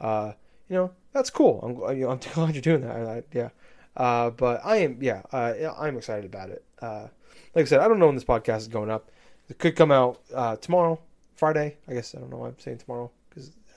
uh, 0.00 0.32
you 0.68 0.76
know, 0.76 0.90
that's 1.12 1.28
cool. 1.28 1.60
I'm, 1.62 1.96
you 1.98 2.06
know, 2.06 2.10
I'm 2.12 2.18
glad 2.18 2.54
you're 2.54 2.62
doing 2.62 2.80
that. 2.80 2.96
I, 2.96 3.16
I, 3.18 3.22
yeah. 3.32 3.50
Uh, 3.94 4.30
but 4.30 4.60
I 4.64 4.78
am, 4.78 4.98
yeah, 5.02 5.22
uh, 5.32 5.54
I'm 5.78 5.96
excited 5.96 6.24
about 6.24 6.48
it. 6.48 6.64
Uh, 6.80 7.08
like 7.54 7.62
I 7.62 7.64
said, 7.64 7.80
I 7.80 7.88
don't 7.88 7.98
know 7.98 8.06
when 8.06 8.14
this 8.14 8.24
podcast 8.24 8.58
is 8.58 8.68
going 8.68 8.90
up. 8.90 9.10
It 9.48 9.58
could 9.58 9.76
come 9.76 9.90
out 9.90 10.20
uh, 10.34 10.56
tomorrow, 10.56 10.98
Friday. 11.34 11.76
I 11.88 11.94
guess 11.94 12.14
I 12.14 12.20
don't 12.20 12.30
know 12.30 12.38
why 12.38 12.48
I'm 12.48 12.58
saying 12.58 12.78
tomorrow 12.78 13.10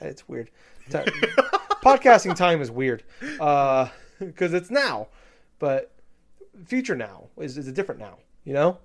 it's 0.01 0.27
weird. 0.27 0.49
podcasting 0.89 2.35
time 2.35 2.61
is 2.61 2.71
weird 2.71 3.03
because 3.19 4.53
it's 4.53 4.69
now, 4.69 5.07
but 5.59 5.91
future 6.65 6.95
now 6.95 7.27
is, 7.37 7.57
is 7.57 7.67
a 7.67 7.71
different 7.71 7.99
now. 7.99 8.17
You 8.43 8.53
know, 8.53 8.77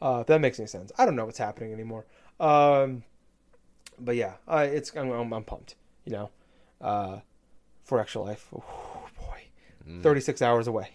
uh, 0.00 0.18
if 0.20 0.26
that 0.28 0.40
makes 0.40 0.58
any 0.58 0.66
sense. 0.66 0.92
I 0.98 1.04
don't 1.04 1.16
know 1.16 1.24
what's 1.24 1.38
happening 1.38 1.72
anymore. 1.72 2.06
Um, 2.40 3.04
but 3.98 4.16
yeah, 4.16 4.34
uh, 4.48 4.66
it's 4.68 4.94
I'm, 4.96 5.10
I'm, 5.10 5.32
I'm 5.32 5.44
pumped. 5.44 5.76
You 6.04 6.12
know, 6.12 6.30
uh, 6.80 7.20
for 7.84 8.00
extra 8.00 8.22
life. 8.22 8.48
Oh 8.54 9.06
boy, 9.18 10.02
36 10.02 10.42
hours 10.42 10.66
away. 10.66 10.90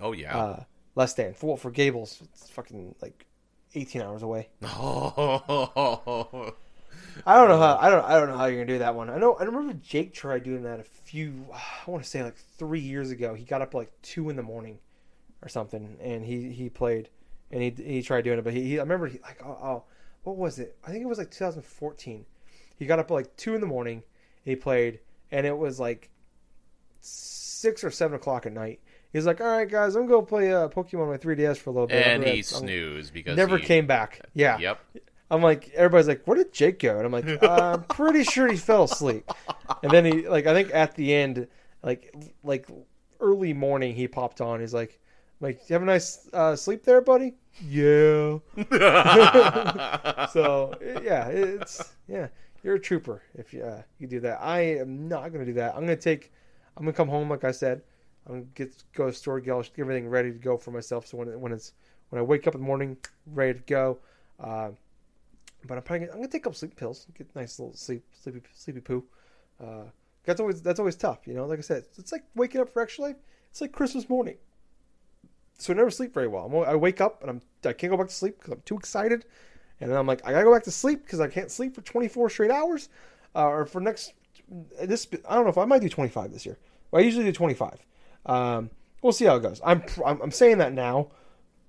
Oh 0.00 0.12
yeah. 0.12 0.36
Uh, 0.36 0.64
less 0.94 1.14
than 1.14 1.34
for 1.34 1.56
for 1.56 1.70
Gables, 1.70 2.22
it's 2.32 2.50
fucking 2.50 2.94
like 3.00 3.26
18 3.74 4.02
hours 4.02 4.22
away. 4.22 4.48
Oh. 4.64 6.54
I 7.26 7.36
don't 7.36 7.48
know 7.48 7.58
how 7.58 7.78
I 7.80 7.90
don't 7.90 8.04
I 8.04 8.18
don't 8.18 8.28
know 8.28 8.36
how 8.36 8.46
you're 8.46 8.64
gonna 8.64 8.74
do 8.74 8.78
that 8.80 8.94
one. 8.94 9.10
I 9.10 9.18
know 9.18 9.34
I 9.34 9.44
remember 9.44 9.72
Jake 9.74 10.12
tried 10.12 10.42
doing 10.44 10.62
that 10.64 10.80
a 10.80 10.84
few 10.84 11.46
I 11.52 11.90
want 11.90 12.02
to 12.02 12.08
say 12.08 12.22
like 12.22 12.36
three 12.58 12.80
years 12.80 13.10
ago. 13.10 13.34
He 13.34 13.44
got 13.44 13.62
up 13.62 13.74
like 13.74 13.90
two 14.02 14.30
in 14.30 14.36
the 14.36 14.42
morning 14.42 14.78
or 15.42 15.48
something, 15.48 15.96
and 16.00 16.24
he 16.24 16.50
he 16.50 16.68
played 16.68 17.08
and 17.50 17.62
he 17.62 17.70
he 17.70 18.02
tried 18.02 18.22
doing 18.22 18.38
it, 18.38 18.44
but 18.44 18.52
he, 18.52 18.62
he 18.62 18.78
I 18.78 18.82
remember 18.82 19.06
he, 19.06 19.18
like 19.20 19.40
oh, 19.44 19.58
oh 19.62 19.84
what 20.24 20.36
was 20.36 20.58
it? 20.58 20.76
I 20.84 20.90
think 20.90 21.02
it 21.02 21.08
was 21.08 21.18
like 21.18 21.30
2014. 21.30 22.24
He 22.76 22.86
got 22.86 22.98
up 22.98 23.10
at 23.10 23.14
like 23.14 23.36
two 23.36 23.54
in 23.54 23.60
the 23.60 23.66
morning. 23.66 24.02
He 24.44 24.56
played, 24.56 25.00
and 25.30 25.46
it 25.46 25.56
was 25.56 25.78
like 25.78 26.10
six 27.00 27.84
or 27.84 27.90
seven 27.90 28.16
o'clock 28.16 28.46
at 28.46 28.52
night. 28.52 28.80
He's 29.12 29.26
like, 29.26 29.40
"All 29.40 29.46
right, 29.46 29.68
guys, 29.68 29.94
I'm 29.94 30.06
gonna 30.06 30.20
go 30.20 30.22
play 30.22 30.52
uh, 30.52 30.68
Pokemon 30.68 31.02
on 31.02 31.08
my 31.08 31.18
3DS 31.18 31.58
for 31.58 31.70
a 31.70 31.72
little 31.72 31.86
bit." 31.86 32.04
and 32.04 32.24
he 32.24 32.30
I'm- 32.30 32.42
snoozed 32.42 33.12
because 33.14 33.36
never 33.36 33.58
he- 33.58 33.64
came 33.64 33.86
back. 33.86 34.20
Yeah, 34.34 34.58
Yep. 34.58 34.80
I'm 35.30 35.42
like, 35.42 35.70
everybody's 35.74 36.08
like, 36.08 36.22
where 36.26 36.36
did 36.36 36.52
Jake 36.52 36.78
go? 36.80 36.96
And 36.98 37.06
I'm 37.06 37.12
like, 37.12 37.42
I'm 37.48 37.84
pretty 37.84 38.24
sure 38.24 38.48
he 38.50 38.56
fell 38.56 38.84
asleep. 38.84 39.28
And 39.82 39.90
then 39.90 40.04
he, 40.04 40.28
like, 40.28 40.46
I 40.46 40.52
think 40.54 40.70
at 40.74 40.94
the 40.94 41.14
end, 41.14 41.48
like, 41.82 42.14
like 42.42 42.66
early 43.20 43.52
morning, 43.52 43.94
he 43.94 44.06
popped 44.06 44.40
on. 44.40 44.60
He's 44.60 44.74
like, 44.74 45.00
like, 45.40 45.68
you 45.68 45.74
have 45.74 45.82
a 45.82 45.86
nice 45.86 46.28
uh, 46.32 46.54
sleep 46.56 46.84
there, 46.84 47.00
buddy? 47.00 47.34
Yeah. 47.66 48.38
So 50.32 50.74
yeah, 51.02 51.28
it's 51.28 51.94
yeah, 52.08 52.28
you're 52.62 52.74
a 52.76 52.80
trooper 52.80 53.22
if 53.34 53.52
you 53.52 53.62
uh, 53.62 53.82
you 53.98 54.06
do 54.06 54.20
that. 54.20 54.38
I 54.42 54.60
am 54.60 55.08
not 55.08 55.32
gonna 55.32 55.44
do 55.44 55.52
that. 55.54 55.74
I'm 55.74 55.80
gonna 55.82 55.96
take, 55.96 56.32
I'm 56.76 56.84
gonna 56.84 56.92
come 56.92 57.08
home 57.08 57.28
like 57.30 57.44
I 57.44 57.50
said. 57.52 57.82
I'm 58.26 58.32
gonna 58.34 58.46
get 58.54 58.82
go 58.94 59.04
to 59.06 59.10
the 59.10 59.16
store, 59.16 59.40
get, 59.40 59.50
all- 59.52 59.62
get 59.62 59.78
everything 59.78 60.08
ready 60.08 60.32
to 60.32 60.38
go 60.38 60.56
for 60.56 60.70
myself. 60.70 61.06
So 61.06 61.18
when 61.18 61.28
when 61.40 61.52
it's 61.52 61.72
when 62.10 62.18
I 62.18 62.22
wake 62.22 62.46
up 62.46 62.54
in 62.54 62.60
the 62.60 62.66
morning, 62.66 62.96
ready 63.26 63.58
to 63.58 63.64
go. 63.66 63.98
Uh, 64.40 64.70
but 65.66 65.78
I'm 65.78 65.82
probably 65.82 66.08
I'm 66.08 66.16
gonna 66.16 66.28
take 66.28 66.44
couple 66.44 66.56
sleep 66.56 66.76
pills, 66.76 67.06
get 67.16 67.34
nice 67.34 67.58
little 67.58 67.74
sleep 67.74 68.04
sleepy 68.12 68.42
sleepy 68.54 68.80
poo. 68.80 69.04
Uh, 69.62 69.84
that's 70.24 70.40
always 70.40 70.62
that's 70.62 70.78
always 70.78 70.96
tough, 70.96 71.26
you 71.26 71.34
know. 71.34 71.46
Like 71.46 71.58
I 71.58 71.62
said, 71.62 71.84
it's 71.98 72.12
like 72.12 72.24
waking 72.34 72.60
up 72.60 72.68
for 72.68 72.82
extra 72.82 73.04
life. 73.04 73.16
It's 73.50 73.60
like 73.60 73.72
Christmas 73.72 74.08
morning. 74.08 74.36
So 75.58 75.72
I 75.72 75.76
never 75.76 75.90
sleep 75.90 76.12
very 76.12 76.26
well. 76.26 76.46
I'm, 76.46 76.54
I 76.68 76.74
wake 76.74 77.00
up 77.00 77.20
and 77.22 77.30
I'm 77.30 77.40
I 77.64 77.72
can't 77.72 77.90
go 77.90 77.96
back 77.96 78.08
to 78.08 78.14
sleep 78.14 78.38
because 78.38 78.52
I'm 78.52 78.62
too 78.64 78.76
excited, 78.76 79.24
and 79.80 79.90
then 79.90 79.98
I'm 79.98 80.06
like 80.06 80.26
I 80.26 80.32
gotta 80.32 80.44
go 80.44 80.52
back 80.52 80.64
to 80.64 80.70
sleep 80.70 81.04
because 81.04 81.20
I 81.20 81.28
can't 81.28 81.50
sleep 81.50 81.74
for 81.74 81.82
24 81.82 82.30
straight 82.30 82.50
hours, 82.50 82.88
uh, 83.34 83.46
or 83.46 83.66
for 83.66 83.80
next 83.80 84.12
this 84.82 85.06
I 85.28 85.34
don't 85.34 85.44
know 85.44 85.50
if 85.50 85.58
I 85.58 85.64
might 85.64 85.82
do 85.82 85.88
25 85.88 86.32
this 86.32 86.44
year. 86.44 86.58
Well, 86.90 87.02
I 87.02 87.04
usually 87.04 87.24
do 87.24 87.32
25. 87.32 87.78
Um, 88.26 88.70
we'll 89.02 89.12
see 89.12 89.24
how 89.24 89.36
it 89.36 89.42
goes. 89.42 89.60
I'm, 89.64 89.82
I'm 90.04 90.20
I'm 90.22 90.30
saying 90.30 90.58
that 90.58 90.72
now, 90.72 91.08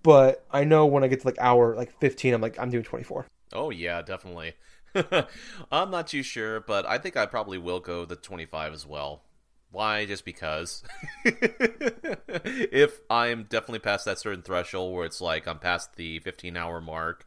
but 0.03 0.45
I 0.51 0.63
know 0.63 0.85
when 0.85 1.03
I 1.03 1.07
get 1.07 1.21
to 1.21 1.27
like 1.27 1.37
hour 1.39 1.75
like 1.75 1.97
15, 1.99 2.33
I'm 2.33 2.41
like 2.41 2.59
I'm 2.59 2.69
doing 2.69 2.83
24. 2.83 3.25
Oh 3.55 3.69
yeah, 3.69 4.01
definitely. 4.01 4.53
I'm 5.71 5.91
not 5.91 6.07
too 6.07 6.23
sure, 6.23 6.59
but 6.59 6.85
I 6.85 6.97
think 6.97 7.17
I 7.17 7.25
probably 7.25 7.57
will 7.57 7.79
go 7.79 8.05
the 8.05 8.15
25 8.15 8.73
as 8.73 8.85
well. 8.85 9.23
Why? 9.71 10.05
Just 10.05 10.23
because. 10.23 10.83
if 11.25 13.01
I'm 13.09 13.43
definitely 13.43 13.79
past 13.79 14.05
that 14.05 14.19
certain 14.19 14.41
threshold 14.41 14.93
where 14.93 15.05
it's 15.05 15.19
like 15.19 15.47
I'm 15.47 15.59
past 15.59 15.95
the 15.95 16.19
15 16.19 16.55
hour 16.55 16.79
mark, 16.79 17.25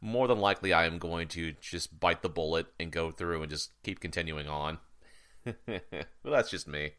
more 0.00 0.26
than 0.26 0.40
likely 0.40 0.72
I 0.72 0.86
am 0.86 0.98
going 0.98 1.28
to 1.28 1.54
just 1.60 2.00
bite 2.00 2.22
the 2.22 2.28
bullet 2.28 2.66
and 2.80 2.90
go 2.90 3.10
through 3.10 3.42
and 3.42 3.50
just 3.50 3.70
keep 3.82 4.00
continuing 4.00 4.48
on. 4.48 4.78
well, 5.46 5.80
that's 6.24 6.50
just 6.50 6.66
me. 6.66 6.92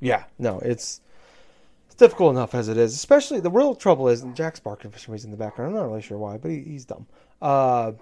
Yeah, 0.00 0.24
no, 0.38 0.60
it's 0.60 1.00
it's 1.00 1.00
difficult 2.00 2.32
enough 2.32 2.54
as 2.54 2.68
it 2.68 2.76
is. 2.76 2.94
Especially 2.94 3.38
the 3.38 3.50
real 3.50 3.76
trouble 3.76 4.08
is 4.08 4.24
Jack's 4.34 4.58
barking 4.58 4.90
for 4.90 4.98
some 4.98 5.12
reason 5.12 5.28
in 5.28 5.38
the 5.38 5.44
background. 5.44 5.70
I'm 5.70 5.80
not 5.80 5.88
really 5.88 6.02
sure 6.02 6.18
why, 6.18 6.38
but 6.38 6.50
he, 6.50 6.62
he's 6.62 6.84
dumb. 6.84 7.06
Uh, 7.40 7.92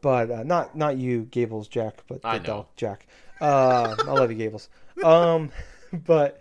but 0.00 0.30
uh, 0.30 0.42
not 0.42 0.76
not 0.76 0.96
you, 0.96 1.28
Gables 1.30 1.68
Jack, 1.68 2.02
but 2.08 2.22
the 2.22 2.28
I 2.28 2.38
know. 2.38 2.44
dog 2.44 2.66
Jack. 2.74 3.06
Uh, 3.40 3.94
I 4.00 4.12
love 4.12 4.30
you, 4.32 4.36
Gables. 4.36 4.68
Um, 5.04 5.50
but 5.92 6.40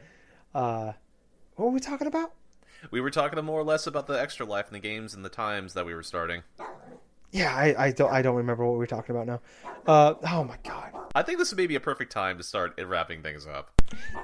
uh, 0.56 0.94
what 1.56 1.66
were 1.66 1.72
we 1.72 1.80
talking 1.80 2.08
about? 2.08 2.34
We 2.90 3.02
were 3.02 3.12
talking 3.12 3.44
more 3.46 3.60
or 3.60 3.64
less 3.64 3.86
about 3.86 4.08
the 4.08 4.20
extra 4.20 4.46
life 4.46 4.68
in 4.68 4.74
the 4.74 4.80
games 4.80 5.14
and 5.14 5.24
the 5.24 5.30
times 5.30 5.74
that 5.76 5.86
we 5.86 5.94
were 5.94 6.02
starting. 6.02 6.42
Yeah, 7.32 7.56
I, 7.56 7.86
I 7.86 7.92
don't 7.92 8.12
I 8.12 8.22
don't 8.22 8.36
remember 8.36 8.66
what 8.66 8.74
we 8.74 8.80
were 8.80 8.88
talking 8.88 9.16
about 9.16 9.28
now. 9.28 9.40
Uh, 9.88 10.16
oh 10.30 10.44
my 10.44 10.58
god. 10.64 10.92
I 11.16 11.24
think 11.24 11.40
this 11.40 11.52
would 11.52 11.68
be 11.68 11.76
a 11.76 11.80
perfect 11.80 12.12
time 12.12 12.38
to 12.38 12.44
start 12.44 12.80
wrapping 12.86 13.22
things 13.22 13.48
up. 13.48 13.72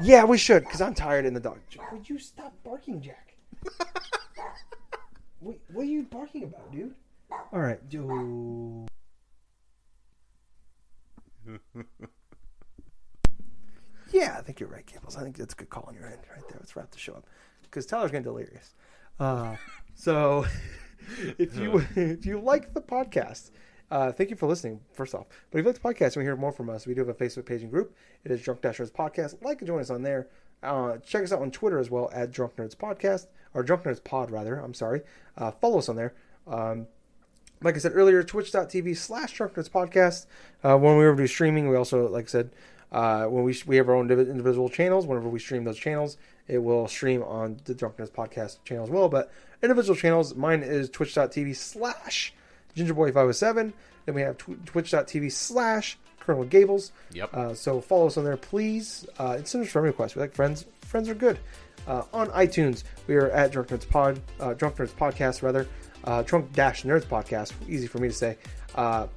Yeah, 0.01 0.23
we 0.25 0.37
should 0.37 0.63
because 0.63 0.81
I'm 0.81 0.93
tired 0.93 1.25
in 1.25 1.33
the 1.33 1.39
dog. 1.39 1.59
Would 1.91 2.09
you 2.09 2.19
stop 2.19 2.53
barking, 2.63 3.01
Jack? 3.01 3.35
what, 5.39 5.57
what 5.73 5.83
are 5.83 5.85
you 5.85 6.03
barking 6.03 6.43
about, 6.43 6.71
dude? 6.71 6.93
All 7.51 7.59
right, 7.59 7.89
do. 7.89 8.85
yeah, 14.11 14.35
I 14.37 14.41
think 14.41 14.59
you're 14.59 14.69
right, 14.69 14.85
Gables. 14.85 15.17
I 15.17 15.23
think 15.23 15.37
that's 15.37 15.53
a 15.53 15.57
good 15.57 15.69
call 15.69 15.85
on 15.87 15.95
your 15.95 16.05
end 16.07 16.19
right 16.33 16.47
there. 16.49 16.57
Let's 16.59 16.75
wrap 16.75 16.91
the 16.91 16.97
show 16.97 17.13
up 17.13 17.25
because 17.63 17.85
Tyler's 17.85 18.11
getting 18.11 18.23
delirious. 18.23 18.73
Uh, 19.19 19.55
so, 19.95 20.45
if 21.37 21.57
you 21.57 21.85
if 21.95 22.25
you 22.25 22.39
like 22.39 22.73
the 22.73 22.81
podcast, 22.81 23.51
uh, 23.91 24.11
thank 24.11 24.29
you 24.29 24.35
for 24.35 24.47
listening. 24.47 24.81
First 24.93 25.15
off, 25.15 25.27
but 25.51 25.59
if 25.59 25.63
you 25.63 25.71
like 25.71 25.81
the 25.81 26.05
podcast 26.05 26.15
and 26.15 26.17
we 26.17 26.23
hear 26.23 26.35
more 26.35 26.51
from 26.51 26.69
us, 26.69 26.85
we 26.87 26.93
do 26.93 27.05
have 27.05 27.09
a 27.09 27.13
Facebook 27.13 27.45
page 27.45 27.61
and 27.61 27.71
group. 27.71 27.95
It 28.23 28.31
is 28.31 28.41
Drunk 28.41 28.61
Dashers 28.61 28.91
Podcast. 28.91 29.43
Like 29.43 29.59
and 29.59 29.67
join 29.67 29.79
us 29.79 29.89
on 29.89 30.03
there. 30.03 30.27
Uh, 30.63 30.97
check 30.97 31.23
us 31.23 31.31
out 31.31 31.41
on 31.41 31.51
Twitter 31.51 31.77
as 31.79 31.89
well 31.89 32.09
at 32.13 32.31
Drunk 32.31 32.55
Nerds 32.55 32.75
Podcast 32.75 33.27
or 33.53 33.63
Drunk 33.63 33.83
Nerds 33.83 34.03
Pod 34.03 34.31
rather. 34.31 34.59
I'm 34.59 34.73
sorry. 34.73 35.01
Uh, 35.37 35.51
follow 35.51 35.77
us 35.77 35.89
on 35.89 35.95
there. 35.95 36.13
Um, 36.47 36.87
like 37.61 37.75
I 37.75 37.79
said 37.79 37.93
earlier, 37.95 38.23
twitch.tv 38.23 38.97
slash 38.97 39.33
Drunk 39.33 39.53
Nerds 39.53 39.69
Podcast. 39.69 40.25
Uh, 40.63 40.77
when 40.77 40.97
we 40.97 41.05
ever 41.05 41.15
do 41.15 41.27
streaming, 41.27 41.69
we 41.69 41.75
also, 41.75 42.07
like 42.07 42.25
I 42.25 42.27
said, 42.27 42.49
uh, 42.91 43.25
when 43.25 43.43
we 43.43 43.55
we 43.65 43.75
have 43.75 43.89
our 43.89 43.95
own 43.95 44.09
individual 44.09 44.69
channels. 44.69 45.05
Whenever 45.05 45.27
we 45.27 45.39
stream 45.39 45.63
those 45.63 45.77
channels, 45.77 46.17
it 46.47 46.59
will 46.59 46.87
stream 46.87 47.21
on 47.23 47.59
the 47.65 47.73
Drunk 47.73 47.97
Nerds 47.97 48.11
Podcast 48.11 48.63
channel 48.63 48.85
as 48.85 48.89
well. 48.89 49.09
But 49.09 49.31
individual 49.61 49.95
channels, 49.95 50.35
mine 50.35 50.63
is 50.63 50.89
twitch.tv 50.89 51.55
slash 51.55 52.33
Gingerboy507. 52.75 53.73
Then 54.05 54.15
we 54.15 54.21
have 54.21 54.37
tw- 54.37 54.65
twitch.tv 54.65 55.31
slash 55.31 55.97
Colonel 56.19 56.43
Gables. 56.43 56.91
Yep. 57.13 57.33
Uh, 57.33 57.53
so 57.53 57.81
follow 57.81 58.07
us 58.07 58.17
on 58.17 58.23
there, 58.23 58.37
please. 58.37 59.05
Uh, 59.19 59.35
and 59.37 59.47
send 59.47 59.63
us 59.63 59.71
friend 59.71 59.85
requests. 59.85 60.15
We 60.15 60.21
like 60.21 60.33
friends. 60.33 60.65
Friends 60.81 61.09
are 61.09 61.15
good. 61.15 61.39
Uh, 61.87 62.03
on 62.13 62.27
iTunes, 62.29 62.83
we 63.07 63.15
are 63.15 63.29
at 63.29 63.51
Drunk 63.51 63.69
Nerds 63.69 63.87
Pod, 63.87 64.19
uh, 64.41 64.53
Drunk 64.53 64.75
Nerds 64.75 64.91
Podcast 64.91 65.41
rather, 65.41 65.67
uh, 66.03 66.21
Drunk 66.23 66.51
Dash 66.51 66.83
Nerds 66.83 67.05
Podcast. 67.05 67.53
Easy 67.69 67.87
for 67.87 67.99
me 67.99 68.09
to 68.09 68.13
say. 68.13 68.37
Uh, 68.75 69.07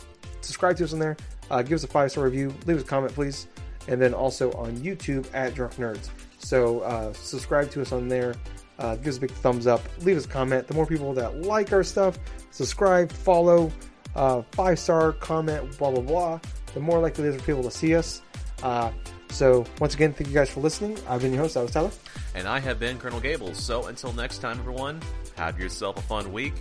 subscribe 0.40 0.76
to 0.76 0.84
us 0.84 0.92
on 0.92 1.00
there. 1.00 1.16
Uh, 1.50 1.62
give 1.62 1.72
us 1.72 1.84
a 1.84 1.88
five 1.88 2.12
star 2.12 2.24
review. 2.24 2.54
Leave 2.66 2.76
us 2.76 2.82
a 2.84 2.86
comment, 2.86 3.12
please. 3.12 3.48
And 3.88 4.00
then 4.00 4.14
also 4.14 4.52
on 4.52 4.76
YouTube 4.76 5.26
at 5.34 5.54
Drunk 5.54 5.74
Nerds. 5.76 6.10
So 6.38 6.80
uh, 6.80 7.12
subscribe 7.12 7.70
to 7.72 7.82
us 7.82 7.90
on 7.90 8.06
there. 8.08 8.34
Uh, 8.80 8.96
give 8.96 9.08
us 9.08 9.18
a 9.18 9.20
big 9.20 9.30
thumbs 9.30 9.66
up. 9.66 9.82
Leave 10.00 10.16
us 10.16 10.24
a 10.24 10.28
comment. 10.28 10.66
The 10.66 10.74
more 10.74 10.86
people 10.86 11.12
that 11.14 11.42
like 11.42 11.72
our 11.72 11.84
stuff, 11.84 12.18
subscribe, 12.50 13.12
follow, 13.12 13.70
uh, 14.16 14.42
five 14.52 14.78
star 14.78 15.12
comment, 15.12 15.78
blah 15.78 15.90
blah 15.90 16.00
blah. 16.00 16.40
The 16.72 16.80
more 16.80 16.98
likely 16.98 17.24
it 17.24 17.34
is 17.34 17.36
for 17.36 17.46
people 17.46 17.62
to 17.62 17.70
see 17.70 17.94
us. 17.94 18.22
Uh, 18.62 18.90
so 19.30 19.64
once 19.80 19.94
again, 19.94 20.12
thank 20.12 20.28
you 20.28 20.34
guys 20.34 20.50
for 20.50 20.60
listening. 20.60 20.98
I've 21.08 21.20
been 21.20 21.32
your 21.32 21.42
host. 21.42 21.56
I 21.56 21.62
was. 21.62 21.98
And 22.34 22.48
I 22.48 22.58
have 22.58 22.80
been 22.80 22.98
Colonel 22.98 23.20
Gables. 23.20 23.62
So 23.62 23.86
until 23.86 24.12
next 24.12 24.38
time, 24.38 24.58
everyone, 24.58 25.00
have 25.36 25.58
yourself 25.58 25.98
a 25.98 26.02
fun 26.02 26.32
week. 26.32 26.54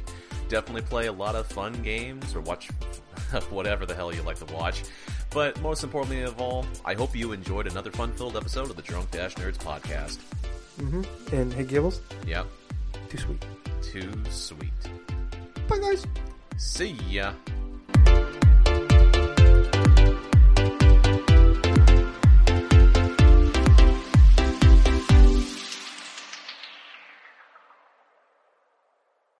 Definitely 0.50 0.82
play 0.82 1.08
a 1.08 1.12
lot 1.12 1.36
of 1.36 1.48
fun 1.48 1.74
games 1.84 2.36
or 2.36 2.42
watch 2.42 2.68
whatever 3.50 3.86
the 3.86 3.96
hell 3.96 4.14
you 4.14 4.22
like 4.24 4.40
to 4.46 4.54
watch. 4.54 4.84
But 5.32 5.62
most 5.62 5.84
importantly 5.84 6.24
of 6.24 6.42
all, 6.42 6.66
I 6.84 6.96
hope 6.96 7.16
you 7.16 7.32
enjoyed 7.32 7.68
another 7.68 7.92
fun 7.92 8.12
filled 8.14 8.36
episode 8.36 8.70
of 8.70 8.76
the 8.76 8.82
Drunk 8.82 9.12
Dash 9.12 9.36
Nerds 9.36 9.58
podcast. 9.58 10.18
Mm-hmm. 10.80 11.36
And 11.36 11.54
hey, 11.54 11.64
Gibbles, 11.66 12.00
Yep, 12.28 12.48
too 13.10 13.18
sweet. 13.18 13.46
too 13.82 14.12
sweet. 14.32 14.74
Bye, 15.68 15.78
guys. 15.80 16.06
See 16.58 16.96
ya. 17.10 17.34